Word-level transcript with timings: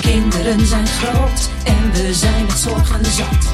De 0.00 0.08
kinderen 0.08 0.66
zijn 0.66 0.86
groot 0.86 1.50
en 1.64 1.92
we 1.92 2.14
zijn 2.14 2.46
het 2.46 2.58
zorgen 2.58 3.04
zat. 3.04 3.52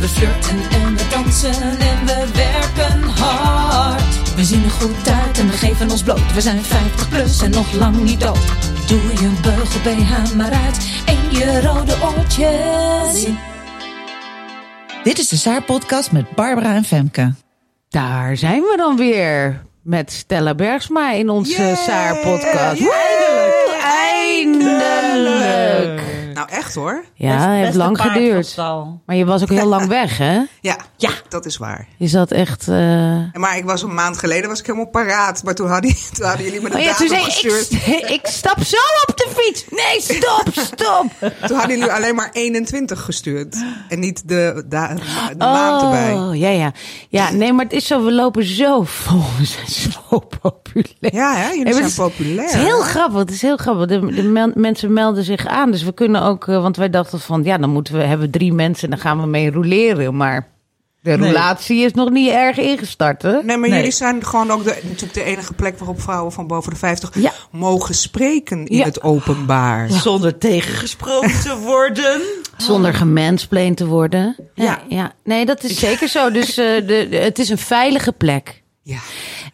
We 0.00 0.08
flirten 0.08 0.58
en 0.70 0.96
we 0.96 1.06
dansen 1.10 1.62
en 1.62 2.06
we 2.06 2.26
werken 2.34 3.02
hard. 3.02 4.34
We 4.34 4.44
zien 4.44 4.64
er 4.64 4.70
goed 4.70 5.08
uit 5.08 5.38
en 5.38 5.46
we 5.46 5.56
geven 5.56 5.90
ons 5.90 6.02
bloot. 6.02 6.32
We 6.34 6.40
zijn 6.40 6.62
50 6.62 7.08
plus 7.08 7.42
en 7.42 7.50
nog 7.50 7.72
lang 7.72 8.02
niet 8.02 8.20
dood. 8.20 8.46
Doe 8.86 9.00
je 9.00 9.30
beugel 9.42 9.80
BH 9.80 10.34
maar 10.34 10.52
uit 10.52 10.88
en 11.06 11.38
je 11.38 11.60
rode 11.60 11.94
oortjes. 12.02 13.26
Dit 15.02 15.18
is 15.18 15.28
de 15.28 15.36
Saar-podcast 15.36 16.12
met 16.12 16.34
Barbara 16.34 16.74
en 16.74 16.84
Femke. 16.84 17.34
Daar 17.88 18.36
zijn 18.36 18.60
we 18.62 18.74
dan 18.76 18.96
weer 18.96 19.62
met 19.82 20.12
Stella 20.12 20.54
Bergsma 20.54 21.12
in 21.12 21.28
onze 21.28 21.62
Yay! 21.62 21.74
Saar-podcast. 21.74 22.78
Ja, 22.80 23.63
Woe, 24.44 24.82
Eindelijk! 24.82 26.13
Nou, 26.46 26.58
echt 26.58 26.74
hoor. 26.74 27.04
Ja, 27.14 27.48
het 27.50 27.64
heeft 27.64 27.74
lang 27.76 28.00
geduurd. 28.00 28.56
Maar 29.06 29.16
je 29.16 29.24
was 29.24 29.42
ook 29.42 29.48
heel 29.48 29.66
lang 29.66 29.86
weg, 29.86 30.18
hè? 30.18 30.40
Ja, 30.60 30.76
ja, 30.96 31.10
dat 31.28 31.46
is 31.46 31.56
waar. 31.56 31.86
Je 31.98 32.06
zat 32.06 32.30
echt... 32.30 32.68
eh, 32.68 32.74
Maar 33.32 33.56
ik 33.56 33.64
was 33.64 33.82
een 33.82 33.94
maand 33.94 34.18
geleden 34.18 34.48
was 34.48 34.58
ik 34.60 34.66
helemaal 34.66 34.88
paraat. 34.88 35.42
Maar 35.44 35.54
toen 35.54 35.68
hadden, 35.68 35.94
toen 36.14 36.26
hadden 36.26 36.44
jullie 36.44 36.60
me 36.60 36.70
de 36.70 36.76
Oh 36.76 36.82
ja, 36.82 36.88
datum 36.90 37.06
toen 37.06 37.16
zei 37.16 37.30
gestuurd. 37.30 37.72
ik, 37.72 38.08
ik 38.10 38.26
stap 38.26 38.62
zo 38.62 38.76
op 39.06 39.16
de 39.16 39.28
fiets. 39.36 39.64
Nee, 39.70 40.00
stop, 40.18 40.48
stop. 40.52 41.06
Toen 41.46 41.56
hadden 41.56 41.76
jullie 41.78 41.92
alleen 41.92 42.14
maar 42.14 42.30
21 42.32 43.00
gestuurd. 43.00 43.56
En 43.88 43.98
niet 44.00 44.28
de, 44.28 44.64
da- 44.68 44.94
de 44.94 45.34
maand 45.38 45.82
erbij. 45.82 46.12
Oh, 46.12 46.36
ja, 46.36 46.48
ja. 46.48 46.72
Ja, 47.08 47.30
nee, 47.30 47.52
maar 47.52 47.64
het 47.64 47.74
is 47.74 47.86
zo, 47.86 48.04
we 48.04 48.12
lopen 48.12 48.44
zo 48.44 48.82
vol. 48.82 49.22
We 49.38 49.44
zijn 49.44 49.68
zo 49.92 50.18
populair. 50.40 51.14
Ja, 51.14 51.34
hè? 51.36 51.48
jullie 51.48 51.72
zijn 51.72 51.76
het 51.84 51.92
is- 51.92 51.94
populair. 51.98 52.46
Het 52.48 52.54
is 52.56 52.62
heel 52.62 52.80
grappig. 52.80 53.18
Het 53.18 53.30
is 53.30 53.42
heel 53.42 53.56
grappig. 53.56 53.86
De, 53.86 54.14
de 54.14 54.22
mel- 54.22 54.52
mensen 54.54 54.92
melden 54.92 55.24
zich 55.24 55.46
aan. 55.46 55.70
Dus 55.70 55.82
we 55.82 55.92
kunnen 55.94 56.22
ook, 56.22 56.33
eh, 56.42 56.62
want 56.62 56.76
wij 56.76 56.90
dachten 56.90 57.20
van, 57.20 57.44
ja, 57.44 57.58
dan 57.58 57.70
moeten 57.70 57.94
we 57.94 58.02
hebben 58.02 58.30
drie 58.30 58.52
mensen 58.52 58.84
en 58.84 58.90
dan 58.90 58.98
gaan 58.98 59.20
we 59.20 59.26
mee 59.26 59.50
roleren. 59.50 60.16
Maar 60.16 60.52
de 61.02 61.16
roulatie 61.16 61.84
is 61.84 61.92
nog 61.92 62.10
niet 62.10 62.30
erg 62.30 62.56
ingestart, 62.58 63.22
hè? 63.22 63.32
Nee, 63.42 63.56
maar 63.56 63.68
Nee. 63.68 63.78
jullie 63.78 63.92
zijn 63.94 64.24
gewoon 64.24 64.50
ook 64.50 64.64
de, 64.64 64.78
natuurlijk 64.82 65.14
de 65.14 65.22
enige 65.22 65.52
plek 65.52 65.78
waarop 65.78 66.00
vrouwen 66.00 66.32
van 66.32 66.46
boven 66.46 66.70
de 66.70 66.76
50 66.78 67.10
Ja. 67.14 67.32
mogen 67.50 67.94
spreken 67.94 68.66
in 68.66 68.76
Ja. 68.76 68.84
het 68.84 69.02
openbaar. 69.02 69.90
Zonder 69.90 70.38
tegengesproken 70.38 71.40
te 71.40 71.56
worden. 71.58 72.20
Zonder 72.56 72.94
gemansplained 72.94 73.76
te 73.76 73.86
worden. 73.86 74.36
Ja. 74.54 74.64
Ja. 74.64 74.80
ja. 74.88 75.12
Nee, 75.24 75.46
dat 75.46 75.62
is 75.64 75.78
zeker 75.78 76.08
zo. 76.08 76.30
Dus 76.30 76.48
eh, 76.56 76.86
de, 76.86 77.06
de- 77.10 77.16
het 77.16 77.38
is 77.38 77.48
een 77.48 77.58
veilige 77.58 78.12
plek. 78.12 78.62
Ja. 78.82 78.98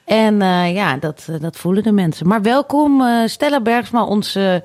En 0.05 0.43
eh, 0.43 0.75
ja, 0.75 0.97
dat, 0.97 1.27
dat 1.41 1.57
voelen 1.57 1.83
de 1.83 1.93
mensen. 1.93 2.27
Maar 2.29 2.43
welkom 2.43 3.03
eh, 3.03 3.27
Stella 3.27 3.61
Bergsma, 3.61 4.05
onze 4.05 4.65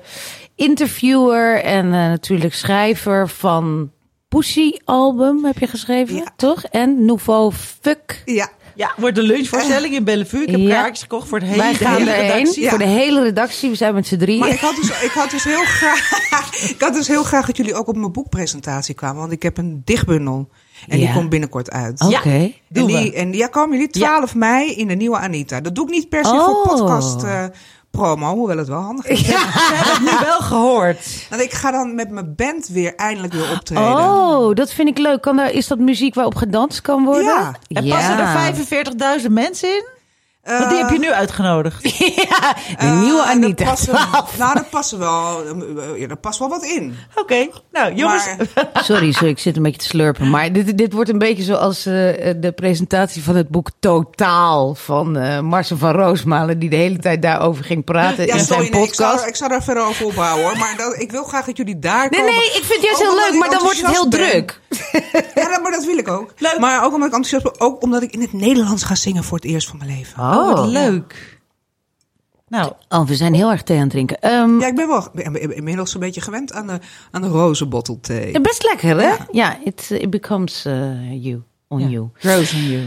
interviewer 0.56 1.62
en 1.62 1.84
eh, 1.84 1.90
natuurlijk 1.92 2.54
schrijver 2.54 3.28
van 3.28 3.90
Pussy 4.28 4.72
album 4.84 5.44
heb 5.44 5.58
je 5.58 5.66
geschreven, 5.66 6.14
Ja. 6.16 6.24
toch? 6.36 6.62
En 6.64 7.04
Nouveau 7.04 7.52
Fuck. 7.80 8.22
Ja. 8.24 8.48
Ja, 8.74 8.92
wordt 8.96 9.14
de 9.16 9.22
lunchvoorstelling 9.22 9.94
in 9.94 10.04
Bellevue. 10.04 10.42
Ik 10.42 10.50
heb 10.50 10.60
Ja. 10.60 10.68
kaartjes 10.74 11.00
gekocht 11.02 11.28
voor 11.28 11.38
het 11.38 11.46
hele, 11.48 11.62
Wij 11.62 11.72
de 11.72 11.88
hele 11.88 12.10
erheen 12.10 12.28
redactie. 12.36 12.62
Ja. 12.62 12.68
voor 12.68 12.78
de 12.78 12.84
hele 12.84 13.22
redactie. 13.22 13.70
We 13.70 13.76
zijn 13.76 13.94
met 13.94 14.06
z'n 14.06 14.16
drieën. 14.16 14.38
Maar 14.38 14.48
ik 14.48 14.58
had, 14.58 14.76
dus, 14.76 15.02
ik, 15.02 15.10
had 15.14 15.30
dus 15.30 15.44
heel 15.44 15.64
graag, 15.64 16.10
ik 16.74 16.76
had 16.80 16.94
dus 16.94 17.08
heel 17.08 17.22
graag 17.22 17.46
dat 17.46 17.56
jullie 17.56 17.74
ook 17.74 17.88
op 17.88 17.96
mijn 17.96 18.12
boekpresentatie 18.12 18.94
kwamen. 18.94 19.20
Want 19.20 19.32
ik 19.32 19.42
heb 19.42 19.58
een 19.58 19.82
dichtbundel. 19.84 20.48
En 20.88 20.98
die 20.98 21.12
komt 21.12 21.28
binnenkort 21.28 21.70
uit. 21.70 22.00
Oké. 22.00 22.28
En 22.30 22.54
Doen 22.68 22.86
die, 22.86 23.10
we. 23.10 23.12
en 23.16 23.32
ja, 23.32 23.46
komen 23.46 23.76
jullie 23.76 23.92
12 23.92 24.34
mei 24.34 24.70
in 24.74 24.88
de 24.88 24.94
nieuwe 24.94 25.16
Anita. 25.18 25.60
Dat 25.60 25.74
doe 25.74 25.84
ik 25.86 25.90
niet 25.90 26.08
per 26.08 26.24
se 26.24 26.30
Oh. 26.32 26.44
voor 26.44 26.62
podcast 26.68 27.22
eh, 27.22 27.44
promo, 27.96 28.34
hoewel 28.34 28.58
het 28.58 28.68
wel 28.68 28.80
handig 28.80 29.06
is. 29.06 29.18
Ze 29.26 29.34
hebben 29.74 29.92
het 29.92 30.20
nu 30.20 30.26
wel 30.26 30.40
gehoord. 30.40 31.26
Want 31.30 31.42
ik 31.42 31.52
ga 31.52 31.70
dan 31.70 31.94
met 31.94 32.10
mijn 32.10 32.34
band 32.34 32.68
weer 32.68 32.94
eindelijk 32.94 33.32
weer 33.32 33.50
optreden. 33.52 33.84
Oh, 33.84 34.54
dat 34.54 34.72
vind 34.72 34.88
ik 34.88 34.98
leuk. 34.98 35.22
Kan 35.22 35.36
daar, 35.36 35.50
is 35.50 35.66
dat 35.66 35.78
muziek 35.78 36.14
waarop 36.14 36.34
gedanst 36.34 36.80
kan 36.80 37.04
worden? 37.04 37.24
Ja. 37.24 37.54
En 37.68 37.88
passen 37.88 38.18
er 38.18 39.20
45.000 39.20 39.30
mensen 39.30 39.68
in? 39.68 39.95
Want 40.46 40.68
die 40.70 40.78
heb 40.78 40.90
je 40.90 40.98
nu 40.98 41.10
uitgenodigd. 41.10 41.82
ja, 42.28 42.54
de 42.54 42.74
Eh, 42.76 43.00
nieuwe 43.00 43.22
Anita. 43.22 43.64
passen- 43.64 43.94
12. 43.94 44.38
nou, 44.38 44.54
daar 44.54 44.64
passen 44.70 44.98
wel, 44.98 45.42
eh, 45.44 46.00
ja, 46.00 46.06
daar 46.06 46.16
past 46.16 46.38
wel 46.38 46.48
wat 46.48 46.64
in. 46.64 46.94
Oké, 47.14 47.48
nou 47.72 47.94
jongens. 47.94 48.26
Maar, 48.54 48.70
Sorry, 48.84 49.12
sorry, 49.12 49.28
ik 49.28 49.38
zit 49.38 49.56
een 49.56 49.62
beetje 49.62 49.80
te 49.80 49.86
slurpen. 49.86 50.30
Maar 50.30 50.52
dit, 50.52 50.78
dit 50.78 50.92
wordt 50.92 51.10
een 51.10 51.18
beetje 51.18 51.42
zoals 51.42 51.86
eh, 51.86 51.92
de 52.36 52.52
presentatie 52.54 53.22
van 53.22 53.36
het 53.36 53.48
boek 53.48 53.68
Totaal 53.80 54.74
van 54.74 55.16
eh 55.16 55.40
Marcel 55.40 55.76
van 55.76 55.90
Roosmalen, 55.90 56.58
die 56.58 56.70
de 56.70 56.76
hele 56.76 56.98
tijd 56.98 57.22
daarover 57.22 57.64
ging 57.64 57.84
praten 57.84 58.26
ja, 58.26 58.32
in 58.34 58.40
sorry, 58.40 58.44
zijn 58.46 58.58
nee, 58.72 58.82
ik, 58.82 58.94
zou, 58.94 59.08
podcast. 59.10 59.28
ik 59.28 59.36
zou 59.36 59.50
daar 59.50 59.62
verder 59.62 59.84
over 59.84 60.04
ophouden 60.06 60.44
hoor. 60.46 60.58
Maar 60.58 60.74
dat, 60.76 61.00
ik 61.00 61.10
wil 61.10 61.24
graag 61.24 61.44
dat 61.44 61.56
jullie 61.56 61.78
daar 61.78 62.08
Nee, 62.10 62.20
komen. 62.20 62.34
nee, 62.34 62.44
ik 62.46 62.52
vind 62.64 62.72
het 62.72 62.82
juist 62.82 63.00
Ook 63.02 63.06
heel 63.08 63.30
leuk, 63.30 63.38
maar 63.40 63.50
dan 63.50 63.62
wordt 63.62 63.80
het 63.82 63.90
heel 63.90 64.08
ben. 64.08 64.20
druk. 64.30 64.60
Ja, 65.34 65.48
dat- 65.48 65.62
maar 65.62 65.70
dat 65.72 65.84
wil 65.84 65.98
ik 65.98 66.08
ook. 66.08 66.32
Leuk. 66.38 66.58
Maar 66.58 66.84
ook 66.84 66.92
omdat 66.94 67.08
ik 67.08 67.14
enthousiast 67.14 67.42
ben. 67.58 67.60
Ook 67.66 67.82
omdat 67.82 68.02
ik 68.02 68.12
in 68.12 68.20
het 68.20 68.32
Nederlands 68.32 68.82
ga 68.82 68.94
zingen 68.94 69.24
voor 69.24 69.36
het 69.38 69.46
eerst 69.46 69.68
van 69.68 69.78
mijn 69.78 69.90
leven. 69.96 70.22
Oh, 70.22 70.35
wat 70.44 70.66
leuk. 70.66 71.34
Nou, 72.48 72.72
Oh, 72.88 73.06
we 73.06 73.14
zijn 73.14 73.34
heel 73.34 73.50
erg 73.50 73.62
thee 73.62 73.76
aan 73.76 73.82
het 73.82 73.90
drinken. 73.90 74.20
Ehm, 74.20 74.58
Ja, 74.60 74.66
ik 74.66 74.74
ben 74.74 74.88
wel 74.88 75.08
ben- 75.14 75.32
ben 75.32 75.56
inmiddels 75.56 75.94
een 75.94 76.00
beetje 76.00 76.20
gewend 76.20 76.52
aan 76.52 76.66
de, 76.66 76.78
aan 77.10 77.22
de 77.22 77.28
thee. 78.00 78.40
Best 78.40 78.64
lekker, 78.64 78.88
hè? 79.00 79.14
Ja, 79.32 79.58
it, 79.64 79.90
it 79.90 80.10
becomes 80.10 80.64
eh, 80.64 81.24
you, 81.24 81.42
on 81.68 81.88
you. 81.90 82.08
Rose 82.20 82.56
on 82.56 82.62
You. 82.62 82.84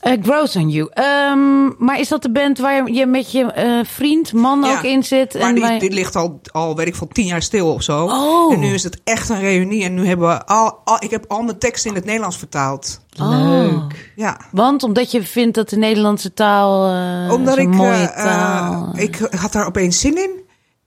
Eh, 0.00 0.12
grows 0.22 0.56
on 0.56 0.68
you. 0.68 0.88
Ehm, 0.92 1.84
maar 1.84 1.98
is 2.00 2.08
dat 2.08 2.22
de 2.22 2.30
band 2.32 2.58
waar 2.58 2.90
je 2.90 3.06
met 3.06 3.32
je 3.32 3.44
eh, 3.44 3.78
vriend, 3.84 4.32
man 4.32 4.62
Ja, 4.62 4.76
ook 4.76 4.82
in 4.82 5.04
zit? 5.04 5.34
Maar 5.34 5.42
en 5.42 5.54
die, 5.54 5.62
wij- 5.62 5.78
die 5.78 5.90
ligt 5.92 6.16
al, 6.16 6.40
al, 6.52 6.76
weet 6.76 6.86
ik 6.86 6.94
veel, 6.94 7.08
tien 7.08 7.26
jaar 7.26 7.42
stil 7.42 7.72
of 7.72 7.82
zo. 7.82 8.04
Oh. 8.04 8.52
En 8.52 8.60
nu 8.60 8.74
is 8.74 8.82
het 8.82 9.00
echt 9.04 9.28
een 9.28 9.40
reunie. 9.40 9.84
En 9.84 9.94
nu 9.94 10.06
hebben 10.06 10.28
we 10.28 10.46
al, 10.46 10.78
al 10.84 10.96
ik 11.04 11.10
heb 11.10 11.24
al 11.28 11.42
mijn 11.42 11.58
teksten 11.58 11.90
in 11.90 11.96
het 11.96 12.04
Nederlands 12.04 12.36
vertaald. 12.36 13.00
Leuk. 13.10 14.12
Ja. 14.16 14.40
Want 14.52 14.82
omdat 14.82 15.10
je 15.10 15.22
vindt 15.22 15.54
dat 15.54 15.68
de 15.68 15.76
Nederlandse 15.76 16.34
taal 16.34 16.86
eh, 16.94 17.32
Omdat 17.32 17.56
is 17.58 17.64
een 17.64 17.70
ik, 17.70 17.76
mooie 17.76 18.12
taal. 18.16 18.92
ik 18.96 19.18
had 19.36 19.52
daar 19.52 19.66
opeens 19.66 20.00
zin 20.00 20.16
in. 20.16 20.30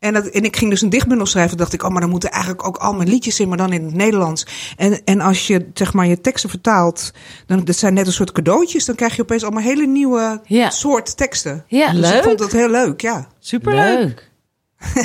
En, 0.03 0.13
dat, 0.13 0.25
en 0.25 0.43
ik 0.43 0.55
ging 0.57 0.69
dus 0.71 0.81
een 0.81 0.89
dichtbundel 0.89 1.25
schrijven. 1.25 1.57
dacht 1.57 1.73
ik, 1.73 1.83
oh, 1.83 1.89
maar 1.89 2.01
dan 2.01 2.09
moeten 2.09 2.31
eigenlijk 2.31 2.65
ook 2.67 2.77
al 2.77 2.93
mijn 2.93 3.09
liedjes 3.09 3.39
in, 3.39 3.47
maar 3.47 3.57
dan 3.57 3.73
in 3.73 3.83
het 3.85 3.93
Nederlands. 3.93 4.45
En, 4.77 5.01
en 5.03 5.21
als 5.21 5.47
je 5.47 5.69
zeg 5.73 5.93
maar 5.93 6.07
je 6.07 6.21
teksten 6.21 6.49
vertaalt, 6.49 7.11
dan 7.47 7.63
dat 7.63 7.75
zijn 7.75 7.93
net 7.93 8.07
een 8.07 8.13
soort 8.13 8.31
cadeautjes. 8.31 8.85
Dan 8.85 8.95
krijg 8.95 9.15
je 9.15 9.21
opeens 9.21 9.43
allemaal 9.43 9.63
hele 9.63 9.85
nieuwe 9.85 10.41
Ja. 10.45 10.69
soort 10.69 11.17
teksten. 11.17 11.63
ja, 11.67 11.91
Dus 11.91 11.99
Leuk. 11.99 12.13
ik 12.17 12.23
vond 12.23 12.37
dat 12.39 12.51
heel 12.51 12.69
leuk, 12.69 13.01
ja. 13.01 13.27
Superleuk. 13.39 13.97
leuk. 13.99 14.31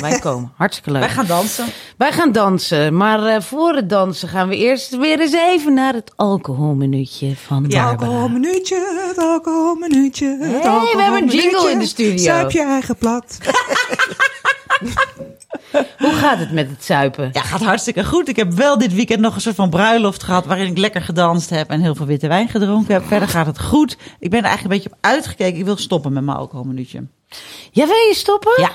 Wij 0.01 0.19
komen. 0.19 0.51
Hartstikke 0.55 0.91
leuk. 0.91 1.01
Wij 1.01 1.09
gaan 1.09 1.25
dansen. 1.25 1.65
Wij 1.97 2.11
gaan 2.11 2.31
dansen. 2.31 2.97
Maar 2.97 3.25
eh, 3.25 3.41
voor 3.41 3.75
het 3.75 3.89
dansen 3.89 4.27
gaan 4.29 4.47
we 4.47 4.55
eerst 4.57 4.97
weer 4.97 5.19
eens 5.19 5.33
even 5.33 5.73
naar 5.73 5.93
het 5.93 6.11
alcoholminuutje 6.15 7.35
van 7.35 7.63
Het 7.63 7.73
Barbara. 7.73 8.09
alcoholminuutje, 8.09 9.05
het 9.07 9.17
alcoholminuutje. 9.17 10.37
Het 10.41 10.63
Hey, 10.63 10.93
we 10.95 11.01
hebben 11.01 11.21
een 11.21 11.29
jingle 11.29 11.71
in 11.71 11.79
de 11.79 11.85
studio. 11.85 12.17
Zuip 12.23 12.51
je 12.51 12.61
eigen 12.63 12.95
plat. 12.95 13.37
Hoe 15.97 16.11
gaat 16.13 16.39
het 16.39 16.51
met 16.51 16.69
het 16.69 16.83
zuipen? 16.83 17.29
Ja, 17.31 17.41
gaat 17.41 17.63
hartstikke 17.63 18.05
goed. 18.05 18.27
Ik 18.27 18.35
heb 18.35 18.53
wel 18.53 18.77
dit 18.77 18.93
weekend 18.93 19.19
nog 19.19 19.35
een 19.35 19.41
soort 19.41 19.55
van 19.55 19.69
bruiloft 19.69 20.23
gehad... 20.23 20.45
waarin 20.45 20.67
ik 20.67 20.77
lekker 20.77 21.01
gedanst 21.01 21.49
heb 21.49 21.69
en 21.69 21.81
heel 21.81 21.95
veel 21.95 22.05
witte 22.05 22.27
wijn 22.27 22.47
gedronken 22.49 22.93
heb. 22.93 23.07
Verder 23.07 23.27
gaat 23.27 23.45
het 23.45 23.59
goed. 23.61 23.97
Ik 24.19 24.29
ben 24.29 24.39
er 24.39 24.45
eigenlijk 24.45 24.63
een 24.63 24.81
beetje 24.81 24.89
op 24.97 24.97
uitgekeken. 25.11 25.59
Ik 25.59 25.65
wil 25.65 25.77
stoppen 25.77 26.13
met 26.13 26.23
mijn 26.23 26.37
alcoholminuutje. 26.37 27.03
Ja, 27.71 27.85
wil 27.85 27.95
je 27.95 28.13
stoppen? 28.15 28.51
Ja, 28.57 28.71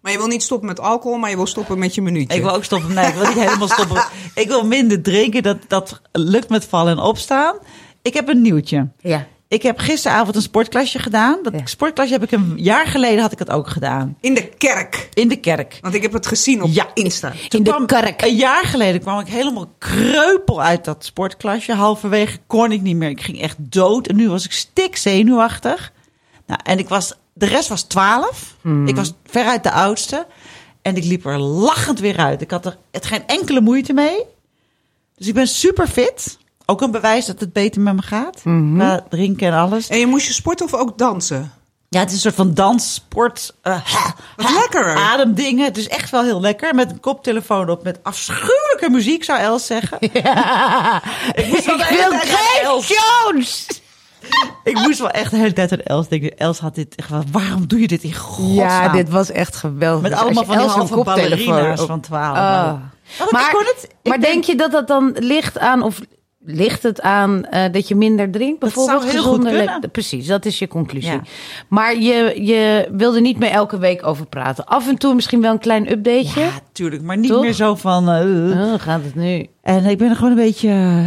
Maar 0.00 0.12
je 0.12 0.18
wil 0.18 0.26
niet 0.26 0.42
stoppen 0.42 0.68
met 0.68 0.80
alcohol, 0.80 1.18
maar 1.18 1.30
je 1.30 1.36
wil 1.36 1.46
stoppen 1.46 1.78
met 1.78 1.94
je 1.94 2.02
minuutje. 2.02 2.36
ik 2.36 2.42
wil 2.42 2.52
ook 2.54 2.64
stoppen. 2.64 2.94
Nee, 2.94 3.06
ik 3.06 3.14
wil 3.14 3.26
niet 3.26 3.38
helemaal 3.46 3.68
stoppen. 3.68 4.04
Ik 4.34 4.48
wil 4.48 4.66
minder 4.66 5.02
drinken. 5.02 5.42
Dat, 5.42 5.58
dat 5.68 6.00
lukt 6.12 6.48
met 6.48 6.64
vallen 6.64 6.92
en 6.92 7.02
opstaan. 7.04 7.56
Ik 8.02 8.14
heb 8.14 8.28
een 8.28 8.42
nieuwtje. 8.42 8.88
Ja. 9.00 9.26
Ik 9.50 9.62
heb 9.62 9.78
gisteravond 9.78 10.36
een 10.36 10.42
sportklasje 10.42 10.98
gedaan. 10.98 11.38
Dat 11.42 11.52
Ja. 11.52 11.66
sportklasje 11.66 12.12
heb 12.12 12.22
ik 12.22 12.30
een 12.32 12.52
jaar 12.56 12.86
geleden 12.86 13.20
had 13.20 13.32
ik 13.32 13.38
het 13.38 13.50
ook 13.50 13.68
gedaan. 13.68 14.16
In 14.20 14.34
de 14.34 14.48
kerk. 14.48 15.08
In 15.14 15.28
de 15.28 15.36
kerk. 15.40 15.78
Want 15.80 15.94
ik 15.94 16.02
heb 16.02 16.12
het 16.12 16.26
gezien 16.26 16.62
op 16.62 16.70
Ja. 16.72 16.90
Insta. 16.94 17.30
Toen 17.30 17.58
In 17.58 17.64
de 17.64 17.70
kwam- 17.70 17.86
kerk. 17.86 18.22
Een 18.22 18.34
jaar 18.36 18.64
geleden 18.64 19.00
kwam 19.00 19.18
ik 19.18 19.26
helemaal 19.26 19.72
kreupel 19.78 20.62
uit 20.62 20.84
dat 20.84 21.04
sportklasje. 21.04 21.74
Halverwege 21.74 22.38
kon 22.46 22.72
ik 22.72 22.80
niet 22.80 22.96
meer. 22.96 23.08
Ik 23.10 23.22
ging 23.22 23.40
echt 23.40 23.56
dood. 23.58 24.06
En 24.06 24.16
nu 24.16 24.28
was 24.28 24.44
ik 24.44 24.52
stik 24.52 24.96
zenuwachtig. 24.96 25.92
Nou, 26.46 26.60
en 26.64 26.78
ik 26.78 26.88
was, 26.88 27.12
de 27.32 27.46
rest 27.46 27.68
was 27.68 27.82
12. 27.82 28.56
Ik 28.86 28.96
was 28.96 29.12
veruit 29.26 29.62
de 29.62 29.70
oudste. 29.72 30.26
En 30.82 30.96
ik 30.96 31.04
liep 31.04 31.24
er 31.26 31.38
lachend 31.38 32.00
weer 32.00 32.16
uit. 32.16 32.40
Ik 32.40 32.50
had 32.50 32.66
er 32.66 32.76
het 32.90 33.06
geen 33.06 33.26
enkele 33.26 33.60
moeite 33.60 33.92
mee. 33.92 34.24
Dus 35.16 35.26
ik 35.26 35.34
ben 35.34 35.48
super 35.48 35.88
fit. 35.88 36.38
Ook 36.70 36.80
een 36.80 36.90
bewijs 36.90 37.26
dat 37.26 37.40
het 37.40 37.52
beter 37.52 37.80
met 37.80 37.94
me 37.94 38.02
gaat. 38.02 38.40
Qua 38.74 39.04
drinken 39.08 39.46
en 39.46 39.54
alles. 39.58 39.88
En 39.88 39.98
je 39.98 40.06
moest 40.06 40.26
je 40.26 40.32
sporten 40.32 40.66
of 40.66 40.74
ook 40.74 40.98
dansen? 40.98 41.52
Ja, 41.88 41.98
het 42.00 42.08
is 42.08 42.14
een 42.14 42.20
soort 42.20 42.34
van 42.34 42.54
dans, 42.54 42.94
sport, 42.94 43.54
eh, 43.62 43.80
Wat 44.36 44.50
lekker. 44.52 44.94
ademdingen. 44.96 45.64
Het 45.64 45.76
is 45.76 45.88
echt 45.88 46.10
wel 46.10 46.22
heel 46.22 46.40
lekker. 46.40 46.74
Met 46.74 46.90
een 46.90 47.00
koptelefoon 47.00 47.70
op, 47.70 47.82
met 47.82 47.98
afschuwelijke 48.02 48.88
muziek, 48.90 49.24
zou 49.24 49.38
Els 49.38 49.66
zeggen. 49.66 49.98
Ik, 50.00 51.46
moest 51.46 51.64
wel 51.64 51.76
de 51.76 51.84
hele 51.84 52.08
wil 52.62 52.80
Grace. 52.80 52.94
Jones! 53.24 53.66
Ik 54.64 54.78
moest 54.78 54.98
wel 54.98 55.10
echt 55.10 55.30
de 55.30 55.36
hele 55.36 55.52
tijd 55.52 55.72
aan 55.72 55.80
Els 55.80 56.08
denken. 56.08 56.36
Els 56.38 56.58
had 56.58 56.74
dit 56.74 56.94
echt 56.94 57.08
wel. 57.08 57.22
Waarom 57.32 57.66
doe 57.66 57.80
je 57.80 57.86
dit 57.88 58.02
in 58.02 58.14
godsnaam? 58.14 58.54
Ja, 58.56 58.88
dit 58.88 59.08
was 59.08 59.30
echt 59.30 59.56
geweldig. 59.56 60.02
Met 60.02 60.10
Dus 60.10 60.20
allemaal 60.20 60.44
van 60.44 60.58
die 60.58 60.66
halve 60.66 60.94
koptelefoon 60.94 61.46
ballerina's 61.46 61.80
op- 61.80 61.86
van 61.86 62.00
12. 62.00 62.36
Ah. 62.36 62.36
Maar, 62.36 63.26
ik 63.26 63.30
Maar, 63.30 63.50
kon 63.50 63.64
het. 63.64 63.88
Ik 64.02 64.08
maar 64.08 64.20
denk 64.20 64.44
je 64.44 64.54
dat 64.56 64.70
dat 64.72 64.88
dan 64.88 65.12
ligt 65.18 65.58
aan, 65.58 65.82
of 65.82 66.00
ligt 66.44 66.82
het 66.82 67.00
aan 67.00 67.44
eh, 67.44 67.72
dat 67.72 67.88
je 67.88 67.94
minder 67.94 68.30
drinkt? 68.30 68.60
Dat 68.60 68.72
zou 68.72 68.86
Bijvoorbeeld 68.86 69.12
heel 69.12 69.22
goed 69.22 69.44
gezonder 69.46 69.70
kunnen. 69.70 69.90
Precies, 69.90 70.26
dat 70.26 70.44
is 70.44 70.58
je 70.58 70.68
conclusie. 70.68 71.12
Ja. 71.12 71.22
Maar 71.68 71.96
je, 71.98 72.44
je 72.44 72.88
wilde 72.92 73.20
niet 73.20 73.38
meer 73.38 73.50
elke 73.50 73.78
week 73.78 74.06
over 74.06 74.26
praten. 74.26 74.66
Af 74.66 74.88
en 74.88 74.96
toe 74.98 75.14
misschien 75.14 75.40
wel 75.40 75.52
een 75.52 75.58
klein 75.58 75.90
updateje. 75.92 76.40
Ja, 76.40 76.50
tuurlijk. 76.72 77.02
Maar 77.02 77.18
niet 77.18 77.30
Toch? 77.30 77.42
meer 77.42 77.52
zo 77.52 77.74
van... 77.74 78.08
Oh, 78.08 78.74
gaat 78.78 79.04
het 79.04 79.14
nu? 79.14 79.46
En 79.62 79.84
ik 79.84 79.98
ben 79.98 80.10
er 80.10 80.16
gewoon 80.16 80.30
een 80.30 80.44
beetje 80.44 81.02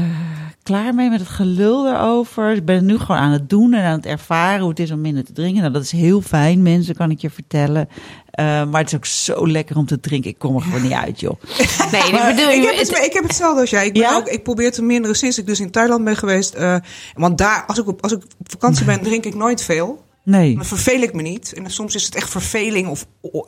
klaar 0.63 0.93
mee 0.95 1.09
met 1.09 1.19
het 1.19 1.29
gelul 1.29 1.87
erover. 1.87 2.51
Ik 2.51 2.65
ben 2.65 2.75
het 2.75 2.83
nu 2.85 2.97
gewoon 2.97 3.21
aan 3.21 3.31
het 3.31 3.49
doen 3.49 3.73
en 3.73 3.83
aan 3.83 3.95
het 3.97 4.05
ervaren 4.05 4.59
hoe 4.59 4.69
het 4.69 4.79
is 4.79 4.91
om 4.91 5.01
minder 5.01 5.23
te 5.25 5.31
drinken. 5.33 5.61
Nou, 5.61 5.73
dat 5.73 5.83
is 5.83 5.91
heel 5.91 6.21
fijn, 6.21 6.61
mensen, 6.61 6.95
kan 6.95 7.11
ik 7.11 7.19
je 7.19 7.29
vertellen. 7.29 7.89
Eh, 8.31 8.45
maar 8.45 8.81
het 8.81 8.87
is 8.89 8.95
ook 8.95 9.05
zo 9.05 9.47
lekker 9.47 9.77
om 9.77 9.85
te 9.85 9.99
drinken. 9.99 10.29
Ik 10.29 10.37
kom 10.37 10.55
er 10.55 10.61
gewoon 10.61 10.81
niet 10.81 10.91
uit, 10.91 11.19
joh. 11.19 11.41
Nee, 11.91 12.01
ik 12.01 12.11
bedoel, 12.35 12.49
ik, 12.49 12.63
heb 12.63 12.75
het, 12.77 13.05
ik 13.05 13.13
heb 13.13 13.23
hetzelfde 13.23 13.61
als 13.61 13.69
jij. 13.69 13.85
Ik, 13.85 13.93
ben 13.93 14.01
Ja? 14.01 14.15
ook, 14.15 14.27
ik 14.27 14.43
probeer 14.43 14.71
te 14.71 14.81
minderen 14.81 15.15
sinds 15.17 15.37
ik 15.37 15.45
dus 15.45 15.59
in 15.59 15.71
Thailand 15.71 16.03
ben 16.03 16.15
geweest. 16.17 16.53
eh, 16.53 16.75
want 17.13 17.37
daar, 17.37 17.63
als 17.67 17.77
ik, 17.77 17.87
op, 17.87 18.01
als 18.01 18.11
ik 18.11 18.17
op 18.39 18.51
vakantie 18.51 18.85
ben, 18.85 19.01
drink 19.01 19.25
ik 19.25 19.35
nooit 19.35 19.63
veel. 19.63 20.03
Nee. 20.23 20.55
Dan 20.55 20.65
verveel 20.65 21.01
ik 21.01 21.13
me 21.13 21.21
niet. 21.21 21.53
En 21.53 21.71
soms 21.71 21.95
is 21.95 22.05
het 22.05 22.15
echt 22.15 22.29
verveling 22.29 22.87
of 22.87 23.05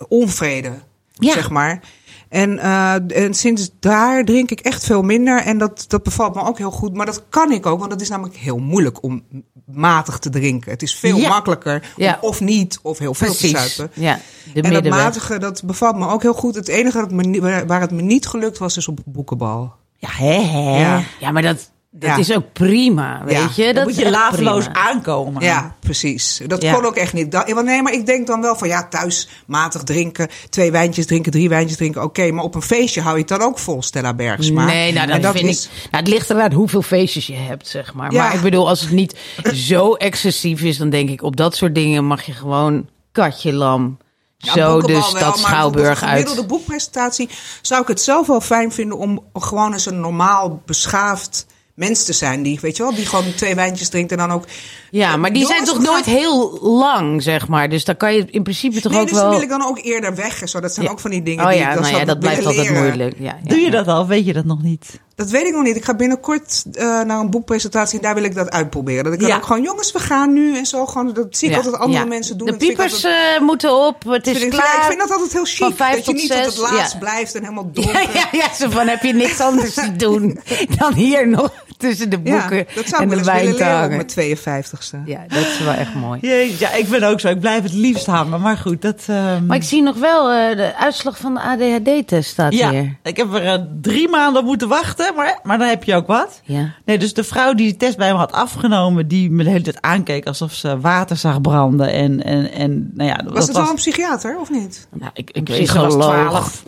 onvrede, 0.08 0.72
Ja. 1.14 1.34
zeg 1.34 1.50
maar. 1.50 1.82
En, 2.30 2.60
eh, 2.60 3.24
en 3.26 3.34
sinds 3.34 3.70
daar 3.80 4.24
drink 4.26 4.52
ik 4.52 4.60
echt 4.60 4.84
veel 4.84 5.02
minder. 5.02 5.42
En 5.42 5.58
dat, 5.58 5.86
dat 5.88 6.04
bevalt 6.04 6.36
me 6.36 6.42
ook 6.42 6.58
heel 6.58 6.72
goed. 6.72 6.94
Maar 6.94 7.06
dat 7.06 7.24
kan 7.30 7.52
ik 7.52 7.66
ook, 7.66 7.80
want 7.80 7.92
het 7.92 8.02
is 8.02 8.10
namelijk 8.10 8.36
heel 8.36 8.58
moeilijk 8.58 9.04
om 9.04 9.24
matig 9.66 10.20
te 10.20 10.30
drinken. 10.30 10.72
Het 10.72 10.82
is 10.82 10.96
veel 10.96 11.18
Ja. 11.18 11.30
makkelijker 11.30 11.94
Ja. 11.96 12.18
om 12.22 12.30
of 12.30 12.42
niet 12.42 12.80
of 12.82 12.98
heel 12.98 13.14
veel 13.14 13.34
te 13.34 13.48
zuipen. 13.48 13.92
Ja, 13.94 14.20
de 14.54 14.62
En 14.62 14.74
dat 14.74 14.84
matige, 14.84 15.38
dat 15.40 15.64
bevalt 15.64 15.98
me 15.98 16.08
ook 16.08 16.22
heel 16.22 16.34
goed. 16.34 16.56
Het 16.56 16.68
enige 16.68 16.98
dat 16.98 17.12
me, 17.12 17.42
waar 17.42 17.68
waar 17.68 17.82
het 17.82 17.92
me 17.92 18.02
niet 18.02 18.28
gelukt 18.28 18.58
was, 18.58 18.78
is 18.78 18.88
op 18.88 19.00
boekenbal. 19.06 19.74
Ja, 19.98 20.10
hè, 20.12 20.42
hè. 20.42 20.80
Ja. 20.80 21.04
Ja, 21.20 21.32
maar 21.32 21.42
dat, 21.42 21.72
dat 22.00 22.10
Ja. 22.10 22.18
is 22.18 22.34
ook 22.36 22.54
prima, 22.54 23.22
weet 23.26 23.38
Ja, 23.38 23.50
je. 23.56 23.64
Dan 23.66 23.74
dat 23.74 23.84
moet 23.84 23.96
je 23.96 24.30
prima. 24.32 24.74
aankomen. 24.74 25.44
Ja, 25.44 25.76
precies. 25.80 26.42
Dat 26.48 26.62
Ja. 26.62 26.74
kon 26.74 26.86
ook 26.86 26.96
echt 26.96 27.14
niet. 27.14 27.32
Dat, 27.32 27.52
want 27.52 27.66
nee, 27.66 27.82
maar 27.82 27.94
ik 27.94 28.06
denk 28.06 28.28
dan 28.28 28.42
wel 28.42 28.56
van 28.56 28.68
ja, 28.68 28.88
thuis 28.88 29.30
matig 29.46 29.84
drinken, 29.84 30.30
twee 30.50 30.72
wijntjes 30.72 31.06
drinken, 31.06 31.32
drie 31.32 31.50
wijntjes 31.50 31.78
drinken, 31.78 32.04
oké. 32.04 32.32
maar 32.32 32.44
op 32.44 32.56
een 32.56 32.62
feestje 32.62 33.02
hou 33.02 33.14
je 33.14 33.20
het 33.20 33.30
dan 33.30 33.42
ook 33.42 33.60
vol, 33.60 33.82
Stella 33.84 34.14
Bergsma. 34.14 34.66
Nee, 34.66 34.94
nou, 34.94 35.20
dat, 35.20 35.36
vind 35.38 35.50
is- 35.50 35.66
ik. 35.66 35.72
Nou, 35.92 36.04
het 36.04 36.08
ligt 36.14 36.30
eraan 36.30 36.52
hoeveel 36.54 36.82
feestjes 36.82 37.28
je 37.28 37.36
hebt, 37.36 37.68
zeg 37.68 37.94
maar. 37.94 38.12
Ja. 38.12 38.24
Maar 38.24 38.34
ik 38.36 38.42
bedoel, 38.42 38.68
als 38.68 38.82
het 38.82 38.92
niet 38.92 39.18
zo 39.70 39.94
excessief 39.94 40.62
is, 40.62 40.78
dan 40.78 40.90
denk 40.90 41.10
ik 41.10 41.22
op 41.24 41.36
dat 41.36 41.56
soort 41.56 41.76
dingen 41.76 42.06
mag 42.06 42.22
je 42.24 42.32
gewoon 42.34 42.88
katje 43.12 43.54
lam. 43.54 43.98
Ja, 44.38 44.52
zo 44.54 44.82
de 44.82 44.84
stad 44.94 44.94
maar 44.94 45.12
bijvoorbeeld 45.12 45.38
Schouwburg 45.40 46.04
uit. 46.04 46.10
gemiddelde 46.10 46.46
boekpresentatie 46.46 47.30
zou 47.62 47.82
ik 47.82 47.88
het 47.88 48.02
zelf 48.02 48.28
wel 48.28 48.42
fijn 48.42 48.72
vinden 48.72 48.98
om 48.98 49.24
gewoon 49.34 49.74
eens 49.74 49.86
een 49.86 50.00
normaal 50.00 50.62
beschaafd 50.66 51.46
mens 51.76 52.04
te 52.04 52.14
zijn. 52.14 52.44
Die, 52.44 52.60
weet 52.62 52.78
je 52.78 52.84
wel, 52.84 52.96
die 52.96 53.06
gewoon 53.06 53.34
twee 53.36 53.56
wijntjes 53.56 53.90
drinkt 53.90 54.12
en 54.12 54.18
dan 54.18 54.32
ook... 54.32 54.46
Ja, 54.92 55.18
maar 55.18 55.34
die 55.34 55.46
zijn 55.46 55.64
toch 55.64 55.80
nooit 55.82 56.06
heel 56.06 56.60
lang, 56.62 57.24
zeg 57.24 57.48
maar. 57.48 57.70
Dus 57.70 57.86
dan 57.86 57.98
kan 57.98 58.14
je 58.14 58.26
in 58.30 58.44
principe 58.44 58.82
toch 58.82 58.92
Nee, 58.92 59.02
ook 59.02 59.08
dus 59.08 59.18
wel... 59.18 59.30
wil 59.30 59.42
ik 59.42 59.50
dan 59.50 59.66
ook 59.68 59.80
eerder 59.84 60.16
weg. 60.16 60.50
Zo, 60.50 60.60
dat 60.60 60.74
zijn 60.74 60.86
Ja. 60.86 60.92
ook 60.92 61.00
van 61.00 61.12
die 61.12 61.24
dingen 61.24 61.44
oh 61.44 61.50
die 61.50 61.60
ja, 61.60 61.68
ik 61.68 61.74
dan 61.74 61.82
nou 61.82 61.94
zou 61.94 62.06
ja, 62.06 62.12
dat 62.12 62.20
blijft 62.20 62.46
altijd 62.46 62.70
moeilijk. 62.70 63.16
Ja, 63.20 63.38
ja, 63.44 63.50
Doe 63.50 63.60
je 63.60 63.66
ja. 63.66 63.72
dat 63.72 63.88
al? 63.88 64.08
Weet 64.08 64.26
je 64.26 64.34
dat 64.34 64.46
nog 64.46 64.62
niet? 64.64 65.00
Dat 65.16 65.30
weet 65.30 65.46
ik 65.46 65.54
nog 65.54 65.64
niet. 65.64 65.76
Ik 65.76 65.86
ga 65.86 65.94
binnenkort 65.96 66.64
eh, 66.74 66.86
naar 67.02 67.20
een 67.20 67.30
boekpresentatie 67.30 67.98
en 67.98 68.04
daar 68.04 68.14
wil 68.16 68.24
ik 68.24 68.36
dat 68.36 68.50
uitproberen. 68.52 69.04
Dat 69.04 69.14
ik 69.14 69.20
dan 69.20 69.30
Ja. 69.30 69.36
ook 69.36 69.46
gewoon, 69.46 69.62
jongens, 69.62 69.92
we 69.92 70.00
gaan 70.00 70.34
nu 70.34 70.58
en 70.58 70.66
zo. 70.66 70.86
Gewoon, 70.86 71.14
dat 71.14 71.28
zie 71.30 71.48
ik 71.48 71.54
Ja, 71.56 71.62
altijd 71.62 71.82
andere 71.82 72.04
ja. 72.04 72.10
mensen 72.10 72.38
doen. 72.38 72.48
De 72.48 72.56
piepers 72.58 72.94
altijd- 73.06 73.36
eh, 73.38 73.42
moeten 73.42 73.86
op, 73.88 74.04
het 74.08 74.28
is 74.28 74.38
vind 74.38 74.54
ik, 74.54 74.60
klaar. 74.60 74.76
ik 74.78 74.82
vind 74.84 75.00
dat 75.00 75.12
altijd 75.12 75.34
heel 75.34 75.46
chic. 75.46 75.78
Dat 75.78 76.06
je 76.06 76.14
niet 76.14 76.32
tot 76.32 76.46
het 76.46 76.58
laatst 76.58 76.94
ja. 76.94 77.00
blijft 77.00 77.36
en 77.36 77.42
helemaal 77.44 77.70
Ja, 77.74 77.82
dronken. 77.82 78.14
ja, 78.14 78.28
ja, 78.32 78.54
zo 78.54 78.70
van 78.70 78.88
heb 78.88 79.02
je 79.04 79.14
niks 79.14 79.40
anders 79.40 79.74
te 79.74 79.96
doen 79.96 80.40
dan 80.80 80.94
hier 80.94 81.28
nog 81.28 81.52
tussen 81.78 82.10
de 82.10 82.20
Ja, 82.24 82.40
boeken 82.40 82.68
dat 82.76 82.88
zou 82.88 83.02
en 83.02 83.10
de 83.10 83.24
wijn 83.24 83.38
willen 83.40 83.52
te 83.56 83.64
leren 83.64 83.74
op 83.76 83.80
hangen. 83.80 83.96
mijn 83.98 84.08
52ste. 84.08 84.98
Ja, 85.06 85.20
dat 85.28 85.40
is 85.46 85.60
wel 85.60 85.74
echt 85.74 85.94
mooi. 85.96 86.20
Ja, 86.60 86.72
ik 86.74 86.88
ben 86.90 87.04
ook 87.04 87.20
zo. 87.20 87.28
Ik 87.28 87.40
blijf 87.40 87.64
het 87.64 87.74
liefst 87.74 88.06
hangen. 88.06 88.42
Maar 88.42 88.58
goed, 88.58 88.82
dat... 88.82 89.02
ehm, 89.08 89.46
Maar 89.46 89.58
ik 89.58 89.64
zie 89.64 89.82
nog 89.82 89.96
wel 89.98 90.32
eh, 90.32 90.58
de 90.58 90.76
uitslag 90.78 91.18
van 91.18 91.34
de 91.34 91.40
ADHD-test 91.40 92.30
staat 92.30 92.54
ja, 92.54 92.70
hier. 92.72 92.96
ik 93.04 93.18
heb 93.18 93.34
er 93.34 93.68
drie 93.82 94.10
maanden 94.10 94.42
op 94.42 94.48
moeten 94.48 94.68
wachten. 94.68 95.05
Maar, 95.16 95.40
maar 95.44 95.58
dan 95.58 95.68
heb 95.68 95.84
je 95.84 95.96
ook 95.96 96.08
wat. 96.08 96.42
Ja. 96.44 96.74
Nee, 96.86 96.98
dus 96.98 97.14
de 97.14 97.24
vrouw 97.24 97.54
die 97.54 97.72
de 97.72 97.78
test 97.78 97.98
bij 97.98 98.12
me 98.12 98.18
had 98.18 98.32
afgenomen, 98.32 99.08
die 99.08 99.32
me 99.32 99.44
de 99.44 99.50
hele 99.50 99.64
tijd 99.64 99.82
aankeek 99.82 100.26
alsof 100.26 100.54
ze 100.54 100.80
water 100.80 101.18
zag 101.18 101.42
branden. 101.42 101.92
En, 101.92 102.24
en, 102.24 102.52
en 102.52 102.92
nou 102.94 103.10
ja, 103.10 103.16
dat 103.16 103.34
Was 103.34 103.48
het 103.48 103.58
wel 103.58 103.70
een 103.70 103.76
psychiater 103.76 104.40
of 104.40 104.50
niet? 104.50 104.88
Nou, 104.92 105.12
ik, 105.14 105.30
Een 105.30 105.42
ik 105.42 105.48
weet, 105.48 105.70
ze 105.70 105.80
was 105.80 105.88
psycholoog 105.88 106.14
12. 106.30 106.64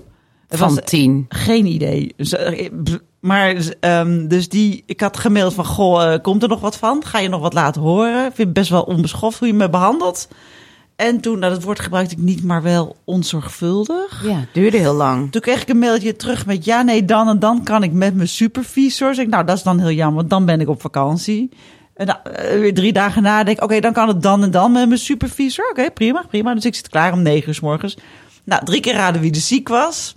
Het 0.48 0.60
van 0.60 0.76
was 0.76 0.84
tien. 0.86 1.26
geen 1.30 1.66
idee. 1.66 2.14
Dus, 2.18 2.34
eh, 2.34 2.70
Maar 3.20 3.56
ehm, 3.80 4.28
dus 4.28 4.50
die, 4.50 4.84
ik 4.86 5.00
had 5.02 5.18
gemaild 5.18 5.54
van, 5.54 5.66
goh, 5.66 6.14
eh, 6.14 6.22
komt 6.22 6.44
er 6.44 6.50
nog 6.50 6.60
wat 6.60 6.78
van? 6.78 7.04
Ga 7.06 7.20
je 7.20 7.30
nog 7.30 7.42
wat 7.42 7.54
laten 7.54 7.82
horen? 7.82 8.18
Ik 8.26 8.36
vind 8.36 8.38
het 8.38 8.54
best 8.54 8.70
wel 8.70 8.82
onbeschoft 8.82 9.40
hoe 9.40 9.48
je 9.48 9.54
me 9.54 9.70
behandelt. 9.70 10.28
En 10.98 11.20
toen, 11.20 11.40
nou, 11.40 11.54
dat 11.54 11.64
woord 11.64 11.80
gebruikte 11.80 12.16
ik 12.16 12.22
niet, 12.22 12.44
maar 12.44 12.62
wel 12.62 12.96
onzorgvuldig. 13.04 14.24
Ja, 14.24 14.46
duurde 14.54 14.78
heel 14.78 14.94
lang. 14.94 15.32
Toen 15.32 15.42
kreeg 15.42 15.62
ik 15.62 15.70
een 15.70 15.80
mailtje 15.80 16.16
terug 16.16 16.46
met 16.46 16.66
ja, 16.66 16.82
nee, 16.82 17.06
dan 17.06 17.28
en 17.28 17.40
dan 17.40 17.64
kan 17.64 17.84
ik 17.84 17.92
met 17.92 18.16
mijn 18.16 18.28
supervisor. 18.28 19.16
Zeg 19.16 19.26
ik, 19.26 19.32
nou, 19.32 19.46
dat 19.46 19.58
is 19.58 19.64
dan 19.64 19.80
heel 19.80 19.92
jammer, 19.92 20.16
want 20.16 20.30
dan 20.30 20.46
ben 20.46 20.62
ik 20.62 20.70
op 20.70 20.82
vakantie. 20.82 21.50
En 21.94 22.06
nou, 22.06 22.20
weer 22.60 22.74
drie 22.74 22.94
dagen 22.94 23.24
na 23.24 23.44
denk 23.44 23.58
ik, 23.58 23.64
oké, 23.64 23.80
dan 23.80 23.94
kan 23.94 24.08
het 24.08 24.22
dan 24.22 24.44
en 24.44 24.52
dan 24.52 24.72
met 24.72 24.88
mijn 24.88 25.00
supervisor. 25.00 25.70
Oké, 25.70 25.92
prima, 25.92 26.26
prima. 26.30 26.54
Dus 26.54 26.66
ik 26.66 26.76
zit 26.76 26.90
klaar 26.90 27.14
om 27.14 27.22
negen 27.22 27.48
uur 27.48 27.56
's 27.56 27.60
morgens. 27.60 27.98
Nou, 28.44 28.66
drie 28.66 28.82
keer 28.82 28.94
raden 28.94 29.22
wie 29.22 29.32
er 29.32 29.38
ziek 29.38 29.68
was. 29.68 30.16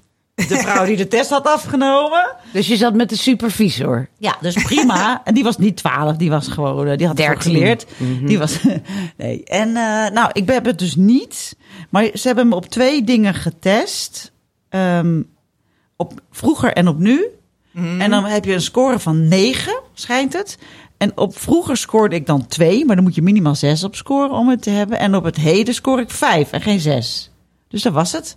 De 0.49 0.57
vrouw 0.57 0.85
die 0.85 0.97
de 0.97 1.09
test 1.09 1.31
had 1.31 1.47
afgenomen. 1.47 2.37
Dus 2.53 2.67
je 2.67 2.77
zat 2.77 2.95
met 2.95 3.09
de 3.09 3.17
supervisor. 3.17 4.09
Ja, 4.19 4.37
dus 4.41 4.63
prima. 4.63 5.21
en 5.25 5.35
die 5.35 5.45
was 5.45 5.59
niet 5.59 5.77
12, 5.77 6.17
die 6.17 6.31
was 6.31 6.49
gewoon, 6.49 6.87
eh, 6.87 6.97
die 6.97 7.07
had 7.07 7.19
het 7.19 7.29
ook 7.29 7.43
13. 7.43 7.53
geleerd. 7.53 7.87
Die 8.27 8.39
was, 8.39 8.59
nee. 9.17 9.45
En 9.45 9.69
eh, 9.69 10.11
nou, 10.13 10.31
ik 10.33 10.51
heb 10.51 10.65
het 10.65 10.79
dus 10.79 10.97
niet. 10.97 11.57
Maar 11.91 12.11
ze 12.15 12.27
hebben 12.27 12.49
me 12.49 12.55
op 12.55 12.67
twee 12.67 13.05
dingen 13.05 13.35
getest. 13.35 14.33
Ehm, 14.69 15.23
op 15.97 16.13
vroeger 16.31 16.73
en 16.73 16.89
op 16.89 16.99
nu. 16.99 17.25
En 17.75 18.11
dan 18.11 18.25
heb 18.25 18.45
je 18.45 18.53
een 18.53 18.61
score 18.61 18.99
van 18.99 19.29
9, 19.29 19.81
schijnt 19.95 20.33
het. 20.33 20.59
En 20.97 21.17
op 21.17 21.39
vroeger 21.39 21.77
scoorde 21.77 22.15
ik 22.15 22.27
dan 22.27 22.47
2, 22.47 22.85
maar 22.85 22.95
dan 22.97 23.05
moet 23.05 23.15
je 23.15 23.23
minimaal 23.23 23.55
6 23.55 23.85
op 23.85 23.95
scoren 23.95 24.31
om 24.31 24.49
het 24.49 24.63
te 24.63 24.71
hebben. 24.71 24.99
En 24.99 25.15
op 25.15 25.25
het 25.25 25.37
heden 25.37 25.75
score 25.75 26.03
ik 26.03 26.11
5 26.11 26.53
en 26.53 26.61
geen 26.61 26.81
6. 26.81 27.31
Dus 27.69 27.83
dat 27.83 27.93
was 27.93 28.13
het. 28.13 28.37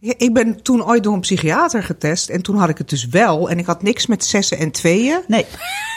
Ik 0.00 0.32
ben 0.34 0.62
toen 0.62 0.84
ooit 0.84 1.02
door 1.02 1.12
een 1.14 1.20
psychiater 1.20 1.82
getest 1.82 2.28
en 2.28 2.42
toen 2.42 2.56
had 2.56 2.68
ik 2.68 2.78
het 2.78 2.88
dus 2.88 3.06
wel. 3.06 3.50
En 3.50 3.58
ik 3.58 3.66
had 3.66 3.82
niks 3.82 4.06
met 4.06 4.24
zessen 4.24 4.58
en 4.58 4.70
tweeën. 4.70 5.20
Nee, 5.26 5.46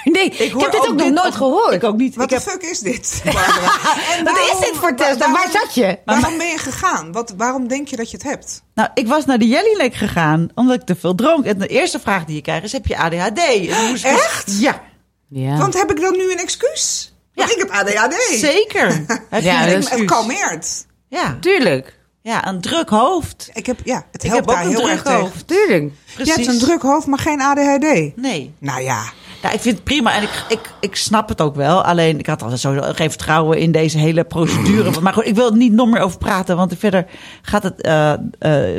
Nee, 0.04 0.30
ik, 0.30 0.52
hoor 0.52 0.62
heb 0.62 0.72
dit 0.72 0.82
ook 0.88 0.96
nog 0.96 1.10
nooit 1.10 1.26
op- 1.28 1.34
gehoord. 1.34 1.74
Ik 1.74 1.84
ook 1.84 1.98
niet. 1.98 2.16
Wat 2.16 2.24
ik 2.24 2.30
de 2.30 2.44
heb, 2.52 2.62
fuck 2.62 2.70
is 2.72 2.80
dit? 2.80 3.22
En 4.18 4.24
Wat 4.26 4.38
is 4.38 4.60
dit 4.60 4.76
voor 4.76 4.96
test? 4.96 5.12
En 5.12 5.18
waarom- 5.18 5.34
waar 5.36 5.50
zat 5.52 5.74
je? 5.76 6.00
Waarom 6.06 6.38
ben 6.38 6.48
je 6.48 6.58
gegaan? 6.58 7.12
Wat, 7.12 7.34
waarom 7.38 7.68
denk 7.68 7.88
je 7.88 7.96
dat 7.96 8.12
je 8.12 8.18
het 8.18 8.26
hebt? 8.26 8.64
Nou, 8.76 8.90
ik 8.94 9.08
was 9.08 9.26
naar 9.26 9.38
de 9.40 9.48
Jellylek 9.48 9.94
gegaan 9.96 10.50
omdat 10.56 10.76
ik 10.76 10.86
te 10.86 10.96
veel 10.96 11.16
dronk. 11.16 11.46
En 11.46 11.58
de 11.58 11.68
eerste 11.68 12.00
vraag 12.00 12.26
die 12.26 12.36
je 12.36 12.42
krijgt 12.42 12.64
is, 12.64 12.72
heb 12.72 12.86
je 12.88 12.98
ADHD? 12.98 13.40
Ik- 13.40 14.02
Echt? 14.04 14.60
Ja, 14.60 14.82
Ja. 15.30 15.58
Want 15.58 15.74
heb 15.74 15.92
ik 15.92 16.02
dan 16.02 16.18
nu 16.18 16.32
een 16.32 16.38
excuus? 16.40 17.14
Want 17.34 17.50
Ja. 17.50 17.56
ik 17.56 17.62
heb 17.62 17.70
ADHD. 17.72 18.22
zeker. 18.40 18.88
heb 19.30 19.42
je 19.42 19.48
Ja, 19.48 19.62
Ik 19.66 19.76
excuus? 19.76 20.06
kalmeerd. 20.06 20.86
Ja, 21.08 21.38
Tuurlijk. 21.42 22.00
Ja, 22.24 22.48
een 22.48 22.62
druk 22.62 22.90
hoofd. 22.90 23.50
Ik 23.54 23.66
heb, 23.66 23.80
ja, 23.84 24.06
het 24.12 24.24
Ik 24.24 24.30
helpt 24.30 24.46
heb 24.46 24.50
ook 24.50 24.56
daar 24.56 24.64
een 24.66 24.70
heel 24.72 24.80
druk 24.80 24.92
erg 24.92 25.02
tegen. 25.04 25.20
hoofd. 25.20 25.48
Tuurlijk. 25.48 25.92
Je 26.24 26.32
hebt 26.32 26.48
een 26.48 26.60
druk 26.60 26.82
hoofd, 26.82 27.08
maar 27.08 27.20
geen 27.20 27.42
ADHD. 27.42 28.16
Nee. 28.16 28.54
Nou 28.60 28.82
ja, 28.82 29.04
Ja, 29.42 29.52
ik 29.52 29.60
vind 29.60 29.76
het 29.76 29.84
prima 29.84 30.14
en 30.16 30.24
ik, 30.24 30.44
ik, 30.50 30.60
ik 30.80 30.96
snap 30.96 31.30
het 31.30 31.42
ook 31.42 31.56
wel. 31.56 31.84
Alleen 31.84 32.20
ik 32.20 32.26
had 32.28 32.42
altijd 32.42 32.60
sowieso 32.60 32.92
geen 32.94 33.10
vertrouwen 33.10 33.58
in 33.58 33.72
deze 33.72 33.98
hele 33.98 34.24
procedure. 34.24 34.92
maar 35.02 35.14
goed, 35.14 35.26
ik 35.26 35.36
wil 35.36 35.50
er 35.52 35.58
niet 35.58 35.72
nog 35.74 35.90
meer 35.90 36.02
over 36.02 36.18
praten, 36.18 36.56
want 36.56 36.74
verder 36.78 37.06
gaat 37.42 37.64
het. 37.64 37.82
eh, 37.82 38.14
eh, 38.40 38.78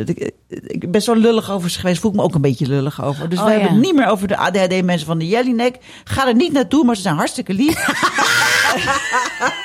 ik, 0.66 0.90
ben 0.90 1.02
zo 1.02 1.14
lullig 1.14 1.50
over 1.50 1.70
ze 1.70 1.78
geweest, 1.80 2.00
voel 2.00 2.10
ik 2.10 2.16
me 2.16 2.22
ook 2.22 2.34
een 2.34 2.40
beetje 2.40 2.66
lullig 2.66 3.04
over. 3.04 3.28
Dus 3.28 3.38
Oh, 3.38 3.44
we 3.44 3.50
hebben 3.50 3.70
het 3.70 3.80
niet 3.80 3.94
meer 3.94 4.06
over 4.08 4.28
de 4.28 4.36
ADHD-mensen 4.36 5.06
van 5.06 5.18
de 5.18 5.26
Jellinek. 5.26 5.78
Ga 6.04 6.26
er 6.28 6.34
niet 6.34 6.52
naartoe, 6.52 6.84
maar 6.84 6.96
ze 6.96 7.02
zijn 7.02 7.16
hartstikke 7.16 7.52
lief. 7.52 7.76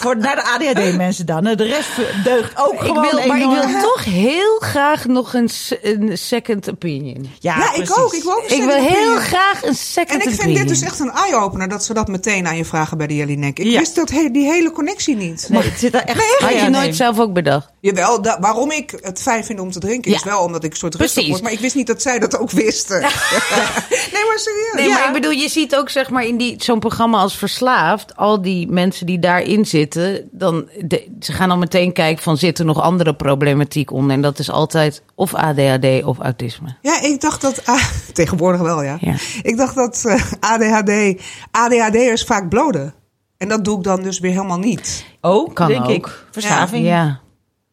Voor, 0.00 0.16
naar 0.16 0.36
de 0.36 0.42
ADHD-mensen 0.42 1.26
dan. 1.26 1.44
hè. 1.44 1.54
De 1.54 1.64
rest 1.64 1.88
deugt 2.24 2.52
ook 2.58 2.72
Ik 2.72 2.78
gewoon 2.80 3.02
wil, 3.10 3.26
maar 3.26 3.40
ik 3.40 3.48
wil 3.48 3.80
toch 3.82 4.04
heel 4.04 4.56
graag 4.58 5.04
nog 5.06 5.34
een, 5.34 5.48
een 5.82 6.18
second 6.18 6.70
opinion. 6.70 7.30
Ja, 7.38 7.74
ik 7.74 7.98
ook. 7.98 8.14
Ik 8.14 8.22
wil 8.22 8.32
ook 8.32 8.44
een 8.48 8.56
Ik 8.56 8.64
wil 8.64 8.74
heel 8.76 8.88
opinion. 8.96 9.16
graag 9.18 9.62
een 9.64 9.74
second 9.74 10.10
En 10.10 10.16
ik 10.20 10.34
opinion. 10.34 10.44
vind 10.56 10.58
dit 10.58 10.68
dus 10.68 10.82
echt 10.82 10.98
een 11.00 11.10
eye-opener 11.10 11.68
dat 11.68 11.84
ze 11.84 11.94
dat 11.94 12.08
meteen 12.08 12.46
aan 12.46 12.56
je 12.56 12.64
vragen 12.64 12.98
bij 12.98 13.06
de 13.06 13.16
Jellinek. 13.16 13.58
Ik 13.58 13.66
Ja. 13.66 13.78
wist 13.78 13.94
dat 13.94 14.10
he- 14.10 14.30
die 14.30 14.46
hele 14.52 14.72
connectie 14.72 15.16
niet. 15.16 15.46
Nee, 15.48 15.62
het 15.62 15.78
zit 15.78 15.94
er 15.94 16.00
echt... 16.04 16.16
Nee, 16.40 16.50
Had 16.50 16.60
je 16.60 16.68
nooit 16.68 16.84
nee. 16.84 16.92
zelf 16.92 17.18
ook 17.18 17.32
bedacht? 17.32 17.68
Jawel, 17.80 18.22
da- 18.22 18.40
waarom 18.40 18.70
ik 18.70 18.98
het 19.00 19.20
fijn 19.22 19.44
vind 19.44 19.60
om 19.60 19.70
te 19.70 19.78
drinken 19.78 20.12
is 20.12 20.24
wel 20.24 20.42
omdat 20.42 20.64
ik 20.64 20.74
soort 20.74 20.94
rustig 20.94 21.12
Precies. 21.14 21.30
word. 21.30 21.42
Maar 21.42 21.52
ik 21.52 21.58
wist 21.60 21.74
niet 21.74 21.86
dat 21.86 22.02
zij 22.02 22.18
dat 22.18 22.38
ook 22.38 22.50
wisten. 22.50 23.00
nee, 24.14 24.24
maar 24.28 24.38
serieus. 24.38 24.72
Nee, 24.74 24.88
Ja. 24.88 24.94
maar 24.94 25.06
ik 25.06 25.12
bedoel, 25.12 25.30
je 25.30 25.48
ziet 25.48 25.76
ook 25.76 25.88
zeg 25.90 26.10
maar 26.10 26.24
in 26.24 26.36
die, 26.36 26.54
zo'n 26.58 26.78
programma 26.78 27.18
als 27.18 27.36
Verslaafd, 27.38 28.16
al 28.16 28.42
die 28.42 28.68
mensen 28.68 29.06
die 29.06 29.18
daarin 29.18 29.66
zitten, 29.66 29.89
dan, 30.30 30.68
de- 30.84 31.16
ze 31.20 31.32
gaan 31.32 31.48
dan 31.48 31.58
meteen 31.58 31.92
kijken 31.92 32.22
van 32.22 32.36
zit 32.36 32.58
er 32.58 32.64
nog 32.64 32.80
andere 32.80 33.14
problematiek 33.14 33.90
onder. 33.90 34.16
En 34.16 34.22
dat 34.22 34.38
is 34.38 34.50
altijd 34.50 35.02
of 35.14 35.34
ADHD 35.34 36.04
of 36.04 36.18
autisme. 36.18 36.76
Ja, 36.82 37.02
ik 37.02 37.20
dacht 37.20 37.40
dat... 37.40 37.66
ah, 37.66 37.84
tegenwoordig 38.12 38.60
wel, 38.60 38.82
ja. 38.82 38.96
Ja. 39.00 39.14
Ik 39.42 39.56
dacht 39.56 39.74
dat 39.74 40.04
eh, 40.04 40.22
ADHD... 40.40 41.22
ADHD'ers 41.50 42.22
vaak 42.24 42.48
bloden. 42.48 42.94
En 43.38 43.48
dat 43.48 43.64
doe 43.64 43.76
ik 43.78 43.84
dan 43.84 44.02
dus 44.02 44.18
weer 44.18 44.30
helemaal 44.32 44.58
niet. 44.58 45.04
Ook, 45.20 45.54
Kan 45.54 45.68
denk 45.68 45.82
ook. 45.84 45.90
ik. 45.90 46.24
Verslaving. 46.30 46.86
Ja. 46.86 47.20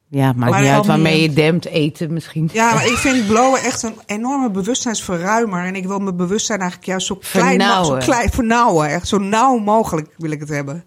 Ja, 0.09 0.33
maakt 0.33 0.51
Maar 0.51 0.61
niet 0.61 0.69
uit 0.69 0.85
waarmee 0.85 1.21
je 1.21 1.33
dempt, 1.33 1.65
eten 1.65 2.13
misschien. 2.13 2.49
Ja, 2.53 2.73
maar 2.73 2.85
ik 2.85 2.97
vind 2.97 3.27
blowen 3.27 3.59
echt 3.63 3.83
een 3.83 3.95
enorme 4.05 4.51
bewustzijnsverruimer. 4.51 5.65
En 5.65 5.75
ik 5.75 5.85
wil 5.87 5.99
mijn 5.99 6.15
bewustzijn 6.17 6.59
eigenlijk 6.59 6.89
juist 6.89 7.07
zo 7.07 7.15
klein 7.15 7.57
mogelijk... 7.57 7.61
Zo 7.61 7.85
Vernauwen. 7.85 8.03
klein, 8.03 8.29
vernauwen. 8.29 8.87
Echt 8.89 9.07
zo 9.07 9.17
nauw 9.17 9.57
mogelijk 9.57 10.07
wil 10.17 10.31
ik 10.31 10.39
het 10.39 10.49
hebben. 10.49 10.83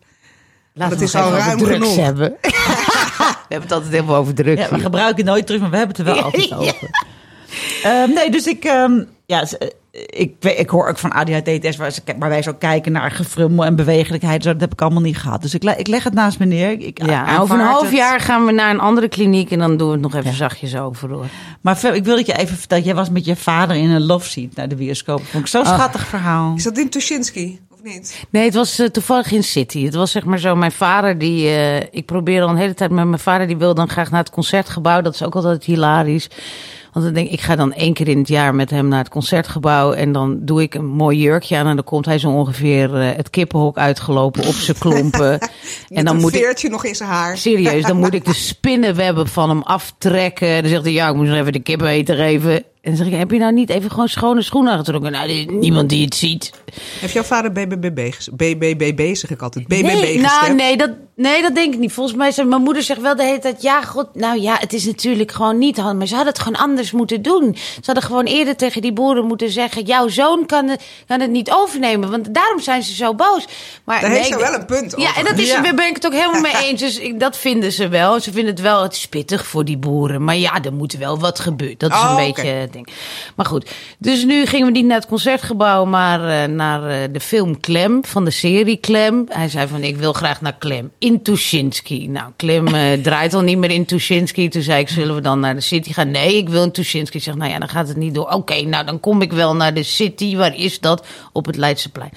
Laten 0.80 0.98
Dat 0.98 1.10
we 1.12 1.18
is 1.18 1.24
al 1.24 1.32
ruim 1.32 1.58
drugs 1.58 1.72
genoeg. 1.72 1.96
hebben. 1.96 2.34
we 2.40 3.34
hebben 3.48 3.68
het 3.68 3.72
altijd 3.72 3.92
heel 3.92 4.16
over 4.16 4.34
drugs. 4.34 4.60
Ja, 4.60 4.68
we 4.70 4.78
gebruiken 4.78 5.24
nooit 5.24 5.46
terug, 5.46 5.60
maar 5.60 5.70
we 5.70 5.76
hebben 5.76 5.96
het 5.96 6.06
er 6.06 6.14
wel 6.14 6.22
altijd 6.24 6.52
over. 6.54 6.90
Ehm, 7.82 8.10
nee, 8.14 8.30
dus 8.30 8.46
ik, 8.46 8.64
ehm, 8.64 9.02
ja, 9.26 9.42
eh, 9.58 9.68
ik, 10.06 10.34
ik 10.44 10.70
hoor 10.70 10.88
ook 10.88 10.98
van 10.98 11.12
ADHD-test 11.12 11.78
waar, 11.78 11.90
ze- 11.90 12.00
waar 12.18 12.28
wij 12.28 12.42
zo 12.42 12.52
kijken 12.54 12.92
naar 12.92 13.10
gefrummel 13.10 13.64
en 13.64 13.76
bewegelijkheid. 13.76 14.42
Zo, 14.42 14.52
dat 14.52 14.60
heb 14.60 14.72
ik 14.72 14.82
allemaal 14.82 15.02
niet 15.02 15.18
gehad. 15.18 15.42
Dus 15.42 15.54
ik, 15.54 15.64
ik 15.64 15.86
leg 15.86 16.04
het 16.04 16.14
naast 16.14 16.38
me 16.38 16.44
neer. 16.46 16.70
Ik, 16.70 17.04
Ja, 17.06 17.38
over 17.38 17.54
een 17.58 17.64
half 17.66 17.82
het. 17.82 17.92
jaar 17.96 18.20
gaan 18.20 18.44
we 18.44 18.52
naar 18.52 18.70
een 18.70 18.80
andere 18.80 19.08
kliniek 19.08 19.50
en 19.50 19.58
dan 19.58 19.76
doen 19.76 19.86
we 19.86 19.92
het 19.92 20.02
nog 20.02 20.14
even 20.14 20.34
zachtjes 20.34 20.76
over 20.76 21.10
hoor. 21.10 21.26
Maar 21.60 21.94
ik 21.94 22.04
wil 22.04 22.16
dat 22.16 22.26
je 22.26 22.36
even 22.38 22.56
vertellen. 22.56 22.84
Jij 22.84 22.94
was 22.94 23.10
met 23.10 23.24
je 23.24 23.36
vader 23.36 23.76
in 23.76 23.90
een 23.90 24.06
love 24.06 24.28
seat 24.28 24.54
naar 24.54 24.68
de 24.68 24.74
bioscoop. 24.74 25.24
Vond 25.26 25.44
ik 25.44 25.50
zo'n 25.50 25.64
Ah. 25.64 25.74
schattig 25.74 26.06
verhaal. 26.06 26.54
Is 26.56 26.62
dat 26.62 26.78
in 26.78 26.88
Tuschinski, 26.90 27.60
of 27.84 27.92
niet? 27.92 28.24
Nee, 28.30 28.44
het 28.44 28.54
was 28.54 28.78
eh, 28.78 28.86
toevallig 28.86 29.32
in 29.32 29.44
City. 29.44 29.84
Het 29.84 29.94
was 29.94 30.10
zeg 30.10 30.24
maar 30.24 30.38
zo, 30.38 30.56
mijn 30.56 30.72
vader 30.72 31.18
die... 31.18 31.46
eh, 31.46 31.76
ik 31.76 32.06
probeer 32.06 32.42
al 32.42 32.48
een 32.48 32.56
hele 32.56 32.74
tijd 32.74 32.90
met 32.90 33.06
mijn 33.06 33.20
vader, 33.20 33.46
die 33.46 33.56
wil 33.56 33.74
dan 33.74 33.88
graag 33.88 34.10
naar 34.10 34.20
het 34.20 34.30
concertgebouw. 34.30 35.00
Dat 35.00 35.14
is 35.14 35.22
ook 35.22 35.34
altijd 35.34 35.64
hilarisch. 35.64 36.28
Want 36.92 37.04
dan 37.04 37.14
denk 37.14 37.26
ik, 37.26 37.32
ik 37.32 37.40
ga 37.40 37.56
dan 37.56 37.72
één 37.72 37.92
keer 37.92 38.08
in 38.08 38.18
het 38.18 38.28
jaar 38.28 38.54
met 38.54 38.70
hem 38.70 38.88
naar 38.88 38.98
het 38.98 39.08
concertgebouw. 39.08 39.92
En 39.92 40.12
dan 40.12 40.38
doe 40.40 40.62
ik 40.62 40.74
een 40.74 40.86
mooi 40.86 41.18
jurkje 41.18 41.56
aan. 41.56 41.66
En 41.66 41.74
dan 41.74 41.84
komt 41.84 42.06
hij 42.06 42.18
zo 42.18 42.30
ongeveer 42.30 43.00
eh, 43.00 43.16
het 43.16 43.30
kippenhok 43.30 43.78
uitgelopen 43.78 44.46
op 44.46 44.54
zijn 44.54 44.78
klompen. 44.78 45.38
en 45.88 46.04
dan 46.04 46.16
moet 46.16 46.34
ik... 46.34 46.42
veertje 46.42 46.68
nog 46.68 46.84
in 46.84 46.94
zijn 46.94 47.08
haar. 47.08 47.36
Serieus, 47.38 47.84
dan 47.84 47.96
moet 47.96 48.14
ik 48.14 48.24
de 48.24 48.34
spinnenwebben 48.52 49.28
van 49.28 49.48
hem 49.48 49.62
aftrekken. 49.62 50.60
Dan 50.60 50.70
zegt 50.70 50.82
hij, 50.82 50.92
ja, 50.92 51.08
ik 51.08 51.14
moet 51.14 51.26
nog 51.26 51.36
even 51.36 51.52
de 51.52 51.60
kippeneter 51.60 52.16
geven. 52.16 52.64
En 52.80 52.90
dan 52.90 52.96
zeg 52.96 53.06
ik, 53.12 53.18
heb 53.18 53.30
je 53.30 53.38
nou 53.38 53.52
niet 53.52 53.70
even 53.70 53.90
gewoon 53.90 54.08
schone 54.08 54.42
schoenen 54.42 54.72
aangetrokken? 54.72 55.12
Nou, 55.12 55.44
niemand 55.48 55.88
die 55.88 56.04
het 56.04 56.14
ziet. 56.14 56.50
Heeft 57.00 57.12
jouw 57.12 57.22
vader 57.22 57.52
BBBB, 57.52 58.12
BBBB 58.32 59.14
zeg 59.14 59.30
ik 59.30 59.42
altijd, 59.42 59.66
BBB 59.66 59.82
nee, 59.82 59.94
gestemd? 59.94 60.20
nou, 60.22 60.54
nee, 60.54 60.76
dat, 60.76 60.90
nee, 61.16 61.42
dat 61.42 61.54
denk 61.54 61.74
ik 61.74 61.80
niet. 61.80 61.92
Volgens 61.92 62.16
mij 62.16 62.30
zei 62.32 62.48
mijn 62.48 62.62
moeder 62.62 62.82
zegt 62.82 63.00
wel 63.00 63.16
de 63.16 63.22
hele 63.22 63.38
tijd... 63.38 63.62
Ja, 63.62 63.82
god, 63.82 64.14
nou 64.14 64.40
ja, 64.40 64.56
het 64.58 64.72
is 64.72 64.84
natuurlijk 64.84 65.32
gewoon 65.32 65.58
niet 65.58 65.76
handig. 65.76 65.96
Maar 65.98 66.06
ze 66.06 66.14
hadden 66.14 66.32
het 66.32 66.42
gewoon 66.42 66.60
anders 66.60 66.92
moeten 66.92 67.22
doen. 67.22 67.56
Ze 67.56 67.80
hadden 67.82 68.02
gewoon 68.04 68.24
eerder 68.24 68.56
tegen 68.56 68.82
die 68.82 68.92
boeren 68.92 69.24
moeten 69.26 69.50
zeggen... 69.50 69.84
Jouw 69.84 70.08
zoon 70.08 70.46
kan 70.46 70.68
het, 70.68 70.82
kan 71.06 71.20
het 71.20 71.30
niet 71.30 71.50
overnemen. 71.50 72.10
Want 72.10 72.34
daarom 72.34 72.60
zijn 72.60 72.82
ze 72.82 72.94
zo 72.94 73.14
boos. 73.14 73.44
Maar 73.84 74.00
Daar 74.00 74.10
nee, 74.10 74.18
heeft 74.18 74.30
ze 74.32 74.38
wel 74.38 74.54
een 74.54 74.66
punt 74.66 74.94
over. 74.96 75.00
Ja, 75.00 75.16
en 75.16 75.24
dat 75.24 75.38
is, 75.38 75.48
Ja. 75.48 75.60
daar 75.62 75.74
ben 75.74 75.86
ik 75.86 75.94
het 75.94 76.06
ook 76.06 76.12
helemaal 76.12 76.40
mee 76.40 76.56
eens. 76.68 76.80
Dus 76.80 76.98
ik, 76.98 77.20
dat 77.20 77.36
vinden 77.36 77.72
ze 77.72 77.88
wel. 77.88 78.20
Ze 78.20 78.32
vinden 78.32 78.50
het 78.54 78.62
wel 78.62 78.82
het 78.82 78.92
is 78.94 79.06
pittig 79.08 79.46
voor 79.46 79.64
die 79.64 79.78
boeren. 79.78 80.24
Maar 80.24 80.36
ja, 80.36 80.62
er 80.62 80.72
moet 80.72 80.92
wel 80.92 81.18
wat 81.18 81.38
gebeuren. 81.40 81.78
Dat 81.78 81.90
is 81.90 81.96
Oh, 81.96 82.14
een 82.18 82.28
oké. 82.28 82.42
beetje 82.42 82.68
ding. 82.72 82.88
Maar 83.34 83.46
goed, 83.46 83.70
dus 83.98 84.24
nu 84.24 84.46
gingen 84.46 84.66
we 84.66 84.72
niet 84.72 84.84
naar 84.84 84.98
het 84.98 85.06
concertgebouw, 85.06 85.84
maar 85.84 86.28
eh, 86.28 86.48
naar 86.48 86.88
eh, 86.88 87.08
de 87.12 87.20
film 87.20 87.60
Clem, 87.60 88.04
van 88.04 88.24
de 88.24 88.30
serie 88.30 88.80
Clem. 88.80 89.24
Hij 89.28 89.48
zei 89.48 89.68
van, 89.68 89.82
ik 89.82 89.96
wil 89.96 90.12
graag 90.12 90.40
naar 90.40 90.58
Clem, 90.58 90.90
in 90.98 91.22
Tuschinski. 91.22 92.08
Nou, 92.08 92.32
Clem 92.36 92.66
eh, 92.66 92.92
draait 93.02 93.34
al 93.34 93.42
niet 93.42 93.58
meer 93.58 93.70
in 93.70 93.84
Tuschinski. 93.84 94.48
Toen 94.48 94.62
zei 94.62 94.80
ik, 94.80 94.88
zullen 94.88 95.14
we 95.14 95.20
dan 95.20 95.40
naar 95.40 95.54
de 95.54 95.60
City 95.60 95.92
gaan? 95.92 96.10
Nee, 96.10 96.36
ik 96.36 96.48
wil 96.48 96.62
in 96.62 96.72
Tuschinski. 96.72 97.16
Ik 97.16 97.22
zeg, 97.22 97.34
nou 97.34 97.50
ja, 97.50 97.58
dan 97.58 97.68
gaat 97.68 97.88
het 97.88 97.96
niet 97.96 98.14
door. 98.14 98.28
Oké, 98.28 98.60
nou 98.62 98.84
dan 98.84 99.00
kom 99.00 99.22
ik 99.22 99.32
wel 99.32 99.56
naar 99.56 99.74
de 99.74 99.82
City. 99.82 100.36
Waar 100.36 100.56
is 100.56 100.80
dat? 100.80 101.06
Op 101.32 101.46
het 101.46 101.56
Leidseplein. 101.56 102.12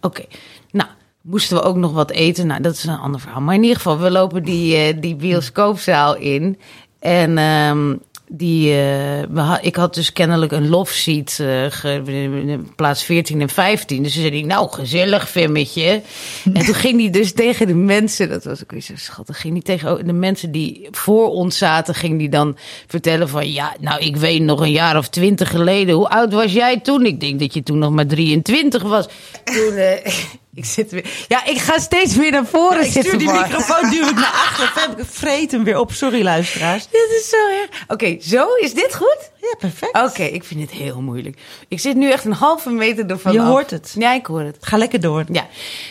Oké, 0.00 0.24
nou... 0.70 0.88
Moesten 1.22 1.56
we 1.56 1.62
ook 1.62 1.76
nog 1.76 1.92
wat 1.92 2.10
eten? 2.10 2.46
Nou, 2.46 2.60
dat 2.60 2.74
is 2.74 2.84
een 2.84 2.98
ander 2.98 3.20
verhaal. 3.20 3.40
Maar 3.40 3.54
in 3.54 3.62
ieder 3.62 3.76
geval, 3.76 3.98
we 3.98 4.10
lopen 4.10 4.42
die, 4.42 4.98
die 4.98 5.16
bioscoopzaal 5.16 6.16
in. 6.16 6.58
En 7.02 7.38
ehm, 7.38 7.94
die, 8.34 8.72
eh, 8.72 9.54
ik 9.60 9.76
had 9.76 9.94
dus 9.94 10.12
kennelijk 10.12 10.52
een 10.52 10.68
love 10.68 10.94
seat, 10.94 11.36
eh, 11.40 11.64
ge- 11.68 12.58
plaats 12.76 13.04
14 13.04 13.40
en 13.40 13.48
15. 13.48 14.02
Dus 14.02 14.12
toen 14.12 14.22
zei 14.22 14.34
hij, 14.38 14.46
nou, 14.46 14.70
gezellig, 14.70 15.30
Femmetje. 15.30 16.02
en 16.54 16.64
toen 16.64 16.74
ging 16.74 17.00
hij 17.00 17.10
dus 17.10 17.32
tegen 17.32 17.66
de 17.66 17.74
mensen, 17.74 18.28
dat 18.28 18.44
was 18.44 18.62
ook 18.62 18.70
weer 18.70 18.80
zo 18.80 18.92
schattig, 18.96 19.40
ging 19.40 19.52
hij 19.52 19.62
tegen 19.76 20.06
de 20.06 20.12
mensen 20.12 20.52
die 20.52 20.88
voor 20.90 21.28
ons 21.30 21.58
zaten, 21.58 21.94
ging 21.94 22.18
hij 22.18 22.28
dan 22.28 22.56
vertellen 22.86 23.28
van, 23.28 23.52
ja, 23.52 23.74
nou, 23.80 24.00
ik 24.00 24.16
weet 24.16 24.42
nog 24.42 24.60
een 24.60 24.70
jaar 24.72 24.96
of 24.96 25.08
twintig 25.08 25.50
geleden, 25.50 25.94
hoe 25.94 26.08
oud 26.08 26.32
was 26.32 26.52
jij 26.52 26.80
toen? 26.80 27.06
Ik 27.06 27.20
denk 27.20 27.40
dat 27.40 27.54
je 27.54 27.62
toen 27.62 27.78
nog 27.78 27.90
maar 27.90 28.06
23 28.06 28.82
was. 28.82 29.06
Toen, 29.44 29.74
eh, 29.74 30.12
ik 30.54 30.64
zit 30.64 30.90
weer, 30.90 31.06
ja, 31.28 31.44
ik 31.44 31.58
ga 31.58 31.78
steeds 31.78 32.16
weer 32.16 32.30
naar 32.30 32.46
voren 32.46 32.80
Ik 32.84 32.90
stuur 32.90 33.02
zitten. 33.02 33.18
die 33.18 33.32
microfoon 33.32 33.90
duw 33.90 34.08
ik 34.08 34.14
naar 34.14 34.24
achter. 34.24 34.98
Ik 34.98 35.04
vreet 35.08 35.52
hem 35.52 35.64
weer 35.64 35.78
op. 35.78 35.92
Sorry, 35.92 36.22
luisteraars. 36.22 36.86
Dit 36.90 37.08
is 37.20 37.28
zo 37.28 37.36
erg. 37.60 37.84
Oké, 37.88 38.16
zo? 38.20 38.46
Is 38.60 38.74
dit 38.74 38.94
goed? 38.94 39.30
Ja, 39.40 39.54
perfect. 39.58 39.96
Oké, 40.02 40.22
ik 40.22 40.44
vind 40.44 40.60
het 40.60 40.70
heel 40.70 41.00
moeilijk. 41.00 41.38
Ik 41.68 41.80
zit 41.80 41.96
nu 41.96 42.10
echt 42.10 42.24
een 42.24 42.32
halve 42.32 42.70
meter 42.70 43.06
ervan 43.10 43.32
Je 43.32 43.40
af. 43.40 43.46
hoort 43.46 43.70
het. 43.70 43.94
Ja, 43.98 44.12
ik 44.12 44.26
hoor 44.26 44.40
het. 44.40 44.56
Ga 44.60 44.76
lekker 44.76 45.00
door. 45.00 45.24
Ja, 45.32 45.46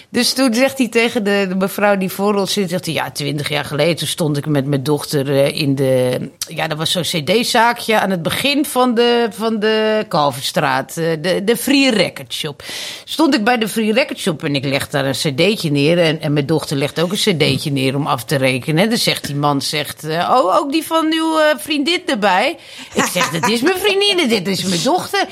dus 0.10 0.34
toen 0.34 0.54
zegt 0.54 0.78
hij 0.78 0.88
tegen 0.88 1.24
de, 1.24 1.46
de 1.50 1.56
mevrouw 1.56 1.98
die 1.98 2.10
voor 2.10 2.36
ons 2.36 2.54
zit, 2.54 2.70
zegt 2.70 2.86
hij, 2.86 2.94
ja, 2.94 3.12
twintig 3.12 3.50
jaar 3.50 3.66
geleden, 3.66 3.96
toen 3.96 4.08
stond 4.08 4.38
ik 4.38 4.46
met 4.46 4.66
mijn 4.66 4.84
dochter 4.84 5.30
eh, 5.44 5.58
in 5.62 5.76
de, 5.76 6.20
ja, 6.48 6.68
dat 6.68 6.78
was 6.78 6.92
zo'n 6.92 7.02
cd-zaakje 7.02 8.00
aan 8.00 8.10
het 8.10 8.22
begin 8.22 8.66
van 8.66 8.94
de, 8.94 9.28
van 9.32 9.60
de 9.60 10.06
Kalverstraat, 10.08 10.98
eh, 10.98 11.06
de, 11.22 11.44
de 11.44 11.58
Free 11.58 11.90
Record 11.92 12.34
Shop. 12.34 12.64
Stond 13.04 13.36
ik 13.36 13.44
bij 13.44 13.58
de 13.58 13.68
Free 13.68 13.94
Record 13.94 14.20
Shop 14.20 14.44
en 14.52 14.58
ik 14.58 14.66
leg 14.66 14.90
daar 14.90 15.06
een 15.06 15.12
cd'tje 15.14 15.72
neer 15.72 16.00
en, 16.00 16.22
en 16.22 16.34
mijn 16.34 16.46
dochter 16.46 16.78
legt 16.78 17.02
ook 17.02 17.12
een 17.12 17.18
cd'tje 17.18 17.72
neer 17.72 17.96
om 17.96 18.08
af 18.08 18.24
te 18.24 18.36
rekenen. 18.36 18.90
Dan 18.90 18.98
zegt 18.98 19.26
die 19.26 19.36
man, 19.36 19.62
zegt, 19.62 20.04
eh, 20.04 20.18
oh, 20.38 20.58
ook 20.58 20.72
die 20.72 20.84
van 20.86 21.06
uw 21.14 21.40
eh, 21.40 21.56
vriendin 21.58 22.02
erbij? 22.06 22.58
Ik 22.94 23.04
zeg, 23.12 23.30
dat 23.30 23.50
is 23.50 23.62
mijn 23.62 23.78
vriendin, 23.78 24.28
dit 24.30 24.48
is 24.48 24.64
mijn 24.64 24.84
dochter. 24.84 25.26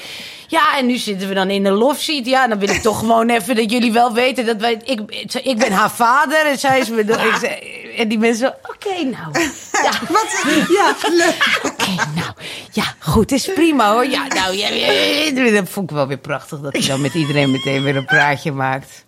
Ja, 0.48 0.78
en 0.78 0.86
nu 0.86 0.98
zitten 0.98 1.28
we 1.28 1.34
dan 1.34 1.50
in 1.50 1.66
een 1.66 1.74
love 1.74 2.02
seat. 2.04 2.26
Ja, 2.26 2.48
dan 2.48 2.60
wil 2.60 2.70
ik 2.70 2.82
toch 2.82 3.00
gewoon 3.00 3.30
even 3.30 3.56
dat 3.56 3.72
jullie 3.72 3.92
wel 3.92 4.14
weten 4.14 4.46
dat 4.46 4.58
wij. 4.58 4.78
Ik, 4.84 5.00
ik 5.44 5.58
ben 5.58 5.72
haar 5.72 5.92
vader 5.92 6.46
en 6.46 6.60
zij 6.60 6.80
is 6.80 6.90
mijn 6.90 7.06
do- 7.06 7.14
ik 7.14 7.36
zei- 7.40 7.60
En 7.98 8.08
die 8.08 8.18
mensen, 8.18 8.56
oké, 8.64 9.04
nou. 9.04 9.50
Ja, 9.84 9.92
Wat? 10.14 10.44
Ja, 10.70 10.96
leuk. 11.12 11.60
oké, 11.64 11.90
nou. 12.16 12.32
Ja, 12.72 12.84
goed, 13.00 13.32
is 13.32 13.46
prima 13.54 13.92
hoor. 13.92 14.06
Ja, 14.06 14.28
nou, 14.28 14.56
ja, 14.58 14.68
ja, 14.70 14.92
ja, 14.92 15.52
dat 15.52 15.70
vond 15.70 15.90
ik 15.90 15.96
wel 15.96 16.08
weer 16.08 16.18
prachtig 16.18 16.60
dat 16.60 16.74
hij 16.74 16.88
dan 16.88 17.02
met 17.02 17.14
iedereen 17.14 17.52
meteen 17.52 17.84
weer 17.84 17.96
een 17.96 18.06
praatje 18.06 18.52
maakt. 18.52 19.06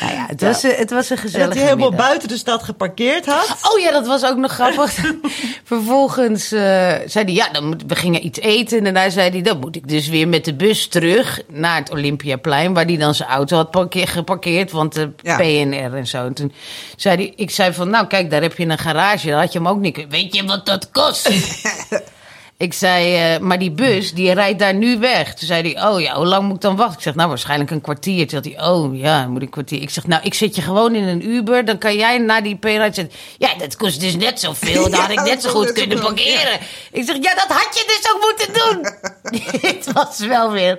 Nou 0.00 0.12
ja, 0.12 0.26
het 0.28 0.40
was, 0.40 0.62
een- 0.62 0.74
het 0.76 0.90
was 0.90 1.10
een 1.10 1.16
En 1.16 1.22
gezellige 1.22 1.48
dat 1.48 1.58
hij 1.58 1.66
helemaal 1.66 1.88
middag. 1.90 2.06
buiten 2.06 2.28
de 2.28 2.36
stad 2.36 2.62
geparkeerd 2.62 3.26
had. 3.26 3.56
Oh 3.72 3.80
ja, 3.80 3.90
dat 3.90 4.06
was 4.06 4.24
ook 4.24 4.36
nog 4.36 4.52
grappig. 4.52 4.94
Vervolgens 5.64 6.52
eh, 6.52 6.60
zei 7.06 7.24
hij, 7.24 7.32
ja, 7.32 7.48
dan 7.52 7.66
moet, 7.66 7.82
we 7.86 7.94
gingen 7.94 8.24
iets 8.26 8.38
eten. 8.40 8.78
En 8.78 8.84
daarna 8.84 9.10
zei 9.10 9.30
hij, 9.30 9.42
dan 9.42 9.58
moet 9.58 9.76
ik 9.76 9.88
dus 9.88 10.08
weer 10.08 10.28
met 10.28 10.44
de 10.44 10.54
bus 10.54 10.86
terug 10.88 11.40
naar 11.48 11.76
het 11.76 11.90
Olympiaplein. 11.90 12.74
Waar 12.74 12.84
hij 12.84 12.96
dan 12.96 13.14
zijn 13.14 13.28
auto 13.28 13.56
had 13.56 13.70
parkeer, 13.70 14.08
geparkeerd, 14.08 14.70
want 14.70 14.94
de 14.94 15.10
Ja. 15.22 15.36
PNR 15.36 15.94
en 15.94 16.06
zo. 16.06 16.24
En 16.26 16.34
toen 16.34 16.52
zei 16.96 17.16
hij, 17.16 17.32
ik 17.36 17.50
zei 17.50 17.72
van, 17.72 17.90
nou 17.90 18.06
kijk, 18.06 18.30
daar 18.30 18.42
heb 18.42 18.56
je 18.56 18.66
een 18.66 18.78
garage. 18.78 19.26
Daar 19.28 19.40
had 19.40 19.52
je 19.52 19.58
hem 19.58 19.68
ook 19.68 19.80
niet. 19.80 20.06
Weet 20.08 20.34
je 20.34 20.44
wat 20.44 20.66
dat 20.66 20.90
kost? 20.90 21.28
Ik 22.58 22.72
zei, 22.72 23.14
eh, 23.14 23.40
maar 23.40 23.58
die 23.58 23.70
bus, 23.70 24.12
die 24.12 24.32
rijdt 24.32 24.58
daar 24.58 24.74
nu 24.74 24.98
weg. 24.98 25.34
Toen 25.34 25.46
zei 25.46 25.72
hij, 25.72 25.88
oh 25.88 26.00
ja, 26.00 26.14
hoe 26.14 26.26
lang 26.26 26.44
moet 26.44 26.54
ik 26.54 26.60
dan 26.60 26.76
wachten? 26.76 26.96
Ik 26.96 27.02
zeg, 27.02 27.14
nou, 27.14 27.28
waarschijnlijk 27.28 27.70
een 27.70 27.80
kwartier. 27.80 28.26
Toen 28.26 28.42
had 28.42 28.52
hij, 28.52 28.68
oh 28.68 28.98
ja, 28.98 29.26
moet 29.26 29.36
ik 29.36 29.42
een 29.42 29.50
kwartier. 29.50 29.82
Ik 29.82 29.90
zeg, 29.90 30.06
nou, 30.06 30.22
ik 30.24 30.34
zit 30.34 30.56
je 30.56 30.62
gewoon 30.62 30.94
in 30.94 31.02
een 31.02 31.28
Uber. 31.28 31.64
Dan 31.64 31.78
kan 31.78 31.96
jij 31.96 32.18
naar 32.18 32.42
die 32.42 32.58
zitten. 32.60 33.10
Ja, 33.38 33.54
dat 33.54 33.76
kost 33.76 34.00
dus 34.00 34.16
net 34.16 34.40
zoveel. 34.40 34.90
Dan 34.90 35.00
had 35.00 35.10
ik 35.10 35.22
net 35.22 35.42
zo 35.42 35.48
dat 35.48 35.56
goed 35.56 35.72
kunnen 35.72 36.00
parkeren. 36.00 36.58
Ik 36.92 37.04
zeg, 37.04 37.16
ja, 37.16 37.34
dat 37.34 37.46
had 37.48 37.78
je 37.78 37.84
dus 37.86 38.12
ook 38.12 38.22
moeten 38.22 38.52
doen. 38.52 38.92
Dit 39.60 39.92
was 39.92 40.18
wel 40.18 40.50
weer 40.50 40.78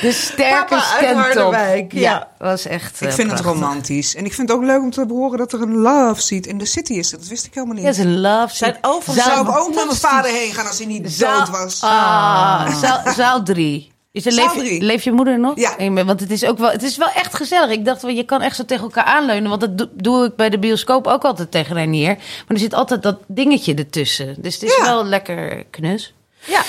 de 0.00 0.12
sterke 0.12 0.74
Papa 0.74 0.92
uit 1.00 1.92
Ja, 1.92 2.00
ja. 2.00 2.28
was 2.38 2.66
echt 2.66 3.00
Ik 3.00 3.08
eh, 3.08 3.14
vind 3.14 3.30
het 3.30 3.40
romantisch. 3.40 4.14
En 4.14 4.24
ik 4.24 4.34
vind 4.34 4.48
het 4.48 4.58
ook 4.58 4.64
leuk 4.64 4.80
om 4.80 4.90
te 4.90 5.04
horen 5.08 5.38
dat 5.38 5.52
er 5.52 5.62
een 5.62 5.76
love 5.76 6.20
seat 6.22 6.46
in 6.46 6.58
de 6.58 6.64
city 6.66 6.92
is. 6.92 7.10
Dat 7.10 7.26
wist 7.26 7.46
ik 7.46 7.54
helemaal 7.54 7.76
niet. 7.76 7.84
Ja, 7.84 7.92
ze 7.92 8.06
love 8.08 8.54
Zijn 8.56 8.76
seat. 8.80 9.04
Zou 9.16 9.48
ik 9.48 9.58
ook 9.58 9.74
met 9.74 9.84
mijn 9.84 9.96
vader 9.96 10.30
heen 10.30 10.52
gaan 10.52 10.66
als 10.66 10.78
hij 10.78 10.86
niet 10.86 11.10
Zaal- 11.10 11.38
dood 11.38 11.48
was? 11.50 11.80
Ah, 11.82 12.74
zaal, 12.76 13.12
zaal 13.14 13.42
drie. 13.42 13.92
Is 14.12 14.26
er, 14.26 14.32
leef, 14.80 15.02
je 15.02 15.12
moeder 15.12 15.38
nog? 15.38 15.52
Ja. 15.58 16.04
Want 16.04 16.20
het 16.20 16.30
is 16.30 16.44
ook 16.44 16.58
wel, 16.58 16.70
het 16.70 16.82
is 16.82 16.96
wel 16.96 17.08
echt 17.14 17.34
gezellig. 17.34 17.70
Ik 17.70 17.84
dacht 17.84 18.02
wel, 18.02 18.10
je 18.10 18.24
kan 18.24 18.40
echt 18.42 18.56
zo 18.56 18.64
tegen 18.64 18.82
elkaar 18.84 19.04
aanleunen. 19.04 19.48
Want 19.48 19.60
dat 19.60 19.78
do- 19.78 19.88
doe 19.94 20.24
ik 20.24 20.36
bij 20.36 20.50
de 20.50 20.58
bioscoop 20.58 21.06
ook 21.06 21.24
altijd 21.24 21.50
tegen 21.50 21.74
Renier. 21.74 22.14
Maar 22.16 22.44
er 22.46 22.58
zit 22.58 22.74
altijd 22.74 23.02
dat 23.02 23.16
dingetje 23.26 23.74
ertussen. 23.74 24.34
Dus 24.38 24.54
het 24.54 24.62
is 24.62 24.76
Ja. 24.76 24.84
wel 24.84 25.04
lekker 25.04 25.64
knus. 25.70 26.14
Ja. 26.46 26.62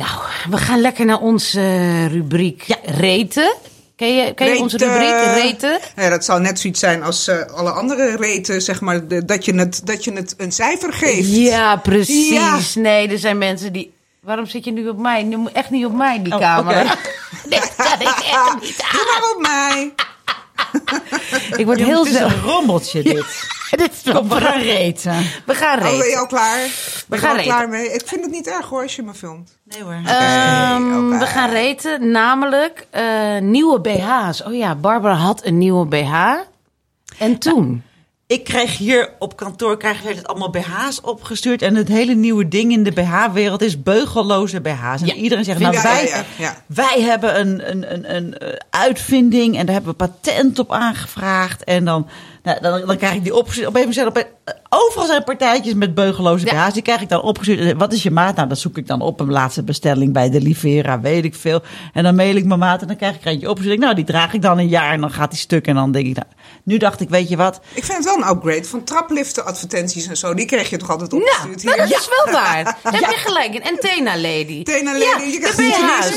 Nou, 0.00 0.20
we 0.50 0.56
gaan 0.56 0.80
lekker 0.80 1.04
naar 1.04 1.18
onze 1.20 1.60
eh, 1.60 2.06
rubriek 2.06 2.66
reten. 2.84 3.54
Ken 3.96 4.14
je, 4.14 4.34
ken 4.34 4.46
je 4.54 4.58
onze 4.60 4.76
rubriek 4.76 5.42
reten? 5.42 5.78
Ja, 5.96 6.08
dat 6.08 6.24
zal 6.24 6.38
net 6.38 6.60
zoiets 6.60 6.80
zijn 6.80 7.02
als 7.02 7.28
eh, 7.28 7.40
alle 7.54 7.70
andere 7.70 8.16
reten, 8.16 8.62
zeg 8.62 8.80
maar. 8.80 9.08
de- 9.08 9.24
dat, 9.24 9.44
je 9.44 9.54
het, 9.54 9.80
dat 9.84 10.04
je 10.04 10.12
het 10.12 10.34
een 10.36 10.52
cijfer 10.52 10.92
geeft. 10.92 11.28
Ja, 11.36 11.76
precies. 11.76 12.30
Ja. 12.32 12.58
Nee, 12.80 13.08
er 13.08 13.18
zijn 13.18 13.38
mensen 13.38 13.72
die... 13.72 13.92
Waarom 14.20 14.46
zit 14.46 14.64
je 14.64 14.72
nu 14.72 14.88
op 14.88 14.98
mij? 14.98 15.22
Nu 15.22 15.36
moet 15.36 15.52
echt 15.52 15.70
niet 15.70 15.84
op 15.86 15.92
mij, 15.94 16.22
die 16.22 16.32
Oh, 16.32 16.38
camera. 16.40 16.80
oké. 16.82 16.92
Dit 17.48 17.72
kan 17.76 18.00
ik 18.00 18.06
echt 18.08 18.60
niet 18.60 18.82
aan. 18.92 18.92
Doe 18.92 19.06
maar 19.20 19.30
op 19.34 19.40
mij. 19.40 19.92
Ik 21.56 21.66
word 21.66 21.78
heel 21.78 22.04
Het 22.04 22.14
is 22.14 22.20
een 22.20 22.40
rommeltje 22.42 23.02
dit. 23.02 23.24
Dit 23.70 23.92
is 23.92 24.12
wel 24.12 24.28
We 24.28 24.40
gaan 24.40 24.60
reten. 24.60 25.26
We 25.46 25.54
gaan 25.54 25.78
Oh, 25.78 25.98
ben 25.98 26.08
je 26.08 26.18
al 26.18 26.26
klaar? 26.26 26.58
Ben 27.08 27.18
je 27.18 27.24
gaan 27.24 27.30
al 27.30 27.36
reten. 27.36 27.52
klaar 27.52 27.68
mee? 27.68 27.92
Ik 27.92 28.02
vind 28.06 28.20
het 28.24 28.30
niet 28.30 28.46
erg 28.46 28.68
hoor, 28.68 28.82
als 28.82 28.96
je 28.96 29.02
me 29.02 29.14
filmt. 29.14 29.58
Nee 29.64 29.82
hoor. 29.82 30.00
Ehm. 30.06 31.18
We 31.18 31.26
gaan 31.26 31.50
reten, 31.50 32.10
namelijk 32.10 32.86
eh, 32.90 33.38
nieuwe 33.38 33.80
BH's. 33.80 34.42
Oh 34.42 34.54
ja, 34.54 34.74
Barbara 34.74 35.14
had 35.14 35.44
een 35.44 35.58
nieuwe 35.58 35.86
BH. 35.86 36.14
En 37.18 37.38
toen? 37.38 37.82
Ik 38.30 38.44
kreeg 38.44 38.78
hier 38.78 39.12
op 39.18 39.36
kantoor 39.36 39.76
krijg 39.76 40.02
werd 40.02 40.16
het 40.16 40.26
allemaal 40.26 40.50
BH's 40.50 41.00
opgestuurd. 41.02 41.62
En 41.62 41.74
het 41.74 41.88
hele 41.88 42.14
nieuwe 42.14 42.48
ding 42.48 42.72
in 42.72 42.82
de 42.82 42.92
BH-wereld 42.92 43.62
is 43.62 43.82
beugelloze 43.82 44.60
BH's. 44.60 45.00
En 45.00 45.06
Ja, 45.06 45.14
iedereen 45.14 45.44
zegt, 45.44 45.58
nou 45.58 45.82
wij, 45.82 46.24
Ja, 46.38 46.62
wij 46.66 47.00
hebben 47.00 47.40
een, 47.40 47.70
een, 47.70 47.94
een, 47.94 48.16
een 48.16 48.34
uitvinding 48.70 49.56
en 49.56 49.66
daar 49.66 49.74
hebben 49.74 49.92
we 49.92 49.96
patent 49.96 50.58
op 50.58 50.72
aangevraagd. 50.72 51.64
En 51.64 51.84
dan, 51.84 52.08
nou, 52.42 52.60
dan, 52.60 52.86
dan 52.86 52.96
krijg 52.96 53.14
ik 53.14 53.22
die 53.22 53.34
opgestuurd. 53.36 53.66
Op 53.68 53.74
een 53.76 53.88
moment, 53.88 54.16
een- 54.16 54.54
overal 54.68 55.06
zijn 55.06 55.24
partijtjes 55.24 55.74
met 55.74 55.94
beugelloze 55.94 56.46
Ja. 56.46 56.52
BH's. 56.64 56.72
Die 56.74 56.82
krijg 56.82 57.00
ik 57.00 57.08
dan 57.08 57.22
opgestuurd. 57.22 57.60
En 57.60 57.78
Wat 57.78 57.92
is 57.92 58.02
je 58.02 58.10
maat? 58.10 58.36
Nou, 58.36 58.48
dat 58.48 58.58
zoek 58.58 58.76
ik 58.78 58.86
dan 58.86 59.00
op. 59.00 59.20
Een 59.20 59.30
laatste 59.30 59.62
bestelling 59.62 60.12
bij 60.12 60.30
de 60.30 60.40
Livera, 60.40 61.00
weet 61.00 61.24
ik 61.24 61.34
veel. 61.34 61.62
En 61.92 62.02
dan 62.02 62.14
mail 62.14 62.36
ik 62.36 62.44
mijn 62.44 62.58
maat 62.58 62.80
en 62.80 62.86
dan 62.86 62.96
krijg 62.96 63.14
ik 63.14 63.20
er 63.24 63.26
eentje 63.26 63.50
opgestuurd. 63.50 63.78
Nou, 63.78 63.94
die 63.94 64.04
draag 64.04 64.32
ik 64.32 64.42
dan 64.42 64.58
een 64.58 64.68
jaar 64.68 64.92
en 64.92 65.00
dan 65.00 65.10
gaat 65.10 65.30
die 65.30 65.38
stuk. 65.38 65.66
En 65.66 65.74
dan 65.74 65.92
denk 65.92 66.06
ik, 66.06 66.14
nou, 66.16 66.26
nu 66.64 66.76
dacht 66.78 67.00
ik, 67.00 67.08
weet 67.08 67.28
je 67.28 67.36
wat? 67.36 67.60
Ik 67.74 67.84
vind 67.84 67.96
het 67.96 68.06
wel 68.06 68.16
een 68.16 68.36
upgrade 68.36 68.64
van 68.64 68.84
trapliften 68.84 69.44
advertenties 69.44 70.06
en 70.06 70.16
zo. 70.16 70.34
Die 70.34 70.46
kreeg 70.46 70.70
je 70.70 70.76
toch 70.76 70.90
altijd 70.90 71.10
Nou, 71.10 71.22
opgestuurd 71.22 71.62
nou, 71.64 71.76
hier? 71.80 71.88
dat 71.88 72.00
is 72.00 72.08
wel 72.24 72.34
waar. 72.34 72.64
Daar 72.82 72.92
heb 72.92 73.10
je 73.10 73.16
gelijk 73.16 73.54
in. 73.54 73.62
En 73.62 73.76
Tena 73.80 74.16
Lady. 74.16 74.62
Tena 74.62 74.92
Lady, 74.92 75.04
Ja, 75.04 75.24
je 75.24 75.32
de 75.32 75.38
krijgt 75.38 75.58
niet 75.58 75.68
BH's. 75.68 76.08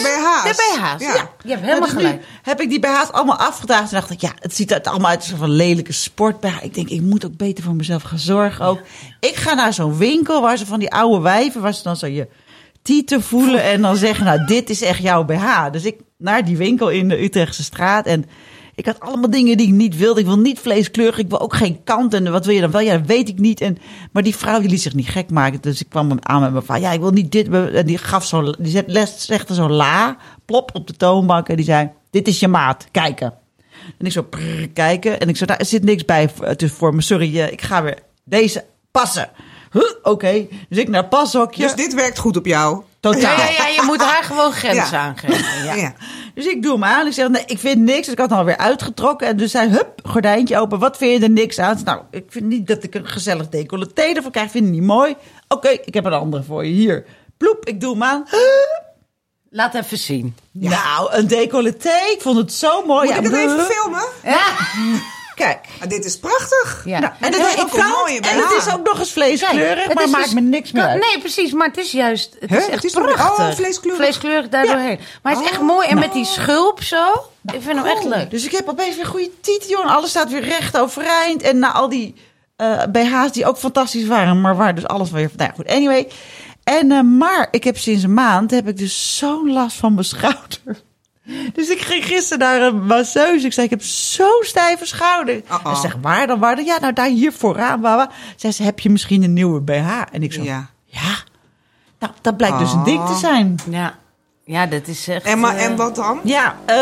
De 0.44 0.74
BH's, 0.78 1.04
ja. 1.06 1.30
Je 1.44 1.50
hebt 1.50 1.62
helemaal 1.62 1.80
dus 1.82 1.92
nu 1.94 1.98
gelijk. 1.98 2.24
heb 2.44 2.62
ik 2.62 2.70
die 2.70 2.80
BH's 2.80 3.12
allemaal 3.12 3.38
afgedragen. 3.38 3.88
Toen 3.90 4.00
dacht 4.00 4.12
ik, 4.12 4.22
ja, 4.22 4.32
het 4.40 4.56
ziet 4.56 4.72
er 4.72 4.82
allemaal 4.82 5.10
uit 5.10 5.20
als 5.20 5.32
een 5.32 5.38
van 5.38 5.50
lelijke 5.50 5.92
sport 6.14 6.40
BH. 6.40 6.64
Ik 6.64 6.74
denk, 6.74 6.90
ik 6.90 7.02
moet 7.02 7.26
ook 7.26 7.38
beter 7.38 7.64
voor 7.64 7.76
mezelf 7.76 8.04
gaan 8.04 8.20
zorgen 8.20 8.66
ook. 8.66 8.80
Ik 9.20 9.36
ga 9.36 9.54
naar 9.54 9.74
zo'n 9.74 9.98
winkel 9.98 10.42
waar 10.42 10.58
ze 10.58 10.66
van 10.66 10.80
die 10.80 10.92
oude 10.92 11.22
wijven, 11.22 11.62
waar 11.62 11.74
ze 11.74 11.84
dan 11.84 11.96
zo 11.96 12.08
je 12.08 12.28
tieten 12.82 13.22
voelen 13.22 13.64
en 13.64 13.82
dan 13.82 13.96
zeggen, 13.96 14.26
nou, 14.26 14.46
dit 14.46 14.70
is 14.70 14.82
echt 14.82 15.02
jouw 15.02 15.24
BH. 15.24 15.72
Dus 15.72 15.86
ik 15.86 15.96
naar 16.18 16.46
die 16.46 16.58
winkel 16.58 16.90
in 16.90 17.08
de 17.08 17.24
Utrechtse 17.24 17.64
straat 17.64 18.06
en 18.06 18.26
ik 18.76 18.86
had 18.86 19.00
allemaal 19.00 19.30
dingen 19.30 19.58
die 19.58 19.68
ik 19.68 19.74
niet 19.74 19.98
wilde. 19.98 20.20
Ik 20.20 20.26
wil 20.26 20.40
niet 20.40 20.60
vleeskleurig, 20.60 21.18
ik 21.18 21.30
wil 21.30 21.40
ook 21.40 21.56
geen 21.56 21.84
kant. 21.84 22.14
En 22.14 22.32
wat 22.32 22.46
wil 22.46 22.56
je 22.56 22.62
dan 22.62 22.72
wel? 22.72 22.82
Ja, 22.82 22.98
dat 22.98 23.08
weet 23.08 23.30
ik 23.30 23.40
niet. 23.40 23.62
En, 23.62 23.78
maar 24.12 24.24
die 24.24 24.36
vrouw 24.36 24.60
die 24.60 24.70
liet 24.70 24.82
zich 24.82 24.94
niet 24.94 25.10
gek 25.10 25.30
maken. 25.30 25.62
Dus 25.62 25.82
ik 25.82 25.90
kwam 25.90 26.18
aan 26.20 26.42
met 26.42 26.52
mijn 26.52 26.64
vader. 26.64 26.84
Ja, 26.84 26.92
ik 26.92 27.00
wil 27.00 27.12
niet 27.12 27.32
dit. 27.32 27.50
En 27.50 27.86
die 27.86 27.98
gaf 27.98 28.26
zo, 28.26 28.52
die 28.52 28.72
zet, 28.72 28.88
les, 28.88 29.26
zegde 29.26 29.54
zo 29.54 29.70
la, 29.70 30.18
plop 30.46 30.70
op 30.74 30.88
de 30.88 30.94
toonbank. 30.94 31.50
En 31.50 31.56
die 31.56 31.66
zei, 31.66 31.90
dit 32.10 32.28
is 32.28 32.40
je 32.40 32.48
maat, 32.48 32.88
kijken. 32.92 33.34
En 33.98 34.06
ik 34.06 34.12
zo 34.12 34.22
prrr, 34.22 34.70
kijken. 34.70 35.20
En 35.20 35.30
ik 35.30 35.38
zo, 35.38 35.46
daar 35.46 35.66
zit 35.66 35.84
niks 35.84 36.06
bij 36.06 36.30
voor- 36.30 36.58
dus 36.58 36.72
voor 36.72 36.96
me. 36.96 37.02
Sorry, 37.02 37.40
eh, 37.40 37.52
ik 37.52 37.62
ga 37.62 37.84
weer 37.84 37.98
deze 38.24 38.64
passen. 38.92 39.30
Huh, 39.72 39.84
Oké, 40.04 40.48
dus 40.70 40.78
ik 40.78 40.88
naar 40.88 41.08
pashokje. 41.08 41.64
Dus 41.64 41.76
dit 41.76 41.94
werkt 41.94 42.18
goed 42.18 42.38
op 42.38 42.46
jou. 42.46 42.82
Totaal. 43.00 43.22
Ja, 43.22 43.44
ja, 43.50 43.50
ja, 43.58 43.68
je 43.68 43.82
moet 43.86 44.02
haar 44.02 44.24
gewoon 44.24 44.52
grenzen 44.52 44.84
Ja. 44.92 45.00
aangeven. 45.00 45.64
Ja. 45.66 45.74
Ja. 45.74 45.94
Dus 46.34 46.46
ik 46.46 46.62
doe 46.62 46.74
hem 46.74 46.84
aan. 46.84 47.08
Ik 47.08 47.14
zeg, 47.14 47.28
nee, 47.28 47.44
ik 47.46 47.60
vind 47.60 47.80
niks. 47.82 48.00
Dus 48.04 48.12
ik 48.14 48.18
had 48.18 48.30
hem 48.30 48.40
alweer 48.40 48.58
uitgetrokken. 48.58 49.28
En 49.28 49.38
dus 49.38 49.52
zei, 49.52 49.70
hup, 49.70 50.00
gordijntje 50.04 50.58
open. 50.60 50.80
Wat 50.80 50.98
vind 50.98 51.20
je 51.20 51.24
er 51.28 51.32
niks 51.32 51.60
aan? 51.60 51.80
Nou, 51.86 52.02
ik 52.12 52.26
vind 52.30 52.46
niet 52.46 52.68
dat 52.68 52.84
ik 52.84 52.96
een 52.96 53.08
gezellig 53.08 53.50
decolleté 53.50 54.02
ervan 54.02 54.32
krijg. 54.32 54.46
Ik 54.46 54.52
vind 54.52 54.66
het 54.66 54.74
niet 54.74 54.84
mooi. 54.84 55.16
Oké, 55.48 55.70
ik 55.70 55.94
heb 55.94 56.06
een 56.06 56.14
andere 56.14 56.44
voor 56.44 56.66
je. 56.66 56.72
Hier. 56.72 57.06
Ploep, 57.38 57.66
ik 57.66 57.82
doe 57.82 57.92
hem 57.94 58.04
aan. 58.04 58.24
Laat 59.56 59.74
even 59.76 59.98
zien. 59.98 60.36
Nou, 60.52 61.14
een 61.14 61.28
decolleté. 61.28 61.94
Ik 62.12 62.18
vond 62.22 62.38
het 62.38 62.54
zo 62.54 62.86
mooi. 62.86 63.06
Moet 63.06 63.10
Ja, 63.16 63.22
ik 63.22 63.24
het 63.26 63.34
even 63.52 63.66
filmen? 63.66 64.04
Kijk. 65.36 65.60
Ah, 65.82 65.90
dit 65.90 66.06
is 66.06 66.20
prachtig. 66.20 66.82
Ja. 66.86 67.00
Nou, 67.00 67.14
en 67.20 67.34
het 67.34 67.42
is 67.56 67.62
ook 67.62 67.74
En 67.78 68.38
het 68.38 68.52
is 68.66 68.74
ook 68.74 68.86
nog 68.86 69.00
eens 69.00 69.12
vleeskleurig. 69.12 69.74
Kijk, 69.76 69.86
het 69.88 69.94
maar 69.94 70.04
is 70.04 70.10
maakt 70.12 70.24
dus- 70.24 70.34
me 70.34 70.42
niks 70.42 70.72
meer 70.72 70.84
uit. 70.84 71.00
Nee, 71.02 71.20
precies. 71.20 71.52
Maar 71.52 71.68
het 71.68 71.78
is 71.78 71.92
juist... 71.92 72.36
Het 72.40 72.52
is 72.52 72.58
echt 72.58 72.70
Het 72.72 72.84
is 72.84 72.92
prachtig. 72.92 73.40
oh, 73.40 73.52
vleeskleurig. 73.52 74.02
Vleeskleurig 74.02 74.50
daardoorheen. 74.50 75.00
Maar 75.22 75.34
hij 75.34 75.44
is 75.44 75.50
echt 75.50 75.60
Oh. 75.60 75.66
mooi. 75.68 75.88
En 75.88 76.00
met 76.00 76.14
die 76.14 76.26
schulp 76.26 76.84
zo. 76.84 77.12
ik 77.54 77.62
vind 77.62 77.78
hem 77.78 77.86
echt 77.86 78.04
leuk. 78.04 78.30
Dus 78.32 78.46
ik 78.46 78.52
heb 78.52 78.70
opeens 78.70 78.96
weer 78.96 79.06
goede 79.06 79.30
titel, 79.42 79.70
joh. 79.70 79.84
En 79.84 79.90
alles 79.90 80.10
staat 80.10 80.30
weer 80.32 80.44
recht 80.44 80.78
overeind. 80.78 81.42
En 81.42 81.60
na 81.60 81.72
al 81.72 81.90
die 81.90 82.16
eh, 82.56 82.82
BH's 82.92 83.32
die 83.32 83.46
ook 83.46 83.58
fantastisch 83.58 84.06
waren, 84.06 84.42
maar 84.42 84.56
waar 84.56 84.76
dus 84.76 84.88
alles 84.88 85.12
weer... 85.12 85.30
Nou 85.38 85.50
ja, 85.50 85.56
goed, 85.56 85.68
anyway. 85.68 86.08
En, 86.64 86.92
eh, 86.92 87.02
maar 87.02 87.48
ik 87.52 87.64
heb 87.64 87.78
sinds 87.78 88.04
een 88.04 88.14
maand, 88.14 88.52
heb 88.52 88.68
ik 88.68 88.78
dus 88.78 89.18
zo'n 89.18 89.52
last 89.52 89.78
van 89.78 89.94
mijn 89.94 90.06
schouder. 90.06 90.60
Dus 91.54 91.70
ik 91.70 91.82
ging 91.82 92.06
gisteren 92.06 92.40
naar 92.40 92.62
een 92.62 92.86
masseuse. 92.86 93.46
Ik 93.46 93.54
zei, 93.54 93.66
ik 93.66 93.72
heb 93.72 93.82
zo'n 93.84 94.42
stijve 94.42 94.86
schouder. 94.86 95.34
En 95.64 95.76
ze 95.76 95.82
zegt, 95.82 95.96
waar 96.02 96.28
dan, 96.28 96.40
waar 96.40 96.56
dan? 96.56 96.66
Ja, 96.66 96.80
nou 96.80 96.94
daar 96.94 97.08
hier 97.08 97.34
vooraan. 97.34 97.82
Baba. 97.82 98.10
Zei 98.36 98.54
ze, 98.54 98.64
heb 98.64 98.80
je 98.80 98.90
misschien 98.90 99.24
een 99.24 99.34
nieuwe 99.34 99.62
BH? 99.62 100.02
En 100.12 100.24
ik 100.24 100.34
zo, 100.34 100.44
ja. 100.44 100.70
Ja. 100.86 101.16
Nou, 102.00 102.14
dat 102.22 102.38
blijkt 102.38 102.60
dus 102.60 102.74
een 102.74 102.84
ding 102.84 103.06
te 103.06 103.12
Oh. 103.12 103.18
zijn. 103.20 103.60
Ja. 103.70 103.96
Ja, 104.46 104.66
dat 104.66 104.88
is 104.88 105.08
echt... 105.08 105.26
En, 105.26 105.40
maar, 105.40 105.56
eh, 105.56 105.66
en 105.66 105.76
wat 105.76 105.96
dan? 105.96 106.20
Ja, 106.24 106.56
eh, 106.66 106.76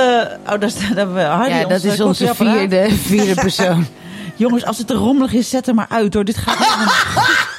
oh, 0.54 0.60
daar 0.60 0.70
staat 0.70 0.82
daar 0.88 0.98
hebben 0.98 1.15
we 1.15 1.22
Hardy, 1.22 1.54
Ja, 1.54 1.65
dat 1.67 1.84
is 1.84 2.00
onze 2.02 2.36
vierde, 2.36 2.89
vierde 2.91 3.34
persoon. 3.41 3.86
Jongens, 4.36 4.65
als 4.65 4.78
het 4.78 4.88
te 4.88 4.94
rommelig 4.94 5.34
is, 5.34 5.50
zet 5.50 5.65
hem 5.65 5.76
maar 5.76 5.89
uit 5.89 6.13
hoor. 6.13 6.26
Dit 6.26 6.38
gaat 6.38 6.58
helemaal 6.58 6.86
niet. 6.86 7.50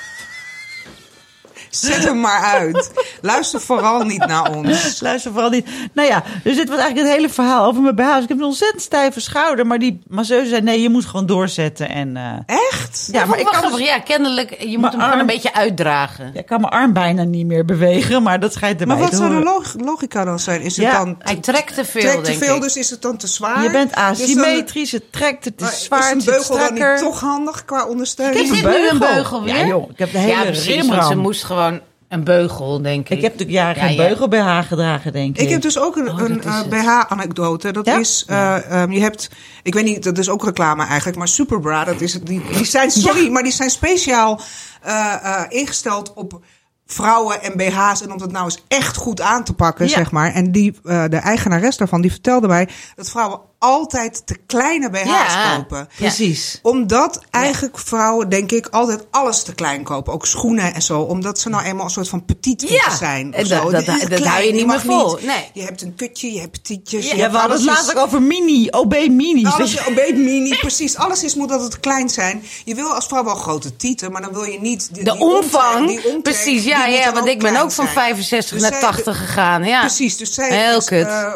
Zet 1.76 2.04
hem 2.04 2.20
maar 2.20 2.42
uit. 2.42 2.90
Luister 3.20 3.60
vooral 3.60 4.02
niet 4.04 4.26
naar 4.26 4.50
ons. 4.54 5.00
Luister 5.00 5.32
vooral 5.32 5.50
niet. 5.50 5.66
Nou 5.92 6.08
ja, 6.08 6.22
dus 6.44 6.56
dit 6.56 6.68
was 6.68 6.78
eigenlijk 6.78 7.08
het 7.08 7.16
hele 7.16 7.28
verhaal 7.32 7.66
over 7.66 7.82
mijn 7.82 7.94
BH. 7.94 8.14
Dus 8.14 8.22
ik 8.22 8.28
heb 8.28 8.38
een 8.38 8.44
ontzettend 8.44 8.82
stijve 8.82 9.20
schouder. 9.20 9.66
Maar 9.66 9.78
die 9.78 10.00
masseuse 10.08 10.48
zei, 10.48 10.60
nee, 10.62 10.82
je 10.82 10.88
moet 10.88 11.04
gewoon 11.04 11.26
doorzetten. 11.26 11.88
En 11.88 12.16
eh, 12.16 12.56
Echt? 12.70 13.08
ja, 13.12 13.24
maar 13.24 13.38
ik 13.38 13.46
kan, 13.46 13.70
dus- 13.70 13.80
Ja, 13.80 13.98
kennelijk. 13.98 14.60
Je 14.62 14.66
moet 14.68 14.80
Maar 14.80 14.90
hem 14.90 15.00
gewoon 15.00 15.18
een 15.18 15.26
beetje 15.26 15.54
uitdragen. 15.54 16.30
ja, 16.34 16.40
ik 16.40 16.46
kan 16.46 16.60
mijn 16.60 16.72
arm 16.72 16.92
bijna 16.92 17.22
niet 17.22 17.46
meer 17.46 17.64
bewegen. 17.64 18.22
Maar 18.22 18.40
dat 18.40 18.52
schijnt 18.52 18.80
erbij 18.80 18.94
Maar 18.96 19.04
wat 19.04 19.10
te 19.12 19.16
zou 19.16 19.30
de 19.38 19.42
log- 19.42 19.74
logica 19.84 20.24
dan 20.24 20.38
zijn? 20.38 20.60
Is 20.60 20.76
het 20.76 20.84
Ja, 20.86 21.04
dan 21.04 21.16
Hij 21.18 21.36
trekt 21.36 21.74
te 21.74 21.84
veel, 21.84 22.00
trekt 22.02 22.24
te 22.24 22.30
denk 22.30 22.42
veel, 22.44 22.56
ik. 22.56 22.62
dus 22.62 22.76
is 22.76 22.90
het 22.90 23.02
dan 23.02 23.16
te 23.16 23.26
zwaar? 23.26 23.62
Je 23.62 23.70
bent 23.70 23.88
Dus 23.94 24.02
dan- 24.02 24.10
asymmetrisch, 24.10 24.92
het 24.92 25.12
trekt, 25.12 25.44
het 25.44 25.60
maar 25.60 25.72
is 25.72 25.84
zwaar, 25.84 26.00
is 26.00 26.06
het 26.06 26.16
een 26.18 26.24
beugel 26.34 26.56
dan 26.56 26.74
niet 26.74 26.98
toch 26.98 27.20
handig 27.20 27.64
qua 27.64 27.86
ondersteuning? 27.86 28.40
Is 28.44 28.50
dit 28.50 28.62
nu 28.78 28.88
een 28.88 28.98
beugel 28.98 29.42
weer? 29.42 29.56
Ja 29.56 29.66
joh, 29.66 29.90
ik 29.90 29.98
heb 29.98 30.12
de 30.12 30.18
hele 30.18 30.32
ja, 30.32 30.42
precies, 30.42 30.66
want 30.76 30.80
rimram. 30.90 31.08
ze 31.10 31.16
moest 31.16 31.44
gewoon 31.44 31.60
een 32.08 32.24
beugel, 32.24 32.82
denk 32.82 33.08
ik. 33.08 33.16
Ik 33.16 33.22
heb 33.22 33.32
natuurlijk 33.32 33.58
jaren 33.58 33.82
Ja, 33.82 33.86
geen 33.88 33.96
ja. 33.96 34.06
beugel 34.08 34.28
BH 34.28 34.66
gedragen, 34.68 35.12
denk 35.12 35.36
ik. 35.36 35.42
Ik 35.42 35.48
heb 35.48 35.62
dus 35.62 35.78
ook 35.78 35.96
een, 35.96 36.08
Oh, 36.10 36.20
een 36.20 36.28
dat 36.28 36.44
is 36.44 36.44
eh, 36.44 36.58
het. 36.58 36.68
BH-anekdote. 36.68 37.72
Dat 37.72 37.86
Ja? 37.86 37.98
is, 37.98 38.24
eh, 38.28 38.82
ehm, 38.82 38.90
je 38.92 39.00
hebt, 39.00 39.30
ik 39.62 39.74
weet 39.74 39.84
niet, 39.84 40.02
dat 40.02 40.18
is 40.18 40.28
ook 40.28 40.44
reclame 40.44 40.84
eigenlijk, 40.86 41.18
maar 41.18 41.28
Superbra, 41.28 41.84
dat 41.84 42.00
is, 42.00 42.12
het- 42.14 42.26
die, 42.26 42.42
die 42.52 42.64
zijn, 42.64 42.90
sorry, 42.90 43.28
maar 43.30 43.42
die 43.42 43.52
zijn 43.52 43.70
speciaal 43.70 44.40
eh, 44.82 45.14
eh, 45.22 45.42
ingesteld 45.48 46.12
op 46.14 46.40
vrouwen 46.86 47.42
en 47.42 47.56
BH's 47.56 48.02
en 48.02 48.12
om 48.12 48.18
dat 48.18 48.32
nou 48.32 48.44
eens 48.44 48.62
echt 48.68 48.96
goed 48.96 49.20
aan 49.20 49.44
te 49.44 49.52
pakken, 49.54 49.86
Ja. 49.88 49.92
zeg 49.94 50.10
maar. 50.10 50.32
En 50.34 50.52
die, 50.52 50.74
eh, 50.84 51.04
de 51.08 51.16
eigenares 51.16 51.76
daarvan, 51.76 52.00
die 52.00 52.10
vertelde 52.10 52.48
mij 52.48 52.68
dat 52.96 53.10
vrouwen 53.10 53.40
altijd 53.62 54.26
te 54.26 54.36
kleine 54.46 54.90
BH's 54.90 55.04
Ja. 55.06 55.56
kopen. 55.56 55.88
Precies. 55.96 56.58
Omdat 56.62 57.20
eigenlijk 57.30 57.78
vrouwen, 57.78 58.28
denk 58.28 58.52
ik, 58.52 58.66
altijd 58.70 59.06
alles 59.10 59.42
te 59.42 59.54
klein 59.54 59.82
kopen. 59.82 60.12
Ook 60.12 60.26
schoenen 60.26 60.74
en 60.74 60.82
zo. 60.82 61.00
Omdat 61.00 61.38
ze 61.40 61.48
nou 61.48 61.62
eenmaal 61.64 61.84
een 61.84 61.90
soort 61.90 62.08
van 62.08 62.24
petit 62.24 62.68
Ja. 62.68 62.96
zijn. 62.96 63.34
Of 63.36 63.46
dat- 63.48 63.62
zo. 63.62 63.70
dat- 63.70 63.86
dat 63.86 64.04
klein, 64.06 64.24
hou 64.26 64.42
je 64.44 64.52
niet 64.52 64.66
meer 64.66 64.80
vol. 64.80 65.18
Nee. 65.22 65.50
Je 65.52 65.62
hebt 65.62 65.82
een 65.82 65.94
kutje, 65.94 66.32
je 66.32 66.40
hebt 66.40 66.52
petietjes. 66.52 67.06
Ja, 67.06 67.14
je 67.14 67.20
hebt 67.20 67.32
we 67.32 67.38
hadden 67.38 67.56
het 67.56 67.66
laatst 67.66 67.90
ook 67.96 68.04
over 68.04 68.22
mini, 68.22 68.68
OB 68.70 68.94
minis. 69.08 69.52
alles 69.52 69.86
een 69.86 69.94
beetje 69.94 70.16
mini, 70.16 70.56
precies. 70.58 70.96
Alles 70.96 71.24
is 71.24 71.34
moet 71.34 71.50
altijd 71.52 71.80
klein 71.80 72.08
zijn. 72.08 72.42
Je 72.64 72.74
wil 72.74 72.94
als 72.94 73.06
vrouw 73.06 73.24
wel 73.24 73.34
grote 73.34 73.76
tieten, 73.76 74.12
maar 74.12 74.22
dan 74.22 74.32
wil 74.32 74.44
je 74.44 74.60
niet... 74.60 74.94
Die, 74.94 75.04
De 75.04 75.10
die 75.12 75.20
omtrek- 75.20 75.42
omvang, 75.42 75.86
die 75.86 75.96
omtrek, 76.04 76.22
precies, 76.22 76.64
ja, 76.64 76.86
ja, 76.86 77.12
want 77.12 77.26
ik 77.26 77.38
ben 77.38 77.56
ook 77.56 77.70
van 77.72 77.84
zijn. 77.84 77.96
65 77.96 78.52
Dus 78.58 78.62
naar 78.70 78.70
zij- 78.80 78.80
80 78.80 79.18
gegaan, 79.18 79.64
ja. 79.64 79.80
Precies, 79.80 80.16
dus 80.16 80.34
zij 80.34 80.48
Heel 80.68 80.82
kut. 80.82 81.06
eh, 81.06 81.32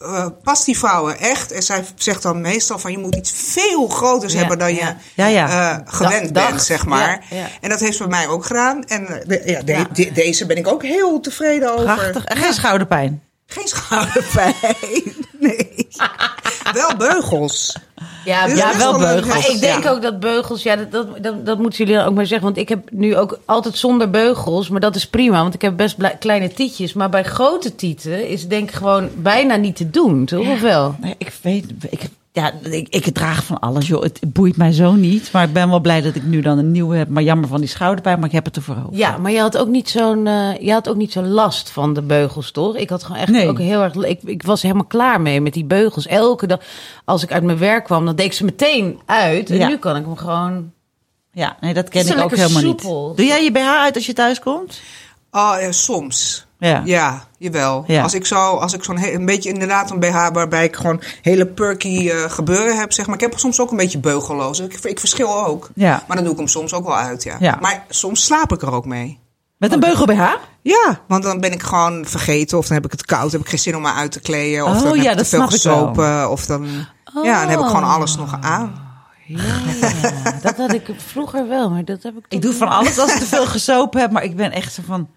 eh, 0.00 0.26
past 0.42 0.64
die 0.64 0.78
vrouwen 0.78 1.18
echt. 1.18 1.50
En 1.68 1.74
zij 1.74 1.84
zegt 1.94 2.22
dan 2.22 2.40
meestal 2.40 2.78
van 2.78 2.90
je 2.92 2.98
moet 2.98 3.14
iets 3.14 3.32
veel 3.36 3.88
groters 3.88 4.32
Ja, 4.32 4.38
hebben 4.38 4.58
dan 4.58 4.74
je 4.74 4.80
ja. 4.80 4.96
Ja, 5.14 5.26
ja. 5.26 5.48
eh, 5.48 5.78
gewend 5.84 6.32
bent, 6.32 6.62
zeg 6.62 6.86
maar. 6.86 7.24
ja, 7.30 7.36
ja. 7.36 7.46
En 7.60 7.68
dat 7.68 7.80
heeft 7.80 7.96
ze 7.96 8.06
bij 8.06 8.18
mij 8.18 8.28
ook 8.28 8.44
gedaan. 8.44 8.84
En 8.84 9.06
eh, 9.06 9.26
de- 9.26 9.42
ja, 9.44 9.62
de- 9.62 9.72
Ja. 9.72 9.86
de- 9.92 10.12
deze 10.12 10.46
ben 10.46 10.56
ik 10.56 10.66
ook 10.68 10.82
heel 10.82 11.20
tevreden 11.20 11.72
over. 11.72 11.84
Prachtig. 11.84 12.24
En 12.24 12.36
geen 12.36 12.52
schouderpijn. 12.52 13.22
Geen 13.52 13.68
schouderpijn. 13.68 14.54
Nee. 15.42 15.88
Wel 16.72 16.96
beugels. 16.96 17.76
Ja, 18.24 18.44
is 18.44 18.58
ja, 18.58 18.76
wel 18.78 18.98
beugels. 18.98 19.26
Maar 19.26 19.50
ik 19.50 19.60
denk 19.60 19.84
Ja. 19.84 19.90
ook 19.90 20.02
dat 20.02 20.20
beugels, 20.20 20.62
ja, 20.62 20.76
dat, 20.76 20.92
dat, 20.92 21.22
dat, 21.22 21.46
dat 21.46 21.58
moeten 21.58 21.78
jullie 21.78 21.94
dan 22.00 22.06
ook 22.06 22.14
maar 22.14 22.26
zeggen. 22.26 22.46
Want 22.46 22.58
ik 22.58 22.68
heb 22.68 22.90
nu 22.90 23.16
ook 23.16 23.38
altijd 23.44 23.76
zonder 23.76 24.10
beugels, 24.10 24.68
maar 24.68 24.80
dat 24.80 24.94
is 24.94 25.06
prima. 25.06 25.42
Want 25.42 25.54
ik 25.54 25.62
heb 25.62 25.76
best 25.76 25.96
kleine 26.18 26.48
tietjes. 26.52 26.92
Maar 26.92 27.08
bij 27.08 27.24
grote 27.24 27.74
tieten 27.74 28.28
is 28.28 28.40
het 28.40 28.50
denk 28.50 28.68
ik 28.68 28.74
gewoon 28.74 29.10
bijna 29.16 29.56
niet 29.56 29.76
te 29.76 29.90
doen, 29.90 30.24
toch? 30.24 30.48
Of 30.48 30.60
wel? 30.60 30.96
Nee, 31.00 31.14
ik 31.18 31.32
weet, 31.42 31.64
ik, 31.90 32.00
ja, 32.32 32.52
ik, 32.62 32.88
ik 32.88 33.04
draag 33.14 33.44
van 33.44 33.58
alles, 33.60 33.86
joh. 33.86 34.02
Het 34.02 34.20
boeit 34.26 34.56
mij 34.56 34.72
zo 34.72 34.92
niet. 34.92 35.32
Maar 35.32 35.44
ik 35.44 35.52
ben 35.52 35.68
wel 35.68 35.80
blij 35.80 36.00
dat 36.00 36.14
ik 36.14 36.22
nu 36.24 36.40
dan 36.40 36.58
een 36.58 36.70
nieuwe 36.70 36.96
heb. 36.96 37.08
Maar 37.08 37.22
jammer 37.22 37.48
van 37.48 37.60
die 37.60 37.68
schouderpijn, 37.68 38.18
maar 38.18 38.28
ik 38.28 38.34
heb 38.34 38.44
het 38.44 38.56
ervoor 38.56 38.76
over. 38.76 38.96
Ja, 38.98 39.16
maar 39.18 39.30
je 39.32 39.40
had 39.40 39.58
ook 39.58 39.68
niet 39.68 39.88
zo'n, 39.90 40.26
eh, 40.26 40.58
je 40.60 40.72
had 40.72 40.88
ook 40.88 40.96
niet 40.96 41.12
zo'n 41.12 41.28
last 41.28 41.70
van 41.70 41.94
de 41.94 42.02
beugels, 42.02 42.50
toch? 42.50 42.76
Ik 42.76 42.90
had 42.90 43.02
gewoon 43.04 43.20
echt 43.20 43.30
Nee. 43.30 43.48
ook 43.48 43.58
heel 43.58 43.82
erg, 43.82 43.94
ik, 43.94 44.22
ik 44.22 44.42
was 44.42 44.62
helemaal 44.62 44.84
klaar 44.84 45.20
mee 45.20 45.40
met 45.40 45.52
die 45.52 45.64
beugels. 45.64 46.06
Elke 46.06 46.46
dag, 46.46 46.58
als 47.04 47.22
ik 47.22 47.32
uit 47.32 47.42
mijn 47.42 47.58
werk 47.58 47.84
kwam, 47.84 48.04
dan 48.04 48.16
deed 48.16 48.26
ik 48.26 48.32
ze 48.32 48.44
meteen 48.44 49.00
uit. 49.06 49.50
En 49.50 49.56
Ja. 49.56 49.68
nu 49.68 49.76
kan 49.76 49.96
ik 49.96 50.04
hem 50.04 50.16
gewoon. 50.16 50.70
Ja, 51.32 51.56
nee, 51.60 51.74
dat 51.74 51.88
ken 51.88 52.06
ik 52.06 52.18
ook 52.22 52.30
helemaal 52.36 52.60
soepel. 52.62 53.06
niet. 53.08 53.16
Doe 53.16 53.26
jij 53.26 53.44
je 53.44 53.52
BH 53.52 53.58
uit 53.58 53.94
als 53.94 54.06
je 54.06 54.12
thuis 54.12 54.38
komt? 54.40 54.80
Oh, 55.34 55.54
ja, 55.60 55.72
soms. 55.72 56.46
Ja. 56.58 56.82
Ja, 56.84 57.24
jawel. 57.38 57.84
Ja. 57.86 58.02
Als 58.02 58.14
ik 58.14 58.26
zo, 58.26 58.36
als 58.36 58.72
ik 58.72 58.84
zo'n 58.84 59.02
een 59.02 59.26
beetje 59.26 59.48
inderdaad 59.48 59.90
een 59.90 60.00
BH 60.00 60.28
waarbij 60.32 60.64
ik 60.64 60.76
gewoon 60.76 61.02
hele 61.22 61.46
perky 61.46 62.10
eh, 62.10 62.30
gebeuren 62.30 62.78
heb, 62.78 62.92
zeg 62.92 63.06
maar. 63.06 63.14
Ik 63.14 63.20
heb 63.20 63.38
soms 63.38 63.60
ook 63.60 63.70
een 63.70 63.76
beetje 63.76 63.98
beugelloos. 63.98 64.60
Ik, 64.60 64.74
ik 64.74 65.00
verschil 65.00 65.46
ook. 65.46 65.70
Ja. 65.74 66.02
Maar 66.06 66.16
dan 66.16 66.24
doe 66.24 66.32
ik 66.32 66.38
hem 66.38 66.48
soms 66.48 66.72
ook 66.72 66.84
wel 66.84 66.96
uit, 66.96 67.22
ja. 67.22 67.36
Ja. 67.40 67.58
Maar 67.60 67.84
soms 67.88 68.24
slaap 68.24 68.52
ik 68.52 68.62
er 68.62 68.72
ook 68.72 68.86
mee. 68.86 69.18
Met 69.56 69.72
een 69.72 69.80
beugel 69.80 70.06
BH? 70.06 70.22
Ja, 70.62 71.00
want 71.08 71.22
dan 71.22 71.40
ben 71.40 71.52
ik 71.52 71.62
gewoon 71.62 72.04
vergeten 72.06 72.58
of 72.58 72.66
dan 72.66 72.76
heb 72.76 72.84
ik 72.84 72.90
het 72.90 73.04
koud, 73.04 73.32
heb 73.32 73.40
ik 73.40 73.48
geen 73.48 73.58
zin 73.58 73.76
om 73.76 73.82
me 73.82 73.92
uit 73.92 74.12
te 74.12 74.20
kleden. 74.20 74.64
Of 74.64 74.76
Oh, 74.76 74.82
dan 74.82 74.94
heb 74.94 75.02
ja, 75.02 75.10
ik 75.10 75.16
te 75.16 75.24
veel 75.24 75.46
gesopen. 75.46 76.30
Of 76.30 76.46
dan, 76.46 76.66
ja, 77.22 77.40
dan 77.40 77.48
heb 77.50 77.58
ik 77.58 77.66
gewoon 77.66 77.84
alles 77.84 78.16
nog 78.16 78.38
aan. 78.40 78.90
Ja, 79.26 79.60
dat 80.42 80.56
had 80.56 80.72
ik 80.72 80.90
vroeger 80.96 81.48
wel, 81.48 81.70
maar 81.70 81.84
dat 81.84 82.02
heb 82.02 82.16
ik. 82.16 82.24
Ik 82.28 82.42
doe 82.42 82.52
van 82.52 82.68
alles 82.68 82.98
als 82.98 83.12
ik 83.12 83.18
te 83.18 83.26
veel 83.26 83.46
gesopen 83.46 84.00
heb. 84.00 84.10
Maar 84.10 84.24
ik 84.24 84.36
ben 84.36 84.52
echt 84.52 84.72
zo 84.72 84.82
van... 84.86 85.08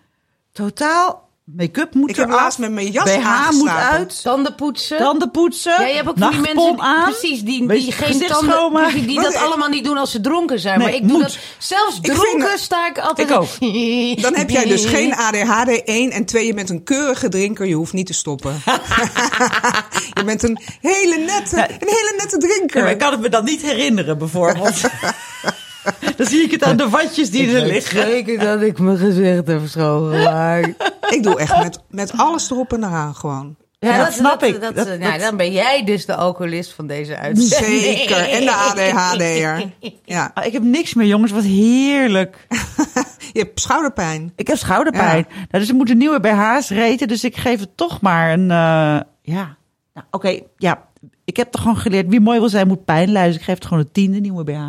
Totaal, 0.55 1.29
make-up 1.43 1.93
moet 1.93 2.09
Ik 2.09 2.15
heb 2.15 2.27
eraf, 2.27 2.39
laatst 2.41 2.59
met 2.59 2.71
mijn 2.71 2.91
jas 2.91 3.15
BH 3.15 3.51
moet 3.51 3.67
uit. 3.69 4.21
Tanden 4.23 4.55
poetsen. 4.55 4.97
Tanden 4.97 5.31
poetsen. 5.31 5.71
Ja, 5.81 5.87
je 5.87 5.93
hebt 5.95 6.07
ook 6.07 6.15
die 6.31 6.39
mensen 6.39 6.79
aan. 6.79 7.03
precies 7.11 7.41
die, 7.41 7.67
die 7.67 7.91
geen 7.91 8.19
tanden, 8.27 8.93
die, 8.93 9.05
die 9.05 9.21
dat 9.21 9.33
ik- 9.33 9.39
allemaal 9.39 9.69
niet 9.69 9.83
doen 9.85 9.97
als 9.97 10.11
ze 10.11 10.21
dronken 10.21 10.59
zijn. 10.59 10.77
Nee, 10.79 10.87
maar 10.87 10.95
ik 10.95 11.07
doe 11.07 11.21
dat 11.21 11.37
zelfs 11.57 11.99
dronken 12.01 12.59
sta 12.59 12.87
ik 12.87 12.97
altijd. 12.99 13.29
Ik 13.29 13.35
ook. 13.35 13.59
Dan 14.21 14.35
heb 14.35 14.49
jij 14.49 14.65
dus 14.65 14.85
geen 14.85 15.15
ADHD 15.15 15.83
1 15.83 16.11
en 16.11 16.25
2. 16.25 16.45
Je 16.45 16.53
bent 16.53 16.69
een 16.69 16.83
keurige 16.83 17.29
drinker. 17.29 17.65
Je 17.65 17.75
hoeft 17.75 17.93
niet 17.93 18.07
te 18.07 18.13
stoppen. 18.13 18.51
je 20.17 20.23
bent 20.25 20.43
een 20.43 20.59
hele 20.81 21.17
nette, 21.17 21.57
een 21.57 21.87
hele 21.87 22.13
nette 22.17 22.37
Ja, 22.39 22.47
drinker. 22.47 22.81
maar 22.81 22.91
ik 22.91 22.97
kan 22.97 23.11
het 23.11 23.21
me 23.21 23.29
dan 23.29 23.43
niet 23.43 23.61
herinneren, 23.61 24.17
bijvoorbeeld. 24.17 24.81
dan 26.17 26.25
zie 26.27 26.41
ik 26.43 26.51
het 26.51 26.63
aan 26.63 26.77
de 26.77 26.89
watjes 26.89 27.29
die 27.31 27.55
er 27.55 27.65
liggen. 27.65 28.01
Zeker 28.01 28.39
dat 28.39 28.61
ik 28.61 28.79
mijn 28.79 28.97
gezicht 28.97 29.47
heb 29.47 29.61
schoongemaakt. 29.65 30.93
Ik 31.15 31.23
doe 31.23 31.39
echt 31.39 31.63
met, 31.63 31.79
met 31.89 32.11
alles 32.17 32.51
erop 32.51 32.73
en 32.73 32.83
eraan 32.83 33.15
gewoon. 33.15 33.55
Ja, 33.79 34.03
dat 34.03 34.13
snap 34.13 34.43
ik. 34.43 34.61
Dat, 34.61 34.75
Dat- 34.75 34.87
nou, 34.87 34.99
dat- 35.11 35.19
dan 35.19 35.37
ben 35.37 35.51
jij 35.51 35.83
dus 35.83 36.05
de 36.05 36.15
alcoholist 36.15 36.73
van 36.73 36.87
deze 36.87 37.17
uitzending. 37.17 37.81
Zeker. 37.81 38.29
En 38.29 38.41
de 38.45 38.51
ADHD'er. 38.51 39.69
Ja. 40.05 40.31
Ah, 40.33 40.45
Ik 40.45 40.53
heb 40.53 40.63
niks 40.63 40.93
meer, 40.93 41.07
jongens. 41.07 41.31
Wat 41.31 41.43
heerlijk. 41.43 42.47
Je 43.33 43.39
hebt 43.39 43.59
schouderpijn. 43.59 44.33
Ik 44.35 44.47
heb 44.47 44.57
schouderpijn. 44.57 45.25
Nou, 45.29 45.45
dus 45.49 45.69
er 45.69 45.75
moeten 45.75 45.97
nieuwe 45.97 46.19
BH's 46.19 46.69
reten. 46.69 47.07
Dus 47.07 47.23
ik 47.23 47.35
geef 47.37 47.59
het 47.59 47.77
toch 47.77 48.01
maar 48.01 48.33
een... 48.33 48.51
eh, 48.51 48.99
ja. 49.21 49.55
Nou, 49.93 50.07
Oké, 50.11 50.39
ja. 50.57 50.83
Ik 51.25 51.37
heb 51.37 51.51
toch 51.51 51.61
gewoon 51.61 51.77
geleerd... 51.77 52.07
Wie 52.07 52.19
mooi 52.19 52.39
wil 52.39 52.49
zijn, 52.49 52.67
moet 52.67 52.85
pijn. 52.85 53.13
Dus 53.13 53.35
ik 53.35 53.41
geef 53.41 53.55
het 53.55 53.65
gewoon 53.65 53.79
een 53.79 53.91
tiende 53.91 54.19
nieuwe 54.19 54.43
BH. 54.43 54.59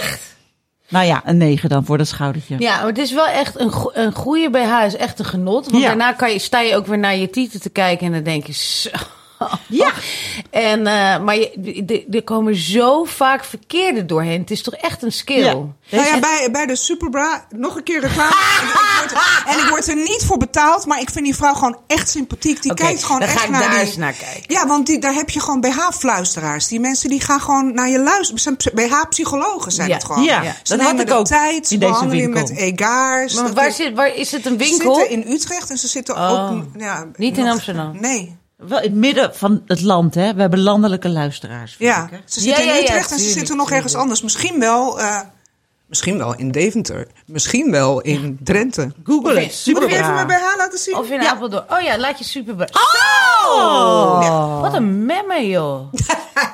Echt? 0.00 0.33
Nou 0.88 1.06
ja, 1.06 1.22
een 1.24 1.36
negen 1.36 1.68
dan 1.68 1.84
voor 1.84 1.98
dat 1.98 2.06
schoudertje. 2.08 2.56
Ja, 2.58 2.76
maar 2.76 2.86
het 2.86 2.98
is 2.98 3.12
wel 3.12 3.26
echt 3.26 3.60
een, 3.60 3.70
go- 3.72 3.90
een 3.94 4.12
goede 4.12 4.50
BH 4.50 4.84
is 4.86 4.96
echt 4.96 5.18
een 5.18 5.24
genot. 5.24 5.64
Want 5.70 5.82
Ja. 5.82 5.88
daarna 5.88 6.12
kan 6.12 6.32
je, 6.32 6.38
sta 6.38 6.60
je 6.60 6.76
ook 6.76 6.86
weer 6.86 6.98
naar 6.98 7.16
je 7.16 7.30
tieten 7.30 7.60
te 7.60 7.70
kijken 7.70 8.06
en 8.06 8.12
dan 8.12 8.22
denk 8.22 8.46
je 8.46 8.52
zo. 8.52 8.90
Ja. 9.68 9.92
En, 10.50 10.86
eh, 10.86 11.20
maar 11.22 11.36
je, 11.36 12.04
er 12.10 12.22
komen 12.24 12.56
zo 12.56 13.04
vaak 13.04 13.44
verkeerde 13.44 14.04
doorheen. 14.06 14.40
Het 14.40 14.50
is 14.50 14.62
toch 14.62 14.74
echt 14.74 15.02
een 15.02 15.12
skill. 15.12 15.44
Ja. 15.44 15.52
Nou 15.90 16.04
ja, 16.06 16.18
bij, 16.18 16.48
bij 16.52 16.66
de 16.66 16.76
Superbra, 16.76 17.46
nog 17.50 17.76
een 17.76 17.82
keer 17.82 18.00
reclame. 18.00 18.34
en, 18.60 18.64
ik 18.68 18.98
word 18.98 19.10
er, 19.12 19.52
en 19.52 19.58
ik 19.64 19.68
word 19.68 19.88
er 19.88 19.94
niet 19.96 20.22
voor 20.26 20.36
betaald, 20.38 20.86
maar 20.86 21.00
ik 21.00 21.10
vind 21.10 21.24
die 21.24 21.34
vrouw 21.36 21.54
gewoon 21.54 21.78
echt 21.86 22.08
sympathiek. 22.10 22.62
Die 22.62 22.74
kijkt 22.74 23.04
gewoon 23.04 23.20
dan 23.20 23.28
echt 23.28 23.38
ga 23.38 23.44
ik 23.44 23.50
naar 23.50 23.60
daar 23.60 23.70
die- 23.70 23.78
eens 23.80 23.96
naar 23.96 24.12
kijken. 24.12 24.42
Ja, 24.54 24.66
want 24.66 24.86
die, 24.86 24.98
daar 24.98 25.14
heb 25.14 25.30
je 25.30 25.40
gewoon 25.40 25.60
BH-fluisteraars. 25.60 26.68
Die 26.68 26.80
mensen 26.80 27.08
die 27.08 27.20
gaan 27.20 27.40
gewoon 27.40 27.74
naar 27.74 27.88
je 27.88 27.98
luisteren. 27.98 28.56
BH-psychologen 28.74 29.72
zijn 29.72 29.88
Ja. 29.88 29.94
het 29.94 30.04
gewoon. 30.04 30.22
Ja, 30.22 30.42
Ze 30.42 30.48
dat 30.62 30.68
nemen 30.78 30.86
had 30.92 31.00
ik 31.00 31.06
de 31.06 31.14
ook 31.14 31.26
tijd, 31.26 31.70
in 31.70 31.78
deze 31.78 32.06
winkel. 32.08 32.40
met 32.40 32.56
egaars. 32.56 33.34
Maar 33.34 33.52
waar, 33.52 33.66
is- 33.66 33.76
zit, 33.76 33.94
waar 33.94 34.14
is 34.14 34.32
het 34.32 34.46
een 34.46 34.58
Ze 34.60 34.68
winkel? 34.68 34.94
zitten 34.94 35.10
in 35.24 35.32
Utrecht 35.32 35.70
en 35.70 35.78
ze 35.78 35.88
zitten 35.88 36.14
Oh. 36.14 36.50
ook... 36.52 36.64
Ja, 36.78 37.06
Niet 37.16 37.38
in 37.38 37.48
Amsterdam? 37.48 38.00
Nee. 38.00 38.36
Wel 38.68 38.78
in 38.78 38.90
het 38.90 38.94
midden 38.94 39.34
van 39.34 39.62
het 39.66 39.80
land, 39.80 40.14
hè. 40.14 40.34
We 40.34 40.40
hebben 40.40 40.60
landelijke 40.60 41.08
luisteraars. 41.08 41.76
Ja, 41.78 42.04
ik, 42.04 42.10
hè. 42.10 42.16
ze 42.24 42.40
zitten 42.40 42.64
Ja, 42.64 42.70
ja, 42.70 42.76
in 42.78 42.82
ja, 42.84 42.88
Utrecht 42.90 43.10
en 43.12 43.18
ze 43.18 43.28
zitten 43.30 43.56
nog 43.56 43.70
ergens 43.70 43.94
anders. 43.94 44.22
Misschien 44.22 44.60
wel... 44.60 45.00
eh, 45.00 45.20
Misschien 45.94 46.18
wel 46.18 46.34
in 46.36 46.50
Deventer. 46.50 47.06
Misschien 47.26 47.70
wel 47.70 48.00
in 48.00 48.38
Drenthe. 48.40 48.92
Google 49.04 49.28
het. 49.28 49.36
in- 49.38 49.42
Moet 49.42 49.50
ik 49.50 49.52
Super 49.52 49.88
even 49.88 50.14
mijn 50.14 50.26
BH 50.26 50.56
laten 50.56 50.78
zien? 50.78 50.96
Of 50.96 51.10
in 51.10 51.20
Ja. 51.22 51.30
Apeldoorn. 51.30 51.64
Oh 51.68 51.80
ja, 51.80 51.98
laat 51.98 52.18
je 52.18 52.24
super... 52.24 52.68
Oh! 53.44 54.60
Wat 54.60 54.74
een 54.74 55.06
memme, 55.06 55.48
joh. 55.48 55.92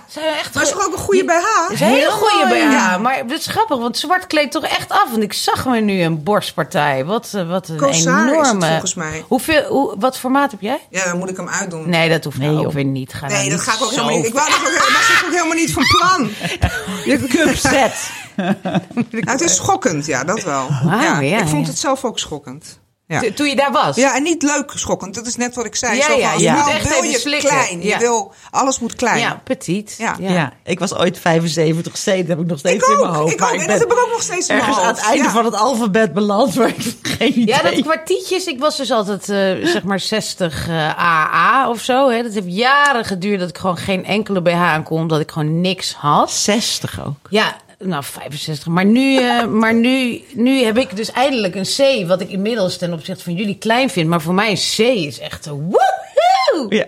Zijn 0.09 0.25
we 0.27 0.33
echt 0.39 0.55
Maar 0.55 0.63
is 0.63 0.71
toch 0.71 0.87
ook 0.87 0.93
een 0.93 0.99
goede 0.99 1.25
BH? 1.25 1.33
Het 1.33 1.71
is 1.73 1.81
een 1.81 1.87
hele 1.87 1.99
Heel 2.01 2.11
goede. 2.11 2.47
BH. 2.55 2.73
Ja. 2.73 2.99
Maar 2.99 3.17
het 3.17 3.31
is 3.31 3.47
grappig, 3.47 3.79
want 3.79 3.99
zwart 3.99 4.27
kleedt 4.27 4.53
toch 4.53 4.65
echt 4.65 4.91
af. 4.91 5.11
Want 5.11 5.23
ik 5.23 5.33
zag 5.33 5.67
me 5.67 5.81
nu 5.81 6.01
een 6.03 6.23
borstpartij. 6.23 7.05
Wat, 7.05 7.31
eh, 7.35 7.49
wat 7.49 7.69
een 7.69 7.77
Corsage 7.77 7.99
is 7.99 8.05
het 8.05 8.29
enorme... 8.33 8.67
volgens 8.67 8.95
mij. 8.95 9.25
Hoeveel, 9.29 9.63
hoe, 9.69 9.95
wat 9.99 10.19
formaat 10.19 10.51
heb 10.51 10.61
jij? 10.61 10.81
Ja, 10.91 11.05
dan 11.05 11.19
moet 11.19 11.31
ik 11.31 11.37
hem 11.37 11.49
uitdoen. 11.49 11.89
Nee, 11.89 12.09
dat 12.09 12.25
hoeft 12.25 12.39
Nee, 12.39 12.51
nou 12.51 12.67
ook 12.67 12.73
weer 12.73 12.85
niet. 12.85 13.13
Ga 13.15 13.27
Nee, 13.27 13.37
nou 13.37 13.49
dat 13.49 13.59
niet 13.59 13.69
ga 13.69 13.75
ik 13.75 13.83
ook 13.83 13.93
zo 13.93 13.95
helemaal 13.95 14.17
niet. 14.17 14.27
Ik 14.27 14.35
wou 14.35 14.51
dat 14.51 14.59
ook, 14.59 14.65
dat 14.79 14.89
was 14.89 15.23
ook 15.27 15.33
helemaal 15.33 15.55
niet 15.57 15.73
van 15.73 15.85
plan. 15.99 16.31
Je 17.11 17.27
cup 17.29 17.57
set. 17.57 18.11
Nou, 18.37 19.31
het 19.31 19.41
is 19.41 19.55
schokkend, 19.55 20.07
ja, 20.07 20.25
dat 20.25 20.43
wel. 20.43 20.67
Ja, 20.85 21.21
ja, 21.21 21.39
ik 21.39 21.49
vond 21.49 21.65
ja. 21.65 21.71
het 21.71 21.79
zelf 21.81 22.05
ook 22.05 22.19
schokkend. 22.19 22.81
Ja. 23.11 23.23
Toen- 23.35 23.49
je 23.49 23.57
daar 23.57 23.73
was? 23.73 23.97
ja, 23.97 24.17
en 24.17 24.23
niet 24.23 24.43
leuk 24.43 24.73
schokkend. 24.75 25.15
Dat 25.15 25.27
is 25.27 25.37
net 25.37 25.55
wat 25.55 25.65
ik 25.65 25.75
zei. 25.75 25.97
Ja, 25.97 26.11
ja, 26.11 26.33
je 26.33 26.51
moet 26.51 26.69
echt 26.69 26.89
wil 26.89 27.03
je 27.03 27.39
klein. 27.41 27.83
Ja. 27.83 27.95
Je 27.95 27.99
wil, 27.99 28.33
alles 28.51 28.79
moet 28.79 28.95
klein. 28.95 29.19
Ja, 29.19 29.41
petit. 29.45 29.95
Ja. 29.99 30.17
Ja. 30.19 30.53
ik 30.65 30.79
was 30.79 30.95
ooit 30.95 31.19
75 31.19 31.93
C. 31.93 32.05
Dat 32.05 32.27
heb 32.27 32.41
ik 32.41 32.47
nog 32.47 32.59
steeds 32.59 32.85
Ik 32.85 32.91
in 32.91 32.97
mijn 33.01 33.11
ook, 33.11 33.17
hoofd. 33.17 33.33
ik 33.33 33.43
ook. 33.43 33.51
En 33.51 33.67
dat 33.67 33.79
heb 33.79 33.93
ik 33.93 33.99
ook 33.99 34.11
nog 34.13 34.23
steeds 34.23 34.49
in 34.49 34.57
mijn 34.57 34.73
aan 34.73 34.87
het 34.87 34.99
einde 35.01 35.25
Ja. 35.25 35.31
van 35.31 35.45
het 35.45 35.55
alfabet 35.55 36.13
beland. 36.13 36.55
Maar 36.55 36.69
ik 36.69 36.97
geen 37.03 37.33
idee. 37.39 37.47
Ja, 37.47 37.63
dat 37.63 37.81
kwartietjes. 37.81 38.47
Ik 38.47 38.59
was 38.59 38.77
dus 38.77 38.91
altijd, 38.91 39.29
eh, 39.29 39.67
zeg 39.67 39.83
maar, 39.83 40.01
60 40.01 40.69
eh, 40.69 40.99
AA 40.99 41.69
of 41.69 41.81
zo. 41.83 42.11
Hè. 42.11 42.23
Dat 42.23 42.33
heeft 42.33 42.47
jaren 42.57 43.05
geduurd 43.05 43.41
dat 43.41 43.49
ik 43.49 43.59
gewoon 43.59 43.77
geen 43.77 44.05
enkele 44.05 44.43
BH 44.43 44.53
aan 44.63 44.83
kon. 44.83 45.01
Omdat 45.01 45.21
ik 45.21 45.31
gewoon 45.31 45.61
niks 45.61 45.95
had. 45.95 46.31
60 46.33 47.05
ook. 47.07 47.27
Ja, 47.31 47.57
nou 47.85 48.05
65. 48.05 48.67
Maar 48.67 48.85
nu, 48.85 49.17
eh, 49.17 49.47
maar 49.47 49.75
nu, 49.75 50.23
nu 50.35 50.63
heb 50.65 50.79
ik 50.79 50.97
dus 50.97 51.11
eindelijk 51.11 51.55
een 51.55 51.65
C. 51.77 52.07
Wat 52.09 52.21
ik 52.21 52.31
inmiddels 52.31 52.79
ten 52.79 52.93
opzichte 52.93 53.25
van 53.25 53.35
jullie 53.35 53.59
klein 53.59 53.91
vind. 53.91 54.09
Maar 54.09 54.21
voor 54.21 54.35
mij 54.35 54.51
een 54.51 54.57
C 54.77 54.79
is 54.79 55.19
echt 55.19 55.47
een 55.47 55.53
woehoe. 55.53 56.75
Ja. 56.77 56.87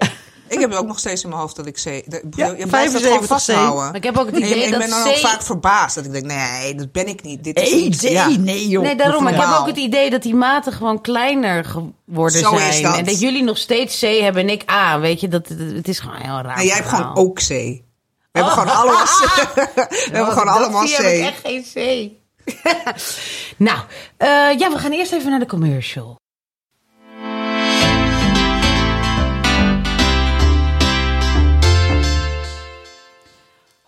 Ik 0.48 0.61
heb 0.61 0.72
ook 0.72 0.87
nog 0.87 0.98
steeds 0.98 1.22
in 1.22 1.28
mijn 1.28 1.40
hoofd 1.40 1.57
dat 1.57 1.66
ik 1.66 1.74
C... 1.74 1.85
Ja, 1.85 1.92
je 2.57 2.66
blijft 2.66 2.92
het 2.92 3.02
gewoon 3.02 3.24
75 3.24 3.24
C. 3.24 3.26
vasthouden. 3.26 3.85
Maar 3.85 3.94
ik 3.96 4.05
heb 4.05 4.18
ook 4.18 4.26
het 4.26 4.35
En 4.35 4.42
idee 4.42 4.64
ik 4.64 4.70
dat 4.70 4.78
ben 4.81 4.90
dan 4.90 5.02
C... 5.02 5.07
ook 5.07 5.16
vaak 5.16 5.42
verbaasd. 5.42 5.94
Dat 5.94 6.05
ik 6.05 6.12
denk, 6.12 6.24
nee, 6.24 6.74
dat 6.74 6.92
ben 6.92 7.07
ik 7.07 7.22
niet. 7.22 7.44
Dit 7.44 7.61
is 7.61 7.70
Hey, 7.70 7.81
niet... 7.81 8.02
nee, 8.02 8.12
ja. 8.12 8.28
nee 8.28 8.68
joh. 8.68 8.83
Nee, 8.83 8.96
daarom. 8.96 9.22
Maar 9.22 9.33
ik 9.35 9.40
heb 9.40 9.59
ook 9.59 9.66
het 9.66 9.76
idee 9.76 10.11
dat 10.11 10.22
die 10.22 10.35
maten 10.35 10.72
gewoon 10.72 11.00
kleiner 11.00 11.64
geworden 11.64 12.40
Zo 12.40 12.55
is 12.55 12.62
zijn. 12.62 12.83
dat. 12.83 12.96
En 12.96 13.05
dat 13.05 13.20
jullie 13.20 13.42
nog 13.42 13.59
steeds 13.59 13.98
C 13.98 14.20
hebben 14.20 14.42
en 14.42 14.48
ik 14.48 14.70
A. 14.70 15.00
Weet 15.00 15.20
je, 15.20 15.28
dat, 15.28 15.48
het 15.48 15.88
is 15.88 15.98
gewoon 15.98 16.16
heel 16.16 16.40
raar. 16.40 16.57
Nee, 16.57 16.66
jij 16.66 16.76
hebt 16.76 16.88
gewoon 16.88 17.16
ook 17.16 17.38
C. 17.48 17.81
We 18.33 18.38
hebben 18.40 18.53
gewoon 18.53 18.77
allemaal 18.77 19.05
C. 19.21 19.55
We 19.55 20.09
hebben 20.12 20.33
gewoon 20.33 20.49
allemaal 20.49 20.83
heb 20.83 20.90
ik 20.90 20.97
C. 20.97 21.25
echt 21.25 21.40
geen 21.45 21.64
C. 21.75 22.11
nou, 23.68 23.79
eh, 24.16 24.59
ja, 24.59 24.71
we 24.71 24.79
gaan 24.79 24.92
eerst 24.92 25.12
even 25.12 25.31
naar 25.31 25.38
de 25.38 25.47
commercial. 25.47 26.21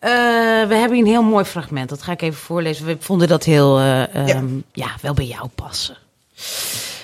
Uh, 0.00 0.10
we 0.68 0.74
hebben 0.74 0.92
hier 0.92 1.04
een 1.04 1.10
heel 1.10 1.22
mooi 1.22 1.44
fragment. 1.44 1.88
Dat 1.88 2.02
ga 2.02 2.12
ik 2.12 2.22
even 2.22 2.40
voorlezen. 2.40 2.86
We 2.86 2.96
vonden 3.00 3.28
dat 3.28 3.44
heel, 3.44 3.80
uh, 3.80 4.00
um, 4.00 4.06
ja. 4.26 4.42
ja. 4.72 4.94
wel 5.02 5.14
bij 5.14 5.26
jou 5.26 5.48
passen. 5.54 5.96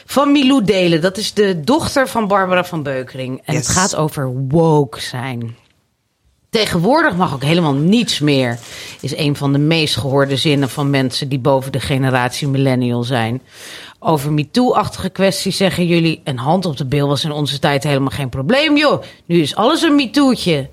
Van 0.07 0.33
Milou 0.33 0.65
Delen. 0.65 1.01
Dat 1.01 1.17
is 1.17 1.35
de 1.35 1.61
dochter 1.61 2.09
van 2.09 2.29
Barbara 2.29 2.65
van 2.65 2.83
Beukering. 2.83 3.43
En 3.45 3.55
yes. 3.55 3.67
het 3.67 3.77
gaat 3.77 3.97
over 3.97 4.33
woke 4.49 5.01
zijn. 5.01 5.57
Tegenwoordig 6.51 7.17
mag 7.17 7.35
ook 7.35 7.43
helemaal 7.43 7.75
niets 7.75 8.19
meer. 8.19 8.59
Is 9.01 9.17
een 9.17 9.37
van 9.37 9.53
de 9.53 9.59
meest 9.59 9.97
gehoorde 9.97 10.37
zinnen 10.37 10.69
van 10.69 10.91
mensen 10.91 11.29
die 11.29 11.39
boven 11.39 11.73
de 11.73 11.81
generatie 11.81 12.49
millennial 12.49 13.03
zijn. 13.03 13.43
Over 13.99 14.33
MeToo-achtige 14.33 15.09
kwesties 15.09 15.57
zeggen 15.57 15.87
jullie... 15.87 16.21
een 16.25 16.39
hand 16.39 16.67
op 16.67 16.77
de 16.77 16.87
bil 16.87 17.09
was 17.09 17.25
in 17.25 17.33
onze 17.33 17.59
tijd 17.59 17.83
helemaal 17.83 18.11
geen 18.11 18.29
probleem, 18.29 18.77
joh. 18.77 19.03
Nu 19.27 19.41
is 19.41 19.55
alles 19.55 19.83
een 19.83 19.95
MeToo'tje. 19.95 20.69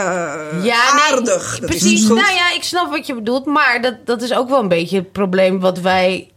Ja, 0.64 0.94
nee, 0.94 1.04
aardig. 1.12 1.26
Dat 1.26 1.52
is 1.54 1.60
de 1.60 1.66
precies. 1.66 2.04
schuld 2.04 2.20
Nou 2.20 2.34
ja, 2.34 2.54
ik 2.54 2.64
snap 2.64 2.90
wat 2.90 3.08
je 3.08 3.16
bedoelt. 3.16 3.46
Maar 3.46 3.82
dat, 3.82 4.06
dat 4.06 4.22
is 4.22 4.34
ook 4.34 4.50
wel 4.50 4.60
een 4.60 4.68
beetje 4.68 4.98
het 4.98 5.12
probleem 5.12 5.60
wat 5.60 5.80
wij 5.80 6.32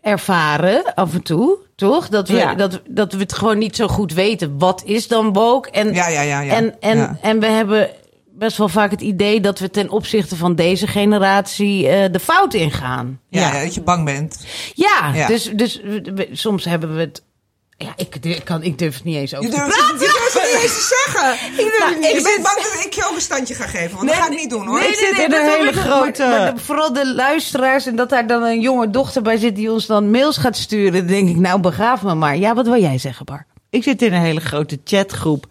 ervaren 0.00 0.94
af 0.94 1.14
en 1.14 1.22
toe. 1.22 1.58
Toch? 1.76 2.08
Dat 2.08 2.28
we, 2.28 2.36
Ja. 2.36 2.54
dat, 2.54 2.80
dat 2.88 3.12
we 3.12 3.18
het 3.18 3.32
gewoon 3.32 3.58
niet 3.58 3.76
zo 3.76 3.88
goed 3.88 4.12
weten. 4.12 4.58
Wat 4.58 4.82
is 4.84 5.08
dan 5.08 5.32
woke? 5.32 5.70
En, 5.70 5.94
Ja, 5.94 6.08
ja, 6.08 6.42
en, 6.42 6.80
en, 6.80 7.18
en 7.22 7.40
we 7.40 7.46
hebben 7.46 7.90
best 8.38 8.56
wel 8.56 8.68
vaak 8.68 8.90
het 8.90 9.00
idee 9.00 9.40
dat 9.40 9.58
we 9.58 9.70
ten 9.70 9.90
opzichte 9.90 10.36
van 10.36 10.54
deze 10.54 10.86
generatie 10.86 11.88
eh, 11.88 12.12
de 12.12 12.20
fout 12.20 12.54
ingaan. 12.54 13.20
Ja, 13.28 13.40
Ja. 13.40 13.54
ja, 13.54 13.62
dat 13.64 13.74
je 13.74 13.80
bang 13.82 14.04
bent. 14.04 14.44
Ja, 14.74 15.10
Ja. 15.14 15.26
dus, 15.26 15.50
dus 15.54 15.80
we- 15.84 16.12
we- 16.14 16.28
soms 16.32 16.64
hebben 16.64 16.94
we 16.94 17.00
het. 17.00 17.24
Ja, 17.78 17.92
ik, 17.96 18.16
ik 18.20 18.44
kan, 18.44 18.62
ik 18.62 18.78
durf 18.78 18.94
het 18.94 19.04
niet 19.04 19.16
eens 19.16 19.34
over 19.34 19.46
Je 19.46 19.52
te 19.54 19.60
durft, 19.60 19.76
praten. 19.78 19.94
je 19.98 20.18
durft 20.18 20.32
het 20.32 20.42
niet 20.52 20.62
eens 20.62 20.74
te 20.88 21.02
zeggen. 21.04 21.32
Ik 21.64 21.78
Nou, 21.78 22.14
ik 22.14 22.26
zit- 22.26 22.42
bang 22.42 22.56
dat 22.62 22.84
ik 22.86 22.92
je 22.92 23.06
ook 23.08 23.14
een 23.14 23.20
standje 23.20 23.54
ga 23.54 23.66
geven. 23.66 23.96
Want 23.96 24.08
dat 24.08 24.16
ga 24.18 24.30
ik 24.30 24.38
niet 24.38 24.50
doen 24.50 24.66
hoor. 24.66 24.78
Nee, 24.78 24.88
Ik 24.88 24.94
zit 24.94 25.18
in 25.18 25.32
een 25.32 25.48
hele 25.48 25.72
grote- 25.72 26.22
Maar, 26.26 26.40
maar 26.40 26.54
de- 26.54 26.60
vooral 26.60 26.92
de 26.92 27.14
luisteraars 27.14 27.86
en 27.86 27.96
dat 27.96 28.08
daar 28.08 28.26
dan 28.26 28.42
een 28.42 28.60
jonge 28.60 28.90
dochter 28.90 29.22
bij 29.22 29.36
zit 29.36 29.56
die 29.56 29.72
ons 29.72 29.86
dan 29.86 30.10
mails 30.10 30.36
gaat 30.36 30.56
sturen. 30.56 30.92
Dan 30.92 31.06
denk 31.06 31.28
ik, 31.28 31.36
nou 31.36 31.60
begraaf 31.60 32.02
me 32.02 32.14
maar. 32.14 32.36
Ja, 32.36 32.54
wat 32.54 32.66
wil 32.66 32.80
jij 32.80 32.98
zeggen, 32.98 33.24
Bar? 33.24 33.46
Ik 33.70 33.82
zit 33.82 34.02
in 34.02 34.12
een 34.12 34.20
hele 34.22 34.40
grote 34.40 34.80
chatgroep 34.84 35.46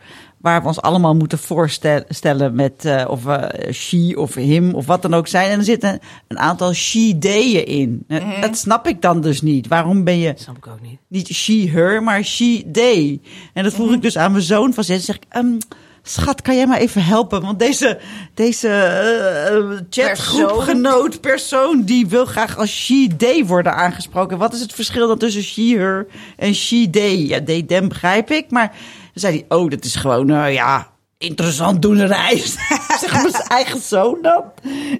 waar 0.46 0.62
we 0.62 0.68
ons 0.68 0.82
allemaal 0.82 1.16
moeten 1.16 1.38
voorstellen 1.38 2.56
met 2.56 2.86
eh, 2.86 3.06
of 3.08 3.24
we 3.24 3.70
she 3.74 4.14
of 4.18 4.34
him 4.36 4.74
of 4.74 4.86
wat 4.86 5.02
dan 5.02 5.14
ook 5.14 5.28
zijn. 5.28 5.50
En 5.52 5.58
er 5.60 5.66
zitten 5.66 6.00
een 6.28 6.40
aantal 6.40 6.74
she-deeën 6.74 7.66
in. 7.66 8.04
Eh, 8.08 8.42
Dat 8.42 8.58
snap 8.58 8.88
ik 8.88 9.02
dan 9.02 9.22
dus 9.22 9.42
niet. 9.42 9.68
Waarom 9.68 10.04
ben 10.04 10.20
je 10.20 10.28
Dat 10.28 10.40
snap 10.40 10.58
ik 10.58 10.68
ook 10.68 10.82
niet. 10.82 11.00
niet 11.08 11.28
she, 11.34 11.70
her, 11.74 12.04
maar 12.04 12.24
she, 12.24 12.64
they? 12.72 13.20
En 13.54 13.64
dat 13.64 13.74
vroeg 13.74 13.94
ik 13.94 14.02
dus 14.02 14.18
aan 14.18 14.32
mijn 14.32 14.44
zoon 14.44 14.74
van 14.74 14.84
zes. 14.84 15.06
Zeg 15.06 15.16
ik, 15.16 15.24
ehm, 15.30 15.58
schat, 16.04 16.42
kan 16.42 16.56
jij 16.56 16.68
maar 16.68 16.80
even 16.80 17.04
helpen? 17.04 17.42
Want 17.42 17.60
deze, 17.60 18.00
deze 18.34 18.70
eh, 18.70 19.80
chatgroepgenoot, 19.90 21.22
persoon, 21.22 21.84
die 21.84 22.08
wil 22.08 22.26
graag 22.26 22.58
als 22.58 22.86
she, 22.86 23.08
they 23.18 23.46
worden 23.46 23.76
aangesproken. 23.76 24.38
Wat 24.38 24.54
is 24.54 24.62
het 24.62 24.74
verschil 24.74 25.08
dan 25.08 25.18
tussen 25.18 25.44
she, 25.44 25.76
her 25.78 26.08
en 26.38 26.56
she, 26.56 26.90
they? 26.90 27.18
Ja, 27.18 27.44
they, 27.44 27.64
them 27.64 27.88
begrijp 27.88 28.32
ik, 28.32 28.52
maar 28.52 28.76
zei 29.22 29.46
hij, 29.48 29.58
oh, 29.58 29.70
dat 29.70 29.84
is 29.86 29.96
gewoon, 29.96 30.26
nou 30.26 30.50
ja, 30.50 30.92
interessant 31.18 31.82
doen 31.82 31.98
een 31.98 32.08
reis. 32.08 32.56
zeg 33.02 33.12
mijn 33.12 33.34
eigen 33.34 33.80
zoon 33.82 34.18
dan. 34.22 34.44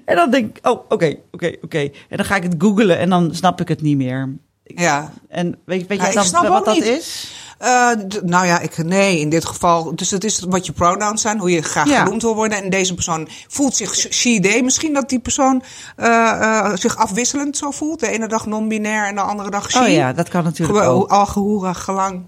En 0.04 0.16
dan 0.16 0.30
denk 0.30 0.56
ik, 0.56 0.66
oh, 0.66 0.84
oké, 0.88 1.16
oké, 1.32 1.52
oké. 1.62 1.78
En 1.78 2.16
dan 2.16 2.24
ga 2.24 2.36
ik 2.36 2.42
het 2.42 2.54
googlen 2.58 2.98
en 2.98 3.10
dan 3.10 3.34
snap 3.34 3.60
ik 3.60 3.68
het 3.68 3.82
niet 3.82 3.96
meer. 3.96 4.36
Ja. 4.62 5.12
En 5.28 5.58
weet, 5.64 5.86
weet 5.86 5.98
Ja, 5.98 6.04
jij 6.04 6.14
dan 6.14 6.24
snap 6.24 6.46
wat 6.48 6.64
dat 6.64 6.74
niet. 6.74 6.84
is? 6.84 7.30
Eh, 7.58 7.90
nou 8.22 8.46
ja, 8.46 8.58
ik, 8.60 8.84
nee, 8.84 9.20
in 9.20 9.28
dit 9.30 9.44
geval. 9.44 9.96
Dus 9.96 10.10
het 10.10 10.24
is 10.24 10.40
wat 10.48 10.66
je 10.66 10.72
pronouns 10.72 11.22
zijn, 11.22 11.38
hoe 11.38 11.50
je 11.50 11.62
graag 11.62 11.88
Ja. 11.88 12.02
genoemd 12.04 12.22
wil 12.22 12.34
worden. 12.34 12.62
En 12.62 12.70
deze 12.70 12.94
persoon 12.94 13.28
voelt 13.48 13.76
zich 13.76 13.94
she, 13.94 14.40
they. 14.40 14.62
Misschien 14.62 14.92
dat 14.94 15.08
die 15.08 15.18
persoon 15.20 15.62
eh, 15.96 16.70
zich 16.74 16.96
afwisselend 16.96 17.56
zo 17.56 17.70
voelt. 17.70 18.00
De 18.00 18.08
ene 18.08 18.28
dag 18.28 18.46
non-binair 18.46 19.06
en 19.06 19.14
de 19.14 19.20
andere 19.20 19.50
dag 19.50 19.70
she. 19.70 19.78
Oh 19.80 19.88
ja, 19.88 20.12
dat 20.12 20.28
kan 20.28 20.44
natuurlijk 20.44 20.78
Gewoon 20.78 21.10
ook. 21.10 21.28
Gelang 21.76 22.26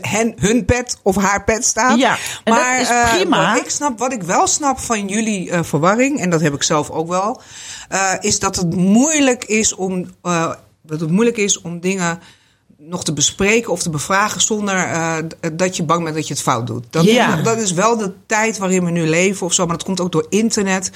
hen, 0.00 0.34
hun 0.36 0.64
pet 0.64 0.98
of 1.02 1.16
haar 1.16 1.44
pet 1.44 1.64
staat. 1.64 1.98
Ja, 1.98 2.16
en 2.44 2.54
dat 2.54 2.80
is 2.80 2.88
eh, 2.88 3.14
prima. 3.14 3.52
wat 3.52 3.64
ik 3.64 3.70
snap, 3.70 3.98
wat 3.98 4.12
ik 4.12 4.22
wel 4.22 4.46
snap 4.46 4.78
van 4.78 5.08
jullie 5.08 5.50
eh, 5.50 5.62
verwarring, 5.62 6.20
en 6.20 6.30
dat 6.30 6.40
heb 6.40 6.54
ik 6.54 6.62
zelf 6.62 6.90
ook 6.90 7.08
wel, 7.08 7.40
eh, 7.88 8.12
is 8.20 8.38
dat 8.38 8.56
het 8.56 8.74
moeilijk 8.74 9.44
is 9.44 9.74
om, 9.74 10.06
dat 10.82 11.00
het 11.00 11.10
moeilijk 11.10 11.36
is 11.36 11.60
om 11.60 11.80
dingen 11.80 12.20
nog 12.78 13.04
te 13.04 13.12
bespreken 13.12 13.72
of 13.72 13.82
te 13.82 13.90
bevragen 13.90 14.40
zonder 14.40 14.88
dat 15.52 15.76
je 15.76 15.82
bang 15.82 16.02
bent 16.02 16.14
dat 16.14 16.26
je 16.28 16.34
het 16.34 16.42
fout 16.42 16.66
doet. 16.66 16.84
Dat, 16.90 17.04
Ja. 17.04 17.36
dat 17.36 17.58
is 17.58 17.72
wel 17.72 17.96
de 17.96 18.12
tijd 18.26 18.58
waarin 18.58 18.84
we 18.84 18.90
nu 18.90 19.08
leven 19.08 19.46
of 19.46 19.52
zo, 19.52 19.66
maar 19.66 19.76
dat 19.76 19.86
komt 19.86 20.00
ook 20.00 20.12
door 20.12 20.26
internet. 20.28 20.90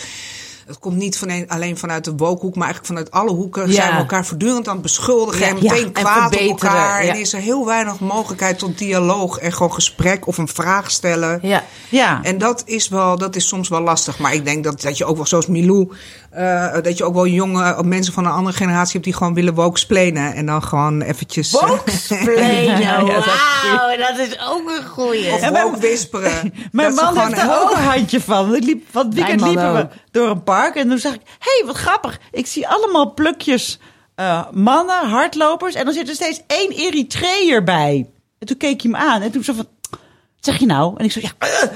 Het 0.66 0.79
komt 0.79 0.96
niet 0.96 1.18
van 1.18 1.48
alleen 1.48 1.79
vanuit 1.79 2.05
de 2.05 2.12
wokehoek, 2.16 2.55
maar 2.57 2.64
eigenlijk 2.66 2.87
vanuit 2.94 3.11
alle 3.11 3.37
hoeken 3.37 3.66
Ja. 3.68 3.72
zijn 3.74 3.90
we 3.90 3.96
elkaar 3.96 4.27
voortdurend 4.27 4.68
aan 4.68 4.72
het 4.74 4.83
beschuldigen 4.83 5.40
Ja, 5.40 5.46
en 5.48 5.55
meteen 5.55 5.77
ja, 5.79 5.85
en 5.85 5.92
kwaad 5.92 6.35
op 6.35 6.40
elkaar. 6.40 7.05
ja. 7.05 7.12
En 7.12 7.20
is 7.20 7.33
er 7.33 7.40
heel 7.40 7.66
weinig 7.66 8.00
mogelijkheid 8.00 8.59
tot 8.59 8.79
dialoog 8.79 9.38
en 9.38 9.53
gewoon 9.53 9.72
gesprek 9.72 10.27
of 10.27 10.38
een 10.38 10.48
vraag 10.48 10.90
stellen. 10.90 11.38
Ja. 11.42 11.62
Ja. 11.88 12.20
En 12.22 12.38
dat 12.38 12.62
is, 12.66 12.88
wel, 12.88 13.18
dat 13.18 13.37
is 13.37 13.48
soms 13.48 13.68
wel 13.68 13.81
lastig. 13.81 14.18
Maar 14.18 14.35
ik 14.35 14.44
denk 14.44 14.64
dat, 14.64 14.81
dat 14.81 14.98
je 14.98 15.05
ook 15.05 15.16
wel, 15.16 15.27
zoals 15.27 15.46
Milou, 15.46 15.88
eh, 16.31 16.72
dat 16.83 16.98
je 16.98 17.05
ook 17.05 17.14
wel 17.14 17.27
jonge 17.27 17.83
mensen 17.85 18.12
van 18.12 18.24
een 18.24 18.33
andere 18.33 18.57
generatie 18.57 18.92
hebt 18.92 19.05
die 19.05 19.14
gewoon 19.14 19.35
willen 19.35 19.55
woke-splenen. 19.55 20.35
En 20.35 20.46
dan 20.46 20.62
gewoon 20.62 21.00
eventjes... 21.03 21.50
Ja, 21.61 22.98
dat 23.00 23.09
is 23.09 23.24
wauw, 23.24 23.96
dat 23.96 24.18
is 24.18 24.38
ook 24.50 24.70
een 24.79 24.87
goeie. 24.87 25.33
of 25.33 25.48
woke-wisperen. 25.48 26.55
Mijn 26.72 26.94
Dat 26.94 26.98
ze 26.98 27.05
man 27.14 27.27
heeft 27.27 27.40
heel- 27.42 27.61
ook 27.62 27.70
een 27.77 27.83
handje 27.83 28.20
van. 28.20 28.55
Ik 28.55 28.64
liep, 28.64 28.85
van 28.90 29.05
het 29.07 29.14
weekend 29.14 29.40
Mijn 29.40 29.53
liepen 29.53 29.74
we 29.74 29.81
ook. 29.81 29.90
Door 30.14 30.29
een 30.29 30.42
park 30.42 30.74
en 30.74 30.88
toen 30.88 30.98
zag 30.98 31.14
ik... 31.14 31.20
hé, 31.24 31.53
hey, 31.59 31.66
wat 31.66 31.77
grappig. 31.77 32.18
Ik 32.31 32.46
zie 32.46 32.68
allemaal 32.68 33.14
plukjes 33.14 33.79
eh, 34.14 34.50
mannen, 34.50 35.09
hardlopers... 35.09 35.74
en 35.74 35.85
dan 35.85 35.94
zit 35.94 36.09
er 36.09 36.14
steeds 36.14 36.40
één 36.46 36.70
Eritreër 36.70 37.64
bij. 37.64 38.11
En 38.38 38.46
toen 38.46 38.57
keek 38.57 38.83
hij 38.83 38.90
me 38.90 38.96
aan 38.96 39.22
en 39.22 39.31
toen 39.31 39.44
zo 39.44 39.53
van... 39.53 39.66
wat 39.90 40.00
zeg 40.40 40.59
je 40.59 40.66
nou? 40.66 40.94
En 40.96 41.05
ik 41.05 41.12
zo, 41.12 41.20
ja, 41.22 41.31
eh, 41.38 41.68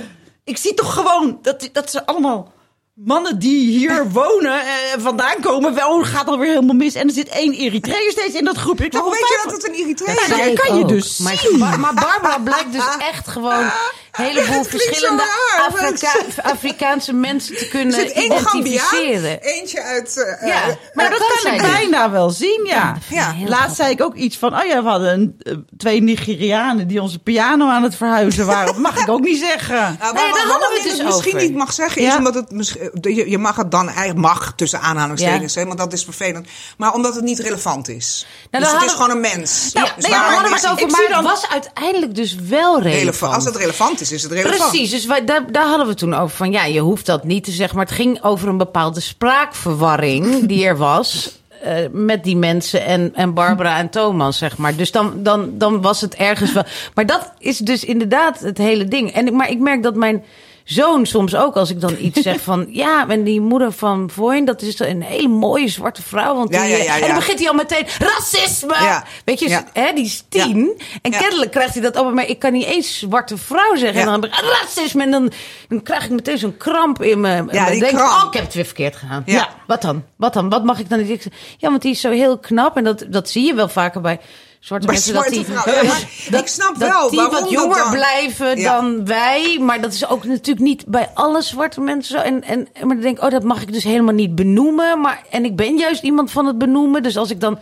ik 0.44 0.56
zie 0.56 0.74
toch 0.74 0.94
gewoon 0.94 1.38
dat, 1.42 1.68
dat 1.72 1.90
ze 1.90 2.06
allemaal... 2.06 2.56
Mannen 3.04 3.38
die 3.38 3.78
hier 3.78 4.10
wonen, 4.20 4.60
eh, 4.60 4.66
vandaan 4.98 5.40
komen, 5.40 5.74
wel 5.74 6.04
gaat 6.04 6.26
alweer 6.26 6.48
helemaal 6.48 6.74
mis. 6.74 6.94
En 6.94 7.06
er 7.06 7.14
zit 7.14 7.28
één 7.28 7.52
Eritreër 7.52 8.10
steeds 8.10 8.34
in 8.34 8.44
dat 8.44 8.56
groepje. 8.56 8.84
Ik 8.84 8.92
Maar 8.92 9.02
zeg, 9.02 9.10
hoe 9.10 9.20
weet 9.20 9.28
je 9.28 9.40
dat 9.44 9.52
het 9.52 9.68
een 9.68 9.84
Eritreër 9.84 10.28
dat 10.28 10.38
is? 10.38 10.46
Ik 10.46 10.54
kan 10.54 10.78
je 10.78 10.84
dus 10.84 11.18
maar, 11.18 11.36
zien. 11.36 11.58
Maar 11.58 11.94
Barbara 11.94 12.38
blijkt 12.38 12.72
dus 12.72 12.96
echt 12.98 13.28
gewoon 13.28 13.70
heleboel 14.24 14.64
zo 14.64 14.70
verschillende 14.70 15.22
raar, 15.22 15.66
Afrika- 15.68 16.42
Afrikaanse 16.42 17.12
mensen 17.12 17.56
te 17.56 17.68
kunnen 17.68 17.92
zit 17.92 18.12
één 18.12 18.32
Gambiaan, 18.38 18.66
identificeren. 18.94 19.40
eentje 19.42 19.82
uit... 19.82 20.16
eh, 20.40 20.48
Ja, 20.48 20.62
eh, 20.68 20.74
Maar 20.94 21.10
dat 21.10 21.18
kan 21.42 21.52
ik 21.52 21.60
bijna 21.60 22.10
wel 22.10 22.30
zien, 22.30 22.60
ja. 22.64 22.96
Ja. 23.08 23.34
Laatst 23.46 23.76
zei 23.76 23.90
ik 23.90 24.02
ook 24.02 24.14
iets 24.14 24.36
van, 24.38 24.58
oh 24.60 24.64
ja, 24.66 24.82
we 24.82 24.88
hadden 24.88 25.12
een, 25.12 25.34
eh, 25.42 25.54
twee 25.76 26.02
Nigerianen 26.02 26.86
die 26.88 27.02
onze 27.02 27.18
piano 27.18 27.68
aan 27.68 27.82
het 27.82 27.94
verhuizen 27.94 28.46
waren. 28.46 28.66
Dat 28.66 28.76
mag 28.82 28.96
ik 29.00 29.08
ook 29.08 29.20
niet 29.20 29.38
zeggen. 29.38 29.76
Nou, 29.76 30.14
Nee, 30.14 30.22
daar 30.24 30.30
waarom 30.32 30.50
hadden 30.50 30.68
we 30.68 30.74
het 30.74 30.96
dus 30.96 31.04
misschien 31.04 31.34
over. 31.34 31.48
niet 31.48 31.56
mag 31.56 31.72
zeggen, 31.72 32.02
is 32.02 32.08
Ja. 32.08 32.16
omdat 32.16 32.34
het 32.34 32.50
misschien, 32.50 32.90
je, 33.00 33.30
je 33.30 33.38
mag 33.38 33.56
het 33.56 33.70
dan 33.70 33.86
eigenlijk 33.88 34.18
mag 34.18 34.52
tussen 34.56 34.80
aanhalingstekens, 34.80 35.54
Ja. 35.54 35.60
hè, 35.60 35.66
want 35.66 35.78
dat 35.78 35.92
is 35.92 36.04
vervelend. 36.04 36.48
Maar 36.76 36.92
omdat 36.94 37.14
het 37.14 37.24
niet 37.24 37.38
relevant 37.38 37.88
is. 37.88 38.26
Nou, 38.50 38.64
dus 38.64 38.72
het 38.72 38.82
is 38.82 38.92
gewoon 38.92 39.10
een 39.10 39.20
mens. 39.20 39.70
Nou, 39.72 39.88
Dus 39.96 40.04
nee, 40.04 40.12
daar 40.12 40.20
waarom 40.20 40.32
hadden 40.34 40.50
we 40.50 40.56
is 40.56 40.62
het 40.62 40.70
over, 40.72 40.82
ik 40.84 40.90
zie 40.90 40.98
maar 41.08 41.16
het 41.16 41.24
dan- 41.24 41.32
was 41.32 41.48
uiteindelijk 41.48 42.14
dus 42.14 42.34
wel 42.34 42.72
relevant. 42.80 42.98
relevant? 42.98 43.34
Als 43.34 43.44
het 43.44 43.56
relevant 43.56 44.00
is, 44.00 44.07
is 44.12 44.22
het 44.22 44.32
relevant. 44.32 44.70
Precies, 44.70 44.90
dus 44.90 45.06
wij, 45.06 45.24
daar, 45.24 45.52
daar 45.52 45.66
hadden 45.66 45.86
we 45.86 45.94
toen 45.94 46.14
over 46.14 46.36
van 46.36 46.52
ja, 46.52 46.64
je 46.64 46.80
hoeft 46.80 47.06
dat 47.06 47.24
niet 47.24 47.44
te 47.44 47.50
zeggen, 47.50 47.76
maar 47.76 47.86
het 47.86 47.94
ging 47.94 48.22
over 48.22 48.48
een 48.48 48.56
bepaalde 48.56 49.00
spraakverwarring 49.00 50.46
die 50.48 50.64
er 50.64 50.76
was. 50.76 51.36
eh, 51.62 51.74
met 51.92 52.24
die 52.24 52.36
mensen 52.36 52.84
en, 52.84 53.14
en 53.14 53.34
Barbara 53.34 53.78
en 53.78 53.90
Thomas, 53.90 54.38
zeg 54.38 54.56
maar. 54.56 54.76
Dus 54.76 54.90
dan, 54.90 55.22
dan, 55.22 55.50
dan 55.58 55.82
was 55.82 56.00
het 56.00 56.14
ergens 56.14 56.52
wel. 56.52 56.64
Maar 56.94 57.06
dat 57.06 57.32
is 57.38 57.58
dus 57.58 57.84
inderdaad 57.84 58.40
het 58.40 58.58
hele 58.58 58.84
ding. 58.88 59.10
En, 59.12 59.36
maar 59.36 59.50
ik 59.50 59.58
merk 59.58 59.82
dat 59.82 59.94
mijn 59.94 60.24
zoon 60.68 61.06
soms 61.06 61.34
ook, 61.36 61.56
als 61.56 61.70
ik 61.70 61.80
dan 61.80 61.96
iets 62.06 62.20
zeg 62.20 62.40
van... 62.40 62.66
ja, 62.70 63.08
en 63.08 63.22
die 63.24 63.40
moeder 63.40 63.72
van 63.72 64.10
Voin, 64.10 64.44
dat 64.44 64.62
is 64.62 64.78
een 64.78 65.02
hele 65.02 65.28
mooie 65.28 65.68
zwarte 65.68 66.02
vrouw. 66.02 66.34
Want 66.34 66.50
Ja, 66.54 66.62
die, 66.62 66.70
ja, 66.70 66.76
eh, 66.78 66.84
ja, 66.84 66.94
En 66.94 67.00
dan 67.00 67.08
ja. 67.08 67.14
begint 67.14 67.38
hij 67.38 67.48
al 67.48 67.54
meteen, 67.54 67.86
racisme! 67.98 68.74
Ja. 68.74 69.04
Weet 69.24 69.38
je, 69.40 69.48
Ja. 69.48 69.64
hè, 69.72 69.92
die 69.94 70.04
is 70.04 70.24
tien. 70.28 70.82
En 71.02 71.10
Ja. 71.10 71.18
kennelijk 71.18 71.50
krijgt 71.50 71.72
hij 71.74 71.82
dat 71.82 71.96
op. 71.96 72.12
Maar 72.12 72.26
ik 72.28 72.38
kan 72.38 72.52
niet 72.52 72.64
eens 72.66 72.98
zwarte 72.98 73.36
vrouw 73.36 73.74
zeggen. 73.76 73.94
Ja. 73.94 74.00
En 74.00 74.06
dan 74.06 74.22
heb 74.22 74.24
ik 74.32 74.40
racisme. 74.60 75.02
En 75.02 75.10
dan, 75.10 75.32
dan 75.68 75.82
krijg 75.82 76.04
ik 76.04 76.10
meteen 76.10 76.38
zo'n 76.38 76.56
kramp 76.56 77.02
in 77.02 77.20
me. 77.20 77.28
En 77.28 77.48
Ja, 77.52 77.62
dan 77.62 77.70
die 77.72 77.80
denk 77.80 77.92
ik, 77.92 77.98
kramp. 77.98 78.22
oh, 78.22 78.26
ik 78.28 78.32
heb 78.34 78.44
het 78.44 78.54
weer 78.54 78.64
verkeerd 78.64 78.96
gedaan. 78.96 79.22
Ja. 79.26 79.48
Wat 79.66 79.82
dan? 79.82 80.04
Wat 80.16 80.32
dan? 80.32 80.48
Wat 80.48 80.64
mag 80.64 80.78
ik 80.78 80.88
dan 80.88 80.98
niet? 80.98 81.10
Ik 81.26 81.32
Ja, 81.58 81.68
want 81.70 81.82
die 81.82 81.90
is 81.92 82.00
zo 82.00 82.10
heel 82.10 82.38
knap. 82.38 82.76
En 82.76 82.84
dat, 82.84 83.04
dat 83.08 83.28
zie 83.28 83.46
je 83.46 83.54
wel 83.54 83.68
vaker 83.68 84.00
bij 84.00 84.20
zwarte 84.68 84.86
Bij 84.86 84.94
mensen. 84.94 85.12
zwarte 85.14 85.34
dat 85.34 85.44
die, 85.46 85.54
vrouwen. 85.54 85.84
Ja, 85.84 85.88
maar 85.92 86.08
dat, 86.30 86.40
ik 86.40 86.46
snap 86.46 86.78
dat 86.78 86.88
wel 86.88 87.10
die 87.10 87.18
waarom 87.18 87.34
wat 87.34 87.42
dat 87.42 87.50
jonger 87.50 87.78
dan- 87.78 87.90
blijven 87.90 88.58
Ja. 88.58 88.80
dan 88.80 89.04
wij. 89.06 89.58
Maar 89.60 89.80
dat 89.80 89.92
is 89.92 90.08
ook 90.08 90.24
natuurlijk 90.24 90.66
niet 90.66 90.86
bij 90.86 91.10
alle 91.14 91.42
zwarte 91.42 91.80
mensen 91.80 92.18
zo. 92.18 92.24
En, 92.24 92.42
en, 92.44 92.68
maar 92.74 92.94
dan 92.94 93.00
denk 93.00 93.16
ik, 93.18 93.24
oh, 93.24 93.30
dat 93.30 93.42
mag 93.44 93.62
ik 93.62 93.72
dus 93.72 93.84
helemaal 93.84 94.14
niet 94.14 94.34
benoemen. 94.34 95.00
Maar, 95.00 95.22
en 95.30 95.44
ik 95.44 95.56
ben 95.56 95.76
juist 95.76 96.02
iemand 96.02 96.30
van 96.30 96.46
het 96.46 96.58
benoemen. 96.58 97.02
Dus 97.02 97.16
als 97.16 97.30
ik 97.30 97.40
dan... 97.40 97.58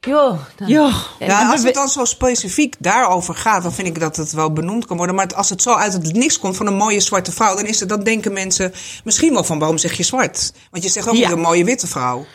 Joh, 0.00 0.38
dan- 0.56 0.68
Ja. 0.68 1.50
Als 1.50 1.62
het 1.62 1.74
dan 1.74 1.88
zo 1.88 2.04
specifiek 2.04 2.74
daarover 2.78 3.34
gaat, 3.34 3.62
dan 3.62 3.72
vind 3.72 3.88
ik 3.88 4.00
dat 4.00 4.16
het 4.16 4.32
wel 4.32 4.52
benoemd 4.52 4.86
kan 4.86 4.96
worden. 4.96 5.14
Maar 5.14 5.34
als 5.34 5.50
het 5.50 5.62
zo 5.62 5.72
uit 5.74 5.92
het 5.92 6.12
niks 6.12 6.38
komt 6.38 6.56
van 6.56 6.66
een 6.66 6.74
mooie 6.76 7.00
zwarte 7.00 7.32
vrouw, 7.32 7.54
dan, 7.56 7.64
is 7.66 7.80
het, 7.80 7.88
dan 7.88 8.02
denken 8.02 8.32
mensen 8.32 8.72
misschien 9.04 9.32
wel 9.32 9.44
van 9.44 9.58
waarom 9.58 9.78
zeg 9.78 9.92
je 9.96 10.02
zwart? 10.02 10.52
Want 10.70 10.84
je 10.84 10.90
zegt 10.90 11.08
ook 11.08 11.14
Ja. 11.14 11.30
een 11.30 11.40
mooie 11.40 11.64
witte 11.64 11.86
vrouw. 11.86 12.26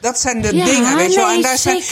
Dat 0.00 0.20
zijn 0.20 0.42
de 0.42 0.56
Ja, 0.56 0.64
dingen, 0.64 0.96
weet 0.96 1.12
je 1.12 1.20
wel. 1.20 1.30
En 1.30 1.42
daar 1.42 1.58
zijn, 1.58 1.82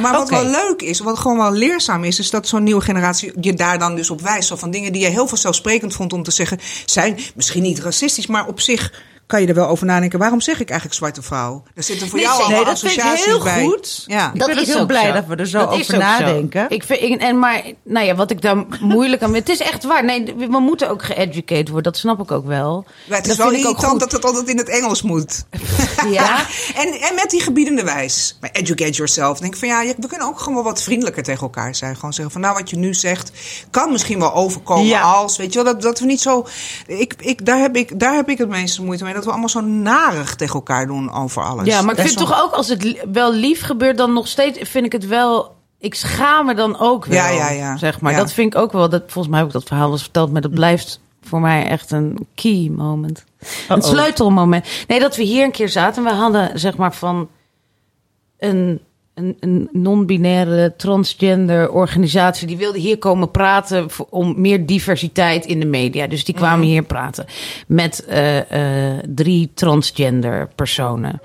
maar 0.00 0.12
wat 0.12 0.30
wel 0.30 0.44
leuk 0.44 0.82
is, 0.82 0.98
wat 1.00 1.18
gewoon 1.18 1.36
wel 1.36 1.52
leerzaam 1.52 2.04
is, 2.04 2.18
is 2.18 2.30
dat 2.30 2.48
zo'n 2.48 2.62
nieuwe 2.62 2.80
generatie 2.80 3.32
je 3.40 3.54
daar 3.54 3.78
dan 3.78 3.94
dus 3.94 4.10
op 4.10 4.20
wijst. 4.20 4.48
Zo 4.48 4.56
van 4.56 4.70
dingen 4.70 4.92
die 4.92 5.02
je 5.02 5.08
heel 5.08 5.26
vanzelfsprekend 5.26 5.94
vond 5.94 6.12
om 6.12 6.22
te 6.22 6.30
zeggen, 6.30 6.58
zijn 6.84 7.18
misschien 7.34 7.62
niet 7.62 7.78
racistisch, 7.78 8.26
maar 8.26 8.46
op 8.46 8.60
zich 8.60 8.92
kan 9.26 9.40
je 9.40 9.46
er 9.46 9.54
wel 9.54 9.66
over 9.68 9.86
nadenken. 9.86 10.18
Waarom 10.18 10.40
zeg 10.40 10.60
ik 10.60 10.68
eigenlijk 10.68 10.98
zwarte 10.98 11.22
vrouw? 11.22 11.62
Daar 11.74 11.84
zitten 11.84 12.08
voor 12.08 12.18
Nee, 12.18 12.26
jou 12.26 12.38
allemaal 12.40 12.56
Nee, 12.56 12.66
dat 12.68 12.78
vind 12.78 12.92
ik 12.92 12.98
associaties 12.98 13.24
heel 13.26 13.42
bij. 13.42 13.62
goed. 13.64 14.04
Ja. 14.06 14.32
Ik 14.34 14.46
ben 14.46 14.58
heel 14.64 14.86
blij 14.86 15.12
dat 15.12 15.24
we 15.26 15.36
er 15.36 15.46
zo 15.48 15.58
Dat 15.58 15.68
is 15.72 15.74
over 15.80 15.84
zo. 15.94 15.98
nadenken. 15.98 16.66
Ik 16.68 16.82
vind, 16.84 17.00
ik- 17.02 17.20
en 17.20 17.38
maar, 17.38 17.62
nou 17.84 18.06
ja, 18.06 18.14
wat 18.14 18.30
ik 18.30 18.42
daar 18.42 18.64
moeilijk 18.80 19.22
aan 19.22 19.34
Het 19.34 19.48
is 19.48 19.60
echt 19.60 19.84
waar. 19.84 20.04
Nee, 20.04 20.34
we 20.36 20.58
moeten 20.60 20.90
ook 20.90 21.02
geëducated 21.04 21.66
worden. 21.68 21.92
Dat 21.92 21.96
snap 22.00 22.20
ik 22.20 22.30
ook 22.30 22.46
wel. 22.46 22.84
Maar 23.08 23.16
het 23.16 23.26
dat 23.26 23.32
is 23.32 23.38
wel 23.38 23.48
vind 23.48 23.60
ik 23.60 23.66
ook 23.68 23.72
irritant 23.76 24.02
goed. 24.02 24.10
dat 24.10 24.12
het 24.12 24.24
altijd 24.24 24.48
in 24.48 24.58
het 24.58 24.68
Engels 24.68 25.02
moet. 25.02 25.44
Ja. 26.10 26.44
En, 26.82 26.88
en 26.92 27.14
met 27.14 27.30
die 27.30 27.40
gebiedende 27.40 27.84
wijs. 27.84 28.36
Maar 28.40 28.50
educate 28.52 28.90
yourself. 28.90 29.38
Denk 29.38 29.56
van 29.56 29.68
ja, 29.68 29.84
we 29.98 30.06
kunnen 30.06 30.26
ook 30.26 30.38
gewoon 30.38 30.54
wel 30.54 30.62
wat 30.62 30.82
vriendelijker 30.82 31.22
tegen 31.22 31.42
elkaar 31.42 31.74
zijn. 31.74 31.94
Gewoon 31.94 32.12
zeggen 32.12 32.32
van 32.32 32.40
nou, 32.40 32.54
wat 32.54 32.70
je 32.70 32.76
nu 32.76 32.94
zegt, 32.94 33.30
kan 33.70 33.92
misschien 33.92 34.18
wel 34.18 34.34
overkomen 34.34 34.84
Ja. 34.86 35.00
als. 35.00 35.36
Weet 35.36 35.52
je 35.52 35.62
wel, 35.62 35.72
dat, 35.72 35.82
dat 35.82 35.98
we 35.98 36.06
niet 36.06 36.20
zo. 36.20 36.46
Ik, 36.86 37.14
ik, 37.18 37.46
daar, 37.46 37.58
heb 37.58 37.76
ik, 37.76 38.00
daar 38.00 38.14
heb 38.14 38.28
ik 38.28 38.38
het 38.38 38.48
meeste 38.48 38.82
moeite 38.82 39.04
mee. 39.04 39.14
Dat 39.16 39.24
we 39.24 39.30
allemaal 39.30 39.48
zo 39.48 39.60
narig 39.60 40.34
tegen 40.34 40.54
elkaar 40.54 40.86
doen 40.86 41.12
over 41.12 41.42
alles. 41.42 41.66
Ja, 41.66 41.82
maar 41.82 41.90
ik 41.90 42.02
Best 42.02 42.08
vind 42.08 42.28
wel. 42.28 42.28
toch 42.28 42.44
ook 42.44 42.52
als 42.52 42.68
het 42.68 43.04
wel 43.12 43.32
lief 43.32 43.62
gebeurt, 43.62 43.96
dan 43.96 44.12
nog 44.12 44.28
steeds 44.28 44.70
vind 44.70 44.86
ik 44.86 44.92
het 44.92 45.06
wel. 45.06 45.54
Ik 45.78 45.94
schaam 45.94 46.46
me 46.46 46.54
dan 46.54 46.78
ook 46.78 47.04
wel. 47.04 47.16
Ja, 47.16 47.28
ja, 47.28 47.50
ja. 47.50 47.76
Zeg 47.76 48.00
maar. 48.00 48.12
Ja. 48.12 48.18
Dat 48.18 48.32
vind 48.32 48.54
ik 48.54 48.60
ook 48.60 48.72
wel. 48.72 48.88
Dat, 48.88 49.02
volgens 49.06 49.28
mij 49.28 49.38
heb 49.38 49.46
ik 49.48 49.54
dat 49.54 49.64
verhaal 49.64 49.84
wel 49.84 49.92
eens 49.92 50.02
verteld, 50.02 50.32
maar 50.32 50.40
dat 50.40 50.54
blijft 50.54 51.00
voor 51.22 51.40
mij 51.40 51.66
echt 51.66 51.90
een 51.90 52.26
key 52.34 52.70
moment. 52.76 53.24
Een 53.68 53.82
sleutelmoment. 53.82 54.66
Nee, 54.86 55.00
dat 55.00 55.16
we 55.16 55.22
hier 55.22 55.44
een 55.44 55.50
keer 55.50 55.68
zaten. 55.68 56.04
We 56.04 56.10
hadden 56.10 56.58
zeg 56.58 56.76
maar 56.76 56.94
van 56.94 57.28
een, 58.38 58.80
een, 59.16 59.36
een 59.40 59.68
non-binaire 59.72 60.74
transgender 60.76 61.70
organisatie. 61.70 62.46
Die 62.46 62.56
wilde 62.56 62.78
hier 62.78 62.98
komen 62.98 63.30
praten 63.30 63.86
om 64.10 64.40
meer 64.40 64.66
diversiteit 64.66 65.46
in 65.46 65.60
de 65.60 65.66
media. 65.66 66.06
Dus 66.06 66.24
die 66.24 66.34
kwamen 66.34 66.58
Mhm. 66.60 66.68
hier 66.68 66.82
praten 66.82 67.26
met 67.66 68.04
eh, 68.04 68.92
eh, 68.94 69.02
drie 69.08 69.50
transgender 69.54 70.48
personen. 70.54 71.20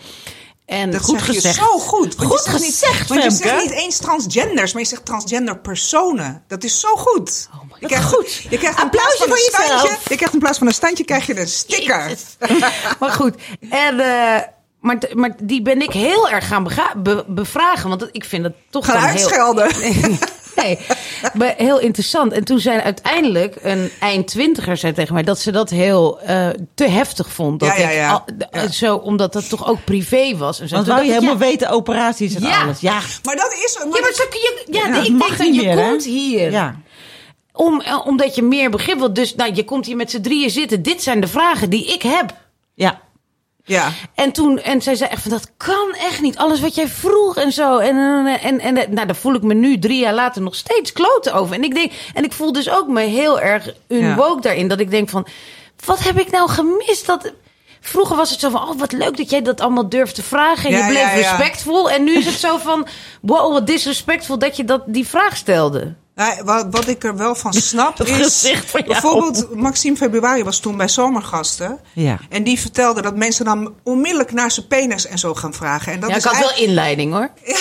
En 0.65 0.91
Dat 0.91 1.01
goed 1.01 1.21
gezegd. 1.21 1.55
zo 1.55 1.65
goed. 1.79 2.15
Want 2.15 2.29
Goed 2.29 2.39
je 2.39 2.43
zegt 2.43 2.63
gezegd, 2.63 2.99
niet, 2.99 3.07
Want 3.09 3.23
je 3.23 3.31
zegt 3.31 3.63
niet 3.63 3.71
eens 3.71 3.97
transgenders, 3.97 4.73
maar 4.73 4.81
je 4.81 4.87
zegt 4.87 5.05
transgender 5.05 5.57
personen. 5.59 6.43
Dat 6.47 6.63
is 6.63 6.79
zo 6.79 6.95
goed. 6.95 7.49
je 7.79 7.85
krijgt, 7.87 8.05
goed. 8.05 8.45
Je 8.49 8.57
krijgt 8.57 8.79
Applausje 8.79 9.17
van 9.27 9.27
jezelf. 9.37 9.79
standje. 9.79 9.97
Je 10.09 10.15
krijgt 10.15 10.33
in 10.33 10.39
plaats 10.39 10.57
van 10.57 10.67
een 10.67 10.73
standje 10.73 11.03
krijg 11.03 11.25
je 11.25 11.39
een 11.39 11.47
sticker. 11.47 12.11
maar 12.99 13.11
goed. 13.11 13.35
En, 13.69 13.99
eh, 13.99 14.41
maar, 14.81 14.97
maar 15.13 15.35
die 15.43 15.61
ben 15.61 15.81
ik 15.81 15.91
heel 15.91 16.29
erg 16.29 16.47
gaan 16.47 16.63
bega- 16.63 16.95
be- 16.97 17.23
bevragen. 17.27 17.89
Want 17.89 18.09
ik 18.11 18.23
vind 18.25 18.43
het 18.43 18.53
toch 18.69 18.85
Gaan 18.85 18.95
dan 18.95 19.03
heel... 19.03 19.11
uitschelden. 19.11 19.71
Nee, 20.55 20.79
maar 21.33 21.53
heel 21.57 21.79
interessant. 21.79 22.31
En 22.31 22.43
toen 22.43 22.59
zei 22.59 22.79
uiteindelijk 22.79 23.55
een 23.61 23.91
eind 23.99 24.27
twintiger 24.27 24.77
zei 24.77 24.93
tegen 24.93 25.13
mij 25.13 25.23
dat 25.23 25.39
ze 25.39 25.51
dat 25.51 25.69
heel 25.69 26.19
eh, 26.21 26.47
te 26.75 26.87
heftig 26.87 27.29
vond. 27.31 27.59
Dat 27.59 27.69
Ja, 27.69 27.75
ja, 27.77 27.89
ik 27.89 27.95
ja. 27.95 28.11
al- 28.11 28.67
d- 28.67 28.73
Zo, 28.73 28.95
omdat 28.95 29.33
dat 29.33 29.49
toch 29.49 29.67
ook 29.67 29.83
privé 29.83 30.37
was. 30.37 30.59
En 30.59 30.67
zo. 30.67 30.73
Want 30.73 30.85
Toen 30.87 30.95
wou 30.95 31.07
je 31.07 31.13
helemaal 31.13 31.33
ja, 31.33 31.39
weten, 31.39 31.69
operaties 31.69 32.35
en 32.35 32.41
Ja. 32.41 32.61
alles. 32.61 32.79
Ja, 32.79 32.99
Maar 33.23 33.35
dat 33.35 33.53
is... 33.65 33.75
Maar 33.77 33.85
Ja, 33.85 33.91
maar 33.91 34.01
dat- 34.01 34.15
zo 34.15 34.23
kun 34.29 34.39
je, 34.39 34.63
ja, 34.71 34.79
Ja, 34.87 34.93
dat 34.93 35.05
ik 35.05 35.19
denk 35.19 35.37
dat 35.37 35.47
niet 35.47 35.55
je 35.55 35.61
meer, 35.67 35.77
hè? 35.77 35.89
komt 35.89 36.03
hier. 36.05 36.51
ja. 36.51 36.75
Om, 37.53 37.81
eh, 37.81 38.07
omdat 38.07 38.35
je 38.35 38.41
meer 38.41 38.69
begrip 38.69 38.97
wilt. 38.97 39.15
Dus 39.15 39.35
nou, 39.35 39.53
je 39.53 39.63
komt 39.63 39.85
hier 39.85 39.95
met 39.95 40.11
z'n 40.11 40.21
drieën 40.21 40.49
zitten. 40.49 40.81
Dit 40.83 41.03
zijn 41.03 41.19
de 41.21 41.27
vragen 41.27 41.69
die 41.69 41.93
ik 41.93 42.01
heb. 42.01 42.33
ja. 42.73 43.01
Ja. 43.65 43.91
En 44.15 44.31
toen, 44.31 44.59
en 44.59 44.81
zij 44.81 44.95
zei 44.95 45.09
echt 45.09 45.21
van, 45.21 45.31
dat 45.31 45.51
kan 45.57 45.93
echt 45.93 46.21
niet. 46.21 46.37
Alles 46.37 46.59
wat 46.59 46.75
jij 46.75 46.87
vroeg 46.87 47.37
en 47.37 47.51
zo. 47.51 47.77
En, 47.77 47.97
en, 47.97 48.59
en, 48.59 48.59
en 48.59 48.93
nou, 48.93 49.07
daar 49.07 49.15
voel 49.15 49.33
ik 49.33 49.43
me 49.43 49.53
nu 49.53 49.79
drie 49.79 49.99
jaar 49.99 50.13
later 50.13 50.41
nog 50.41 50.55
steeds 50.55 50.91
kloten 50.91 51.33
over. 51.33 51.55
En 51.55 51.63
ik 51.63 51.73
denk, 51.73 51.91
en 52.13 52.23
ik 52.23 52.33
voel 52.33 52.51
dus 52.51 52.69
ook 52.69 52.87
me 52.87 53.01
heel 53.01 53.39
erg 53.39 53.73
unwoke 53.87 54.41
daarin. 54.41 54.67
Dat 54.67 54.79
ik 54.79 54.91
denk 54.91 55.09
van, 55.09 55.27
wat 55.85 55.99
heb 55.99 56.19
ik 56.19 56.31
nou 56.31 56.49
gemist? 56.49 57.05
Dat, 57.05 57.33
vroeger 57.81 58.15
was 58.15 58.29
het 58.29 58.39
zo 58.39 58.49
van, 58.49 58.69
oh 58.69 58.79
wat 58.79 58.91
leuk 58.91 59.17
dat 59.17 59.29
jij 59.29 59.41
dat 59.41 59.61
allemaal 59.61 59.89
durft 59.89 60.15
te 60.15 60.23
vragen. 60.23 60.69
En 60.69 60.77
Ja, 60.77 60.85
je 60.85 60.91
bleef 60.91 61.03
ja, 61.03 61.15
ja. 61.15 61.35
respectvol. 61.35 61.91
En 61.91 62.03
nu 62.03 62.17
is 62.17 62.25
het 62.25 62.39
zo 62.39 62.57
van, 62.57 62.87
wow, 63.21 63.53
wat 63.53 63.67
disrespectvol 63.67 64.39
dat 64.39 64.57
je 64.57 64.63
dat, 64.63 64.81
die 64.85 65.07
vraag 65.07 65.37
stelde. 65.37 65.93
Nou, 66.21 66.43
wat, 66.43 66.65
wat 66.71 66.87
ik 66.87 67.03
er 67.03 67.17
wel 67.17 67.35
van 67.35 67.53
snap 67.53 68.03
is... 68.03 68.51
van. 68.65 68.83
Bijvoorbeeld, 68.87 69.55
Maxime 69.55 69.95
Februari 69.97 70.43
was 70.43 70.59
toen 70.59 70.77
bij 70.77 70.87
Zomergasten. 70.87 71.79
Ja. 71.93 72.19
En 72.29 72.43
die 72.43 72.59
vertelde 72.59 73.01
dat 73.01 73.15
mensen 73.15 73.45
dan 73.45 73.73
onmiddellijk 73.83 74.31
naar 74.31 74.51
zijn 74.51 74.67
penis 74.67 75.05
en 75.07 75.19
zo 75.19 75.33
gaan 75.35 75.53
vragen. 75.53 75.91
En 75.93 75.99
dat 75.99 76.09
ja, 76.09 76.15
is 76.15 76.23
ik 76.23 76.29
had 76.29 76.33
eigenlijk- 76.39 76.59
wel 76.65 76.69
inleiding 76.69 77.13
hoor. 77.13 77.29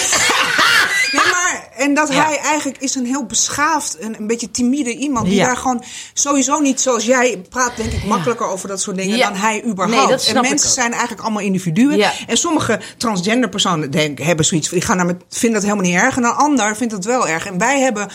Nee, 1.13 1.23
maar, 1.33 1.69
en 1.77 1.95
dat 1.95 2.09
Ja. 2.13 2.25
hij 2.25 2.39
eigenlijk 2.39 2.79
is 2.83 2.95
een 2.95 3.07
heel 3.07 3.25
beschaafd, 3.27 3.97
een, 4.01 4.15
een 4.19 4.27
beetje 4.27 4.51
timide 4.51 4.95
iemand. 4.97 5.27
Die 5.27 5.35
Ja. 5.35 5.47
daar 5.47 5.57
gewoon 5.57 5.85
sowieso 6.15 6.59
niet 6.61 6.81
zoals 6.81 7.05
jij 7.05 7.43
praat, 7.49 7.77
denk 7.77 7.93
ik, 7.93 8.05
makkelijker 8.05 8.47
over 8.47 8.69
dat 8.69 8.81
soort 8.81 8.97
dingen 8.97 9.17
Ja. 9.17 9.29
dan 9.29 9.37
hij 9.39 9.65
überhaupt. 9.65 10.09
Nee, 10.09 10.17
dat 10.17 10.27
en 10.27 10.41
mensen 10.41 10.71
zijn 10.71 10.91
eigenlijk 10.93 11.23
allemaal 11.23 11.43
individuen. 11.43 11.97
Ja. 11.97 12.13
En 12.27 12.37
sommige 12.37 12.81
transgender 12.97 13.49
personen 13.49 13.91
denken, 13.91 14.25
hebben 14.25 14.45
zoiets 14.45 14.69
die 14.69 14.81
gaan 14.81 14.97
daar 14.97 15.07
met, 15.07 15.23
vinden 15.29 15.61
dat 15.61 15.71
helemaal 15.71 15.91
niet 15.91 16.01
erg. 16.03 16.17
En 16.17 16.25
een 16.25 16.31
ander 16.35 16.77
vindt 16.77 16.93
het 16.93 17.05
wel 17.05 17.29
erg. 17.29 17.47
En 17.47 17.59
wij 17.59 17.81
hebben 17.81 18.09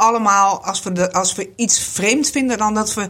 allemaal, 0.00 0.64
als 0.64 0.82
we, 0.82 0.92
de, 0.92 1.12
als 1.12 1.34
we 1.34 1.50
iets 1.56 1.80
vreemd 1.92 2.30
vinden, 2.30 2.58
dan 2.58 2.74
dat 2.74 2.94
we 2.94 3.08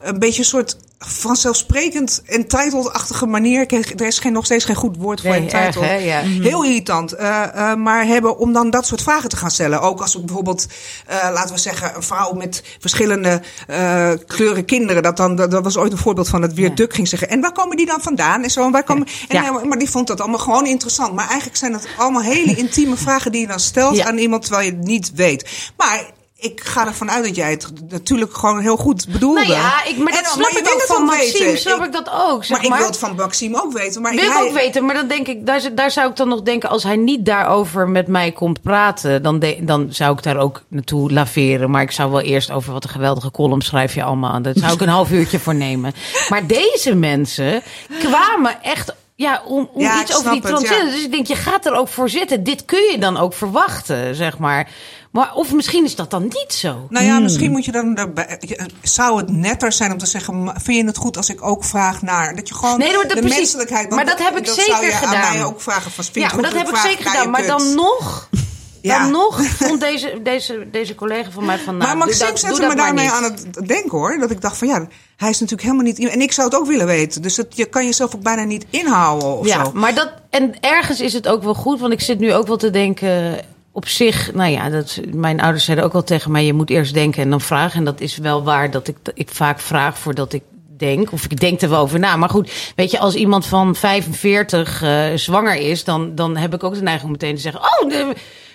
een 0.00 0.18
beetje 0.18 0.38
een 0.38 0.44
soort 0.48 0.76
vanzelfsprekend 0.98 2.22
entitled-achtige 2.26 3.26
manier. 3.26 3.66
Er 3.96 4.06
is 4.06 4.18
geen, 4.18 4.32
nog 4.32 4.44
steeds 4.44 4.64
geen 4.64 4.74
goed 4.76 4.96
woord 4.96 5.20
voor 5.20 5.30
Nee, 5.30 5.40
entitled. 5.40 5.84
erg? 5.90 6.04
Ja. 6.04 6.20
Heel 6.20 6.64
irritant. 6.64 7.12
eh, 7.12 7.42
eh, 7.70 7.76
maar 7.78 8.06
hebben 8.06 8.38
om 8.38 8.52
dan 8.52 8.70
dat 8.70 8.86
soort 8.86 9.02
vragen 9.02 9.28
te 9.28 9.36
gaan 9.36 9.50
stellen. 9.50 9.80
Ook 9.80 10.00
als 10.00 10.14
we 10.14 10.20
bijvoorbeeld, 10.20 10.66
eh, 11.06 11.16
laten 11.32 11.54
we 11.54 11.60
zeggen, 11.60 11.96
een 11.96 12.02
vrouw 12.02 12.32
met 12.32 12.62
verschillende 12.80 13.42
kleuren 14.26 14.64
kinderen. 14.64 15.02
Dat, 15.02 15.16
dan, 15.16 15.36
dat, 15.36 15.50
dat 15.50 15.64
was 15.64 15.76
ooit 15.76 15.92
een 15.92 15.98
voorbeeld 15.98 16.28
van 16.28 16.40
dat 16.40 16.52
weer 16.52 16.74
Duk 16.74 16.94
ging 16.94 17.08
zeggen. 17.08 17.28
En 17.28 17.40
waar 17.40 17.52
komen 17.52 17.76
die 17.76 17.86
dan 17.86 18.00
vandaan? 18.00 18.42
En 18.42 18.50
zo. 18.50 18.64
En 18.64 18.70
waar 18.72 18.84
komen, 18.84 19.06
en, 19.28 19.42
Ja. 19.42 19.50
maar 19.64 19.78
die 19.78 19.90
vond 19.90 20.06
dat 20.06 20.20
allemaal 20.20 20.38
gewoon 20.38 20.66
interessant. 20.66 21.14
Maar 21.14 21.26
eigenlijk 21.26 21.56
zijn 21.56 21.72
het 21.72 21.88
allemaal 21.96 22.22
hele 22.22 22.54
intieme 22.56 22.96
vragen 22.96 23.32
die 23.32 23.40
je 23.40 23.46
dan 23.46 23.60
stelt 23.60 23.96
Ja. 23.96 24.04
aan 24.06 24.18
iemand 24.18 24.42
terwijl 24.42 24.64
je 24.66 24.72
het 24.76 24.84
niet 24.84 25.12
weet. 25.14 25.48
Maar 25.76 26.04
ik 26.42 26.60
ga 26.64 26.86
ervan 26.86 27.10
uit 27.10 27.24
dat 27.24 27.36
jij 27.36 27.50
het 27.50 27.72
natuurlijk 27.88 28.36
gewoon 28.36 28.60
heel 28.60 28.76
goed 28.76 29.06
bedoelde. 29.08 29.40
Nou 29.40 29.52
ja, 29.52 29.84
ik, 29.84 29.96
maar 29.98 30.12
dat 30.12 30.26
snap 30.26 30.50
ik 30.50 30.70
ook 30.74 30.82
van 30.82 31.04
Maxime, 31.04 31.56
snap 31.56 31.84
ik 31.84 31.92
dat 31.92 32.10
ook. 32.28 32.44
Zeg 32.44 32.60
maar 32.60 32.68
maar, 32.68 32.78
ik 32.78 32.84
wil 32.84 32.92
het 32.92 32.98
van 33.00 33.14
Maxime 33.16 33.62
ook 33.62 33.72
weten. 33.72 34.02
Maar 34.02 34.14
Wil 34.14 34.24
ik 34.24 34.32
hij- 34.32 34.42
ook 34.42 34.52
weten, 34.52 34.84
maar 34.84 34.94
dan 34.94 35.08
denk 35.08 35.26
ik, 35.26 35.46
daar, 35.46 35.60
daar 35.74 35.90
zou 35.90 36.10
ik 36.10 36.16
dan 36.16 36.28
nog 36.28 36.42
denken, 36.42 36.68
als 36.68 36.82
hij 36.82 36.96
niet 36.96 37.24
daarover 37.24 37.88
met 37.88 38.06
mij 38.06 38.32
komt 38.32 38.62
praten, 38.62 39.22
dan, 39.22 39.38
de- 39.38 39.58
dan 39.60 39.86
zou 39.90 40.16
ik 40.16 40.22
daar 40.22 40.36
ook 40.36 40.62
naartoe 40.68 41.12
laveren. 41.12 41.70
Maar 41.70 41.82
ik 41.82 41.90
zou 41.90 42.10
wel 42.10 42.20
eerst 42.20 42.50
over 42.50 42.72
wat 42.72 42.84
een 42.84 42.90
geweldige 42.90 43.30
column 43.30 43.60
schrijf 43.62 43.94
je 43.94 44.02
allemaal. 44.02 44.42
Daar 44.42 44.54
zou 44.56 44.72
ik 44.72 44.80
een 44.80 44.88
half 44.88 45.10
uurtje 45.10 45.38
voor 45.38 45.54
nemen. 45.54 45.92
Maar 46.28 46.46
deze 46.46 46.94
mensen 46.94 47.62
kwamen 47.98 48.62
echt. 48.62 48.94
Ja, 49.14 49.42
om, 49.46 49.68
om 49.72 49.80
Ja, 49.82 49.94
ik 49.94 50.02
iets 50.02 50.16
over 50.16 50.30
die 50.30 50.42
ja. 50.50 50.84
Dus 50.84 51.04
ik 51.04 51.10
denk, 51.10 51.26
je 51.26 51.34
gaat 51.34 51.66
er 51.66 51.72
ook 51.74 51.88
voor 51.88 52.08
zitten. 52.08 52.44
Dit 52.44 52.64
kun 52.64 52.82
je 52.90 52.98
dan 52.98 53.16
ook 53.16 53.34
verwachten, 53.34 54.14
zeg 54.14 54.38
maar. 54.38 54.68
Maar 55.12 55.34
of 55.34 55.52
misschien 55.52 55.84
is 55.84 55.94
dat 55.96 56.10
dan 56.10 56.22
niet 56.22 56.52
zo. 56.52 56.86
Nou 56.88 57.04
ja, 57.06 57.18
misschien 57.18 57.50
moet 57.50 57.64
je 57.64 57.72
dan 57.72 57.94
daarbij. 57.94 58.36
je- 58.40 58.66
Zou 58.82 59.16
het 59.16 59.30
netter 59.30 59.72
zijn 59.72 59.92
om 59.92 59.98
te 59.98 60.06
zeggen: 60.06 60.42
"Ma- 60.44 60.56
Vind 60.62 60.78
je 60.80 60.86
het 60.86 60.96
goed 60.96 61.16
als 61.16 61.28
ik 61.28 61.42
ook 61.46 61.64
vraag 61.64 62.02
naar. 62.02 62.36
Dat 62.36 62.48
je 62.48 62.54
gewoon 62.54 62.78
Nee, 62.78 62.92
dat 62.92 63.02
de 63.02 63.16
precies. 63.16 63.36
menselijkheid. 63.36 63.90
Maar 63.90 64.04
dat 64.06 64.18
heb 64.18 64.36
ik 64.36 64.46
dat 64.46 64.54
zeker 64.54 64.72
zou 64.72 64.84
je 64.86 64.92
gedaan. 64.92 65.14
aan 65.14 65.32
mij 65.36 65.44
ook 65.44 65.60
vragen: 65.60 65.90
van, 65.90 66.04
Ja, 66.12 66.30
maar 66.34 66.42
dat 66.42 66.52
heb 66.52 66.68
ik 66.68 66.76
zeker 66.76 67.06
gedaan. 67.10 67.30
Maar 67.30 67.46
dan 67.46 67.74
nog. 67.74 68.28
Ja. 68.82 68.98
Dan 69.02 69.10
nog 69.10 69.42
vond 69.46 69.80
deze, 69.80 70.20
deze, 70.22 70.66
deze 70.70 70.94
collega 70.94 71.30
van 71.30 71.44
mij 71.44 71.58
van. 71.58 71.76
Nou, 71.76 71.96
maar 71.96 72.06
Maxime 72.06 72.28
dat- 72.30 72.38
zette 72.38 72.60
me 72.60 72.66
maar 72.66 72.76
daarmee 72.76 73.04
niet. 73.04 73.12
aan 73.14 73.22
het 73.22 73.46
denken 73.66 73.90
hoor. 73.98 74.18
Dat 74.18 74.30
ik 74.30 74.40
dacht 74.40 74.56
van 74.56 74.68
ja, 74.68 74.86
hij 75.16 75.30
is 75.30 75.40
natuurlijk 75.40 75.62
helemaal 75.62 75.84
niet. 75.84 75.98
En 75.98 76.20
ik 76.20 76.32
zou 76.32 76.48
het 76.48 76.56
ook 76.58 76.66
willen 76.66 76.86
weten. 76.86 77.22
Dus 77.22 77.34
dat, 77.34 77.46
je 77.56 77.64
kan 77.66 77.84
jezelf 77.84 78.14
ook 78.14 78.22
bijna 78.22 78.42
niet 78.44 78.64
inhouden 78.70 79.38
of 79.38 79.46
Ja, 79.46 79.64
zo. 79.64 79.70
maar 79.74 79.94
dat. 79.94 80.12
En 80.30 80.60
ergens 80.60 81.00
is 81.00 81.12
het 81.12 81.28
ook 81.28 81.42
wel 81.42 81.54
goed, 81.54 81.80
want 81.80 81.92
ik 81.92 82.00
zit 82.00 82.18
nu 82.18 82.34
ook 82.34 82.46
wel 82.46 82.56
te 82.56 82.70
denken. 82.70 83.40
Op 83.72 83.88
zich, 83.88 84.34
nou 84.34 84.50
ja, 84.50 84.70
dat, 84.70 85.00
mijn 85.14 85.40
ouders 85.40 85.64
zeiden 85.64 85.84
ook 85.84 85.92
wel 85.92 86.02
tegen 86.02 86.30
mij: 86.30 86.44
je 86.44 86.52
moet 86.52 86.70
eerst 86.70 86.94
denken 86.94 87.22
en 87.22 87.30
dan 87.30 87.40
vragen. 87.40 87.78
En 87.78 87.84
dat 87.84 88.00
is 88.00 88.16
wel 88.16 88.42
waar 88.42 88.70
dat 88.70 88.88
ik, 88.88 88.96
ik 89.14 89.28
vaak 89.28 89.60
vraag 89.60 89.98
voordat 89.98 90.32
ik 90.32 90.42
denk. 90.76 91.12
Of 91.12 91.24
ik 91.24 91.40
denk 91.40 91.60
er 91.60 91.68
wel 91.68 91.80
over 91.80 91.98
na. 91.98 92.16
Maar 92.16 92.28
goed, 92.28 92.72
weet 92.76 92.90
je, 92.90 92.98
als 92.98 93.14
iemand 93.14 93.46
van 93.46 93.74
45 93.74 94.82
eh, 94.82 95.04
zwanger 95.14 95.54
is, 95.56 95.84
dan, 95.84 96.14
dan 96.14 96.36
heb 96.36 96.54
ik 96.54 96.64
ook 96.64 96.74
de 96.74 96.82
neiging 96.82 97.04
om 97.04 97.10
meteen 97.10 97.34
te 97.34 97.40
zeggen: 97.40 97.60
Oh, 97.60 97.88
de 97.88 98.14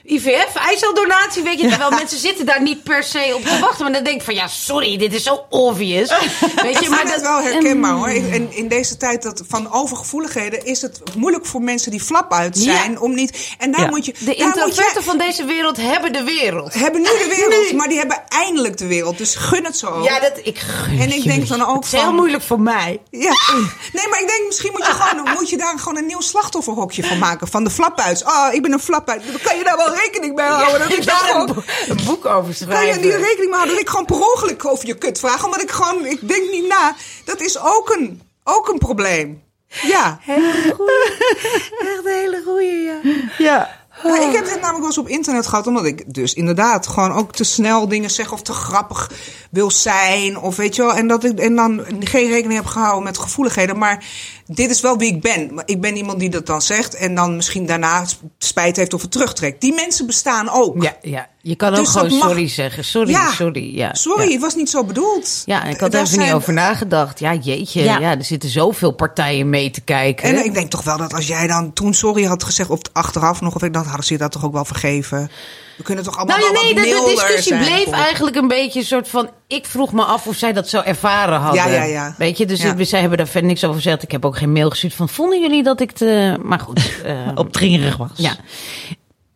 IVF, 0.10 0.56
eiceldonatie, 0.56 1.44
weet 1.44 1.60
je. 1.62 1.68
Terwijl 1.68 1.90
mensen 1.92 2.18
zitten 2.20 2.46
daar 2.46 2.62
niet 2.62 2.84
per 2.84 3.04
se 3.04 3.32
op 3.36 3.46
te 3.46 3.60
wachten. 3.60 3.84
Maar 3.84 3.94
dan 3.94 4.04
denk 4.04 4.16
ik 4.20 4.24
van 4.26 4.34
ja, 4.36 4.48
sorry, 4.48 4.98
dit 4.98 5.14
is 5.14 5.24
zo 5.24 5.46
obvious. 5.50 6.10
Weet 6.64 6.76
Ik 6.76 6.80
je, 6.80 6.86
vind 6.96 7.14
het 7.14 7.22
wel 7.22 7.42
herkenbaar 7.42 7.92
en- 7.92 7.98
hoor. 7.98 8.08
En 8.08 8.54
in 8.54 8.68
deze 8.68 8.98
tijd 8.98 9.24
dat 9.24 9.44
van 9.48 9.72
overgevoeligheden 9.72 10.66
is 10.66 10.82
het 10.82 11.02
moeilijk 11.16 11.46
voor 11.46 11.62
mensen 11.62 11.92
die 11.92 12.02
flap 12.02 12.34
uit 12.34 12.58
Ja. 12.64 12.64
zijn 12.76 13.00
om 13.00 13.14
niet. 13.14 13.56
En 13.58 13.72
daar 13.72 13.82
Ja. 13.82 13.88
moet 13.90 14.06
je. 14.06 14.14
De 14.20 14.36
introverten 14.36 15.04
van 15.04 15.18
deze 15.18 15.46
wereld 15.46 15.78
hebben 15.78 16.14
de 16.14 16.24
wereld. 16.24 16.74
hebben 16.74 17.02
nu 17.02 17.08
de 17.08 17.46
wereld, 17.48 17.74
maar 17.74 17.88
die 17.88 17.98
hebben 17.98 18.24
eindelijk 18.30 18.78
de 18.78 18.88
wereld. 18.88 19.18
Dus 19.18 19.36
gun 19.36 19.66
het 19.66 19.78
zo. 19.78 20.04
Ja, 20.04 20.20
dat 20.20 20.32
ik 20.44 20.58
gun 20.60 21.00
En 21.00 21.12
ik 21.12 21.24
denk 21.24 21.48
dan 21.48 21.66
ook 21.66 21.84
Het 21.84 21.94
is 21.94 22.00
heel 22.02 22.14
moeilijk 22.14 22.44
voor 22.44 22.60
mij. 22.60 23.00
Ja. 23.10 23.34
Nee, 23.94 24.08
maar 24.10 24.22
ik 24.22 24.28
denk 24.28 24.44
misschien 24.48 24.72
moet 24.72 24.86
je, 24.86 24.92
gewoon, 25.00 25.34
moet 25.34 25.50
je 25.50 25.58
daar 25.58 25.80
gewoon 25.80 25.98
een 25.98 26.06
nieuw 26.06 26.22
slachtofferhokje 26.22 27.04
van 27.04 27.18
maken. 27.18 27.48
Van 27.48 27.64
de 27.64 27.70
flapuits. 27.70 28.24
Oh, 28.24 28.48
ik 28.52 28.62
ben 28.62 28.72
een 28.72 28.80
flapuit. 28.80 29.22
Dan 29.32 29.42
kan 29.44 29.58
je 29.58 29.64
daar 29.64 29.78
wel 29.78 29.96
rekening 30.04 30.36
mee 30.36 30.46
houden. 30.46 30.80
dat 30.80 30.98
ik 30.98 31.06
daar 31.06 31.22
een, 31.22 31.28
gewoon, 31.28 31.46
bo- 31.46 31.64
een 31.88 32.06
boek 32.06 32.26
over 32.26 32.42
kan 32.42 32.48
je 32.48 32.54
schrijven. 32.54 33.02
die 33.02 33.12
rekening 33.12 33.38
mee 33.50 33.54
houden 33.54 33.74
dat 33.74 33.82
ik 33.84 33.90
gewoon 33.90 34.06
per 34.06 34.16
ongeluk 34.16 34.66
over 34.66 34.88
je 34.88 34.98
kut 34.98 35.20
vraag. 35.20 35.46
Omdat 35.46 35.62
ik 35.62 35.72
gewoon, 35.72 36.06
ik 36.06 36.28
denk 36.28 36.52
niet 36.52 36.68
na. 36.68 36.96
Dat 37.26 37.42
is 37.42 37.60
ook 37.60 37.90
een, 37.90 38.22
ook 38.44 38.68
een 38.68 38.78
probleem. 38.80 39.44
Ja. 39.82 40.20
Echt 40.28 42.06
een 42.06 42.12
hele 42.14 42.42
goeie, 42.46 42.82
ja. 42.84 43.00
Ja. 43.38 43.76
Ja, 44.04 44.20
ik 44.22 44.36
heb 44.36 44.46
dit 44.46 44.54
namelijk 44.54 44.78
wel 44.78 44.86
eens 44.86 44.98
op 44.98 45.08
internet 45.08 45.48
gehad, 45.48 45.68
omdat 45.68 45.86
ik 45.86 46.14
dus 46.14 46.34
inderdaad 46.34 46.88
gewoon 46.88 47.12
ook 47.14 47.32
te 47.32 47.44
snel 47.44 47.88
dingen 47.88 48.10
zeg 48.10 48.32
of 48.32 48.42
te 48.42 48.54
grappig 48.54 49.12
wil 49.52 49.72
zijn. 49.72 50.38
Of 50.40 50.56
weet 50.56 50.76
je 50.76 50.82
wel, 50.82 50.94
en 50.94 51.08
dat 51.08 51.24
ik 51.24 51.40
en 51.40 51.56
dan 51.56 51.86
geen 52.00 52.30
rekening 52.30 52.60
heb 52.60 52.66
gehouden 52.66 53.04
met 53.04 53.18
gevoeligheden. 53.18 53.78
Maar 53.78 54.06
dit 54.48 54.70
is 54.70 54.82
wel 54.82 54.98
wie 54.98 55.14
ik 55.14 55.22
ben. 55.22 55.54
Maar 55.54 55.64
Ik 55.68 55.82
ben 55.82 55.96
iemand 55.98 56.20
die 56.20 56.30
dat 56.30 56.46
dan 56.46 56.62
zegt 56.62 56.96
en 56.96 57.16
dan 57.16 57.36
misschien 57.36 57.66
daarna 57.66 58.06
spijt 58.38 58.76
heeft 58.76 58.94
of 58.94 59.02
het 59.02 59.12
terugtrekt. 59.12 59.62
Die 59.62 59.74
mensen 59.74 60.06
bestaan 60.06 60.50
ook. 60.50 60.84
Ja, 60.84 60.96
ja. 61.02 61.28
Je 61.42 61.56
kan 61.56 61.70
ook 61.70 61.76
Dus 61.78 61.90
gewoon 61.90 62.18
mag- 62.18 62.28
sorry 62.28 62.48
zeggen. 62.48 62.84
Sorry, 62.86 63.10
Ja. 63.12 63.32
sorry. 63.32 63.76
Ja, 63.76 63.94
Sorry, 63.94 64.32
het 64.32 64.42
was 64.42 64.56
niet 64.56 64.70
zo 64.70 64.84
bedoeld. 64.84 65.44
Ja, 65.46 65.64
en 65.64 65.70
ik 65.70 65.80
had 65.80 65.92
Daar 65.92 66.02
er 66.02 66.08
even 66.08 66.20
niet 66.20 66.34
over 66.34 66.54
nagedacht. 66.54 67.20
Ja, 67.20 67.34
jeetje. 67.34 67.84
Ja. 67.84 68.00
Er 68.18 68.24
zitten 68.24 68.50
zoveel 68.50 68.92
partijen 68.92 69.50
mee 69.50 69.70
te 69.72 69.82
kijken. 69.82 70.24
En 70.38 70.46
ik 70.46 70.54
denk 70.54 70.70
toch 70.70 70.84
wel 70.84 70.98
dat 70.98 71.14
als 71.14 71.28
jij 71.28 71.48
dan 71.48 71.74
toen 71.74 71.94
sorry 71.94 72.24
had 72.24 72.44
gezegd, 72.44 72.70
of 72.70 72.80
achteraf 72.94 73.42
nog, 73.42 73.56
of 73.56 73.64
ik 73.64 73.74
dan 73.74 73.86
hadden 73.86 74.06
ze 74.06 74.14
je 74.14 74.20
dat 74.20 74.32
toch 74.32 74.46
ook 74.46 74.54
wel 74.54 74.66
vergeven. 74.66 75.30
We 75.78 75.84
kunnen 75.84 76.04
toch 76.04 76.18
allemaal 76.18 76.38
nou 76.38 76.54
ja, 76.54 76.62
nee, 76.62 76.74
wat 76.96 77.06
de, 77.06 77.12
discussie 77.16 77.54
zijn 77.54 77.66
bleef 77.66 77.90
eigenlijk 77.92 78.36
een 78.36 78.48
beetje 78.48 78.80
een 78.80 78.86
soort 78.86 79.08
van... 79.08 79.30
Ik 79.48 79.66
vroeg 79.66 79.94
me 79.94 80.04
af 80.04 80.28
of 80.28 80.36
zij 80.36 80.54
dat 80.54 80.70
zo 80.70 80.82
ervaren 80.82 81.40
hadden. 81.40 81.64
Ja, 81.64 81.74
ja, 81.74 81.84
ja. 81.84 82.16
Weet 82.18 82.38
je, 82.38 82.46
dus 82.46 82.62
Ja. 82.62 82.84
zij 82.84 83.00
hebben 83.00 83.18
daar 83.18 83.28
verder 83.28 83.50
niks 83.50 83.64
over 83.64 83.76
gezegd. 83.76 84.04
Ik 84.04 84.12
heb 84.12 84.26
ook 84.26 84.38
geen 84.38 84.52
mail 84.52 84.70
gestuurd 84.70 84.94
van... 84.94 85.10
Vonden 85.10 85.42
jullie 85.42 85.64
dat 85.64 85.80
ik 85.82 85.92
te... 85.92 86.38
Maar 86.44 86.60
goed. 86.60 86.82
eh, 87.06 87.16
Opdringerig 87.36 87.98
was. 87.98 88.10
Ja. 88.16 88.36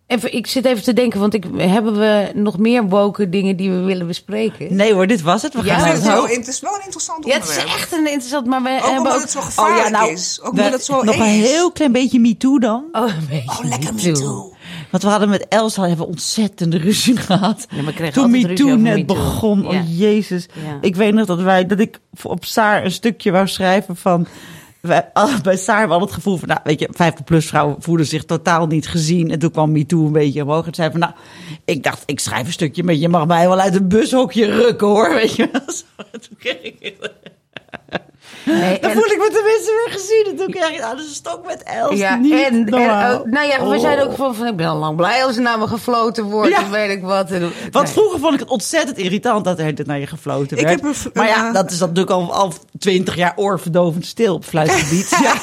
Even, 0.08 0.34
ik 0.34 0.48
zit 0.48 0.66
even 0.66 0.84
te 0.84 0.94
denken, 0.94 1.20
want 1.20 1.34
ik, 1.34 1.44
hebben 1.58 2.00
we 2.00 2.32
nog 2.34 2.58
meer 2.58 2.84
woke 2.88 3.30
dingen 3.30 3.56
die 3.56 3.72
we 3.72 3.80
willen 3.80 4.08
bespreken? 4.08 4.76
Nee 4.76 4.94
hoor, 4.94 5.08
dit 5.08 5.22
was 5.22 5.42
het. 5.42 5.54
We 5.54 5.64
Ja, 5.64 5.80
gaan 5.80 5.90
het, 5.90 6.02
wel, 6.02 6.16
hoofd. 6.16 6.36
het 6.36 6.48
is 6.48 6.60
wel 6.60 6.74
een 6.76 6.82
interessant 6.84 7.26
Ja, 7.26 7.34
het 7.34 7.42
onderwerp. 7.42 7.68
is 7.68 7.74
echt 7.76 7.92
een 7.94 8.08
interessant, 8.08 8.46
maar 8.46 8.62
we 8.64 8.70
Ook 8.70 8.76
hebben 8.82 8.98
omdat 8.98 9.14
ook... 9.16 9.22
het 9.22 9.32
zo 9.32 9.42
gevaarlijk 9.42 10.04
is. 10.12 10.40
Ook 10.42 10.46
we- 10.56 10.62
omdat 10.62 10.74
het 10.74 10.86
zo 10.86 11.04
nog 11.04 11.16
een 11.16 11.22
heel 11.24 11.72
klein 11.72 11.92
beetje 11.92 12.20
MeToo 12.20 12.60
dan. 12.60 12.84
Oh, 12.92 13.02
een 13.08 13.28
beetje 13.30 13.50
Oh, 13.64 13.70
lekker 13.70 13.94
me 13.94 14.02
me 14.04 14.12
too. 14.12 14.54
Want 14.92 15.04
we 15.04 15.10
hadden 15.10 15.30
met 15.30 15.48
Elsa 15.48 15.88
hebben 15.88 16.08
ontzettende 16.08 16.78
ruzie 16.78 17.18
gehad. 17.18 17.68
Ja, 17.70 17.92
kregen 17.92 18.14
Toen 18.14 18.32
MeToo 18.32 18.76
net 18.76 19.06
begon. 19.06 19.62
Ja. 19.62 19.68
Oh 19.68 19.98
jezus. 19.98 20.46
Ja. 20.66 20.78
Ik 20.82 20.96
weet 20.96 21.14
nog 21.14 21.26
dat 21.26 21.42
wij 21.42 21.66
dat 21.66 21.80
ik 21.80 22.00
op 22.24 22.46
Saar 22.46 22.86
een 22.86 22.92
stukje 22.92 23.32
wou 23.32 23.48
schrijven 23.48 23.96
van 23.96 24.28
wij, 24.82 25.12
bij 25.44 25.58
Saar 25.58 25.80
hadden 25.80 25.98
we 25.98 26.04
het 26.04 26.14
gevoel 26.14 26.38
van, 26.38 26.48
nou, 26.48 26.60
weet 26.64 26.80
je, 26.80 26.88
50 26.92 27.26
plus 27.26 27.48
vrouwen 27.48 27.76
voelden 27.80 28.06
zich 28.06 28.26
totaal 28.26 28.68
niet 28.68 28.88
gezien. 28.88 29.32
En 29.32 29.40
toen 29.40 29.52
kwam 29.52 29.72
MeToo 29.72 30.06
een 30.06 30.12
beetje 30.12 30.44
omhoog. 30.44 30.66
En 30.66 30.74
zei 30.74 30.92
van, 30.92 31.00
nou, 31.00 31.14
ik 31.66 31.84
dacht, 31.84 32.04
ik 32.06 32.20
schrijf 32.20 32.46
een 32.46 32.52
stukje, 32.52 32.84
maar 32.84 32.96
je 32.96 33.10
mag 33.10 33.28
mij 33.28 33.48
wel 33.48 33.60
uit 33.60 33.76
een 33.76 33.88
bushokje 33.88 34.46
rukken, 34.46 34.88
hoor. 34.88 35.14
Weet 35.14 35.36
je 35.36 35.50
wel. 35.52 35.62
Toen 36.28 36.38
kreeg 36.38 36.62
ik, 36.62 37.00
Nee, 38.46 38.80
dan 38.80 38.90
en- 38.90 38.96
voel 38.98 39.06
ik 39.12 39.18
me 39.18 39.30
tenminste 39.34 39.84
weer 39.86 39.94
gezien. 40.00 40.26
En 40.30 40.36
toen 40.36 40.50
kreeg 40.50 40.70
ik, 40.76 40.82
dat 40.82 41.00
is 41.00 41.08
een 41.08 41.14
stok 41.14 41.46
met 41.46 41.64
Els. 41.64 42.00
Ja, 42.00 42.16
niet 42.16 42.32
en, 42.34 42.66
en 42.68 42.74
ook- 42.74 43.26
nou 43.26 43.48
ja, 43.48 43.64
we 43.64 43.76
Oh. 43.76 43.80
zijn 43.80 44.00
ook 44.00 44.16
van, 44.16 44.36
van 44.36 44.48
ik 44.48 44.56
ben 44.56 44.68
al 44.68 44.78
lang 44.78 44.96
blij 44.96 45.24
als 45.26 45.36
er 45.36 45.42
naar 45.42 45.60
me 45.60 45.68
gefloten 45.68 46.24
wordt. 46.24 46.50
Ja. 46.50 46.62
of 46.62 46.70
weet 46.70 46.90
ik 46.90 47.02
wat. 47.04 47.32
En- 47.32 47.52
Want 47.72 47.90
vroeger 47.90 48.20
vond 48.20 48.34
ik 48.34 48.40
het 48.40 48.50
ontzettend 48.50 48.98
irritant 48.98 49.46
dat 49.46 49.60
er 49.60 49.66
het 49.66 49.86
naar 49.86 50.00
je 50.00 50.08
gefloten 50.08 50.58
Ik 50.58 50.64
werd. 50.64 50.82
heb 50.82 50.90
een 50.90 51.12
maar 51.14 51.28
ja, 51.28 51.48
een, 51.48 51.54
dat 51.54 51.72
is 51.72 51.78
dan 51.78 51.88
natuurlijk 51.88 52.16
al, 52.16 52.34
al 52.34 52.54
20 52.80 53.16
jaar 53.16 53.34
oorverdovend 53.36 54.06
stil 54.06 54.34
op 54.34 54.46
fluitgebied. 54.46 55.10
ja. 55.24 55.34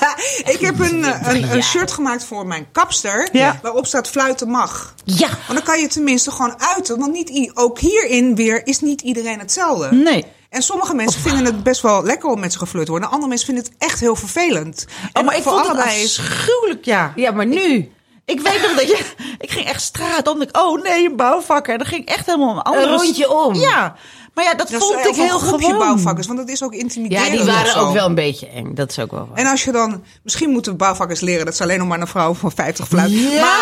ik 0.53 0.59
heb 0.61 0.79
een, 0.79 1.05
eh, 1.05 1.35
een, 1.35 1.53
een 1.53 1.63
shirt 1.63 1.91
gemaakt 1.93 2.25
voor 2.25 2.47
mijn 2.47 2.67
kapster. 2.73 3.29
Ja. 3.33 3.59
Waarop 3.63 3.87
staat 3.87 4.09
fluiten 4.09 4.49
mag. 4.49 4.95
Ja, 5.05 5.29
Want 5.29 5.47
dan 5.59 5.63
kan 5.63 5.81
je 5.81 5.87
tenminste 5.89 6.31
gewoon 6.31 6.55
uiten. 6.75 6.99
Want 6.99 7.13
niet 7.13 7.51
ook 7.55 7.79
hierin 7.79 8.35
weer 8.35 8.67
is 8.67 8.81
niet 8.81 9.01
iedereen 9.01 9.39
hetzelfde. 9.39 9.95
Nee. 9.95 10.25
En 10.49 10.63
sommige 10.63 10.95
mensen 10.95 11.21
vinden 11.21 11.45
het 11.45 11.63
best 11.63 11.81
wel 11.81 12.05
lekker 12.05 12.31
om 12.31 12.41
met 12.41 12.53
ze 12.53 12.59
geflirt 12.59 12.85
te 12.85 12.91
worden. 12.91 13.11
Andere 13.11 13.29
mensen 13.29 13.47
vinden 13.47 13.65
het 13.65 13.75
echt 13.79 14.01
heel 14.01 14.17
vervelend. 14.17 14.87
Oh, 15.13 15.25
maar 15.25 15.37
ik 15.37 15.43
voor 15.43 15.53
vond 15.53 15.67
het 15.67 15.77
allebei 15.77 16.03
is. 16.03 16.19
afschuwelijk, 16.19 16.85
ja. 16.85 17.13
ja, 17.17 17.31
maar 17.31 17.47
nu. 17.47 17.93
Ik 18.25 18.41
weet 18.41 18.63
nog 18.63 18.75
dat 18.75 18.87
je... 18.89 19.05
Ik 19.39 19.51
ging 19.51 19.67
echt 19.67 19.83
straat 19.83 20.29
om. 20.29 20.43
Ik, 20.43 20.57
oh 20.57 20.83
nee, 20.83 21.07
een 21.07 21.17
bouwvakker. 21.17 21.73
En 21.73 21.79
dan 21.79 21.89
ging 21.89 22.07
echt 22.07 22.27
helemaal 22.27 22.57
een 22.57 22.63
andere... 22.63 22.87
Een 22.87 22.99
rondje 22.99 23.31
om. 23.31 23.55
Ja. 23.55 23.97
Maar 24.39 24.47
ja, 24.47 24.55
dat 24.55 24.69
Dat 24.71 24.81
vond 24.81 25.07
ik 25.07 25.15
heel 25.15 25.39
gewoon. 25.39 25.79
bouwvakkers, 25.79 26.27
want 26.27 26.39
dat 26.39 26.49
is 26.49 26.63
ook 26.63 26.73
Ja, 26.75 26.79
intimiderend. 26.81 27.31
die 27.31 27.41
of 27.41 27.47
waren 27.47 27.77
ook 27.77 27.93
wel 27.93 28.07
een 28.07 28.15
beetje 28.15 28.49
eng. 28.49 28.75
Dat 28.75 28.91
is 28.91 28.99
ook 28.99 29.11
wel 29.11 29.29
waar. 29.29 29.39
En 29.39 29.47
als 29.47 29.65
je 29.65 29.73
dan, 29.73 30.03
misschien 30.23 30.51
moeten 30.51 30.77
bouwvakkers 30.77 31.21
leren 31.21 31.45
dat 31.45 31.57
ze 31.57 31.63
alleen 31.63 31.79
nog 31.79 31.89
maar 31.89 32.01
een 32.01 32.07
vrouw 32.07 32.35
van 32.35 32.53
50 32.53 32.89
fluit. 32.89 33.11
Ja. 33.11 33.57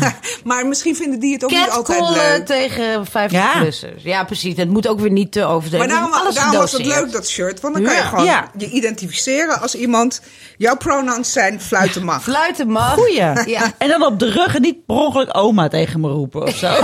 Maar, 0.00 0.18
maar 0.44 0.66
misschien 0.66 0.96
vinden 0.96 1.20
die 1.20 1.32
het 1.32 1.44
ook 1.44 1.50
niet 1.50 1.70
altijd 1.70 2.08
leuk. 2.08 2.46
tegen 2.46 3.06
50-plussers. 3.06 4.02
Ja. 4.02 4.24
precies. 4.24 4.56
Het 4.56 4.70
moet 4.70 4.88
ook 4.88 5.00
weer 5.00 5.10
niet 5.10 5.32
te 5.32 5.44
overdreven. 5.44 5.88
Maar 5.88 5.96
daarom, 5.96 6.12
Alles 6.12 6.34
daarom 6.34 6.56
was 6.56 6.72
het 6.72 6.84
leuk, 6.86 7.12
dat 7.12 7.28
shirt. 7.28 7.60
Want 7.60 7.74
dan 7.74 7.82
kan 7.82 7.92
je 7.94 7.98
Ja. 8.00 8.06
gewoon 8.08 8.24
Ja. 8.24 8.50
je 8.56 8.70
identificeren 8.70 9.60
als 9.60 9.74
iemand. 9.74 10.20
Jouw 10.58 10.76
pronouns 10.76 11.32
zijn 11.32 11.60
fluiten 11.60 12.04
mag. 12.04 12.22
Fluiten 12.22 12.68
mag. 12.68 12.94
Goeie. 12.94 13.14
Ja. 13.46 13.72
En 13.78 13.88
dan 13.88 14.02
op 14.04 14.18
de 14.18 14.30
rug 14.30 14.54
en 14.54 14.62
niet 14.62 14.86
per 14.86 14.96
ongeluk 14.96 15.28
oma 15.36 15.68
tegen 15.68 16.00
me 16.00 16.08
roepen 16.08 16.42
of 16.42 16.56
zo. 16.56 16.74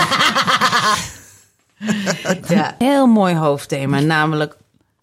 Ja. 2.48 2.74
Heel 2.78 3.06
mooi 3.06 3.34
hoofdthema. 3.34 4.00
Namelijk 4.00 4.56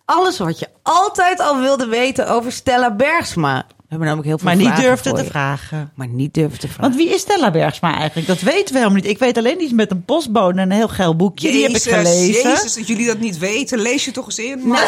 alles 0.05 0.38
wat 0.38 0.59
je 0.59 0.67
altijd 0.84 1.39
al 1.39 1.59
wilde 1.61 1.86
weten 1.86 2.27
over 2.30 2.51
Stella 2.51 2.91
Bergsma. 2.95 3.65
We 3.67 3.95
hebben 3.95 4.07
namelijk 4.07 4.27
heel 4.27 4.38
veel 4.38 4.47
maar 4.47 4.57
niet 4.57 4.65
vragen 4.67 4.84
durfde 4.84 5.09
voor 5.09 5.17
te 5.17 5.23
je. 5.23 5.30
vragen. 5.30 5.91
Maar 5.95 6.07
niet 6.07 6.34
durfde 6.34 6.57
te 6.57 6.67
vragen. 6.67 6.82
Want 6.82 6.95
wie 6.95 7.09
is 7.13 7.21
Stella 7.21 7.51
Bergsma 7.51 7.95
eigenlijk? 7.97 8.27
Dat 8.27 8.41
weten 8.41 8.73
we 8.73 8.80
helemaal 8.80 9.01
niet. 9.01 9.09
Ik 9.09 9.19
weet 9.19 9.38
alleen 9.38 9.61
iets 9.61 9.71
met 9.71 9.91
een 9.91 10.05
postbode 10.05 10.59
en 10.59 10.69
een 10.69 10.77
heel 10.77 10.88
geil 10.88 11.15
boekje. 11.15 11.51
Die 11.51 11.63
heb 11.63 11.71
ik 11.75 11.82
gelezen. 11.82 12.49
Jezus, 12.49 12.73
dat 12.73 12.88
jullie 12.88 13.05
dat 13.05 13.19
niet 13.19 13.38
weten. 13.38 13.80
Lees 13.80 14.05
je 14.05 14.11
toch 14.11 14.25
eens 14.25 14.39
in. 14.39 14.57
Nou, 14.67 14.86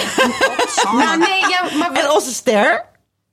Maar, 0.93 1.05
nou, 1.05 1.17
nee, 1.17 1.39
ja, 1.49 1.77
maar 1.77 1.91
En 1.93 2.11
onze 2.11 2.33
ster? 2.33 2.85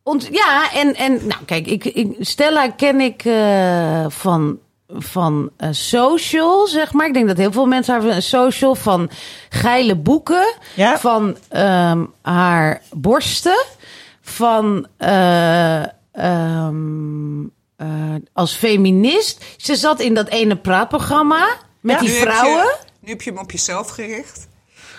Ont, 0.03 0.29
ja, 0.31 0.73
en, 0.73 0.95
en 0.95 1.13
nou 1.13 1.45
kijk, 1.45 1.67
ik, 1.67 1.85
ik, 1.85 2.17
Stella 2.21 2.71
ken 2.71 3.01
ik 3.01 3.25
eh, 3.25 4.05
van, 4.09 4.59
van 4.89 5.51
eh, 5.57 5.69
social, 5.73 6.67
zeg 6.67 6.93
maar. 6.93 7.07
Ik 7.07 7.15
denk 7.15 7.29
dat 7.29 7.37
heel 7.37 7.53
veel 7.53 7.67
mensen 7.67 7.95
haar 7.95 8.03
van 8.13 8.23
social, 8.23 8.75
van 8.75 9.11
geile 9.49 9.97
boeken, 9.97 10.55
Ja. 10.75 10.99
van 10.99 11.37
ehm, 11.49 12.05
haar 12.23 12.83
borsten, 12.93 13.65
van 14.21 14.87
eh, 14.97 15.83
ehm, 16.13 17.43
eh, 17.77 17.87
als 18.33 18.55
feminist. 18.55 19.45
Ze 19.57 19.77
zat 19.77 20.01
in 20.01 20.15
dat 20.15 20.29
ene 20.29 20.57
praatprogramma 20.57 21.47
met 21.81 21.95
Ja. 21.95 22.01
die 22.01 22.09
nu 22.11 22.15
heb 22.19 22.25
je- 22.29 22.33
vrouwen. 22.35 22.77
nu 23.01 23.11
heb 23.11 23.23
je 23.23 23.31
hem 23.31 23.39
op 23.39 23.51
jezelf 23.51 23.89
gericht. 23.91 24.49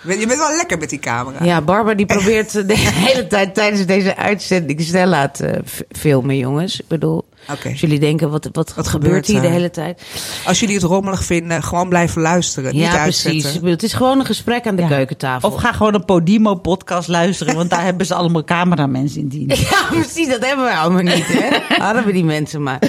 Je 0.07 0.25
bent- 0.27 0.37
wel 0.39 0.55
lekker 0.55 0.77
met 0.77 0.89
die 0.89 0.99
camera. 0.99 1.45
Ja, 1.45 1.61
Barbara 1.61 1.95
die 1.95 2.05
probeert 2.15 2.51
de 2.67 2.77
hele 2.77 3.27
tijd 3.27 3.53
tijdens 3.53 3.85
deze 3.85 4.15
uitzending 4.15 4.81
Stella 4.81 5.29
te 5.29 5.61
filmen, 5.91 6.37
jongens. 6.37 6.79
Ik 6.79 6.87
bedoel, 6.87 7.25
Oké. 7.51 7.69
als 7.69 7.79
jullie 7.79 7.99
denken, 7.99 8.29
wat, 8.29 8.49
wat, 8.51 8.73
Wat 8.75 8.87
gebeurt 8.87 9.27
hier 9.27 9.41
de 9.41 9.47
hele 9.47 9.69
tijd? 9.69 10.01
Als 10.45 10.59
jullie 10.59 10.75
het 10.75 10.83
rommelig 10.83 11.23
vinden, 11.23 11.63
gewoon 11.63 11.89
blijven 11.89 12.21
luisteren. 12.21 12.73
niet 12.73 12.81
ja, 12.83 12.97
uitzetten. 12.99 13.39
precies. 13.41 13.53
Bedoel, 13.53 13.69
het 13.71 13.83
is 13.83 13.93
gewoon 13.93 14.19
een 14.19 14.25
gesprek 14.25 14.67
aan 14.67 14.75
de 14.75 14.81
Ja. 14.81 14.87
keukentafel. 14.87 15.49
Of 15.49 15.55
ga 15.61 15.71
gewoon 15.71 15.93
een 15.93 16.05
Podimo-podcast 16.05 17.07
luisteren, 17.07 17.55
want 17.55 17.69
daar 17.69 17.83
hebben 17.89 18.05
ze 18.05 18.13
allemaal 18.13 18.43
cameramensen 18.43 19.21
in 19.21 19.27
dienst. 19.27 19.69
Ja, 19.69 19.85
precies, 19.89 20.27
dat 20.27 20.45
hebben 20.45 20.65
we 20.65 20.71
allemaal 20.75 21.01
niet, 21.15 21.25
hè? 21.27 21.57
Hadden 21.85 22.05
we 22.05 22.11
die 22.11 22.23
mensen 22.23 22.63
maar. 22.63 22.79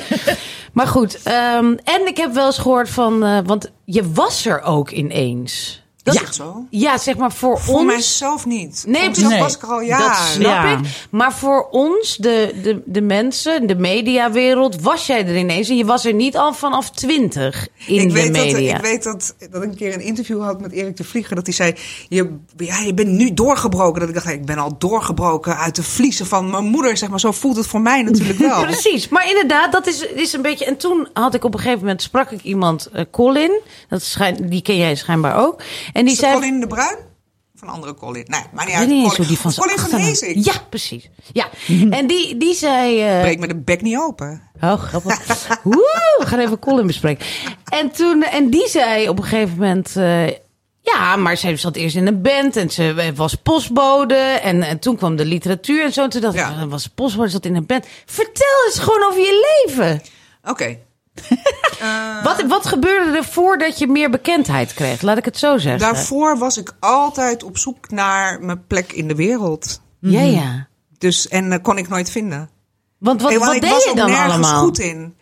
Maar 0.72 0.86
goed, 0.86 1.22
ehm, 1.22 1.64
en 1.84 2.06
ik 2.06 2.16
heb 2.16 2.34
wel 2.34 2.46
eens 2.46 2.58
gehoord 2.58 2.90
van, 2.90 3.24
eh, 3.24 3.38
want 3.44 3.70
je 3.84 4.12
was 4.12 4.46
er 4.46 4.62
ook 4.62 4.90
ineens. 4.90 5.79
Dat 6.02 6.14
Ja. 6.14 6.22
is 6.22 6.36
zo. 6.36 6.64
Ja, 6.70 6.98
zeg 6.98 7.16
maar 7.16 7.32
voor, 7.32 7.58
Voor 7.60 7.74
ons. 7.78 7.86
mijzelf 7.86 8.46
niet. 8.46 8.84
Nee, 8.86 9.00
voor 9.00 9.08
mezelf 9.10 9.30
Nee. 9.30 9.40
was 9.40 9.54
ik 9.56 9.62
al 9.62 9.78
Dat 9.78 9.86
jaren. 9.86 10.26
snap 10.26 10.42
Ja. 10.42 10.72
ik. 10.72 10.78
Maar 11.10 11.32
voor 11.32 11.68
ons, 11.70 12.16
de, 12.16 12.54
de, 12.62 12.82
de 12.86 13.00
mensen, 13.00 13.66
de 13.66 13.74
mediawereld, 13.76 14.80
was 14.82 15.06
jij 15.06 15.26
er 15.26 15.36
ineens. 15.36 15.68
En 15.68 15.76
je 15.76 15.84
was 15.84 16.04
er 16.04 16.14
niet 16.14 16.36
al 16.36 16.54
vanaf 16.54 16.90
twintig 16.90 17.68
in 17.86 18.00
ik 18.00 18.08
de 18.08 18.14
weet 18.14 18.30
media. 18.32 18.52
Dat, 18.72 18.76
ik 18.76 18.90
weet 18.90 19.02
dat, 19.02 19.34
dat 19.50 19.62
ik 19.62 19.68
een 19.70 19.76
keer 19.76 19.94
een 19.94 20.00
interview 20.00 20.42
had 20.42 20.60
met 20.60 20.72
Erik 20.72 20.96
de 20.96 21.04
Vlieger. 21.04 21.34
Dat 21.34 21.46
hij 21.46 21.54
zei, 21.54 21.74
je, 22.08 22.36
ja, 22.56 22.78
je 22.78 22.94
bent 22.94 23.08
nu 23.08 23.34
doorgebroken. 23.34 24.00
Dat 24.00 24.08
ik 24.08 24.14
dacht, 24.14 24.28
ik 24.28 24.44
ben 24.44 24.58
al 24.58 24.78
doorgebroken 24.78 25.56
uit 25.56 25.74
de 25.76 25.82
vliezen 25.82 26.26
van 26.26 26.50
mijn 26.50 26.64
moeder. 26.64 26.96
Zeg 26.96 27.08
maar, 27.08 27.20
zo 27.20 27.32
voelt 27.32 27.56
het 27.56 27.66
voor 27.66 27.80
mij 27.80 28.02
natuurlijk 28.02 28.38
wel. 28.48 28.62
Precies, 28.62 29.08
maar 29.08 29.28
inderdaad, 29.28 29.72
dat 29.72 29.86
is, 29.86 30.06
is 30.06 30.32
een 30.32 30.42
beetje. 30.42 30.64
En 30.64 30.76
toen 30.76 31.08
had 31.12 31.34
ik 31.34 31.44
op 31.44 31.54
een 31.54 31.60
gegeven 31.60 31.80
moment 31.80 32.02
sprak 32.02 32.30
ik 32.30 32.42
iemand, 32.42 32.88
eh, 32.92 33.04
Colin, 33.10 33.60
dat 33.88 34.02
schijnt, 34.02 34.50
die 34.50 34.62
ken 34.62 34.76
jij 34.76 34.94
schijnbaar 34.94 35.36
ook. 35.46 35.62
En 35.92 36.04
die 36.04 36.14
zei. 36.16 36.34
Colin 36.34 36.60
de 36.60 36.66
Bruin? 36.66 36.96
Een 37.60 37.68
andere 37.68 37.94
Colin? 37.94 38.24
Nee, 38.28 38.40
maar 38.52 38.66
niet 38.66 38.74
uit. 38.74 38.90
eens 38.90 39.14
Colin, 39.14 39.28
die 39.28 39.38
van 39.38 39.52
Colin 39.54 39.78
van. 39.78 40.42
Ja, 40.42 40.52
precies. 40.70 41.10
Ja. 41.32 41.48
En 41.90 42.06
die, 42.06 42.36
die 42.36 42.54
zei. 42.54 43.00
eh, 43.02 43.20
Breek 43.20 43.38
me 43.38 43.46
de 43.46 43.56
bek 43.56 43.82
niet 43.82 43.96
open. 43.96 44.42
Oh, 44.60 44.72
grappig. 44.82 45.26
Woe, 45.62 46.14
we 46.18 46.26
gaan 46.26 46.38
even 46.38 46.58
Colin 46.58 46.86
bespreken. 46.86 47.26
En, 47.64 47.90
toen, 47.90 48.22
en 48.22 48.50
die 48.50 48.68
zei 48.68 49.08
op 49.08 49.18
een 49.18 49.24
gegeven 49.24 49.58
moment... 49.58 49.96
eh, 49.96 50.26
ja, 50.82 51.16
maar 51.16 51.36
zij 51.36 51.56
zat 51.56 51.76
eerst 51.76 51.96
in 51.96 52.06
een 52.06 52.22
band 52.22 52.56
en 52.56 52.70
ze 52.70 53.12
was 53.14 53.34
postbode. 53.34 54.14
En, 54.14 54.62
en 54.62 54.78
toen 54.78 54.96
kwam 54.96 55.16
de 55.16 55.24
literatuur 55.24 55.84
en 55.84 55.92
zo. 55.92 56.02
En 56.02 56.10
toen 56.10 56.20
dacht 56.20 56.34
ik, 56.34 56.40
Ja. 56.40 56.66
was 56.66 56.82
ze 56.82 56.90
postbode, 56.90 57.28
zat 57.28 57.44
in 57.44 57.56
een 57.56 57.66
band. 57.66 57.86
Vertel 58.06 58.64
eens 58.66 58.78
gewoon 58.78 59.04
over 59.08 59.20
je 59.20 59.64
leven. 59.66 60.02
Oké. 60.44 60.78
Wat, 62.22 62.42
wat 62.46 62.66
gebeurde 62.66 63.16
er 63.16 63.24
voordat 63.24 63.78
je 63.78 63.86
meer 63.86 64.10
bekendheid 64.10 64.74
kreeg? 64.74 65.02
Laat 65.02 65.18
ik 65.18 65.24
het 65.24 65.36
zo 65.36 65.58
zeggen. 65.58 65.80
Daarvoor 65.80 66.38
was 66.38 66.56
ik 66.56 66.72
altijd 66.80 67.42
op 67.42 67.58
zoek 67.58 67.90
naar 67.90 68.42
mijn 68.42 68.66
plek 68.66 68.92
in 68.92 69.08
de 69.08 69.14
wereld. 69.14 69.80
Ja, 70.00 70.20
ja. 70.20 70.68
Dus, 70.98 71.28
en 71.28 71.50
dat 71.50 71.60
kon 71.60 71.78
ik 71.78 71.88
nooit 71.88 72.10
vinden. 72.10 72.50
Want 72.98 73.22
wat, 73.22 73.32
want 73.32 73.44
wat 73.44 73.54
ik 73.54 73.60
deed 73.60 73.70
was 73.70 73.84
je 73.84 73.90
ook 73.90 73.96
dan 73.96 74.10
nergens 74.10 74.32
allemaal? 74.32 74.62
goed 74.62 74.78
in. 74.78 75.14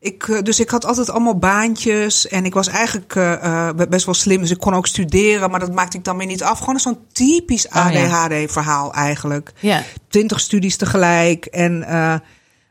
Ik, 0.00 0.28
eh, 0.28 0.42
dus 0.42 0.60
ik 0.60 0.70
had 0.70 0.84
altijd 0.84 1.10
allemaal 1.10 1.38
baantjes 1.38 2.28
en 2.28 2.44
ik 2.44 2.54
was 2.54 2.68
eigenlijk 2.68 3.14
eh, 3.14 3.68
eh, 3.68 3.76
best 3.88 4.04
wel 4.04 4.14
slim. 4.14 4.40
Dus 4.40 4.50
ik 4.50 4.58
kon 4.58 4.74
ook 4.74 4.86
studeren, 4.86 5.50
maar 5.50 5.60
dat 5.60 5.72
maakte 5.72 5.96
ik 5.96 6.04
dan 6.04 6.16
weer 6.16 6.26
niet 6.26 6.42
af. 6.42 6.58
Gewoon 6.58 6.80
zo'n 6.80 6.98
typisch 7.12 7.66
ja. 7.72 7.90
ADHD-verhaal 7.90 8.92
eigenlijk. 8.92 9.52
Ja. 9.60 9.82
Twintig 10.08 10.40
studies 10.40 10.76
tegelijk. 10.76 11.46
En 11.46 11.82
eh, 11.82 12.14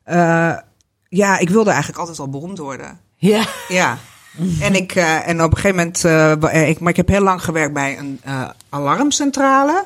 eh, 0.04 0.58
ja, 1.16 1.38
ik 1.38 1.50
wilde 1.50 1.70
eigenlijk 1.70 2.00
altijd 2.00 2.20
al 2.20 2.30
beroemd 2.30 2.58
worden. 2.58 3.00
Ja. 3.16 3.44
Ja. 3.68 3.98
En, 4.62 4.76
ik, 4.76 4.96
eh, 4.96 5.28
en 5.28 5.44
op 5.44 5.52
een 5.52 5.58
gegeven 5.58 5.78
moment, 5.78 6.06
eh, 6.06 6.62
eh, 6.62 6.70
ik, 6.70 6.80
maar 6.80 6.90
ik 6.90 6.98
heb 6.98 7.08
heel 7.08 7.22
lang 7.22 7.44
gewerkt 7.44 7.74
bij 7.74 7.98
een 7.98 8.20
eh, 8.24 8.50
alarmcentrale. 8.70 9.86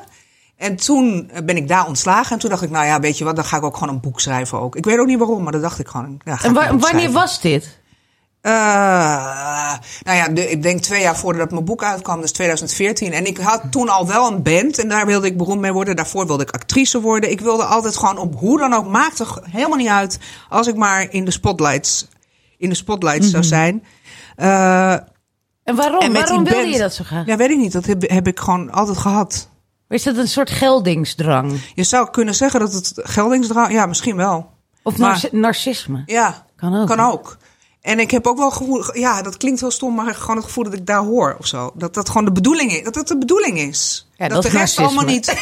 En 0.56 0.76
toen 0.76 1.30
ben 1.44 1.56
ik 1.56 1.68
daar 1.68 1.86
ontslagen. 1.86 2.32
En 2.32 2.38
toen 2.38 2.50
dacht 2.50 2.62
ik, 2.62 2.70
nou 2.70 2.86
ja, 2.86 3.00
weet 3.00 3.18
je 3.18 3.24
wat, 3.24 3.36
dan 3.36 3.44
ga 3.44 3.56
ik 3.56 3.62
ook 3.62 3.76
gewoon 3.76 3.94
een 3.94 4.00
boek 4.00 4.20
schrijven 4.20 4.60
ook. 4.60 4.76
Ik 4.76 4.84
weet 4.84 4.98
ook 4.98 5.06
niet 5.06 5.18
waarom, 5.18 5.42
maar 5.42 5.52
dat 5.52 5.62
dacht 5.62 5.78
ik 5.78 5.88
gewoon. 5.88 6.20
Ja, 6.24 6.38
En 6.42 6.52
wa- 6.52 6.76
wanneer 6.76 7.10
was 7.12 7.40
dit? 7.40 7.77
Eh, 8.40 8.52
nou 10.02 10.16
ja, 10.16 10.28
de- 10.28 10.50
ik 10.50 10.62
denk 10.62 10.80
twee 10.80 11.00
jaar 11.02 11.16
voordat 11.16 11.50
mijn 11.50 11.64
boek 11.64 11.82
uitkwam, 11.82 12.20
dus 12.20 12.32
2014. 12.32 13.12
En 13.12 13.26
ik 13.26 13.38
had 13.38 13.62
toen 13.70 13.88
al 13.88 14.06
wel 14.06 14.26
een 14.32 14.42
band 14.42 14.78
en 14.78 14.88
daar 14.88 15.06
wilde 15.06 15.26
ik 15.26 15.36
beroemd 15.36 15.60
mee 15.60 15.72
worden. 15.72 15.96
Daarvoor 15.96 16.26
wilde 16.26 16.42
ik 16.42 16.50
actrice 16.50 17.00
worden. 17.00 17.30
Ik 17.30 17.40
wilde 17.40 17.64
altijd 17.64 17.96
gewoon 17.96 18.18
op 18.18 18.34
hoe 18.38 18.58
dan 18.58 18.72
ook, 18.72 18.86
maakte 18.88 19.26
helemaal 19.50 19.76
niet 19.78 19.88
uit 19.88 20.18
als 20.48 20.66
ik 20.66 20.76
maar 20.76 21.06
in 21.12 21.24
de 21.24 21.30
spotlights, 21.30 22.08
in 22.58 22.68
de 22.68 22.74
spotlights 22.74 23.30
zou 23.30 23.44
zijn. 23.44 23.84
Eh, 24.36 24.92
En 24.92 25.02
waarom? 25.64 26.00
en 26.00 26.12
waarom 26.12 26.44
wilde 26.44 26.60
band- 26.60 26.72
je 26.74 26.78
dat 26.80 26.94
zo 26.94 27.04
graag? 27.04 27.26
Ja, 27.26 27.36
weet 27.36 27.50
ik 27.50 27.56
niet. 27.58 27.72
Dat 27.72 27.86
heb, 27.86 28.02
heb 28.10 28.26
ik 28.26 28.40
gewoon 28.40 28.70
altijd 28.72 28.98
gehad. 28.98 29.48
Is 29.88 30.02
dat 30.02 30.16
een 30.16 30.28
soort 30.28 30.50
geldingsdrang? 30.50 31.60
Je 31.74 31.84
zou 31.84 32.10
kunnen 32.10 32.34
zeggen 32.34 32.60
dat 32.60 32.72
het 32.72 32.92
geldingsdrang... 32.94 33.72
Ja, 33.72 33.86
misschien 33.86 34.16
wel. 34.16 34.50
Of 34.82 34.96
Maar- 34.98 35.24
narcisme? 35.32 36.02
Ja, 36.06 36.46
Kan 36.56 36.76
ook, 36.76 36.86
Kan 36.86 37.00
ook. 37.00 37.36
En 37.88 37.98
ik 37.98 38.10
heb 38.10 38.26
ook 38.26 38.38
wel 38.38 38.50
gevoel, 38.50 38.96
ja, 38.98 39.22
dat 39.22 39.36
klinkt 39.36 39.60
heel 39.60 39.70
stom, 39.70 39.94
maar 39.94 40.14
gewoon 40.14 40.36
het 40.36 40.44
gevoel 40.44 40.64
dat 40.64 40.72
ik 40.72 40.86
daar 40.86 41.02
hoor 41.02 41.36
of 41.38 41.46
zo. 41.46 41.70
Dat 41.74 41.94
dat 41.94 42.08
gewoon 42.08 42.24
de 42.24 42.32
bedoeling 42.32 42.72
is. 42.72 42.82
Dat 42.84 42.94
dat 42.94 43.08
de 43.08 43.18
bedoeling 43.18 43.58
is. 43.58 44.06
Ja, 44.16 44.28
dat, 44.28 44.42
dat 44.42 44.52
de 44.52 44.58
rest 44.58 44.78
allemaal 44.78 45.04
niet. 45.04 45.26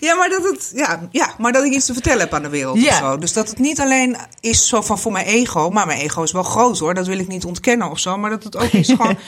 ja, 0.00 0.14
maar 0.14 0.28
dat 0.28 0.42
het, 0.42 0.70
ja, 0.74 1.08
ja, 1.10 1.34
maar 1.38 1.52
dat 1.52 1.64
ik 1.64 1.72
iets 1.72 1.86
te 1.86 1.92
vertellen 1.92 2.20
heb 2.20 2.34
aan 2.34 2.42
de 2.42 2.48
wereld 2.48 2.80
Ja. 2.80 2.88
of 2.88 2.94
zo. 2.96 3.18
Dus 3.18 3.32
dat 3.32 3.48
het 3.48 3.58
niet 3.58 3.80
alleen 3.80 4.16
is 4.40 4.68
zo 4.68 4.80
van 4.82 4.98
voor 4.98 5.12
mijn 5.12 5.26
ego, 5.26 5.70
maar 5.70 5.86
mijn 5.86 6.00
ego 6.00 6.22
is 6.22 6.32
wel 6.32 6.42
groot 6.42 6.78
hoor. 6.78 6.94
Dat 6.94 7.06
wil 7.06 7.18
ik 7.18 7.28
niet 7.28 7.44
ontkennen 7.44 7.90
of 7.90 7.98
zo. 7.98 8.16
Maar 8.16 8.30
dat 8.30 8.44
het 8.44 8.56
ook 8.56 8.72
is 8.72 8.88
gewoon. 8.96 9.18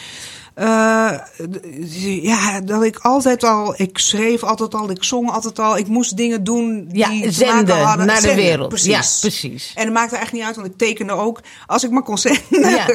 Eh, 0.55 1.11
d- 1.51 1.61
ja, 2.23 2.61
dat 2.61 2.83
ik 2.83 2.99
altijd 2.99 3.45
al, 3.45 3.75
ik 3.77 3.99
schreef 3.99 4.43
altijd 4.43 4.75
al, 4.75 4.91
ik 4.91 5.05
zong 5.05 5.31
altijd 5.31 5.59
al, 5.59 5.77
ik 5.79 5.87
moest 5.87 6.17
dingen 6.17 6.45
doen 6.45 6.85
die 6.89 6.99
Ja, 7.25 7.31
zenden 7.31 7.79
hadden. 7.81 8.07
naar 8.07 8.15
de 8.17 8.21
Zenden, 8.23 8.45
wereld. 8.45 8.69
Precies. 8.69 8.89
Ja, 8.91 9.03
precies. 9.21 9.73
En 9.75 9.85
het 9.85 9.93
maakt 9.93 10.13
er 10.13 10.19
echt 10.19 10.33
niet 10.33 10.43
uit, 10.43 10.55
want 10.57 10.67
ik 10.67 10.77
tekende 10.77 11.13
ook 11.13 11.41
als 11.67 11.85
ik 11.85 11.91
maar 11.91 12.03
kon 12.03 12.19
zenden. 12.19 12.41
Ja. 12.71 12.87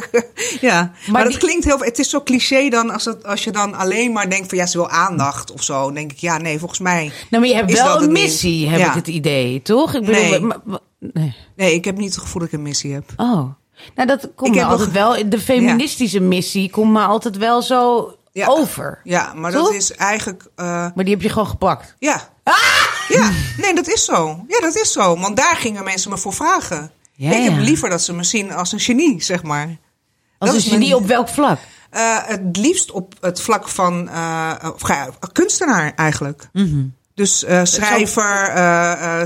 Ja, 0.62 0.82
maar, 0.82 1.12
Maar 1.12 1.24
dat 1.24 1.32
die- 1.32 1.42
klinkt 1.42 1.66
heel. 1.66 1.80
Het 1.80 2.00
is 2.00 2.10
zo 2.10 2.22
cliché 2.24 2.70
dan 2.70 2.90
als, 2.90 3.06
het, 3.06 3.26
als 3.26 3.44
je 3.44 3.52
dan 3.52 3.74
alleen 3.76 4.12
maar 4.12 4.30
denkt 4.30 4.50
van 4.50 4.58
ja, 4.58 4.66
ze 4.66 4.78
wil 4.78 4.90
aandacht 4.90 5.52
of 5.52 5.64
zo. 5.64 5.84
Dan 5.84 5.94
denk 5.94 6.12
ik 6.12 6.18
ja, 6.18 6.38
nee, 6.38 6.60
volgens 6.60 6.80
mij. 6.80 7.12
Nou, 7.30 7.44
maar 7.44 7.52
je 7.52 7.56
hebt 7.56 7.72
wel 7.74 7.96
een 7.96 8.02
het 8.02 8.12
missie, 8.12 8.68
heb 8.70 8.80
Ja. 8.80 8.88
ik 8.90 8.94
het 8.94 9.08
idee, 9.08 9.62
toch? 9.62 9.94
Ik 9.96 10.06
bedoel, 10.06 10.22
Nee. 10.22 10.40
maar- 10.40 10.60
maar- 10.64 10.80
nee. 11.00 11.36
Nee, 11.56 11.74
ik 11.74 11.86
heb 11.86 11.98
niet 11.98 12.10
het 12.14 12.24
gevoel 12.24 12.40
dat 12.42 12.48
ik 12.52 12.54
een 12.58 12.62
missie 12.62 12.94
heb. 12.94 13.04
Oh. 13.18 13.50
Nou, 13.96 14.08
dat 14.08 14.30
komt 14.36 14.56
me 14.56 14.64
altijd 14.64 14.94
nog- 14.94 14.98
wel. 15.18 15.30
De 15.30 15.40
feministische 15.40 16.20
missie 16.20 16.70
komt 16.70 16.92
me 16.92 17.00
altijd 17.02 17.38
wel 17.38 17.62
zo 17.62 18.12
Ja. 18.32 18.48
over. 18.48 19.00
Ja, 19.04 19.34
maar 19.34 19.52
Toch? 19.52 19.66
dat 19.66 19.74
is 19.74 19.92
eigenlijk. 19.96 20.44
eh, 20.56 20.66
Maar 20.66 21.04
die 21.06 21.14
heb 21.14 21.22
je 21.22 21.30
gewoon 21.30 21.48
gepakt. 21.48 21.96
ja. 22.00 22.30
Ah! 22.44 22.56
Ja, 23.10 23.32
nee, 23.58 23.76
dat 23.76 23.88
is 23.88 24.06
zo. 24.06 24.44
Ja, 24.48 24.60
dat 24.60 24.76
is 24.76 24.92
zo. 24.92 25.18
Want 25.20 25.38
daar 25.38 25.56
gingen 25.56 25.84
mensen 25.84 26.10
me 26.12 26.18
voor 26.18 26.34
vragen. 26.34 26.92
Ja, 27.14 27.32
ik 27.36 27.44
heb 27.50 27.58
liever 27.60 27.90
dat 27.90 28.02
ze 28.02 28.14
me 28.14 28.24
zien 28.24 28.52
als 28.54 28.72
een 28.72 28.80
genie, 28.80 29.22
zeg 29.24 29.44
maar. 29.44 29.68
Als 30.38 30.50
Dat 30.52 30.60
een 30.64 30.70
mijn- 30.70 30.82
genie 30.82 30.96
op 30.96 31.06
welk 31.08 31.30
vlak? 31.30 31.60
Eh, 31.90 32.18
het 32.26 32.58
liefst 32.58 32.92
op 32.92 33.14
het 33.22 33.42
vlak 33.42 33.68
van 33.70 34.10
eh, 34.10 34.54
kunstenaar 35.32 35.94
eigenlijk. 35.96 36.50
Mhm. 36.54 36.84
Dus 37.14 37.46
schrijver, 37.64 38.52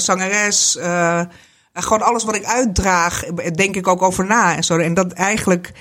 zangeres, 0.01 0.77
gewoon 1.73 2.01
alles 2.01 2.23
wat 2.23 2.35
ik 2.35 2.45
uitdraag, 2.45 3.23
denk 3.53 3.75
ik 3.75 3.87
ook 3.87 4.01
over 4.01 4.25
na 4.25 4.55
en 4.55 4.63
zo. 4.63 4.77
En 4.77 4.93
dat 4.93 5.11
eigenlijk 5.11 5.71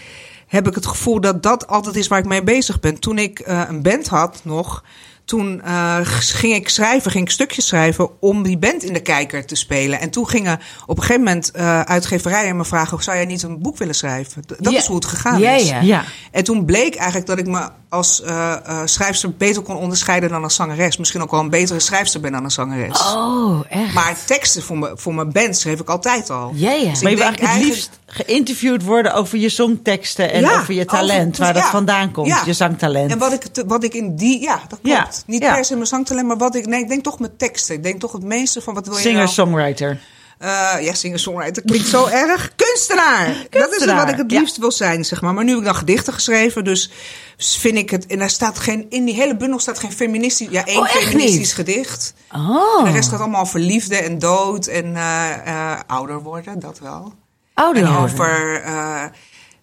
heb 0.46 0.66
ik 0.66 0.74
het 0.74 0.86
gevoel 0.86 1.20
dat 1.20 1.42
dat 1.42 1.66
altijd 1.66 1.96
is 1.96 2.08
waar 2.08 2.18
ik 2.18 2.26
mee 2.26 2.42
bezig 2.42 2.80
ben. 2.80 2.98
Toen 2.98 3.18
ik 3.18 3.38
eh, 3.38 3.62
een 3.68 3.82
band 3.82 4.08
had 4.08 4.40
nog, 4.44 4.84
toen 5.30 5.62
eh, 5.62 5.96
ging 6.02 6.54
ik 6.54 6.68
schrijven, 6.68 7.10
ging 7.10 7.24
ik 7.24 7.30
stukjes 7.30 7.66
schrijven 7.66 8.20
om 8.20 8.42
die 8.42 8.58
band 8.58 8.82
in 8.84 8.92
de 8.92 9.00
kijker 9.00 9.46
te 9.46 9.54
spelen. 9.54 10.00
En 10.00 10.10
toen 10.10 10.28
gingen 10.28 10.60
op 10.86 10.96
een 10.96 11.02
gegeven 11.02 11.22
moment 11.24 11.50
eh, 11.50 11.80
uitgeverijen 11.80 12.56
me 12.56 12.64
vragen, 12.64 13.02
zou 13.02 13.16
jij 13.16 13.26
niet 13.26 13.42
een 13.42 13.58
boek 13.62 13.76
willen 13.78 13.94
schrijven? 13.94 14.42
D- 14.46 14.48
Dat 14.58 14.72
Ja. 14.72 14.78
is 14.78 14.86
hoe 14.86 14.96
het 14.96 15.04
gegaan 15.04 15.38
Ja, 15.40 15.50
is. 15.50 15.68
ja. 15.68 15.80
Ja. 15.80 16.04
En 16.30 16.44
toen 16.44 16.64
bleek 16.64 16.94
eigenlijk 16.94 17.26
dat 17.26 17.38
ik 17.38 17.46
me 17.46 17.68
als 17.88 18.22
eh 18.22 18.52
eh, 18.64 18.80
schrijfster 18.84 19.34
beter 19.36 19.62
kon 19.62 19.76
onderscheiden 19.76 20.28
dan 20.28 20.42
als 20.42 20.54
zangeres. 20.54 20.96
Misschien 20.96 21.22
ook 21.22 21.30
wel 21.30 21.40
een 21.40 21.50
betere 21.50 21.80
schrijfster 21.80 22.20
ben 22.20 22.32
dan 22.32 22.44
een 22.44 22.50
zangeres. 22.50 23.00
Oh, 23.00 23.60
echt? 23.68 23.92
Maar 23.94 24.16
teksten 24.26 24.62
voor, 24.62 24.78
me, 24.78 24.92
voor 24.94 25.14
mijn 25.14 25.32
band 25.32 25.56
schreef 25.56 25.80
ik 25.80 25.88
altijd 25.88 26.30
al. 26.30 26.52
Ja, 26.54 26.70
ja. 26.72 26.90
Dus 26.90 27.00
Maar 27.02 27.10
je 27.10 27.16
ik 27.16 27.22
wil 27.22 27.30
denk 27.32 27.38
eigenlijk 27.42 27.52
het 27.52 27.64
liefst 27.64 27.99
geïnterviewd 28.12 28.82
worden 28.84 29.14
over 29.14 29.38
je 29.38 29.48
songteksten 29.48 30.32
en 30.32 30.40
Ja, 30.40 30.58
over 30.60 30.74
je 30.74 30.84
talent, 30.84 31.30
over- 31.32 31.44
waar 31.44 31.54
dat 31.54 31.64
vandaan 31.64 32.10
komt, 32.12 32.26
Ja. 32.26 32.42
je 32.46 32.52
zangtalent. 32.52 33.10
En 33.10 33.18
wat 33.18 33.32
ik, 33.32 33.42
wat 33.66 33.84
ik 33.84 33.94
in 33.94 34.16
die... 34.16 34.40
Ja, 34.40 34.60
dat 34.68 34.78
klopt. 34.82 35.22
Niet 35.26 35.40
per 35.40 35.64
se 35.64 35.74
mijn 35.74 35.86
zangtalent, 35.86 36.26
maar 36.26 36.36
wat 36.36 36.54
ik... 36.54 36.66
Nee, 36.66 36.80
ik 36.80 36.88
denk 36.88 37.02
toch 37.04 37.18
mijn 37.18 37.36
teksten. 37.36 37.74
Ik 37.74 37.82
denk 37.82 38.00
toch 38.00 38.12
het 38.12 38.22
meeste 38.22 38.60
van 38.60 38.74
wat 38.74 38.86
wil 38.86 38.96
je 38.96 39.02
nou... 39.02 39.10
Singer-songwriter. 39.14 40.00
Eh, 40.38 40.48
ja, 40.80 40.94
singer-songwriter 40.94 41.62
klinkt 41.62 41.88
zo 41.88 42.06
erg. 42.26 42.52
Kunstenaar! 42.56 43.46
Dat 43.50 43.74
is 43.74 43.84
wat 43.84 44.08
ik 44.08 44.16
het 44.16 44.30
ja. 44.30 44.38
liefst 44.40 44.56
wil 44.56 44.72
zijn, 44.72 45.04
zeg 45.04 45.20
maar. 45.20 45.34
Maar 45.34 45.44
nu 45.44 45.50
heb 45.50 45.58
ik 45.58 45.64
dan 45.64 45.74
gedichten 45.74 46.12
geschreven, 46.12 46.64
dus 46.64 46.90
vind 47.36 47.76
ik 47.78 47.90
het... 47.90 48.06
En 48.06 48.18
daar 48.18 48.30
staat 48.30 48.58
geen... 48.58 48.86
In 48.88 49.04
die 49.04 49.14
hele 49.14 49.36
bundel 49.36 49.58
staat 49.58 49.78
geen 49.78 49.92
feministisch... 49.92 50.48
Ja, 50.50 50.64
één 50.64 50.78
Oh, 50.78 50.86
feministisch 50.88 51.36
niet? 51.38 51.52
gedicht. 51.52 52.14
Oh, 52.34 52.84
De 52.84 52.90
rest 52.90 53.08
gaat 53.08 53.20
allemaal 53.20 53.40
over 53.40 53.60
liefde 53.60 53.96
en 53.96 54.18
dood 54.18 54.66
en 54.66 54.96
eh, 54.96 55.46
eh, 55.46 55.80
ouder 55.86 56.22
worden, 56.22 56.58
dat 56.58 56.78
wel. 56.78 57.12
Ouder 57.60 57.82
En 57.84 57.96
over... 57.96 58.62
eh, 58.64 59.02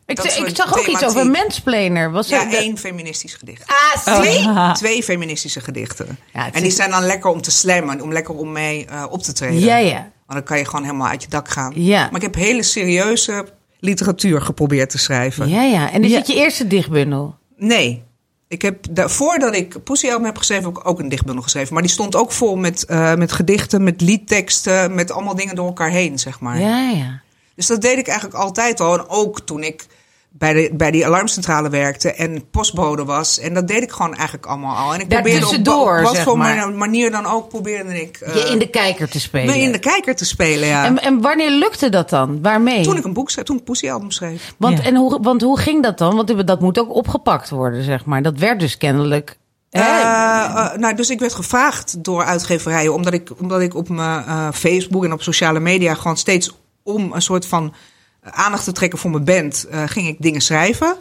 Ik, 0.06 0.16
dat 0.16 0.26
ik 0.26 0.56
zag 0.56 0.78
ook 0.80 0.86
iets 0.86 1.06
over 1.06 1.28
mensplaner. 1.28 2.12
Was 2.12 2.28
Ja, 2.30 2.44
er 2.44 2.50
de- 2.50 2.58
één 2.58 2.78
feministisch 2.78 3.34
gedicht. 3.34 3.64
Ah, 4.06 4.22
zie? 4.24 4.74
Twee 4.74 5.04
feministische 5.04 5.60
gedichten. 5.62 6.18
Ja, 6.34 6.46
en 6.46 6.52
die 6.62 6.66
is- 6.70 6.76
zijn 6.76 6.92
dan 6.92 7.04
lekker 7.04 7.30
om 7.30 7.42
te 7.42 7.52
slammen, 7.52 8.02
om 8.02 8.12
lekker 8.14 8.36
om 8.36 8.52
mee 8.52 8.86
eh, 8.86 9.04
op 9.10 9.24
te 9.24 9.34
treden. 9.34 9.60
Ja, 9.60 9.78
ja. 9.78 9.96
Want 9.98 10.40
dan 10.40 10.44
kan 10.44 10.58
je 10.58 10.66
gewoon 10.66 10.84
helemaal 10.84 11.08
uit 11.08 11.22
je 11.24 11.30
dak 11.30 11.50
gaan. 11.50 11.72
Ja. 11.76 12.02
Maar 12.06 12.16
ik 12.16 12.22
heb 12.22 12.36
hele 12.36 12.64
serieuze 12.64 13.46
literatuur 13.80 14.42
geprobeerd 14.42 14.90
te 14.90 14.98
schrijven. 14.98 15.50
Ja, 15.50 15.62
ja. 15.62 15.92
En 15.92 16.04
is 16.04 16.12
Ja. 16.12 16.18
het 16.18 16.28
je 16.28 16.36
eerste 16.36 16.68
dichtbundel? 16.68 17.36
Nee. 17.58 18.04
Ik 18.48 18.62
heb 18.62 18.86
da- 18.92 19.10
voordat 19.10 19.56
ik 19.56 19.84
Pussy 19.84 20.08
Album 20.10 20.26
heb 20.26 20.38
geschreven, 20.38 20.64
heb 20.66 20.78
ik 20.78 20.88
ook 20.88 21.00
een 21.00 21.10
dichtbundel 21.10 21.44
geschreven. 21.44 21.74
Maar 21.74 21.82
die 21.84 21.92
stond 21.92 22.16
ook 22.16 22.32
vol 22.32 22.56
met, 22.56 22.86
eh, 22.86 23.14
met 23.16 23.32
gedichten, 23.32 23.84
met 23.84 24.02
liedteksten, 24.02 24.96
met 24.96 25.12
allemaal 25.12 25.36
dingen 25.36 25.56
door 25.56 25.66
elkaar 25.68 25.90
heen, 25.90 26.20
zeg 26.20 26.40
maar. 26.40 26.60
Ja, 26.60 26.90
ja. 26.90 27.22
Dus 27.58 27.68
dat 27.68 27.82
deed 27.82 27.98
ik 27.98 28.08
eigenlijk 28.08 28.40
altijd 28.40 28.80
al. 28.80 28.98
En 29.00 29.10
ook 29.10 29.40
toen 29.40 29.64
ik 29.64 29.86
bij, 30.30 30.54
de, 30.54 30.70
bij 30.74 30.92
die 30.92 31.06
alarmcentrale 31.06 31.70
werkte 31.70 32.14
en 32.14 32.50
postbode 32.50 33.06
was. 33.06 33.40
En 33.40 33.54
dat 33.54 33.68
deed 33.68 33.84
ik 33.84 33.92
gewoon 33.92 34.14
eigenlijk 34.14 34.46
allemaal 34.46 34.76
al. 34.76 34.94
En 34.94 35.00
ik 35.00 35.10
Daar 35.10 35.22
probeerde 35.22 35.46
op, 35.46 35.52
tussendoor, 35.52 35.98
op 35.98 36.04
wat 36.04 36.20
voor 36.20 36.38
maar. 36.38 36.72
manier 36.72 37.12
dan 37.12 37.26
ook, 37.26 37.50
probeerde 37.50 38.02
ik 38.02 38.18
eh, 38.18 38.36
Je 38.36 38.52
in 38.52 38.60
de 38.60 38.70
kijker 38.70 39.10
te 39.10 39.20
spelen. 39.20 39.56
me 39.56 39.62
in 39.62 39.72
de 39.72 39.80
kijker 39.80 40.16
te 40.16 40.26
spelen, 40.26 40.68
ja. 40.68 40.86
en, 40.86 41.02
en 41.02 41.22
wanneer 41.22 41.50
lukte 41.52 41.90
dat 41.90 42.10
dan? 42.10 42.42
Waarmee? 42.42 42.84
toen 42.84 42.98
ik 42.98 43.04
een 43.04 43.14
boek 43.14 43.30
schreef, 43.30 43.46
toen 43.46 43.56
ik 43.56 43.62
een 43.62 43.68
Pussy 43.68 43.90
album 43.90 44.12
schreef. 44.12 44.54
Want, 44.58 44.78
Ja. 44.78 44.84
en 44.84 44.96
hoe, 44.96 45.20
want 45.22 45.42
hoe 45.42 45.60
ging 45.60 45.84
dat 45.84 45.98
dan? 45.98 46.16
Want 46.16 46.48
dat 46.48 46.62
moet 46.62 46.80
ook 46.80 46.94
opgepakt 46.94 47.50
worden, 47.50 47.84
zeg 47.84 48.06
maar. 48.06 48.22
Dat 48.22 48.38
werd 48.38 48.60
dus 48.60 48.78
kennelijk... 48.78 49.38
Eh, 49.70 49.82
eh, 49.84 50.78
nou, 50.78 50.96
dus 50.96 51.10
ik 51.10 51.20
werd 51.20 51.34
gevraagd 51.34 52.04
door 52.04 52.24
uitgeverijen, 52.24 52.94
omdat 52.94 53.14
ik, 53.14 53.30
omdat 53.40 53.62
ik 53.62 53.76
op 53.76 53.90
mijn 53.90 54.26
eh, 54.26 54.48
Facebook 54.54 55.04
en 55.04 55.14
op 55.14 55.22
sociale 55.22 55.60
media 55.60 55.94
gewoon 55.94 56.18
steeds 56.18 56.52
om 56.88 57.14
een 57.14 57.22
soort 57.22 57.46
van 57.46 57.74
eh, 58.22 58.32
aandacht 58.32 58.64
te 58.64 58.72
trekken 58.72 59.00
voor 59.00 59.12
mijn 59.12 59.24
band, 59.24 59.68
eh, 59.72 59.84
ging 59.86 60.08
ik 60.08 60.16
dingen 60.20 60.42
schrijven. 60.42 60.96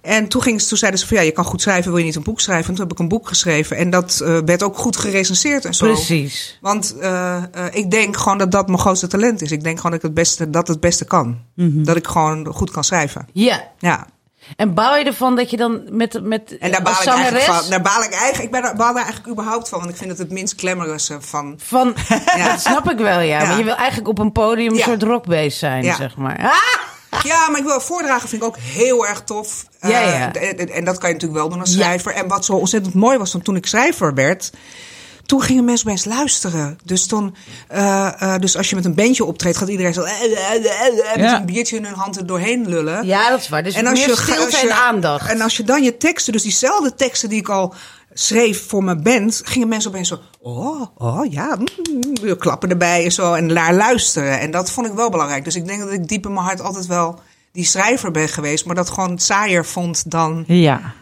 En 0.00 0.28
toen, 0.28 0.42
ging, 0.42 0.62
toen 0.62 0.78
zeiden 0.78 1.00
ze 1.00 1.06
van 1.06 1.16
ja, 1.16 1.22
je 1.22 1.30
kan 1.30 1.44
goed 1.44 1.60
schrijven, 1.60 1.90
wil 1.90 2.00
je 2.00 2.06
niet 2.06 2.16
een 2.16 2.22
boek 2.22 2.40
schrijven? 2.40 2.68
En 2.68 2.74
toen 2.74 2.84
heb 2.84 2.92
ik 2.92 2.98
een 2.98 3.08
boek 3.08 3.28
geschreven 3.28 3.76
en 3.76 3.90
dat 3.90 4.20
eh, 4.20 4.38
werd 4.44 4.62
ook 4.62 4.76
goed 4.76 4.96
gerecenseerd 4.96 5.64
en 5.64 5.74
zo. 5.74 5.86
Precies. 5.86 6.58
Want 6.60 6.94
ik 7.72 7.90
denk 7.90 8.16
gewoon 8.16 8.38
dat 8.38 8.50
dat 8.50 8.66
mijn 8.66 8.78
grootste 8.78 9.06
talent 9.06 9.42
is. 9.42 9.50
Ik 9.50 9.62
denk 9.62 9.76
gewoon 9.76 9.90
dat 9.90 10.00
ik 10.00 10.06
het 10.06 10.14
beste, 10.14 10.50
dat 10.50 10.68
het 10.68 10.80
beste 10.80 11.04
kan. 11.04 11.40
Mhm. 11.54 11.84
Dat 11.84 11.96
ik 11.96 12.06
gewoon 12.06 12.46
goed 12.46 12.70
kan 12.70 12.84
schrijven. 12.84 13.28
Ja. 13.32 13.70
Ja. 13.78 14.06
En 14.56 14.74
bouw 14.74 14.94
je 14.94 15.04
ervan 15.04 15.36
dat 15.36 15.50
je 15.50 15.56
dan 15.56 15.82
met, 15.90 16.22
met 16.22 16.58
En 16.58 16.70
daar 16.70 16.82
baal 16.82 17.00
ik 17.02 17.08
eigenlijk 17.08 17.44
van. 17.44 17.70
Daar 17.70 17.80
baal 17.82 18.02
ik 18.02 18.10
eigenlijk, 18.12 18.42
ik 18.44 18.50
ben 18.50 18.62
daar, 18.62 18.76
baal 18.76 18.94
daar 18.94 19.02
eigenlijk 19.04 19.32
überhaupt 19.32 19.68
van. 19.68 19.78
Want 19.78 19.90
ik 19.90 19.96
vind 19.96 20.10
het 20.10 20.18
het 20.18 20.30
minst 20.30 20.54
glamorous 20.60 21.10
eh, 21.10 21.16
van. 21.20 21.54
van... 21.62 21.94
Ja. 22.36 22.48
Dat 22.50 22.60
snap 22.60 22.90
ik 22.90 22.98
wel, 22.98 23.20
ja. 23.20 23.40
Ja. 23.40 23.46
Maar 23.48 23.58
je 23.58 23.64
wil 23.64 23.74
eigenlijk 23.74 24.08
op 24.08 24.18
een 24.18 24.32
podium 24.32 24.70
een 24.72 24.78
Ja. 24.78 24.84
soort 24.84 25.02
rockbeest 25.02 25.58
zijn, 25.58 25.84
Ja. 25.84 25.94
zeg 25.96 26.16
maar. 26.16 26.38
Ah! 26.38 26.52
Ja, 27.22 27.48
maar 27.50 27.58
ik 27.60 27.66
wil 27.66 27.80
voordragen 27.80 28.28
vind 28.28 28.42
ik 28.42 28.48
ook 28.48 28.56
heel 28.56 29.06
erg 29.06 29.22
tof. 29.22 29.64
Ja, 29.80 29.88
Eh, 29.88 30.18
ja. 30.18 30.32
En, 30.32 30.58
en- 30.58 30.68
en 30.70 30.84
dat 30.84 30.98
kan 30.98 31.08
je 31.08 31.14
natuurlijk 31.14 31.40
wel 31.40 31.48
doen 31.50 31.60
als 31.60 31.72
schrijver. 31.72 32.12
En 32.14 32.28
wat 32.28 32.44
zo 32.44 32.52
ontzettend 32.52 32.94
mooi 32.94 33.18
was 33.18 33.32
dan 33.32 33.42
toen 33.42 33.56
ik 33.56 33.66
schrijver 33.66 34.14
werd. 34.14 34.50
Toen 35.32 35.42
gingen 35.42 35.64
mensen 35.64 35.86
opeens 35.86 36.04
luisteren. 36.04 36.78
Dus, 36.84 37.08
dan, 37.08 37.34
eh, 37.68 38.12
eh, 38.34 38.40
dus 38.40 38.56
als 38.56 38.70
je 38.70 38.76
met 38.76 38.84
een 38.84 38.94
bandje 38.94 39.24
optreedt, 39.24 39.56
gaat 39.56 39.68
iedereen 39.68 39.92
zo... 39.94 40.02
eh, 40.02 40.20
met 40.20 41.24
Ja. 41.24 41.36
een 41.40 41.46
biertje 41.46 41.76
in 41.76 41.84
hun 41.84 41.94
hand 41.94 42.16
er 42.16 42.26
doorheen 42.26 42.68
lullen. 42.68 43.06
Ja, 43.06 43.30
dat 43.30 43.40
is 43.40 43.48
waar. 43.48 43.62
Dus 43.62 43.74
en 43.74 43.86
als 43.86 43.98
meer 43.98 44.08
je, 44.08 44.16
stilte 44.16 44.44
als 44.44 44.60
je- 44.60 44.68
en 44.68 44.76
aandacht. 44.76 45.30
En 45.30 45.40
als 45.40 45.56
je 45.56 45.62
dan 45.62 45.82
je 45.82 45.96
teksten, 45.96 46.32
dus 46.32 46.42
diezelfde 46.42 46.94
teksten 46.94 47.28
die 47.28 47.38
ik 47.38 47.48
al 47.48 47.74
schreef 48.12 48.66
voor 48.68 48.84
mijn 48.84 49.02
band, 49.02 49.40
gingen 49.44 49.68
mensen 49.68 49.90
opeens 49.90 50.08
zo, 50.08 50.18
oh, 50.40 50.82
oh 50.96 51.32
ja, 51.32 51.56
mm, 51.56 52.36
klappen 52.38 52.70
erbij 52.70 53.04
en 53.04 53.12
zo 53.12 53.34
en 53.34 53.46
naar 53.46 53.74
luisteren. 53.74 54.40
En 54.40 54.50
dat 54.50 54.70
vond 54.70 54.86
ik 54.86 54.92
wel 54.92 55.10
belangrijk. 55.10 55.44
Dus 55.44 55.56
ik 55.56 55.66
denk 55.66 55.80
dat 55.80 55.90
ik 55.92 56.08
diep 56.08 56.26
in 56.26 56.32
mijn 56.32 56.46
hart 56.46 56.60
altijd 56.60 56.86
wel 56.86 57.20
die 57.52 57.64
schrijver 57.64 58.10
ben 58.10 58.28
geweest, 58.28 58.64
maar 58.66 58.74
dat 58.74 58.90
gewoon 58.90 59.18
saaier 59.18 59.64
vond 59.66 60.10
dan 60.10 60.44
Ja. 60.46 60.92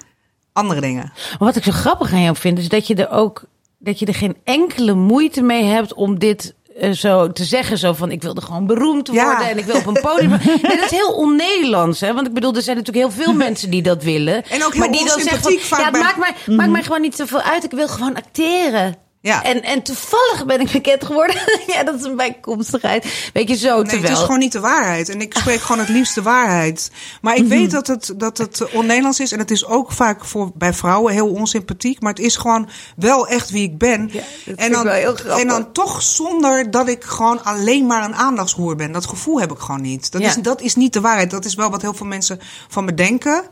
andere 0.53 0.81
dingen. 0.81 1.13
Maar 1.15 1.39
wat 1.39 1.57
ik 1.57 1.65
zo 1.65 1.71
grappig 1.73 2.13
aan 2.13 2.23
jou 2.23 2.37
vind, 2.37 2.59
is 2.59 2.69
dat 2.69 2.87
je 2.87 2.95
er 2.95 3.11
ook 3.11 3.43
dat 3.83 3.99
je 3.99 4.07
er 4.07 4.15
geen 4.15 4.37
enkele 4.45 4.95
moeite 4.95 5.43
mee 5.43 5.65
hebt 5.65 5.95
om 5.95 6.19
dit 6.19 6.55
eh, 6.79 6.91
zo 6.91 7.33
te 7.33 7.45
zeggen. 7.45 7.79
Zo 7.79 7.93
van 7.93 8.11
ik 8.11 8.23
wilde 8.23 8.41
gewoon 8.41 8.67
beroemd 8.67 9.07
worden 9.09 9.25
Ja. 9.27 9.49
en 9.49 9.59
ik 9.59 9.65
wil 9.65 9.77
op 9.77 9.87
een 9.87 10.01
podium. 10.03 10.31
nee, 10.63 10.77
dat 10.77 10.85
is 10.85 10.91
heel 10.91 11.13
on-Nederlands. 11.13 12.01
Hè? 12.01 12.15
Want 12.15 12.27
ik 12.27 12.33
bedoel, 12.35 12.55
er 12.55 12.63
zijn 12.63 12.77
natuurlijk 12.77 13.07
heel 13.07 13.25
veel 13.25 13.33
mensen 13.47 13.71
die 13.71 13.83
dat 13.83 14.03
willen. 14.03 14.45
En 14.45 14.65
ook 14.65 14.73
heel 14.73 14.81
maar 14.81 14.91
die 14.93 15.07
dan 15.07 15.21
zeggen 15.21 15.61
van, 15.61 15.79
ja, 15.79 15.85
het 15.85 15.99
maakt, 15.99 16.17
mij, 16.19 16.57
maakt 16.57 16.71
mij 16.71 16.83
gewoon 16.83 17.01
niet 17.01 17.17
zoveel 17.17 17.41
uit. 17.41 17.65
Ik 17.65 17.71
wil 17.71 17.89
gewoon 17.89 18.15
acteren. 18.17 18.97
Ja. 19.23 19.43
En, 19.45 19.63
en 19.63 19.83
toevallig 19.83 20.47
ben 20.47 20.61
ik 20.61 20.71
bekend 20.73 21.05
geworden. 21.05 21.37
ja, 21.75 21.85
dat 21.85 21.95
is 21.95 22.03
een 22.05 22.17
bijkomstigheid. 22.17 23.31
Weet 23.33 23.49
je 23.49 23.57
zo, 23.57 23.75
Nee, 23.77 23.83
terwijl... 23.85 24.03
het 24.03 24.13
is 24.13 24.25
gewoon 24.25 24.39
niet 24.39 24.53
de 24.53 24.61
waarheid. 24.61 25.09
En 25.09 25.21
ik 25.21 25.35
spreek 25.39 25.61
gewoon 25.61 25.79
het 25.79 25.89
liefst 25.89 26.15
de 26.15 26.23
waarheid. 26.23 26.91
Maar 27.21 27.37
ik 27.37 27.47
weet 27.47 27.71
dat 27.71 27.87
het, 27.87 28.15
dat 28.17 28.39
het 28.39 28.71
on-Nederlands 28.73 29.21
is. 29.21 29.33
En 29.33 29.39
het 29.39 29.51
is 29.51 29.67
ook 29.67 29.93
vaak 29.93 30.25
voor, 30.25 30.51
bij 30.55 30.73
vrouwen 30.73 31.13
heel 31.13 31.29
onsympathiek. 31.31 32.01
Maar 32.01 32.13
het 32.13 32.23
is 32.23 32.37
gewoon 32.37 32.69
wel 32.97 33.29
echt 33.29 33.51
wie 33.51 33.63
ik 33.63 33.79
ben. 33.79 34.11
Ja, 34.13 34.23
dat 34.45 34.57
en, 34.57 34.67
ik 34.67 34.73
dan, 34.73 34.85
wel 34.85 34.93
heel 34.93 35.15
grappig. 35.15 35.43
en 35.43 35.49
dan 35.49 35.73
toch 35.73 36.03
zonder 36.03 36.71
dat 36.71 36.89
ik 36.89 37.05
gewoon 37.05 37.45
alleen 37.45 37.87
maar 37.87 38.05
een 38.05 38.15
aandachtshoer 38.15 38.77
ben. 38.77 38.93
Dat 38.93 39.07
gevoel 39.07 39.41
heb 39.41 39.53
ik 39.53 39.59
gewoon 39.59 39.83
niet. 39.83 40.13
Dat, 40.13 40.21
Ja. 40.23 40.29
is, 40.29 40.35
dat 40.35 40.61
is 40.61 40.75
niet 40.75 40.93
de 40.93 41.01
waarheid. 41.01 41.31
Dat 41.31 41.45
is 41.45 41.55
wel 41.55 41.71
wat 41.71 41.83
heel 41.83 41.95
veel 41.95 42.07
mensen 42.07 42.41
van 42.69 42.85
me 42.85 42.95
denken. 42.95 43.45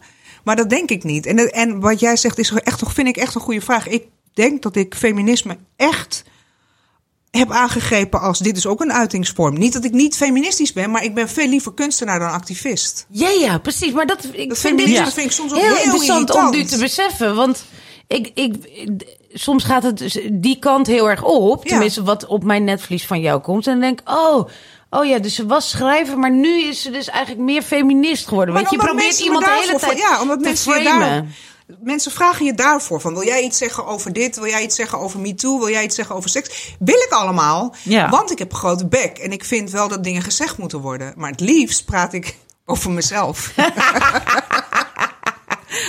Maar 0.44 0.56
dat 0.56 0.70
denk 0.70 0.90
ik 0.90 1.04
niet. 1.04 1.26
En, 1.26 1.52
en 1.52 1.80
wat 1.80 2.00
jij 2.00 2.16
zegt 2.16 2.38
is 2.38 2.50
echt, 2.52 2.78
toch- 2.78 2.92
vind 2.92 3.08
ik 3.08 3.16
echt 3.16 3.34
een 3.34 3.40
goede 3.40 3.60
vraag. 3.60 3.88
Ik 3.88 4.06
denk 4.38 4.62
dat 4.62 4.76
ik 4.76 4.94
feminisme 4.94 5.56
echt 5.76 6.24
heb 7.30 7.50
aangegrepen 7.50 8.20
als 8.20 8.38
dit 8.38 8.56
is 8.56 8.66
ook 8.66 8.80
een 8.80 8.92
uitingsvorm. 8.92 9.58
Niet 9.58 9.72
dat 9.72 9.84
ik 9.84 9.92
niet 9.92 10.16
feministisch 10.16 10.72
ben, 10.72 10.90
maar 10.90 11.04
ik 11.04 11.14
ben 11.14 11.28
veel 11.28 11.48
liever 11.48 11.74
kunstenaar 11.74 12.18
dan 12.18 12.30
activist. 12.30 13.06
Ja, 13.10 13.28
ja, 13.28 13.58
precies. 13.58 13.92
Maar 13.92 14.06
dat, 14.06 14.24
ik 14.32 14.48
Dat 14.48 14.58
vind 14.58 14.58
feminisme 14.58 14.94
dit 14.94 15.04
dat 15.04 15.14
vind 15.14 15.26
ik 15.26 15.32
soms 15.32 15.52
ook 15.52 15.58
heel, 15.58 15.66
heel, 15.66 15.76
interessant 15.76 16.28
irritant. 16.28 16.54
om 16.54 16.60
nu 16.60 16.64
te 16.64 16.78
beseffen. 16.78 17.34
Want 17.34 17.64
ik, 18.06 18.30
ik, 18.34 18.54
soms 19.32 19.64
gaat 19.64 19.82
het 19.82 19.98
dus 19.98 20.18
die 20.32 20.58
kant 20.58 20.86
heel 20.86 21.10
erg 21.10 21.24
op. 21.24 21.64
Ja. 21.64 21.70
Tenminste, 21.70 22.02
wat 22.02 22.26
op 22.26 22.44
mijn 22.44 22.64
netvlies 22.64 23.06
van 23.06 23.20
jou 23.20 23.40
komt. 23.40 23.66
En 23.66 23.72
dan 23.72 23.80
denk 23.80 24.00
ik, 24.00 24.08
oh, 24.10 24.48
oh 24.90 25.04
ja, 25.04 25.18
dus 25.18 25.34
ze 25.34 25.46
was 25.46 25.70
schrijver, 25.70 26.18
maar 26.18 26.30
nu 26.32 26.62
is 26.62 26.82
ze 26.82 26.90
dus 26.90 27.08
eigenlijk 27.08 27.44
meer 27.44 27.62
feminist 27.62 28.28
geworden. 28.28 28.54
Maar 28.54 28.62
Weet 28.62 28.72
je, 28.72 28.78
probeert 28.78 29.18
iemand 29.20 29.44
de 29.44 29.58
hele 29.60 29.78
tijd 29.78 29.98
ja, 29.98 30.20
omdat 30.20 30.38
te 30.38 30.44
mensen 30.44 30.72
framen. 30.72 31.00
daar- 31.00 31.26
Mensen 31.82 32.12
vragen 32.12 32.44
je 32.46 32.54
daarvoor 32.54 33.00
van, 33.00 33.12
wil 33.14 33.24
jij 33.24 33.42
iets 33.42 33.58
zeggen 33.58 33.86
over 33.86 34.12
dit? 34.12 34.36
Wil 34.36 34.46
jij 34.48 34.62
iets 34.62 34.76
zeggen 34.76 34.98
over 34.98 35.20
MeToo? 35.20 35.58
Wil 35.58 35.70
jij 35.70 35.84
iets 35.84 35.94
zeggen 35.96 36.14
over 36.16 36.30
seks? 36.30 36.74
Wil 36.78 36.98
ik 37.00 37.10
allemaal, 37.10 37.74
Ja. 37.82 38.08
want 38.10 38.30
ik 38.30 38.38
heb 38.38 38.52
een 38.52 38.58
grote 38.58 38.86
bek. 38.86 39.18
En 39.18 39.32
ik 39.32 39.44
vind 39.44 39.70
wel 39.70 39.88
dat 39.88 40.04
dingen 40.04 40.22
gezegd 40.22 40.58
moeten 40.58 40.80
worden. 40.80 41.12
Maar 41.16 41.30
het 41.30 41.40
liefst 41.40 41.84
praat 41.84 42.12
ik 42.12 42.36
over 42.66 42.90
mezelf. 42.90 43.52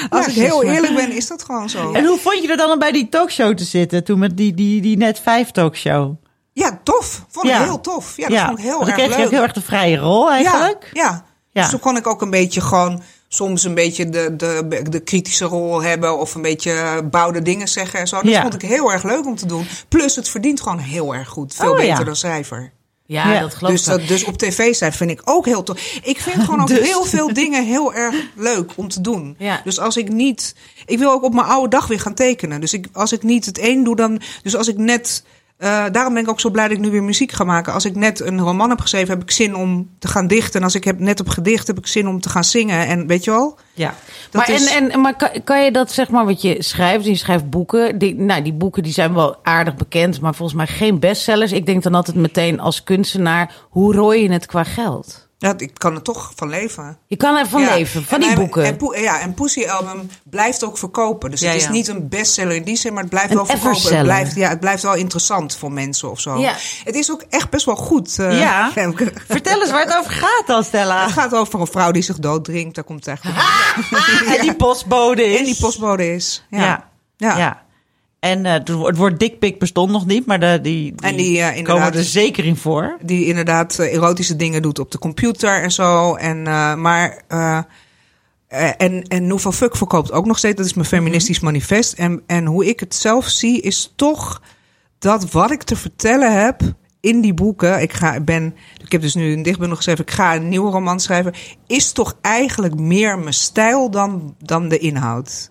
Als 0.10 0.28
ik 0.28 0.34
heel 0.34 0.64
eerlijk 0.64 0.96
ben, 0.96 1.12
is 1.12 1.28
dat 1.28 1.44
gewoon 1.44 1.70
zo. 1.70 1.94
En 1.94 2.06
hoe 2.06 2.20
vond 2.20 2.42
je 2.42 2.48
er 2.52 2.58
dan 2.58 2.72
om 2.72 2.80
bij 2.80 2.92
die 2.92 3.10
talkshow 3.10 3.58
te 3.58 3.64
zitten? 3.64 4.04
Toen 4.04 4.20
met 4.20 4.38
die, 4.38 4.54
die, 4.54 4.82
die 4.82 4.98
net 4.98 5.20
vijf 5.20 5.52
talkshow. 5.52 6.14
Ja, 6.54 6.80
tof. 6.84 7.26
Vond 7.30 7.46
ik 7.46 7.52
Ja. 7.52 7.64
heel 7.64 7.82
tof. 7.82 8.14
Ja, 8.18 8.28
dat 8.28 8.40
vond 8.46 8.58
ik 8.58 8.64
heel 8.64 8.74
want 8.80 8.90
dan 8.90 8.98
erg 8.98 8.98
kreeg 8.98 9.10
je 9.12 9.16
leuk. 9.18 9.26
ook 9.26 9.32
heel 9.32 9.42
erg 9.42 9.54
de 9.54 9.62
vrije 9.62 9.98
rol 9.98 10.32
eigenlijk. 10.32 10.90
Ja, 10.94 11.04
ja. 11.04 11.26
Ja. 11.52 11.62
Dus 11.62 11.70
toen 11.72 11.80
kon 11.80 11.98
ik 11.98 12.08
ook 12.08 12.22
een 12.22 12.30
beetje 12.30 12.62
gewoon 12.62 13.02
soms 13.32 13.64
een 13.64 13.74
beetje 13.74 14.10
de, 14.10 14.36
de, 14.36 14.82
de 14.90 15.00
kritische 15.00 15.46
rol 15.46 15.82
hebben 15.84 16.20
of 16.20 16.36
een 16.36 16.42
beetje 16.42 17.04
bouwde 17.12 17.42
dingen 17.42 17.68
zeggen 17.68 18.00
en 18.00 18.08
zo. 18.08 18.16
Dat 18.22 18.32
Ja. 18.32 18.42
vond 18.42 18.54
ik 18.54 18.62
heel 18.62 18.92
erg 18.92 19.04
leuk 19.04 19.26
om 19.26 19.36
te 19.36 19.46
doen. 19.46 19.68
Plus 19.88 20.16
het 20.16 20.30
verdient 20.30 20.62
gewoon 20.62 20.78
heel 20.80 21.16
erg 21.16 21.28
goed. 21.28 21.54
Veel 21.56 21.70
Oh, 21.72 21.76
beter 21.76 21.98
ja. 21.98 22.04
dan 22.04 22.16
schrijver. 22.16 22.72
Ja, 23.06 23.34
Ja. 23.34 23.40
dat 23.40 23.56
geloof 23.56 23.74
Dus, 23.74 23.88
ik 23.88 24.08
dus 24.08 24.24
op 24.24 24.38
tv 24.38 24.76
zijn 24.76 24.94
vind 24.94 25.12
ik 25.12 25.22
ook 25.26 25.46
heel 25.46 25.64
tof. 25.64 26.00
Ik 26.04 26.20
vind 26.20 26.44
gewoon 26.44 26.62
ook 26.62 26.68
Dus. 26.68 26.80
heel 26.88 27.04
veel 27.06 27.34
dingen 27.34 27.66
heel 27.66 27.94
erg 27.94 28.16
leuk 28.36 28.72
om 28.76 28.88
te 28.88 29.02
doen. 29.02 29.36
Ja. 29.38 29.62
Dus 29.64 29.80
als 29.80 29.98
ik 29.98 30.10
niet... 30.12 30.56
Ik 30.86 30.98
wil 30.98 31.12
ook 31.12 31.24
op 31.24 31.34
mijn 31.34 31.48
oude 31.48 31.70
dag 31.70 31.88
weer 31.88 32.00
gaan 32.00 32.14
tekenen. 32.14 32.62
Dus 32.62 32.74
ik, 32.74 32.88
als 32.94 33.12
ik 33.12 33.24
niet 33.24 33.46
het 33.46 33.60
een 33.62 33.84
doe, 33.84 33.96
dan... 33.96 34.22
Dus 34.44 34.56
als 34.56 34.68
ik 34.68 34.78
net... 34.78 35.24
eh, 35.60 35.86
daarom 35.92 36.14
ben 36.14 36.24
ik 36.24 36.30
ook 36.30 36.40
zo 36.40 36.50
blij 36.50 36.68
dat 36.68 36.78
ik 36.78 36.84
nu 36.84 36.90
weer 36.92 37.04
muziek 37.04 37.32
ga 37.32 37.44
maken. 37.44 37.74
Als 37.74 37.86
ik 37.86 37.96
net 37.96 38.20
een 38.20 38.40
roman 38.40 38.70
heb 38.70 38.80
geschreven, 38.82 39.10
heb 39.10 39.22
ik 39.22 39.32
zin 39.32 39.56
om 39.56 39.90
te 40.00 40.08
gaan 40.08 40.28
dichten. 40.28 40.60
En 40.60 40.64
als 40.64 40.76
ik 40.76 40.84
heb 40.84 41.00
net 41.00 41.18
heb 41.18 41.28
gedicht, 41.30 41.68
heb 41.68 41.78
ik 41.78 41.88
zin 41.88 42.08
om 42.08 42.22
te 42.22 42.30
gaan 42.30 42.44
zingen. 42.44 42.88
En 42.88 43.08
weet 43.08 43.24
je 43.24 43.32
wel? 43.32 43.58
Ja. 43.74 43.94
Dat 44.32 44.48
maar, 44.48 44.56
is- 44.56 44.74
en, 44.76 44.92
en, 44.92 45.02
maar 45.02 45.16
kan, 45.16 45.30
kan 45.44 45.64
je 45.64 45.72
dat, 45.72 45.92
zeg 45.92 46.10
maar, 46.10 46.26
wat 46.26 46.42
je 46.42 46.64
schrijft, 46.64 47.06
je 47.06 47.16
schrijft 47.16 47.50
boeken. 47.50 47.98
Die, 47.98 48.16
nou, 48.16 48.42
die 48.42 48.54
boeken 48.54 48.84
die 48.84 48.94
zijn 48.94 49.14
wel 49.14 49.36
aardig 49.44 49.76
bekend, 49.76 50.22
maar 50.22 50.36
volgens 50.36 50.58
mij 50.58 50.68
geen 50.68 51.00
bestsellers. 51.00 51.52
Ik 51.52 51.66
denk 51.66 51.84
dan 51.84 51.94
altijd 51.96 52.18
meteen 52.18 52.60
als 52.60 52.84
kunstenaar, 52.84 53.54
hoe 53.70 53.94
rooi 53.94 54.24
je 54.24 54.32
het 54.32 54.46
qua 54.46 54.64
geld? 54.64 55.29
Ja, 55.42 55.54
ik 55.58 55.72
kan 55.78 55.96
er 55.96 56.02
toch 56.02 56.32
van 56.36 56.50
leven. 56.50 56.98
Je 57.08 57.16
kan 57.16 57.36
ervan 57.38 57.62
Ja. 57.62 57.74
leven, 57.76 58.04
van 58.04 58.22
En 58.22 58.28
die 58.28 58.36
boeken. 58.36 58.64
En, 58.64 59.02
ja, 59.02 59.20
en 59.20 59.34
Pussy 59.34 59.66
Album 59.66 60.10
blijft 60.30 60.64
ook 60.64 60.78
verkopen. 60.78 61.32
Dus 61.32 61.40
Ja, 61.40 61.48
het 61.48 61.56
is 61.58 61.64
ja. 61.64 61.72
niet 61.72 61.88
een 61.88 62.10
bestseller 62.10 62.56
in 62.56 62.64
die 62.64 62.76
zin, 62.76 62.94
maar 62.94 63.02
het 63.02 63.10
blijft 63.12 63.30
Een 63.30 63.36
wel 63.36 63.46
verkopen. 63.46 63.96
Het 63.96 64.04
blijft, 64.04 64.36
ja, 64.36 64.50
het 64.50 64.60
blijft 64.60 64.84
wel 64.84 64.96
interessant 64.96 65.56
voor 65.56 65.72
mensen 65.72 66.12
of 66.12 66.20
zo. 66.20 66.44
Het 66.84 66.96
is 66.96 67.12
ook 67.12 67.24
echt 67.30 67.50
best 67.50 67.66
wel 67.66 67.76
goed. 67.76 68.20
eh, 68.20 68.40
Ja. 68.40 68.72
Femke. 68.72 69.14
Vertel 69.28 69.62
eens 69.62 69.72
waar 69.72 69.86
het 69.86 69.96
over 69.98 70.12
gaat 70.12 70.44
dan, 70.46 70.64
Stella. 70.64 71.04
Het 71.04 71.12
gaat 71.12 71.34
over 71.36 71.60
een 71.60 71.68
vrouw 71.68 71.92
die 71.92 72.02
zich 72.02 72.20
dooddrinkt. 72.20 72.76
Daar 72.76 72.84
komt 72.84 73.06
het 73.06 73.08
eigenlijk. 73.08 73.48
En 74.36 74.42
die 74.42 74.56
postbode 74.56 75.24
is. 75.26 75.40
En 75.40 75.46
die 75.46 75.58
postbode 75.60 76.14
is. 76.16 76.46
Ja. 76.50 76.90
Ja. 77.18 77.64
En 78.20 78.46
eh, 78.46 78.54
het 78.54 78.70
woord- 78.96 79.20
dikpik 79.20 79.60
bestond 79.60 79.92
nog 79.92 80.06
niet, 80.06 80.26
maar 80.26 80.40
de, 80.40 80.60
die, 80.62 80.94
die, 80.96 81.10
En 81.10 81.16
die, 81.16 81.38
inderdaad- 81.38 81.64
komen 81.64 81.94
er 81.94 82.04
zeker 82.04 82.46
in 82.46 82.56
voor. 82.56 82.98
Die 83.02 83.26
inderdaad 83.26 83.80
eh, 83.80 83.94
erotische 83.94 84.36
dingen 84.36 84.62
doet 84.62 84.80
op 84.80 84.92
de 84.92 85.00
computer 85.00 85.62
en 85.62 85.72
zo. 85.72 86.16
En, 86.16 86.42
maar. 86.82 87.22
en, 88.78 89.04
en 89.04 89.28
Nouveau 89.28 89.56
Fuck 89.56 89.76
verkoopt 89.76 90.12
ook 90.12 90.26
nog 90.26 90.38
steeds. 90.38 90.56
Dat 90.58 90.66
is 90.66 90.74
mijn 90.74 90.88
feministisch 90.88 91.40
manifest. 91.40 91.94
En, 91.94 92.22
en 92.28 92.46
hoe 92.46 92.66
ik 92.66 92.80
het 92.80 92.96
zelf 92.96 93.28
zie, 93.28 93.62
is 93.62 93.94
toch 93.96 94.42
dat 95.00 95.32
wat 95.32 95.52
ik 95.52 95.64
te 95.64 95.76
vertellen 95.76 96.42
heb 96.42 96.62
in 97.00 97.22
die 97.22 97.34
boeken. 97.34 97.82
Ik, 97.82 97.94
ga, 97.94 98.20
ben, 98.20 98.56
ik 98.84 98.92
heb 98.92 99.02
dus 99.02 99.16
nu 99.16 99.34
een 99.34 99.44
dichtbundel 99.44 99.76
geschreven. 99.78 100.04
Ik 100.04 100.12
ga 100.12 100.36
een 100.36 100.50
nieuwe 100.50 100.72
roman 100.72 101.00
schrijven. 101.00 101.34
Is 101.68 101.92
toch 101.92 102.18
eigenlijk 102.22 102.80
meer 102.80 103.20
mijn 103.20 103.34
stijl 103.34 103.90
dan, 103.92 104.36
dan 104.40 104.70
de 104.70 104.78
inhoud. 104.78 105.50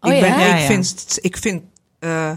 Oh 0.00 0.12
ik, 0.12 0.20
ben, 0.20 0.28
ja? 0.30 0.46
Ja, 0.46 0.54
ik 0.54 0.66
vind, 0.66 1.18
ik 1.20 1.36
vind 1.36 1.62
eh, 2.00 2.30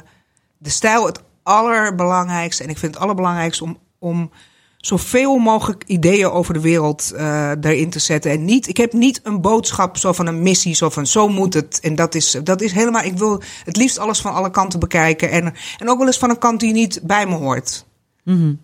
de 0.57 0.69
stijl 0.69 1.05
het 1.05 1.19
allerbelangrijkste. 1.43 2.63
En 2.63 2.69
ik 2.69 2.77
vind 2.77 2.93
het 2.93 3.03
allerbelangrijkste 3.03 3.63
om, 3.63 3.77
om 3.99 4.31
zoveel 4.77 5.37
mogelijk 5.37 5.83
ideeën 5.85 6.29
over 6.29 6.53
de 6.53 6.59
wereld 6.59 7.11
eh 7.11 7.51
daarin 7.59 7.89
te 7.89 7.99
zetten. 7.99 8.31
En 8.31 8.45
niet, 8.45 8.67
ik 8.67 8.77
heb 8.77 8.93
niet 8.93 9.19
een 9.23 9.41
boodschap 9.41 9.97
zo 9.97 10.13
van 10.13 10.27
een 10.27 10.41
missie, 10.41 10.75
zo 10.75 10.89
van 10.89 11.07
zo 11.07 11.27
moet 11.27 11.53
het. 11.53 11.79
En 11.81 11.95
dat 11.95 12.15
is, 12.15 12.37
dat 12.43 12.61
is 12.61 12.71
helemaal, 12.71 13.03
ik 13.03 13.17
wil 13.17 13.41
het 13.65 13.77
liefst 13.77 13.97
alles 13.97 14.19
van 14.21 14.33
alle 14.33 14.49
kanten 14.51 14.79
bekijken. 14.79 15.31
En, 15.31 15.53
en 15.77 15.89
ook 15.89 15.97
wel 15.97 16.07
eens 16.07 16.17
van 16.17 16.29
een 16.29 16.37
kant 16.37 16.59
die 16.59 16.73
niet 16.73 16.99
bij 17.03 17.25
me 17.27 17.35
hoort. 17.35 17.85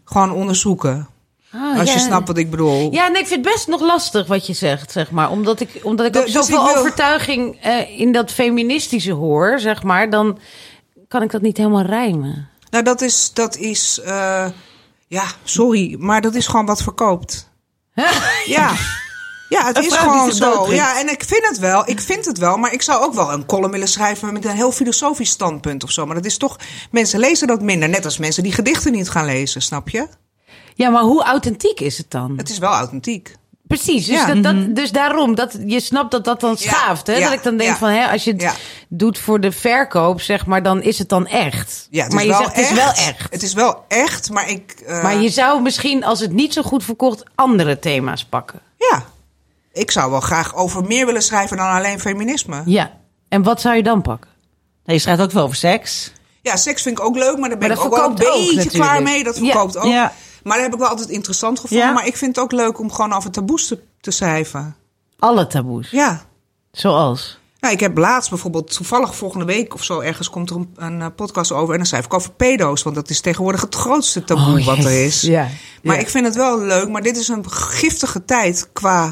Gewoon 0.05 0.31
onderzoeken. 0.31 1.07
Ah, 1.53 1.79
als 1.79 1.93
je 1.93 1.99
snapt 1.99 2.27
wat 2.27 2.37
ik 2.37 2.49
bedoel. 2.49 2.91
Ja, 2.93 3.07
nee, 3.07 3.21
ik 3.21 3.27
vind 3.27 3.45
het 3.45 3.53
best 3.53 3.67
nog 3.67 3.81
lastig 3.81 4.27
wat 4.27 4.47
je 4.47 4.53
zegt, 4.53 4.91
zeg 4.91 5.11
maar. 5.11 5.31
Omdat 5.31 5.59
ik, 5.59 5.79
omdat 5.83 6.05
ik 6.05 6.13
De- 6.13 6.19
ook 6.19 6.25
dus 6.25 6.33
zoveel 6.33 6.63
wil- 6.65 6.75
overtuiging 6.77 7.57
eh, 7.61 7.99
in 7.99 8.11
dat 8.11 8.31
feministische 8.31 9.11
hoor, 9.11 9.59
zeg 9.59 9.83
maar. 9.83 10.09
Dan 10.09 10.39
kan 11.09 11.21
ik 11.21 11.31
dat 11.31 11.41
niet 11.41 11.57
helemaal 11.57 11.85
rijmen. 11.85 12.49
Nou, 12.69 12.83
dat 12.83 13.01
is, 13.01 13.33
dat 13.33 13.57
is, 13.57 13.99
eh, 13.99 14.47
ja, 15.07 15.23
sorry, 15.43 15.95
maar 15.99 16.21
dat 16.21 16.35
is 16.35 16.47
gewoon 16.47 16.65
wat 16.65 16.83
verkoopt. 16.83 17.49
ja. 18.45 18.73
Ja, 19.49 19.65
het 19.65 19.77
is 19.77 19.93
gewoon 19.93 20.31
zo. 20.31 20.73
Ja, 20.73 20.99
en 20.99 21.09
ik 21.09 21.23
vind 21.23 21.47
het 21.47 21.59
wel. 21.59 21.89
Ik 21.89 21.99
vind 22.01 22.25
het 22.25 22.37
wel. 22.37 22.57
Maar 22.57 22.73
ik 22.73 22.81
zou 22.81 23.03
ook 23.03 23.13
wel 23.13 23.31
een 23.31 23.45
column 23.45 23.71
willen 23.71 23.87
schrijven 23.87 24.33
met 24.33 24.45
een 24.45 24.55
heel 24.55 24.71
filosofisch 24.71 25.29
standpunt 25.29 25.83
of 25.83 25.91
zo. 25.91 26.05
Maar 26.05 26.15
dat 26.15 26.25
is 26.25 26.37
toch. 26.37 26.59
Mensen 26.91 27.19
lezen 27.19 27.47
dat 27.47 27.61
minder. 27.61 27.89
Net 27.89 28.05
als 28.05 28.17
mensen 28.17 28.43
die 28.43 28.51
gedichten 28.51 28.91
niet 28.91 29.09
gaan 29.09 29.25
lezen, 29.25 29.61
snap 29.61 29.89
je? 29.89 30.07
Ja, 30.75 30.89
maar 30.89 31.03
hoe 31.03 31.23
authentiek 31.23 31.79
is 31.79 31.97
het 31.97 32.11
dan? 32.11 32.37
Het 32.37 32.49
is 32.49 32.57
wel 32.57 32.71
authentiek. 32.71 33.35
Precies, 33.77 34.05
dus, 34.05 34.15
Ja. 34.15 34.33
dat, 34.33 34.43
dat, 34.43 34.75
dus 34.75 34.91
daarom, 34.91 35.35
dat, 35.35 35.57
je 35.65 35.79
snapt 35.79 36.11
dat 36.11 36.23
dat 36.25 36.39
dan 36.39 36.55
Ja, 36.59 36.69
schaaft. 36.71 37.07
Hè? 37.07 37.13
ja, 37.13 37.23
dat 37.23 37.33
ik 37.33 37.43
dan 37.43 37.57
denk 37.57 37.69
ja. 37.69 37.77
van, 37.77 37.89
hè, 37.89 38.07
als 38.11 38.23
je 38.23 38.31
het 38.31 38.41
Ja. 38.41 38.53
doet 38.87 39.17
voor 39.17 39.39
de 39.39 39.51
verkoop, 39.51 40.21
zeg 40.21 40.45
maar, 40.45 40.63
dan 40.63 40.81
is 40.81 40.99
het 40.99 41.09
dan 41.09 41.27
echt. 41.27 41.87
Ja, 41.89 42.03
het 42.03 42.13
maar 42.13 42.21
is 42.23 42.27
je 42.29 42.33
wel 42.33 42.41
zegt, 42.43 42.55
het 42.55 42.63
is 42.71 42.77
echt. 42.77 42.83
wel 42.97 43.05
echt. 43.07 43.27
Het 43.31 43.43
is 43.43 43.53
wel 43.53 43.85
echt, 43.87 44.29
maar 44.29 44.49
ik. 44.49 44.71
eh, 44.85 45.03
Maar 45.03 45.21
je 45.21 45.29
zou 45.29 45.61
misschien, 45.61 46.03
als 46.03 46.19
het 46.19 46.31
niet 46.33 46.53
zo 46.53 46.61
goed 46.61 46.83
verkocht, 46.83 47.23
andere 47.35 47.79
thema's 47.79 48.25
pakken. 48.25 48.59
Ja. 48.77 49.03
Ik 49.73 49.91
zou 49.91 50.11
wel 50.11 50.19
graag 50.21 50.55
over 50.55 50.83
meer 50.83 51.05
willen 51.05 51.21
schrijven 51.23 51.57
dan 51.57 51.67
alleen 51.69 51.99
feminisme. 51.99 52.61
Ja. 52.65 52.91
En 53.29 53.43
wat 53.43 53.61
zou 53.61 53.75
je 53.75 53.83
dan 53.83 54.01
pakken? 54.01 54.29
Nee, 54.85 54.95
je 54.95 55.01
schrijft 55.01 55.21
ook 55.21 55.31
wel 55.31 55.43
over 55.43 55.55
seks. 55.55 56.11
Ja, 56.41 56.55
seks 56.55 56.81
vind 56.81 56.99
ik 56.99 57.05
ook 57.05 57.15
leuk, 57.15 57.37
maar 57.37 57.49
daar 57.49 57.57
ben 57.57 57.67
Maar 57.67 57.77
ik 57.77 57.83
dat 57.83 57.91
ook 57.91 57.97
wel 57.99 58.09
een 58.09 58.17
verkoopt 58.17 58.37
ook 58.39 58.45
beetje 58.45 58.55
natuurlijk. 58.63 58.83
klaar 58.89 59.01
mee. 59.01 59.23
Dat 59.23 59.35
Ja. 59.37 59.41
verkoopt 59.43 59.77
ook. 59.77 59.93
Maar 60.43 60.53
dat 60.55 60.63
heb 60.63 60.73
ik 60.73 60.79
wel 60.79 60.87
altijd 60.89 61.09
interessant 61.09 61.59
gevonden. 61.59 61.87
Ja. 61.87 61.93
Maar 61.93 62.05
ik 62.07 62.17
vind 62.17 62.35
het 62.35 62.43
ook 62.45 62.51
leuk 62.51 62.79
om 62.79 62.91
gewoon 62.91 63.13
over 63.13 63.31
taboes 63.31 63.67
te, 63.67 63.79
te 64.01 64.11
schrijven. 64.11 64.75
Alle 65.19 65.47
taboes. 65.47 65.89
Ja. 65.91 66.21
Zoals? 66.71 67.37
Nou, 67.59 67.73
ik 67.73 67.79
heb 67.79 67.97
laatst 67.97 68.29
bijvoorbeeld, 68.29 68.73
toevallig 68.73 69.15
volgende 69.15 69.45
week 69.45 69.73
of 69.73 69.83
zo, 69.83 69.99
ergens 69.99 70.29
komt 70.29 70.49
er 70.49 70.55
een, 70.55 70.69
een 70.75 71.01
eh, 71.01 71.07
podcast 71.15 71.51
over. 71.51 71.71
En 71.71 71.77
dan 71.77 71.85
schrijf 71.87 72.05
ik 72.05 72.13
over 72.13 72.31
pedo's. 72.31 72.83
Want 72.83 72.95
dat 72.95 73.09
is 73.09 73.21
tegenwoordig 73.21 73.61
het 73.61 73.75
grootste 73.75 74.23
taboe 74.23 74.59
Oh, 74.59 74.65
wat 74.65 74.77
er 74.77 75.05
is. 75.05 75.21
Ja. 75.21 75.47
Maar 75.83 75.95
Ja. 75.95 76.01
ik 76.01 76.09
vind 76.09 76.25
het 76.25 76.35
wel 76.35 76.59
leuk. 76.61 76.89
Maar 76.89 77.01
dit 77.01 77.17
is 77.17 77.27
een 77.27 77.51
giftige 77.51 78.25
tijd 78.25 78.69
qua 78.73 79.11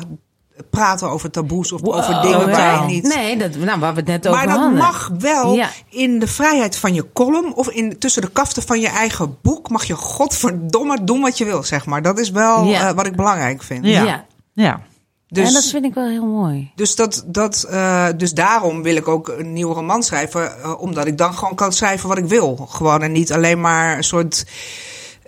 praten 0.69 1.09
over 1.09 1.31
taboes 1.31 1.71
of 1.71 1.83
over 1.83 2.21
dingen 2.21 2.49
waar 2.51 2.81
je 2.81 2.87
niet... 2.87 3.03
Nee, 3.15 3.37
dat, 3.37 3.55
nou, 3.55 3.79
waar 3.79 3.93
we 3.93 3.99
het 3.99 4.07
net 4.07 4.27
over 4.27 4.37
Maar 4.39 4.47
dat 4.47 4.57
hadden. 4.57 4.77
mag 4.77 5.11
wel 5.19 5.53
Ja. 5.53 5.69
in 5.89 6.19
de 6.19 6.27
vrijheid 6.27 6.75
van 6.75 6.93
je 6.93 7.05
column 7.13 7.55
of 7.55 7.69
in, 7.69 7.97
tussen 7.99 8.21
de 8.21 8.29
kaften 8.29 8.63
van 8.63 8.79
je 8.79 8.87
eigen 8.87 9.37
boek. 9.41 9.69
Mag 9.69 9.83
je 9.85 9.95
godverdomme 9.95 11.03
doen 11.03 11.21
wat 11.21 11.37
je 11.37 11.45
wil, 11.45 11.63
zeg 11.63 11.85
maar. 11.85 12.01
Dat 12.01 12.19
is 12.19 12.31
wel 12.31 12.63
Ja. 12.63 12.87
eh, 12.89 12.95
wat 12.95 13.05
ik 13.05 13.15
belangrijk 13.15 13.63
vind. 13.63 13.85
Ja. 13.85 14.03
Ja. 14.03 14.25
Ja. 14.53 14.81
Dus, 15.27 15.47
en 15.47 15.53
dat 15.53 15.65
vind 15.65 15.85
ik 15.85 15.93
wel 15.93 16.07
heel 16.09 16.25
mooi. 16.25 16.71
dus, 16.75 16.95
dat, 16.95 17.23
dat, 17.25 17.63
eh, 17.69 18.07
dus 18.17 18.31
daarom 18.33 18.83
wil 18.83 18.95
ik 18.95 19.07
ook 19.07 19.27
een 19.27 19.53
nieuwe 19.53 19.73
roman 19.73 20.03
schrijven. 20.03 20.61
eh, 20.61 20.81
omdat 20.81 21.07
ik 21.07 21.17
dan 21.17 21.33
gewoon 21.33 21.55
kan 21.55 21.73
schrijven 21.73 22.09
wat 22.09 22.17
ik 22.17 22.25
wil. 22.25 22.55
Gewoon 22.69 23.01
en 23.01 23.11
niet 23.11 23.33
alleen 23.33 23.61
maar 23.61 23.97
een 23.97 24.03
soort. 24.03 24.45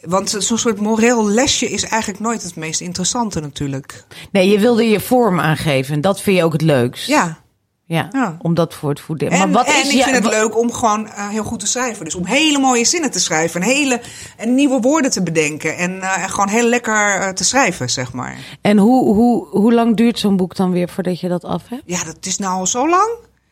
Want 0.01 0.35
zo'n 0.37 0.57
soort 0.57 0.79
moreel 0.81 1.27
lesje 1.29 1.69
is 1.69 1.83
eigenlijk 1.83 2.21
nooit 2.21 2.43
het 2.43 2.55
meest 2.55 2.81
interessante 2.81 3.39
natuurlijk. 3.39 4.03
Nee, 4.31 4.49
je 4.49 4.59
wilde 4.59 4.89
je 4.89 4.99
vorm 4.99 5.39
aangeven. 5.39 5.93
En 5.93 6.01
dat 6.01 6.21
vind 6.21 6.37
je 6.37 6.43
ook 6.43 6.53
het 6.53 6.61
leukst. 6.61 7.07
Ja, 7.07 7.37
Ja, 7.85 8.07
Ja. 8.11 8.37
om 8.41 8.53
dat 8.53 8.73
voor 8.73 8.89
het 8.89 8.99
voeden. 8.99 9.29
en, 9.29 9.37
maar 9.37 9.51
wat 9.51 9.67
en 9.67 9.81
is 9.81 9.87
ik 9.89 9.93
ja, 9.97 10.03
vind 10.03 10.15
het 10.15 10.33
leuk 10.33 10.57
om 10.57 10.71
gewoon 10.73 11.07
eh, 11.07 11.27
heel 11.29 11.43
goed 11.43 11.59
te 11.59 11.67
schrijven. 11.67 12.05
Dus 12.05 12.15
om 12.15 12.25
hele 12.25 12.59
mooie 12.59 12.85
zinnen 12.85 13.11
te 13.11 13.19
schrijven. 13.19 13.61
En, 13.61 13.67
hele, 13.67 14.01
en 14.37 14.55
nieuwe 14.55 14.79
woorden 14.79 15.11
te 15.11 15.23
bedenken. 15.23 15.77
En, 15.77 16.01
eh, 16.01 16.23
en 16.23 16.29
gewoon 16.29 16.49
heel 16.49 16.67
lekker 16.67 17.15
eh, 17.19 17.29
te 17.29 17.43
schrijven, 17.43 17.89
zeg 17.89 18.13
maar. 18.13 18.37
En 18.61 18.77
hoe, 18.77 19.13
hoe, 19.13 19.47
hoe 19.47 19.73
lang 19.73 19.95
duurt 19.97 20.19
zo'n 20.19 20.37
boek 20.37 20.55
dan 20.55 20.71
weer 20.71 20.89
voordat 20.89 21.19
je 21.19 21.27
dat 21.27 21.43
af 21.43 21.61
hebt? 21.69 21.83
Ja, 21.85 22.03
dat 22.03 22.17
is 22.25 22.37
nou 22.37 22.53
al 22.59 22.67
zo 22.67 22.89
lang. 22.89 23.09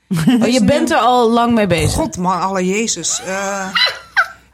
Oh, 0.41 0.47
je 0.47 0.63
bent 0.63 0.91
er 0.91 0.97
al 0.97 1.29
lang 1.31 1.53
mee 1.53 1.67
bezig. 1.67 1.91
God 1.93 2.17
man, 2.17 2.39
alle 2.41 2.65
Jezus. 2.67 3.21
Eh, 3.25 3.67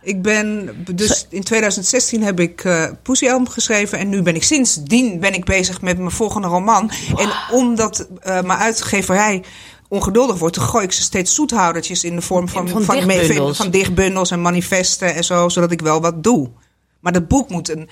ik 0.04 0.22
ben, 0.22 0.70
dus 0.96 1.28
in 1.30 1.44
2016 1.44 2.24
heb 2.24 2.40
ik 2.40 2.64
eh 2.64 2.86
Pussy 3.02 3.26
Elm 3.26 3.50
geschreven. 3.50 3.98
En 3.98 4.10
nu 4.10 4.22
ben 4.22 4.36
ik 4.36 4.44
sindsdien 4.44 5.20
ben 5.20 5.34
ik 5.34 5.46
bezig 5.46 5.82
met 5.82 5.98
mijn 5.98 6.12
volgende 6.12 6.48
roman. 6.48 6.92
En 7.16 7.32
omdat 7.52 8.08
eh, 8.22 8.42
mijn 8.42 8.60
uitgeverij 8.60 9.44
ongeduldig 9.88 10.38
wordt, 10.38 10.56
dan 10.56 10.66
gooi 10.66 10.86
ik 10.86 10.92
ze 10.92 11.02
steeds 11.02 11.36
zoethoudertjes 11.36 12.04
in 12.04 12.16
de 12.16 12.22
vorm 12.22 12.50
van, 12.50 12.70
Van 12.70 12.84
van, 12.84 12.96
dichtbundels. 12.96 13.58
van 13.58 13.70
dichtbundels 13.70 14.32
en 14.32 14.42
manifesten 14.42 15.16
en 15.16 15.24
zo, 15.24 15.50
zodat 15.50 15.72
ik 15.72 15.82
wel 15.82 16.02
wat 16.02 16.24
doe. 16.24 16.50
Maar 17.00 17.12
dat 17.12 17.28
boek 17.28 17.50
moet 17.50 17.70
een, 17.70 17.90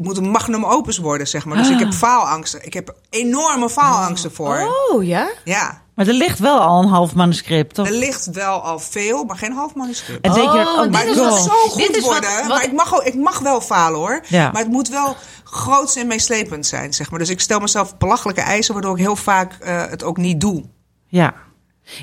moet 0.00 0.16
een 0.16 0.30
magnum 0.30 0.64
opus 0.64 0.98
worden, 0.98 1.26
zeg 1.28 1.44
maar. 1.44 1.56
Dus 1.56 1.70
ik 1.70 1.78
heb 1.78 1.92
faalangsten. 1.92 2.64
Ik 2.64 2.72
heb 2.72 2.94
enorme 3.10 3.70
faalangsten 3.70 4.32
voor. 4.32 4.74
Oh 4.90 5.04
ja? 5.04 5.30
Ja, 5.44 5.79
Maar 5.94 6.06
er 6.08 6.14
ligt 6.14 6.38
wel 6.38 6.58
al 6.60 6.82
een 6.82 6.88
half 6.88 7.14
manuscript, 7.14 7.74
toch? 7.74 7.86
er 7.86 7.92
ligt 7.92 8.26
wel 8.32 8.60
al 8.62 8.78
veel, 8.78 9.24
maar 9.24 9.36
geen 9.36 9.52
half 9.52 9.74
manuscript. 9.74 10.24
En 10.26 10.32
zeker, 10.34 10.50
Oh, 10.50 10.74
oh, 10.76 10.82
dit 10.82 10.90
Maar 10.90 11.00
het 11.00 11.10
is 11.10 11.16
moet 11.16 11.24
wat- 11.28 11.40
zo 11.42 11.50
goed 11.68 11.86
dit 11.86 11.96
is 11.96 12.02
wat- 12.02 12.10
worden. 12.12 12.30
wat- 12.38 12.48
Maar 12.48 12.64
ik 12.64 12.72
mag, 12.72 12.94
ook, 12.94 13.02
ik 13.02 13.14
mag 13.14 13.38
wel 13.38 13.60
falen 13.60 13.98
hoor. 13.98 14.20
Ja. 14.28 14.50
Maar 14.52 14.62
het 14.62 14.70
moet 14.70 14.88
wel 14.88 15.16
groots 15.44 15.96
en 15.96 16.06
meeslepend 16.06 16.66
zijn, 16.66 16.92
zeg 16.94 17.10
maar. 17.10 17.18
Dus 17.18 17.28
ik 17.28 17.40
stel 17.40 17.60
mezelf 17.60 17.96
belachelijke 17.98 18.40
eisen, 18.40 18.72
waardoor 18.74 18.94
ik 18.98 19.02
heel 19.04 19.16
vaak 19.16 19.52
eh, 19.60 19.82
het 19.90 20.02
ook 20.02 20.16
niet 20.16 20.40
doe. 20.40 20.64
Ja. 21.08 21.34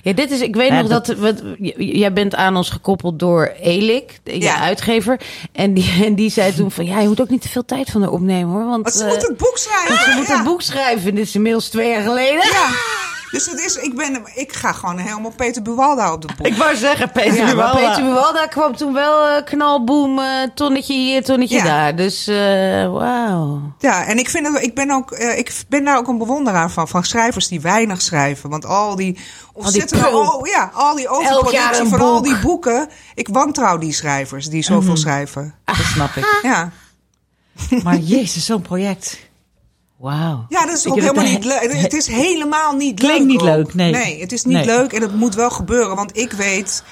Ja, 0.03 0.13
dit 0.13 0.31
is, 0.31 0.41
ik 0.41 0.55
weet 0.55 0.69
Ja, 0.69 0.79
nog 0.81 0.89
dat, 0.89 1.07
wat, 1.07 1.41
jij 1.77 2.13
bent 2.13 2.35
aan 2.35 2.55
ons 2.55 2.69
gekoppeld 2.69 3.19
door 3.19 3.45
Elik, 3.61 4.19
de 4.23 4.31
je 4.33 4.41
Ja. 4.41 4.59
uitgever. 4.59 5.19
En 5.51 5.73
die, 5.73 6.03
en 6.05 6.15
die 6.15 6.29
zei 6.29 6.53
toen 6.53 6.71
van, 6.71 6.85
ja, 6.85 6.99
je 6.99 7.07
moet 7.07 7.21
ook 7.21 7.29
niet 7.29 7.41
te 7.41 7.49
veel 7.49 7.65
tijd 7.65 7.89
van 7.89 8.01
haar 8.01 8.11
opnemen 8.11 8.49
hoor. 8.53 8.65
Want 8.65 8.83
Want 8.83 8.95
ze 8.95 9.03
eh, 9.03 9.09
moet 9.13 9.27
het 9.27 9.37
boek 9.37 9.57
schrijven. 9.57 10.03
ze 10.11 10.17
moet 10.17 10.27
ja. 10.27 10.35
het 10.35 10.43
boek 10.43 10.61
schrijven. 10.61 11.15
Dit 11.15 11.25
is 11.27 11.35
inmiddels 11.35 11.67
twee 11.69 11.89
jaar 11.89 12.01
geleden. 12.03 12.43
Ja. 12.43 12.69
Dus 13.31 13.45
het 13.45 13.59
is, 13.59 13.75
ik, 13.75 13.95
ben, 13.95 14.21
ik 14.35 14.53
ga 14.53 14.71
gewoon 14.71 14.97
helemaal 14.97 15.31
Peter 15.31 15.61
Buwalda 15.61 16.13
op 16.13 16.21
de 16.21 16.27
boek. 16.37 16.47
Ik 16.47 16.55
wou 16.55 16.75
zeggen, 16.75 17.11
Peter 17.11 17.35
Ja, 17.35 17.43
maar 17.43 17.53
Buwalda. 17.55 17.89
Peter 17.89 18.03
Buwalda 18.03 18.47
kwam 18.47 18.75
toen 18.75 18.93
wel 18.93 19.27
eh, 19.27 19.43
knalboom, 19.43 20.19
eh, 20.19 20.25
tonnetje 20.53 20.93
hier, 20.93 21.23
tonnetje 21.23 21.57
Ja. 21.57 21.63
daar. 21.63 21.95
Dus 21.95 22.27
eh 22.27 22.91
wauw. 22.91 23.61
Ja, 23.79 24.05
en 24.05 24.17
ik, 24.17 24.29
vind 24.29 24.47
het, 24.47 24.63
ik, 24.63 24.75
ben 24.75 24.91
ook, 24.91 25.11
ik 25.11 25.63
ben 25.67 25.83
daar 25.83 25.97
ook 25.97 26.07
een 26.07 26.17
bewonderaar 26.17 26.71
van. 26.71 26.87
Van 26.87 27.03
schrijvers 27.03 27.47
die 27.47 27.61
weinig 27.61 28.01
schrijven. 28.01 28.49
Want 28.49 28.65
al 28.65 28.95
die 28.95 29.19
ontzettende... 29.53 30.03
prul. 30.03 30.21
oh, 30.21 30.47
ja, 30.47 30.71
al 30.73 30.95
die 30.95 31.09
overproductie 31.09 31.85
van 31.85 32.01
al 32.01 32.21
die 32.21 32.39
boeken. 32.39 32.89
Ik 33.15 33.27
wantrouw 33.27 33.77
die 33.77 33.93
schrijvers 33.93 34.49
die 34.49 34.63
zoveel 34.63 34.97
schrijven. 34.97 35.55
Dat 35.65 35.75
snap 35.75 36.15
ik. 36.15 36.39
Ja. 36.41 36.71
Maar 37.83 37.97
jezus, 37.97 38.45
zo'n 38.45 38.61
project. 38.61 39.26
Wauw. 39.97 40.45
Ja, 40.49 40.65
dat 40.65 40.77
is 40.77 40.85
Ik 40.85 40.91
ook 40.91 40.99
helemaal 40.99 41.23
niet 41.23 41.45
leuk. 41.45 41.71
Het 41.87 41.93
is 41.93 42.07
helemaal 42.07 42.73
niet 42.75 42.99
Klinkt 42.99 43.17
leuk. 43.17 43.27
niet 43.27 43.39
ook. 43.41 43.45
leuk, 43.47 43.73
nee. 43.73 43.91
Nee, 43.91 44.19
het 44.21 44.31
is 44.31 44.43
niet 44.43 44.55
Nee. 44.55 44.65
leuk 44.65 44.93
en 44.93 45.01
het 45.01 45.15
moet 45.15 45.35
wel 45.35 45.49
gebeuren. 45.49 45.95
Want 45.95 46.17
ik 46.17 46.31
weet, 46.31 46.83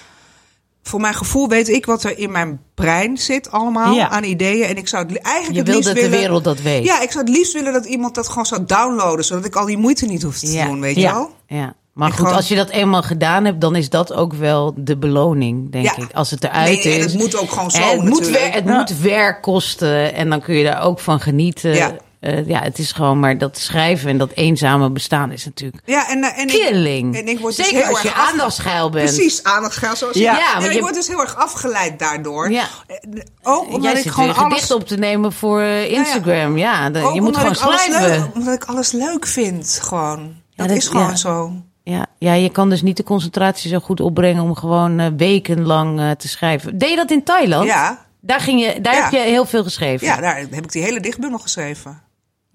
voor 0.83 0.99
mijn 1.01 1.13
gevoel 1.13 1.47
weet 1.47 1.69
ik 1.69 1.85
wat 1.85 2.03
er 2.03 2.17
in 2.19 2.31
mijn 2.31 2.61
brein 2.75 3.17
zit 3.17 3.51
allemaal 3.51 3.93
Ja. 3.93 4.09
aan 4.09 4.23
ideeën. 4.23 4.65
En 4.67 4.77
ik 4.77 4.87
zou 4.87 5.03
het 5.03 5.11
li- 5.11 5.17
eigenlijk 5.17 5.55
Je 5.55 5.59
het 5.71 5.81
liefst 5.81 5.93
dat 6.01 6.03
de 6.11 6.17
wereld 6.17 6.43
dat 6.43 6.61
weet. 6.61 6.83
Ja, 6.85 7.01
ik 7.01 7.11
zou 7.11 7.25
het 7.25 7.35
liefst 7.35 7.53
willen 7.53 7.73
dat 7.73 7.85
iemand 7.85 8.15
dat 8.15 8.27
gewoon 8.29 8.45
zou 8.45 8.65
downloaden. 8.65 9.25
Zodat 9.25 9.45
ik 9.45 9.55
al 9.55 9.65
die 9.65 9.77
moeite 9.77 10.05
niet 10.05 10.23
hoef 10.23 10.39
te 10.39 10.51
Ja. 10.51 10.65
doen, 10.65 10.79
weet 10.81 10.95
je 10.95 11.01
wel? 11.01 11.29
Ja. 11.47 11.73
Maar 11.93 12.09
goed, 12.09 12.17
gewoon- 12.17 12.33
als 12.35 12.47
je 12.47 12.55
dat 12.55 12.69
eenmaal 12.69 13.01
gedaan 13.03 13.45
hebt, 13.45 13.61
dan 13.61 13.75
is 13.75 13.89
dat 13.89 14.13
ook 14.13 14.33
wel 14.33 14.73
de 14.77 14.97
beloning, 14.97 15.71
denk 15.71 15.85
Ja. 15.85 15.95
ik. 15.97 16.07
Als 16.13 16.31
het 16.31 16.43
eruit 16.43 16.83
Nee, 16.83 16.93
en 16.93 16.99
is. 16.99 17.05
het 17.05 17.21
moet 17.21 17.37
ook 17.37 17.49
gewoon 17.51 17.71
zo 17.71 17.77
En 17.81 17.89
het 17.99 18.09
moet, 18.09 18.39
het 18.53 18.65
moet 18.65 18.99
werk 18.99 19.41
kosten 19.41 20.13
en 20.13 20.29
dan 20.29 20.41
kun 20.41 20.55
je 20.55 20.63
daar 20.63 20.81
ook 20.81 20.99
van 20.99 21.19
genieten. 21.19 21.73
Ja. 21.73 21.95
Eh, 22.25 22.47
ja, 22.47 22.61
het 22.61 22.79
is 22.79 22.91
gewoon 22.91 23.19
maar 23.19 23.37
dat 23.37 23.57
schrijven 23.57 24.09
en 24.09 24.17
dat 24.17 24.31
eenzame 24.33 24.89
bestaan 24.89 25.31
is 25.31 25.45
natuurlijk 25.45 25.81
Ja, 25.85 26.09
en, 26.09 26.23
eh, 26.23 26.39
en 26.39 26.47
killing. 26.47 27.15
Ik, 27.15 27.21
en 27.21 27.27
ik 27.27 27.39
word 27.39 27.55
dus 27.55 27.65
Zeker 27.65 27.81
heel 27.83 27.91
als 27.93 28.01
je 28.01 28.07
erg 28.07 28.17
af- 28.17 28.29
aandachtsgeil 28.31 28.89
bent. 28.89 29.13
Precies, 29.15 29.43
aandachtsgeil 29.43 29.95
zoals 29.95 30.15
Ja. 30.17 30.31
je- 30.31 30.37
Ja, 30.39 30.55
en 30.59 30.65
ik 30.65 30.71
je- 30.71 30.79
word 30.81 30.93
dus 30.93 31.07
heel 31.07 31.19
erg 31.21 31.35
afgeleid 31.35 31.99
daardoor. 31.99 32.51
Ja. 32.51 32.63
Eh, 32.87 32.97
Ook 33.43 33.67
omdat 33.67 33.91
Jij 33.91 34.01
ik 34.01 34.09
gewoon 34.11 34.35
alles... 34.35 34.53
gedicht 34.53 34.71
op 34.71 34.87
te 34.87 34.97
nemen 34.97 35.31
voor 35.33 35.61
Instagram. 35.61 36.57
Ja, 36.57 36.85
je 37.13 37.21
moet 37.21 37.37
gewoon 37.37 37.55
schrijven. 37.55 38.01
Leuk, 38.09 38.27
omdat 38.35 38.53
ik 38.53 38.63
alles 38.63 38.91
leuk 38.91 39.25
vind, 39.27 39.79
gewoon. 39.83 40.33
Dat, 40.55 40.67
dat- 40.67 40.77
is 40.77 40.87
gewoon 40.87 41.17
zo. 41.17 41.51
Ja, 41.83 42.05
ja, 42.17 42.33
je 42.33 42.49
kan 42.49 42.69
dus 42.69 42.81
niet 42.81 42.97
de 42.97 43.03
concentratie 43.03 43.69
zo 43.69 43.79
goed 43.79 43.99
opbrengen 43.99 44.43
om 44.43 44.55
gewoon 44.55 44.99
eh, 44.99 45.07
wekenlang 45.17 46.15
te 46.17 46.27
schrijven. 46.27 46.77
Deed 46.77 46.89
je 46.89 46.95
dat 46.95 47.11
in 47.11 47.23
Thailand? 47.23 47.65
Ja, 47.67 48.03
Daar, 48.21 48.39
ging 48.39 48.61
je, 48.65 48.81
daar 48.81 48.95
Ja. 48.95 49.01
heb 49.03 49.11
je 49.11 49.19
heel 49.19 49.45
veel 49.45 49.63
geschreven. 49.63 50.07
ja, 50.07 50.17
daar 50.21 50.37
heb 50.37 50.53
ik 50.53 50.71
die 50.71 50.83
hele 50.83 50.99
dichtbundel 50.99 51.39
geschreven. 51.39 52.01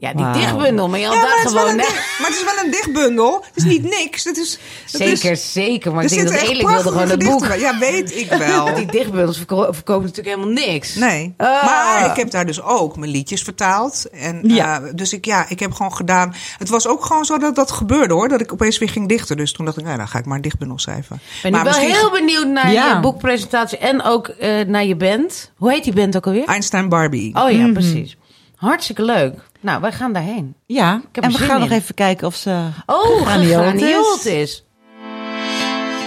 Ja, 0.01 0.13
die 0.15 0.31
dichtbundel, 0.31 0.89
maar 0.89 0.99
je 0.99 1.07
had 1.07 1.15
ja, 1.15 1.21
daar 1.21 1.29
maar, 1.31 1.39
het 1.39 1.47
is 1.47 1.53
wel 1.53 1.63
gewoon... 1.63 1.77
dicht- 1.77 2.19
maar 2.19 2.29
het 2.29 2.37
is 2.37 2.45
wel 2.45 2.65
een 2.65 2.71
dichtbundel. 2.71 3.35
Het 3.47 3.57
is 3.57 3.65
niet 3.65 3.83
niks. 3.83 4.25
Het 4.25 4.37
is, 4.37 4.59
het 4.91 5.01
Zeker, 5.03 5.31
is, 5.31 5.53
zeker. 5.53 5.95
Maar 5.95 6.05
ik 6.05 6.09
denk 6.11 6.29
dat 6.29 6.41
Elik 6.41 6.67
wilde 6.69 6.83
gewoon 6.83 7.11
een 7.11 7.19
boek. 7.19 7.49
bij. 7.49 7.61
Ja, 7.61 7.79
weet 7.79 8.17
ik 8.17 8.33
wel. 8.49 8.75
Die 8.75 8.87
dichtbundels 8.87 9.37
verko- 9.37 9.73
verkopen 9.73 10.07
natuurlijk 10.07 10.37
helemaal 10.37 10.55
niks. 10.67 10.95
Nee, 10.95 11.35
Ah. 11.37 11.65
maar 11.65 12.11
ik 12.11 12.17
heb 12.17 12.31
daar 12.31 12.47
dus 12.47 12.63
ook 12.63 12.97
mijn 12.97 13.11
liedjes 13.11 13.43
vertaald. 13.43 14.05
En, 14.13 14.41
Ja. 14.43 14.81
eh, 14.81 14.89
dus 14.95 15.13
ik, 15.13 15.25
ja, 15.25 15.45
ik 15.49 15.61
heb 15.61 15.73
gewoon 15.73 15.95
gedaan. 15.97 16.35
Het 16.59 16.69
was 16.69 16.87
ook 16.87 17.05
gewoon 17.05 17.25
zo 17.25 17.39
dat 17.39 17.55
dat 17.55 17.71
gebeurde 17.71 18.15
hoor. 18.15 18.29
Dat 18.29 18.41
ik 18.41 18.53
opeens 18.53 18.79
weer 18.79 18.89
ging 18.91 19.09
dichten. 19.09 19.37
Dus 19.37 19.53
toen 19.53 19.65
dacht 19.65 19.79
ik, 19.79 19.85
nou, 19.85 19.97
dan 19.97 20.09
ga 20.09 20.19
ik 20.19 20.25
maar 20.27 20.37
een 20.37 20.43
dichtbundel 20.43 20.79
schrijven. 20.79 21.17
Ik 21.17 21.23
ben 21.43 21.51
nu 21.53 21.57
maar 21.57 21.67
wel 21.67 21.75
misschien 21.81 22.01
heel 22.01 22.11
benieuwd 22.11 22.47
naar 22.47 22.73
Ja. 22.73 22.95
je 22.95 23.01
boekpresentatie 23.01 23.79
en 23.79 24.03
ook 24.03 24.29
eh, 24.29 24.61
naar 24.67 24.85
je 24.85 24.97
band. 24.97 25.53
Hoe 25.57 25.73
heet 25.73 25.85
die 25.85 25.93
band 25.93 26.17
ook 26.17 26.27
alweer? 26.27 26.45
Einstein 26.47 26.89
Barbie. 26.89 27.35
Oh 27.37 27.51
ja, 27.51 27.59
Mhm. 27.59 27.73
precies. 27.73 28.17
Hartstikke 28.61 29.03
leuk. 29.03 29.35
Nou, 29.61 29.81
wij 29.81 29.93
gaan 29.93 30.13
daarheen. 30.13 30.55
Ja, 30.67 31.01
heb 31.13 31.25
en 31.25 31.33
we 31.33 31.39
gaan 31.39 31.61
nog 31.61 31.71
even 31.71 31.95
kijken 31.95 32.27
of 32.27 32.37
ze 32.37 32.69
Oh, 32.87 33.27
Graniold 33.27 34.25
is. 34.25 34.33
is. 34.33 34.65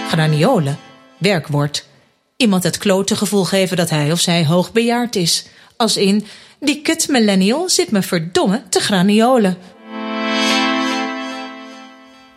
Graniolen, 0.08 0.78
werkwoord. 1.18 1.86
Iemand 2.36 2.62
het 2.62 2.78
klote 2.78 3.16
gevoel 3.16 3.44
geven 3.44 3.76
dat 3.76 3.90
hij 3.90 4.12
of 4.12 4.20
zij 4.20 4.46
hoogbejaard 4.46 5.16
is. 5.16 5.46
Als 5.76 5.96
in, 5.96 6.26
die 6.60 6.82
kut 6.82 7.08
millennial 7.08 7.68
zit 7.68 7.90
me 7.90 8.02
verdomme 8.02 8.62
te 8.68 8.80
graniolen. 8.80 9.56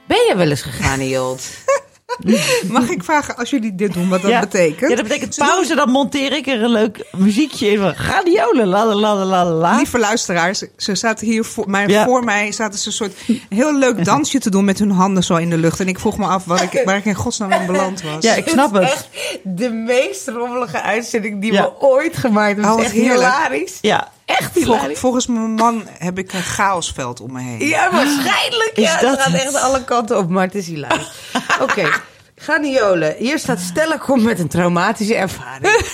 Ben 0.08 0.26
je 0.28 0.34
wel 0.36 0.50
eens 0.50 0.62
gegranieeld? 0.62 1.42
Mag 2.72 2.90
ik 2.90 3.04
vragen 3.04 3.36
als 3.36 3.50
jullie 3.50 3.76
dit 3.76 3.94
doen 3.94 4.10
wat 4.10 4.22
dat 4.22 4.32
ja. 4.32 4.40
betekent? 4.40 4.90
Ja, 4.90 4.96
dat 4.96 5.08
betekent 5.08 5.36
pauze, 5.38 5.76
dan 5.76 5.90
monteer 5.90 6.32
ik 6.38 6.48
er 6.48 6.64
een 6.64 6.70
leuk 6.72 7.06
muziekje 7.18 7.72
in 7.72 7.80
van 7.80 7.96
gladiolen, 7.96 8.68
la 8.68 8.86
la 8.86 8.96
la 8.96 9.26
la 9.26 9.46
la. 9.46 9.76
Lieve 9.76 10.00
luisteraars, 10.00 10.64
ze 10.78 10.96
zaten 10.96 11.28
hier 11.28 11.44
voor 11.44 11.70
mij, 11.70 11.88
Ja. 11.88 12.06
voor 12.06 12.24
mij 12.24 12.52
zaten 12.52 12.80
ze 12.80 12.88
een 12.88 12.94
soort 12.94 13.14
heel 13.50 13.78
leuk 13.78 14.06
dansje 14.06 14.40
te 14.40 14.50
doen 14.50 14.66
met 14.66 14.80
hun 14.80 14.92
handen 14.92 15.24
zo 15.24 15.36
in 15.36 15.50
de 15.50 15.58
lucht. 15.58 15.80
En 15.80 15.88
ik 15.88 16.00
vroeg 16.00 16.18
me 16.18 16.26
af 16.26 16.46
waar 16.46 16.64
ik, 16.64 16.82
waar 16.86 16.98
ik 16.98 17.06
in 17.06 17.16
godsnaam 17.16 17.52
in 17.52 17.66
beland 17.66 18.02
was. 18.02 18.24
Ja, 18.24 18.34
ik 18.34 18.48
snap 18.48 18.74
het. 18.74 18.84
Echt 18.84 19.08
de 19.44 19.70
meest 19.70 20.28
rommelige 20.28 20.82
uitzending 20.82 21.42
die 21.42 21.54
Ja. 21.54 21.62
we 21.64 21.86
ooit 21.86 22.18
gemaakt 22.18 22.56
hebben. 22.56 22.72
Oh, 22.74 22.80
Het 22.80 22.92
hilarisch. 22.92 23.78
Ja, 23.82 24.12
Echt 24.28 24.52
Vol- 24.54 24.96
volgens 24.96 25.28
mijn 25.28 25.54
man 25.54 25.84
heb 25.98 26.18
ik 26.18 26.34
een 26.34 26.44
chaosveld 26.44 27.22
om 27.22 27.32
me 27.32 27.42
heen. 27.42 27.68
Ja, 27.68 27.92
waarschijnlijk. 27.92 28.72
Is 28.74 28.84
ja, 28.84 29.00
dat 29.00 29.10
het 29.12 29.20
gaat 29.22 29.32
het? 29.32 29.42
echt 29.42 29.56
alle 29.56 29.84
kanten 29.84 30.18
op, 30.18 30.30
maar 30.30 30.46
het 30.46 30.56
is 30.56 30.68
hilarisch. 30.68 31.12
Oké, 31.62 31.90
Graniolen. 32.36 33.16
Hier 33.18 33.40
staat 33.40 33.60
Stella 33.60 33.98
komt 33.98 34.24
met 34.24 34.40
een 34.40 34.48
traumatische 34.48 35.16
ervaring. 35.16 35.68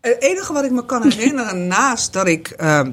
Het 0.00 0.22
enige 0.22 0.52
wat 0.52 0.64
ik 0.64 0.70
me 0.70 0.84
kan 0.86 1.02
herinneren, 1.02 1.66
naast 1.66 2.12
dat 2.12 2.26
ik 2.26 2.48
ehm, 2.48 2.90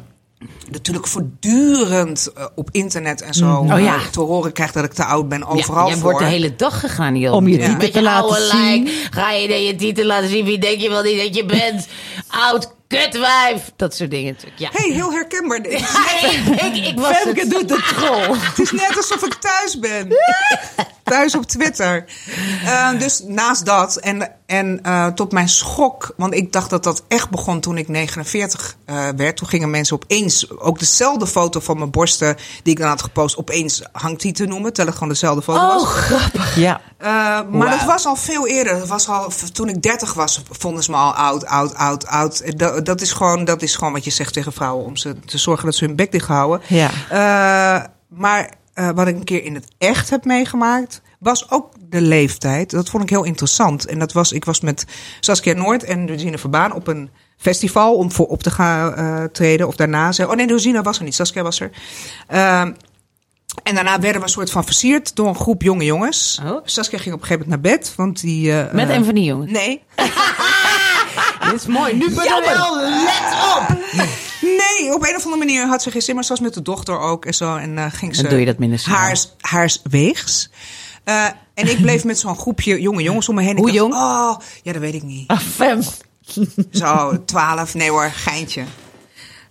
natuurlijk 0.72 1.08
voortdurend 1.08 2.32
eh, 2.36 2.46
op 2.56 2.70
internet 2.72 3.22
en 3.22 3.34
zo 3.34 3.56
Oh 3.56 3.80
ja. 3.80 3.96
eh, 3.96 4.08
te 4.08 4.20
horen 4.20 4.52
krijg 4.52 4.72
dat 4.72 4.84
ik 4.84 4.94
te 4.94 5.04
oud 5.06 5.30
ben, 5.30 5.48
overal 5.48 5.88
jij 5.88 5.96
voor. 5.96 6.04
wordt 6.04 6.20
de 6.20 6.26
hele 6.26 6.56
dag 6.56 6.80
gegranieeld. 6.80 7.36
Om 7.36 7.48
je 7.48 7.58
titel 7.58 7.90
te 7.92 8.02
laten 8.02 8.42
zien. 8.50 8.84
lijk 8.84 9.08
Ga 9.12 9.32
je 9.32 9.48
dan 9.48 9.64
je 9.64 9.76
titel 9.76 10.06
laten 10.06 10.30
zien? 10.30 10.46
Wie 10.46 10.60
denk 10.60 10.80
je 10.80 10.90
wel 10.90 11.04
niet 11.04 11.18
dat 11.18 11.36
je 11.36 11.46
bent? 11.46 11.88
Oud 12.50 12.74
kutwijf. 12.98 13.72
Dat 13.76 13.96
soort 13.96 14.12
dingen 14.12 14.34
natuurlijk. 14.34 14.60
Ja. 14.60 14.70
hey, 14.72 14.92
heel 14.92 15.12
herkenbaar. 15.12 15.62
dit. 15.62 15.74
ik, 16.62 16.76
ik, 16.76 16.86
ik 16.86 17.00
was 17.00 17.18
Femke 17.18 17.40
het. 17.40 17.50
doet 17.50 17.68
de 17.68 17.84
troll. 17.96 18.38
Het 18.40 18.60
is 18.60 18.72
net 18.72 18.98
alsof 18.98 19.26
ik 19.26 19.34
thuis 19.34 19.80
ben. 19.80 20.08
thuis 21.12 21.36
op 21.36 21.46
Twitter. 21.46 22.06
Eh, 22.66 23.00
dus 23.00 23.24
naast 23.28 23.66
dat 23.66 23.96
en, 23.96 24.32
en 24.46 24.80
eh, 24.84 25.08
tot 25.08 25.32
mijn 25.32 25.50
schok, 25.50 26.14
want 26.18 26.34
ik 26.34 26.52
dacht 26.52 26.70
dat 26.70 26.84
dat 26.84 27.04
echt 27.08 27.30
begon 27.30 27.60
toen 27.60 27.78
ik 27.78 27.88
49 27.88 28.76
eh, 28.86 29.08
werd. 29.16 29.38
Toen 29.38 29.48
gingen 29.48 29.70
mensen 29.70 29.96
opeens, 29.96 30.60
ook 30.60 30.80
dezelfde 30.80 31.28
foto 31.28 31.60
van 31.60 31.78
mijn 31.78 31.92
borsten 31.92 32.38
die 32.64 32.74
ik 32.74 32.80
dan 32.80 32.90
had 32.90 33.02
gepost, 33.02 33.38
opeens 33.38 33.82
hangt 33.92 34.22
die 34.22 34.34
te 34.34 34.46
noemen, 34.46 34.74
terwijl 34.74 34.88
het 34.88 34.98
gewoon 34.98 35.14
dezelfde 35.14 35.42
foto 35.42 35.68
was. 35.68 35.82
Oh, 35.82 35.88
grappig. 35.88 36.56
Ja. 36.56 36.82
Uh, 37.02 37.08
maar 37.50 37.70
dat 37.70 37.84
was 37.84 38.06
al 38.06 38.16
veel 38.16 38.48
eerder. 38.48 38.80
Dat 38.80 38.88
was 38.88 39.08
al, 39.08 39.32
toen 39.54 39.70
ik 39.70 39.82
30 39.82 40.14
was, 40.14 40.42
vonden 40.50 40.84
ze 40.84 40.92
me 40.92 40.98
al 40.98 41.14
oud, 41.14 41.46
oud, 41.46 41.76
oud, 41.76 42.08
oud. 42.08 42.58
Dat, 42.60 42.81
dat, 42.84 43.02
is 43.02 43.14
gewoon, 43.14 43.46
dat 43.46 43.62
is 43.62 43.76
gewoon 43.76 43.94
wat 43.94 44.04
je 44.04 44.12
zegt 44.12 44.34
tegen 44.34 44.54
vrouwen 44.54 44.86
om 44.86 44.98
ze 44.98 45.20
te 45.20 45.38
zorgen 45.38 45.66
dat 45.66 45.76
ze 45.76 45.86
hun 45.86 45.96
bek 45.96 46.12
dicht 46.12 46.28
houden. 46.28 46.62
Ja. 46.68 46.90
Uh, 47.12 47.86
maar 48.08 48.54
uh, 48.76 48.90
wat 48.90 49.08
ik 49.08 49.16
een 49.16 49.24
keer 49.24 49.44
in 49.44 49.56
het 49.56 49.68
echt 49.78 50.10
heb 50.10 50.26
meegemaakt, 50.26 51.02
was 51.20 51.52
ook 51.52 51.74
de 51.80 52.02
leeftijd. 52.02 52.70
Dat 52.70 52.90
vond 52.90 53.04
ik 53.04 53.10
heel 53.10 53.24
interessant. 53.24 53.86
En 53.86 54.00
dat 54.00 54.12
was, 54.12 54.32
ik 54.32 54.46
was 54.46 54.62
met 54.62 54.86
Saskia 55.20 55.54
Noord 55.54 55.84
en 55.84 56.08
Regine 56.08 56.38
Verbaan 56.38 56.74
op 56.74 56.88
een 56.88 57.10
festival 57.38 57.96
om 57.96 58.12
voor 58.12 58.28
op 58.28 58.44
te 58.44 58.52
gaan 58.52 59.00
uh, 59.00 59.24
treden. 59.24 59.68
Of 59.68 59.76
daarna. 59.76 60.12
Zei, 60.12 60.30
oh 60.30 60.36
nee, 60.36 60.48
Regine 60.48 60.82
was 60.82 60.98
er 60.98 61.04
niet, 61.04 61.16
Saskia 61.16 61.44
was 61.44 61.60
er. 61.60 61.72
Uh, 62.32 62.62
en 63.64 63.76
daarna 63.76 64.00
werden 64.00 64.22
we 64.22 64.28
een 64.28 64.34
soort 64.34 64.52
van 64.52 64.64
versierd 64.64 65.16
door 65.16 65.28
een 65.28 65.36
groep 65.36 65.62
jonge 65.62 65.86
jongens. 65.86 66.40
Oh. 66.46 66.60
Saskia 66.64 66.98
ging 66.98 67.16
op 67.16 67.22
een 67.22 67.28
gegeven 67.28 67.50
moment 67.50 67.64
naar 67.64 67.78
bed, 67.78 67.94
want 67.96 68.22
die... 68.22 68.54
Met 68.72 68.90
een 68.90 69.06
van 69.06 69.14
die 69.14 69.24
jongens? 69.24 69.52
Nee. 69.52 69.84
Dit 71.44 71.54
is 71.54 71.66
mooi. 71.66 71.94
Nu 71.94 72.06
ben 72.10 72.24
je 72.24 72.42
wel, 72.46 72.76
let 73.04 73.34
op! 73.58 73.78
Nee, 74.42 74.94
op 74.94 75.04
een 75.08 75.16
of 75.16 75.24
andere 75.24 75.38
manier 75.46 75.68
had 75.68 75.82
ze 75.82 75.92
geen 75.92 76.02
zin, 76.02 76.16
maar 76.16 76.24
ze 76.24 76.30
was 76.30 76.40
met 76.40 76.54
de 76.54 76.62
dochter 76.62 77.00
ook 77.00 77.26
en 77.26 77.34
zo. 77.34 77.56
En 77.56 77.78
uh, 77.78 77.86
ging 77.90 78.16
ze 78.16 78.22
Dan 78.22 78.32
doe 78.32 78.40
je 78.40 78.46
dat 78.46 78.58
minder 78.58 78.80
snel. 78.80 78.96
haars, 78.96 79.34
haars 79.40 79.82
weegs. 79.84 80.50
Uh, 81.06 81.26
en 81.54 81.70
ik 81.70 81.82
bleef 81.82 82.04
met 82.04 82.20
zo'n 82.20 82.36
groepje 82.38 82.82
jonge 82.82 83.02
jongens 83.04 83.30
om 83.30 83.36
me 83.36 83.42
heen. 83.42 83.56
Hoe 83.58 83.66
dacht, 83.66 83.78
jong? 83.78 83.94
Oh, 83.94 84.38
ja, 84.64 84.72
dat 84.74 84.82
weet 84.82 84.94
ik 84.94 85.04
niet. 85.04 85.28
Ah, 85.28 85.40
fem. 85.40 85.82
Zo, 86.72 87.24
twaalf, 87.26 87.74
nee 87.74 87.90
hoor, 87.90 88.12
geintje. 88.14 88.64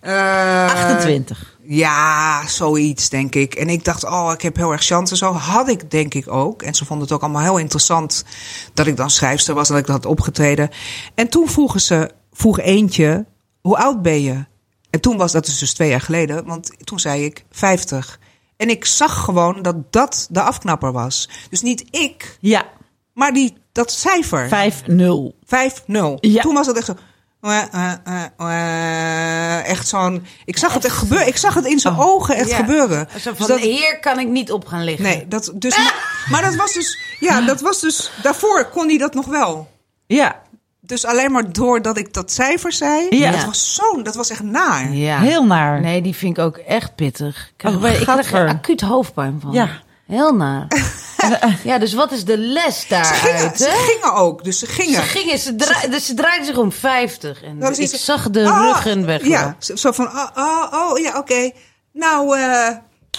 Uh, 0.02 0.64
28. 0.64 1.58
Ja, 1.72 2.46
zoiets, 2.46 3.08
denk 3.08 3.34
ik. 3.34 3.54
En 3.54 3.68
ik 3.68 3.84
dacht, 3.84 4.04
oh, 4.04 4.30
ik 4.34 4.42
heb 4.42 4.56
heel 4.56 4.72
erg 4.72 4.82
chance. 4.82 5.16
Zo 5.16 5.32
had 5.32 5.68
ik, 5.68 5.90
denk 5.90 6.14
ik 6.14 6.32
ook. 6.32 6.62
En 6.62 6.74
ze 6.74 6.84
vonden 6.84 7.06
het 7.06 7.14
ook 7.14 7.22
allemaal 7.22 7.42
heel 7.42 7.58
interessant 7.58 8.24
dat 8.74 8.86
ik 8.86 8.96
dan 8.96 9.10
schrijfster 9.10 9.54
was, 9.54 9.68
dat 9.68 9.78
ik 9.78 9.86
dat 9.86 9.96
had 9.96 10.06
opgetreden. 10.06 10.70
En 11.14 11.28
toen 11.28 11.48
vroegen 11.48 11.80
ze, 11.80 12.10
vroeg 12.32 12.60
eentje, 12.60 13.26
hoe 13.60 13.76
oud 13.76 14.02
ben 14.02 14.22
je? 14.22 14.44
En 14.90 15.00
toen 15.00 15.16
was 15.16 15.32
dat 15.32 15.46
is 15.46 15.58
dus 15.58 15.74
twee 15.74 15.88
jaar 15.88 16.00
geleden, 16.00 16.44
want 16.44 16.86
toen 16.86 17.00
zei 17.00 17.24
ik 17.24 17.44
50. 17.50 18.18
En 18.56 18.70
ik 18.70 18.84
zag 18.84 19.24
gewoon 19.24 19.62
dat 19.62 19.92
dat 19.92 20.26
de 20.30 20.42
afknapper 20.42 20.92
was. 20.92 21.28
Dus 21.50 21.62
niet 21.62 21.84
ik, 21.90 22.36
Ja, 22.40 22.66
maar 23.14 23.32
die, 23.32 23.56
dat 23.72 23.92
cijfer. 23.92 24.72
5-0. 24.82 24.84
5-0. 25.44 26.14
Ja. 26.20 26.42
Toen 26.42 26.54
was 26.54 26.66
het 26.66 26.76
echt 26.76 26.86
zo. 26.86 26.94
Echt 29.64 29.88
zo'n. 29.88 30.26
Ik 30.44 30.56
zag 30.58 30.74
het 30.74 30.84
echt 30.84 30.96
gebeuren. 30.96 31.26
Ik 31.26 31.36
zag 31.36 31.54
het 31.54 31.64
in 31.66 31.78
zijn 31.78 31.98
ogen 31.98 32.34
echt 32.36 32.50
Ja. 32.50 32.56
gebeuren. 32.56 33.08
Zo 33.20 33.30
Dus 33.30 33.38
van, 33.38 33.46
dat- 33.46 33.60
hier 33.60 33.98
kan 34.00 34.18
ik 34.18 34.28
niet 34.28 34.52
op 34.52 34.66
gaan 34.66 34.84
liggen. 34.84 35.04
nee, 35.04 35.28
dat 35.28 35.52
dus. 35.54 35.76
Maar, 35.76 35.94
maar 36.30 36.42
dat 36.42 36.54
was 36.54 36.72
dus. 36.72 36.98
Ja, 37.20 37.40
dat 37.40 37.60
was 37.60 37.80
dus. 37.80 38.10
Daarvoor 38.22 38.68
kon 38.72 38.88
hij 38.88 38.98
dat 38.98 39.14
nog 39.14 39.26
wel. 39.26 39.68
Ja, 40.06 40.40
Dus 40.80 41.04
alleen 41.04 41.32
maar 41.32 41.52
doordat 41.52 41.96
ik 41.96 42.12
dat 42.12 42.32
cijfer 42.32 42.72
zei. 42.72 43.06
Ja. 43.10 43.30
Dat 43.30 43.44
was 43.44 43.74
zo. 43.74 44.02
Dat 44.02 44.14
was 44.14 44.30
echt 44.30 44.42
naar. 44.42 44.92
Ja. 44.92 45.18
heel 45.18 45.44
naar. 45.46 45.80
Nee, 45.80 46.02
die 46.02 46.14
vind 46.14 46.38
ik 46.38 46.44
ook 46.44 46.56
echt 46.56 46.94
pittig. 46.94 47.36
Ik 47.46 47.52
krijg, 47.56 47.76
Oh, 47.76 47.88
ik 47.88 48.00
krijg 48.06 48.32
er 48.32 48.48
acuut 48.48 48.80
hoofdpijn 48.80 49.38
van. 49.40 49.52
Ja. 49.52 49.68
Heel 50.06 50.34
naar. 50.34 50.66
ja, 51.70 51.78
dus 51.78 51.94
wat 51.94 52.12
is 52.12 52.24
de 52.24 52.38
les 52.38 52.80
Ze 52.80 52.86
daaruit? 52.88 53.16
gingen, 53.20 53.56
ze 53.56 53.70
gingen 53.92 54.14
ook. 54.14 54.44
Dus 54.44 54.58
ze 54.58 54.66
gingen. 54.66 54.94
Ze 54.94 55.00
gingen, 55.02 55.38
ze, 55.38 55.56
dra 55.56 55.88
dus 55.90 56.06
ze 56.06 56.14
draaiden 56.14 56.46
zich 56.46 56.56
om 56.56 56.72
50. 56.72 57.42
En 57.42 57.58
Dat 57.58 57.78
ik 57.78 57.88
zag 57.94 58.30
de 58.30 58.46
Ah, 58.48 58.60
ruggen 58.60 59.06
weg. 59.06 59.24
Ja, 59.26 59.56
zo 59.58 59.92
van. 59.92 60.06
Oh, 60.06 60.26
oh, 60.34 60.72
oh 60.90 60.98
ja, 60.98 61.18
oké. 61.18 61.50
Nou, 61.92 62.38
eh 62.38 62.68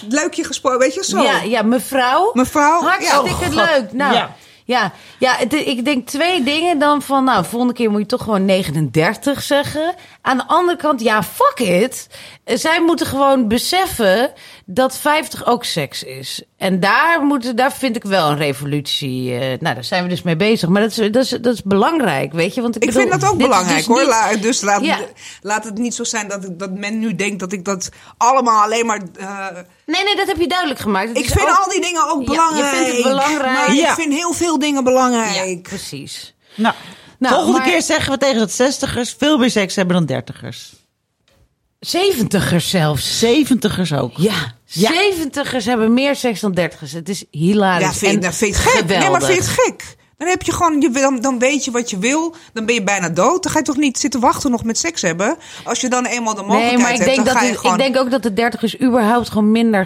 leuk 0.08 0.34
je 0.34 0.44
gesproken. 0.44 0.80
Weet 0.80 0.94
je 0.94 1.04
zo. 1.06 1.22
Ja, 1.22 1.42
ja, 1.42 1.62
mevrouw. 1.62 2.30
Mevrouw. 2.34 2.82
Hartstikke 2.82 3.40
Ja, 3.40 3.48
oh, 3.48 3.54
leuk. 3.54 3.92
Nou, 3.94 4.14
ja. 4.14 4.36
Ja. 4.66 4.92
Ja, 5.20 5.36
het- 5.36 5.54
ik 5.54 5.86
denk 5.86 6.08
twee 6.08 6.44
dingen 6.44 6.80
dan 6.80 7.02
van, 7.02 7.24
nou, 7.24 7.46
volgende 7.46 7.74
keer 7.74 7.92
moet 7.92 8.00
je 8.02 8.06
toch 8.06 8.24
gewoon 8.24 8.46
39 8.46 9.42
zeggen. 9.42 9.94
Aan 10.24 10.38
de 10.38 10.48
andere 10.48 10.78
kant, 10.78 11.02
ja, 11.02 11.24
fuck 11.24 11.60
it. 11.68 12.08
Zij 12.46 12.82
moeten 12.82 13.06
gewoon 13.06 13.48
beseffen 13.48 14.34
dat 14.66 14.98
50 14.98 15.46
ook 15.46 15.64
seks 15.64 16.04
is. 16.04 16.44
En 16.58 16.80
daar, 16.80 17.22
moeten, 17.22 17.56
daar 17.56 17.74
vind 17.74 17.96
ik 17.96 18.04
wel 18.04 18.30
een 18.30 18.38
revolutie. 18.38 19.34
eh, 19.34 19.40
nou, 19.60 19.76
daar 19.76 19.84
zijn 19.84 20.04
we 20.04 20.10
dus 20.10 20.22
mee 20.22 20.36
bezig. 20.36 20.70
Maar 20.70 20.82
dat 20.82 20.92
is, 20.92 21.12
dat 21.12 21.24
is, 21.24 21.30
dat 21.30 21.54
is 21.54 21.64
belangrijk, 21.64 22.34
weet 22.34 22.56
je. 22.56 22.62
Want 22.62 22.76
ik, 22.76 22.82
Ik 22.84 22.88
bedoel, 22.90 23.08
vind 23.10 23.22
dat 23.22 23.32
ook 23.32 23.38
belangrijk 23.38 23.78
dus 23.78 23.86
hoor. 23.86 23.98
niet- 24.00 24.08
La- 24.08 24.36
dus 24.36 24.62
laat, 24.62 24.86
Ja. 24.86 25.00
laat 25.42 25.64
het 25.64 25.78
niet 25.78 25.94
zo 25.96 26.04
zijn 26.04 26.28
dat, 26.28 26.44
ik- 26.44 26.60
dat 26.60 26.72
men 26.72 27.00
nu 27.00 27.16
denkt 27.16 27.40
dat 27.40 27.52
ik 27.52 27.66
dat 27.66 27.90
allemaal 28.18 28.62
alleen 28.64 28.86
maar. 28.86 29.02
eh, 29.20 29.48
Nee, 29.86 30.04
nee, 30.04 30.16
dat 30.16 30.28
heb 30.28 30.38
je 30.38 30.48
duidelijk 30.48 30.80
gemaakt. 30.80 31.08
Het 31.10 31.18
ik 31.18 31.26
vind 31.26 31.42
ook- 31.50 31.58
al 31.64 31.70
die 31.70 31.82
dingen 31.82 32.10
ook 32.10 32.20
Ja, 32.22 32.26
belangrijk. 32.32 32.76
je 32.76 32.82
vindt 32.84 32.96
het 32.98 33.04
belangrijk. 33.08 33.54
Maar 33.68 33.74
Ja. 33.76 33.88
ik 33.90 33.94
vind 33.96 34.14
heel 34.14 34.34
veel 34.34 34.60
dingen 34.60 34.76
Ja, 34.84 34.84
belangrijk. 34.84 35.62
precies. 35.62 36.36
Nou, 36.56 36.76
Nou, 37.22 37.34
volgende 37.36 37.60
maar- 37.60 37.68
keer 37.70 37.82
zeggen 37.82 38.12
we 38.14 38.18
tegen 38.18 38.38
dat 38.40 38.52
60ers 38.52 39.16
veel 39.18 39.38
meer 39.38 39.50
seks 39.52 39.76
hebben 39.76 39.96
dan 39.96 40.06
30ers. 40.06 40.74
Zeventigers 41.80 42.70
zelfs. 42.70 43.20
70ers 43.20 43.94
ook. 43.94 44.12
Ja, 44.18 44.54
Ja. 44.66 44.92
zeventigers 44.94 45.66
hebben 45.66 45.94
meer 45.94 46.16
seks 46.16 46.40
dan 46.40 46.52
dertigers. 46.52 46.92
Het 46.92 47.10
is 47.10 47.24
hilarisch. 47.32 47.86
Ja, 47.86 47.94
vind, 47.94 48.14
en 48.16 48.20
dat 48.22 48.36
vind 48.36 48.56
je 48.56 48.62
het 48.62 48.72
gek. 48.72 48.86
Nee, 48.88 49.10
maar 49.10 49.22
vind 49.22 49.34
je 49.46 49.50
het 49.52 49.60
gek? 49.60 49.96
Dan 50.18 50.28
heb 50.30 50.42
je 50.42 50.52
gewoon, 50.52 50.82
je, 50.82 50.90
dan, 50.92 51.20
dan 51.22 51.40
weet 51.40 51.66
je 51.66 51.72
wat 51.72 51.90
je 51.90 51.98
wil. 51.98 52.36
Dan 52.54 52.66
ben 52.66 52.76
je 52.76 52.84
bijna 52.84 53.10
dood. 53.10 53.44
Dan 53.44 53.52
ga 53.52 53.58
je 53.58 53.64
toch 53.66 53.78
niet 53.78 53.98
zitten 53.98 54.20
wachten 54.20 54.52
nog 54.52 54.64
met 54.64 54.78
seks 54.78 55.02
hebben. 55.02 55.38
Als 55.64 55.82
je 55.82 55.90
dan 55.90 56.06
eenmaal 56.06 56.36
de 56.36 56.42
mogelijkheid 56.42 56.74
Nee, 56.76 56.82
maar 56.84 56.92
ik 56.92 56.98
hebt, 57.00 57.16
denk, 57.16 57.26
dan 57.26 57.26
dat 57.26 57.36
ga 57.36 57.44
je 57.44 57.50
het- 57.52 57.60
gewoon. 57.60 57.76
ik 57.80 57.82
denk 57.84 57.98
ook 57.98 58.12
dat 58.12 58.24
de 58.24 58.34
dertigers 58.34 58.82
überhaupt 58.82 59.30
gewoon 59.30 59.52
minder 59.52 59.86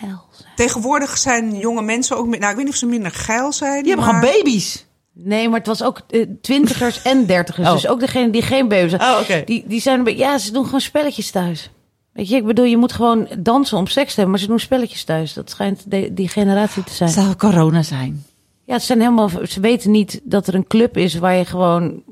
geil 0.00 0.24
zijn. 0.32 0.48
Tegenwoordig 0.56 1.18
zijn 1.18 1.56
jonge 1.58 1.82
mensen 1.82 2.16
ook. 2.16 2.26
Nou, 2.26 2.36
ik 2.50 2.56
weet 2.56 2.56
niet 2.56 2.68
of 2.68 2.74
ze 2.74 2.86
minder 2.86 3.10
geil 3.10 3.52
zijn. 3.52 3.82
Die 3.82 3.92
hebben 3.94 4.12
maar... 4.12 4.20
gewoon 4.22 4.34
baby's. 4.42 4.86
Nee, 5.24 5.48
maar 5.48 5.58
het 5.58 5.66
was 5.66 5.82
ook 5.82 6.00
eh, 6.10 6.26
twintigers 6.42 7.02
en 7.02 7.26
dertigers. 7.26 7.66
Oh. 7.68 7.72
Dus 7.74 7.86
ook 7.88 8.00
degene 8.00 8.30
die 8.30 8.42
geen 8.42 8.68
baby's. 8.68 8.92
Oh, 8.92 9.18
oké. 9.20 9.42
Die, 9.44 9.64
die 9.66 9.80
zijn 9.80 9.98
een 9.98 10.04
beetje... 10.04 10.18
Ja, 10.24 10.38
ze 10.38 10.52
doen 10.52 10.64
gewoon 10.64 10.80
spelletjes 10.80 11.30
thuis. 11.30 11.70
Weet 12.12 12.28
je, 12.28 12.36
ik 12.36 12.44
bedoel, 12.44 12.64
je 12.64 12.76
moet 12.76 12.92
gewoon 12.92 13.28
dansen 13.38 13.78
om 13.78 13.86
seks 13.86 14.08
te 14.08 14.14
hebben. 14.14 14.30
Maar 14.30 14.38
ze 14.38 14.46
doen 14.46 14.58
spelletjes 14.58 15.04
thuis. 15.04 15.32
Dat 15.32 15.50
schijnt 15.50 15.82
de- 15.90 16.10
die 16.14 16.28
generatie 16.28 16.84
te 16.84 16.92
zijn. 16.92 17.10
Zou 17.10 17.34
corona 17.36 17.82
zijn? 17.82 18.24
Ja, 18.64 18.74
het 18.74 18.82
zijn 18.82 19.00
helemaal, 19.00 19.30
ze 19.48 19.60
weten 19.60 19.90
niet 19.90 20.20
dat 20.24 20.46
er 20.46 20.54
een 20.54 20.66
club 20.66 20.96
is 20.96 21.14
waar 21.14 21.34
je 21.34 21.44
gewoon 21.44 22.02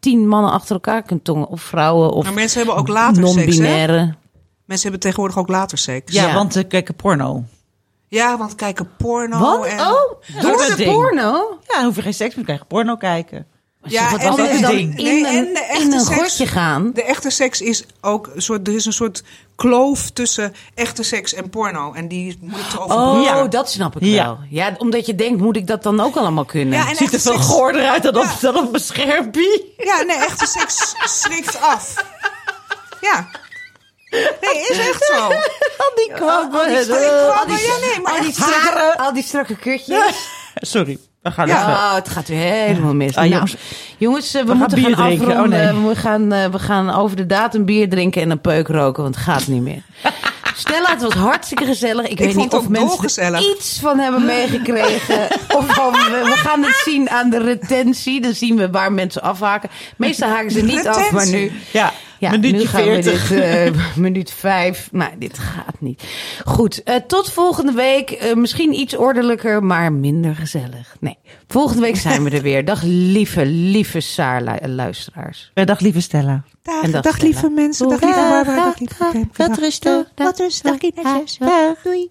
tien 0.00 0.28
mannen 0.28 0.52
achter 0.52 0.74
elkaar 0.74 1.02
kunt 1.02 1.24
tongen. 1.24 1.48
Of 1.48 1.62
vrouwen, 1.62 2.12
of 2.12 2.24
Maar 2.24 2.32
mensen 2.34 2.58
hebben 2.58 2.76
ook 2.76 2.88
later 2.88 3.28
seks. 3.28 3.56
Hè? 3.58 3.86
Mensen 4.64 4.90
hebben 4.90 5.00
tegenwoordig 5.00 5.38
ook 5.38 5.48
later 5.48 5.78
seks. 5.78 6.12
Ja, 6.12 6.26
Ja. 6.26 6.34
want 6.34 6.52
ze 6.52 6.62
kijken 6.64 6.94
porno. 6.94 7.44
Ja, 8.12 8.36
want 8.38 8.54
kijken 8.54 8.90
porno. 8.98 9.38
Wat? 9.38 9.64
En... 9.66 9.80
Oh, 9.80 9.90
door 10.40 10.50
dat 10.50 10.60
is 10.60 10.66
de 10.66 10.74
ding. 10.76 10.92
porno? 10.92 11.58
Ja, 11.68 11.74
dan 11.74 11.84
hoef 11.84 11.96
je 11.96 12.02
geen 12.02 12.14
seks 12.14 12.34
meer, 12.34 12.44
dan 12.46 12.56
krijg 12.56 12.58
je 12.60 12.66
porno 12.66 12.96
kijken. 12.96 13.46
Ja, 13.84 14.10
wat 14.10 14.20
en 14.20 14.30
de- 14.30 14.58
dan 14.60 14.70
ding. 14.70 14.98
in 14.98 15.04
Nee, 15.04 15.18
een, 15.20 15.46
en 15.46 15.54
de 15.54 15.60
echte 15.64 15.82
in 15.84 15.92
een 15.92 16.00
seks- 16.00 16.50
gaan? 16.50 16.90
De 16.94 17.02
echte 17.04 17.30
seks 17.30 17.60
is 17.60 17.84
ook 18.00 18.30
een 18.34 18.42
soort. 18.42 18.68
Er 18.68 18.74
is 18.74 18.84
een 18.84 18.92
soort 18.92 19.22
kloof 19.56 20.10
tussen 20.10 20.54
echte 20.74 21.02
seks 21.02 21.34
en 21.34 21.50
porno. 21.50 21.92
En 21.92 22.08
die 22.08 22.38
moet 22.40 22.58
ik 22.60 22.66
te 22.66 22.78
Oh, 22.80 22.82
overbruggen. 22.84 23.42
Ja. 23.42 23.48
dat 23.48 23.70
snap 23.70 23.96
ik 23.96 24.02
Ja. 24.02 24.24
wel. 24.24 24.38
Ja, 24.50 24.74
omdat 24.78 25.06
je 25.06 25.14
denkt, 25.14 25.40
moet 25.40 25.56
ik 25.56 25.66
dat 25.66 25.82
dan 25.82 26.00
ook 26.00 26.16
allemaal 26.16 26.44
kunnen? 26.44 26.78
Ja, 26.78 26.88
en 26.88 26.96
Ziet 26.96 27.12
er 27.12 27.20
veel 27.20 27.32
seks- 27.32 27.46
goorder 27.46 27.88
uit 27.88 28.02
dan 28.02 28.16
op, 28.18 28.26
dan 28.40 28.68
schermpje. 28.72 29.64
Ja, 29.76 30.02
nee, 30.02 30.16
echte 30.16 30.46
seks 30.46 30.94
schrikt 31.04 31.60
af. 31.60 31.94
Ja. 33.00 33.28
Nee, 34.40 34.66
is 34.68 34.78
echt 34.78 35.04
zo. 35.04 35.22
Al 35.82 35.92
die 35.94 36.10
kwabben. 36.14 36.60
Al 36.60 36.66
die 36.66 36.86
kwabben, 37.26 37.56
ja, 37.58 37.76
nee, 37.80 38.00
maar 38.02 38.12
al, 38.12 38.20
die 38.22 38.32
strakke, 38.32 38.94
al 38.98 39.12
die 39.12 39.22
strakke 39.22 39.56
kutjes. 39.56 40.14
Sorry, 40.54 40.98
we 41.22 41.30
gaan 41.30 41.46
Ja. 41.46 41.58
even. 41.60 41.72
Oh, 41.72 41.94
het 41.94 42.08
gaat 42.08 42.28
weer 42.28 42.38
helemaal 42.38 42.94
mis. 42.94 43.16
Ah, 43.16 43.28
Nou, 43.30 43.46
jongens. 43.98 44.34
eh, 44.34 44.42
we, 44.44 44.54
moeten 44.54 44.82
bier 44.82 44.96
gaan 44.96 45.06
drinken. 45.06 45.26
Oh, 45.26 45.32
afronden. 45.32 45.74
nee. 45.74 45.88
we, 45.88 45.96
gaan, 45.96 46.32
eh, 46.32 46.46
we 46.50 46.58
gaan 46.58 46.90
over 46.94 47.16
de 47.16 47.26
datum 47.26 47.64
bier 47.64 47.88
drinken 47.88 48.22
en 48.22 48.30
een 48.30 48.40
peuk 48.40 48.68
roken, 48.68 49.02
want 49.02 49.14
het 49.14 49.24
gaat 49.24 49.46
niet 49.46 49.62
meer. 49.62 49.82
Stella, 50.56 50.90
het 50.90 51.02
was 51.02 51.14
hartstikke 51.14 51.64
gezellig. 51.64 52.06
Ik, 52.06 52.18
weet 52.18 52.34
niet 52.34 52.52
of 52.52 52.68
mensen 52.68 53.22
er 53.34 53.40
iets 53.40 53.78
van 53.80 53.98
hebben 53.98 54.24
meegekregen. 54.24 55.26
of 55.48 55.66
van, 55.74 55.92
we, 55.92 56.20
we 56.24 56.36
gaan 56.36 56.62
het 56.62 56.80
zien 56.84 57.10
aan 57.10 57.30
de 57.30 57.38
retentie. 57.38 58.20
Dan 58.20 58.34
zien 58.34 58.56
we 58.56 58.70
waar 58.70 58.92
mensen 58.92 59.22
afhaken. 59.22 59.70
Meestal 59.96 60.28
haken 60.28 60.50
ze 60.50 60.60
niet 60.62 60.86
af, 60.88 61.10
maar 61.10 61.26
nu... 61.28 61.52
Ja, 61.70 61.92
Ja, 62.22 62.30
minuutje 62.30 62.56
nu 62.58 62.66
gaan 62.66 62.82
40. 62.82 63.28
we 63.28 63.34
dit, 63.34 63.40
eh, 63.74 63.96
minuut 64.06 64.30
vijf. 64.30 64.88
Nou, 64.92 65.10
dit 65.18 65.38
gaat 65.38 65.80
niet. 65.80 66.02
Goed, 66.44 66.82
eh, 66.82 66.96
tot 66.96 67.30
volgende 67.30 67.72
week. 67.72 68.10
Eh, 68.10 68.34
misschien 68.34 68.72
iets 68.80 68.96
ordelijker, 68.96 69.62
maar 69.62 69.92
minder 69.92 70.34
gezellig. 70.34 70.96
Nee, 71.00 71.18
volgende 71.48 71.82
week 71.82 71.96
zijn 71.96 72.24
we 72.24 72.30
er 72.30 72.42
weer. 72.42 72.64
Dag 72.64 72.82
lieve, 72.82 73.46
lieve 73.46 74.00
Saar-luisteraars. 74.00 75.50
Dag 75.54 75.80
lieve 75.80 76.00
Stella. 76.00 76.42
Dag, 76.62 76.82
En 76.82 76.90
dag, 76.90 77.02
dag, 77.02 77.18
lieve 77.20 77.48
mensen. 77.50 77.88
Dag 77.88 78.00
lieve 78.00 78.20
Barbara. 78.20 78.64
Dag 78.64 78.78
lieve. 78.78 79.26
Wat 79.36 79.46
dag- 79.48 79.58
rustig. 79.58 80.06
Wat 80.14 80.78
kindertjes. 80.78 81.38
Dag. 81.38 81.82
Doei. 81.82 82.10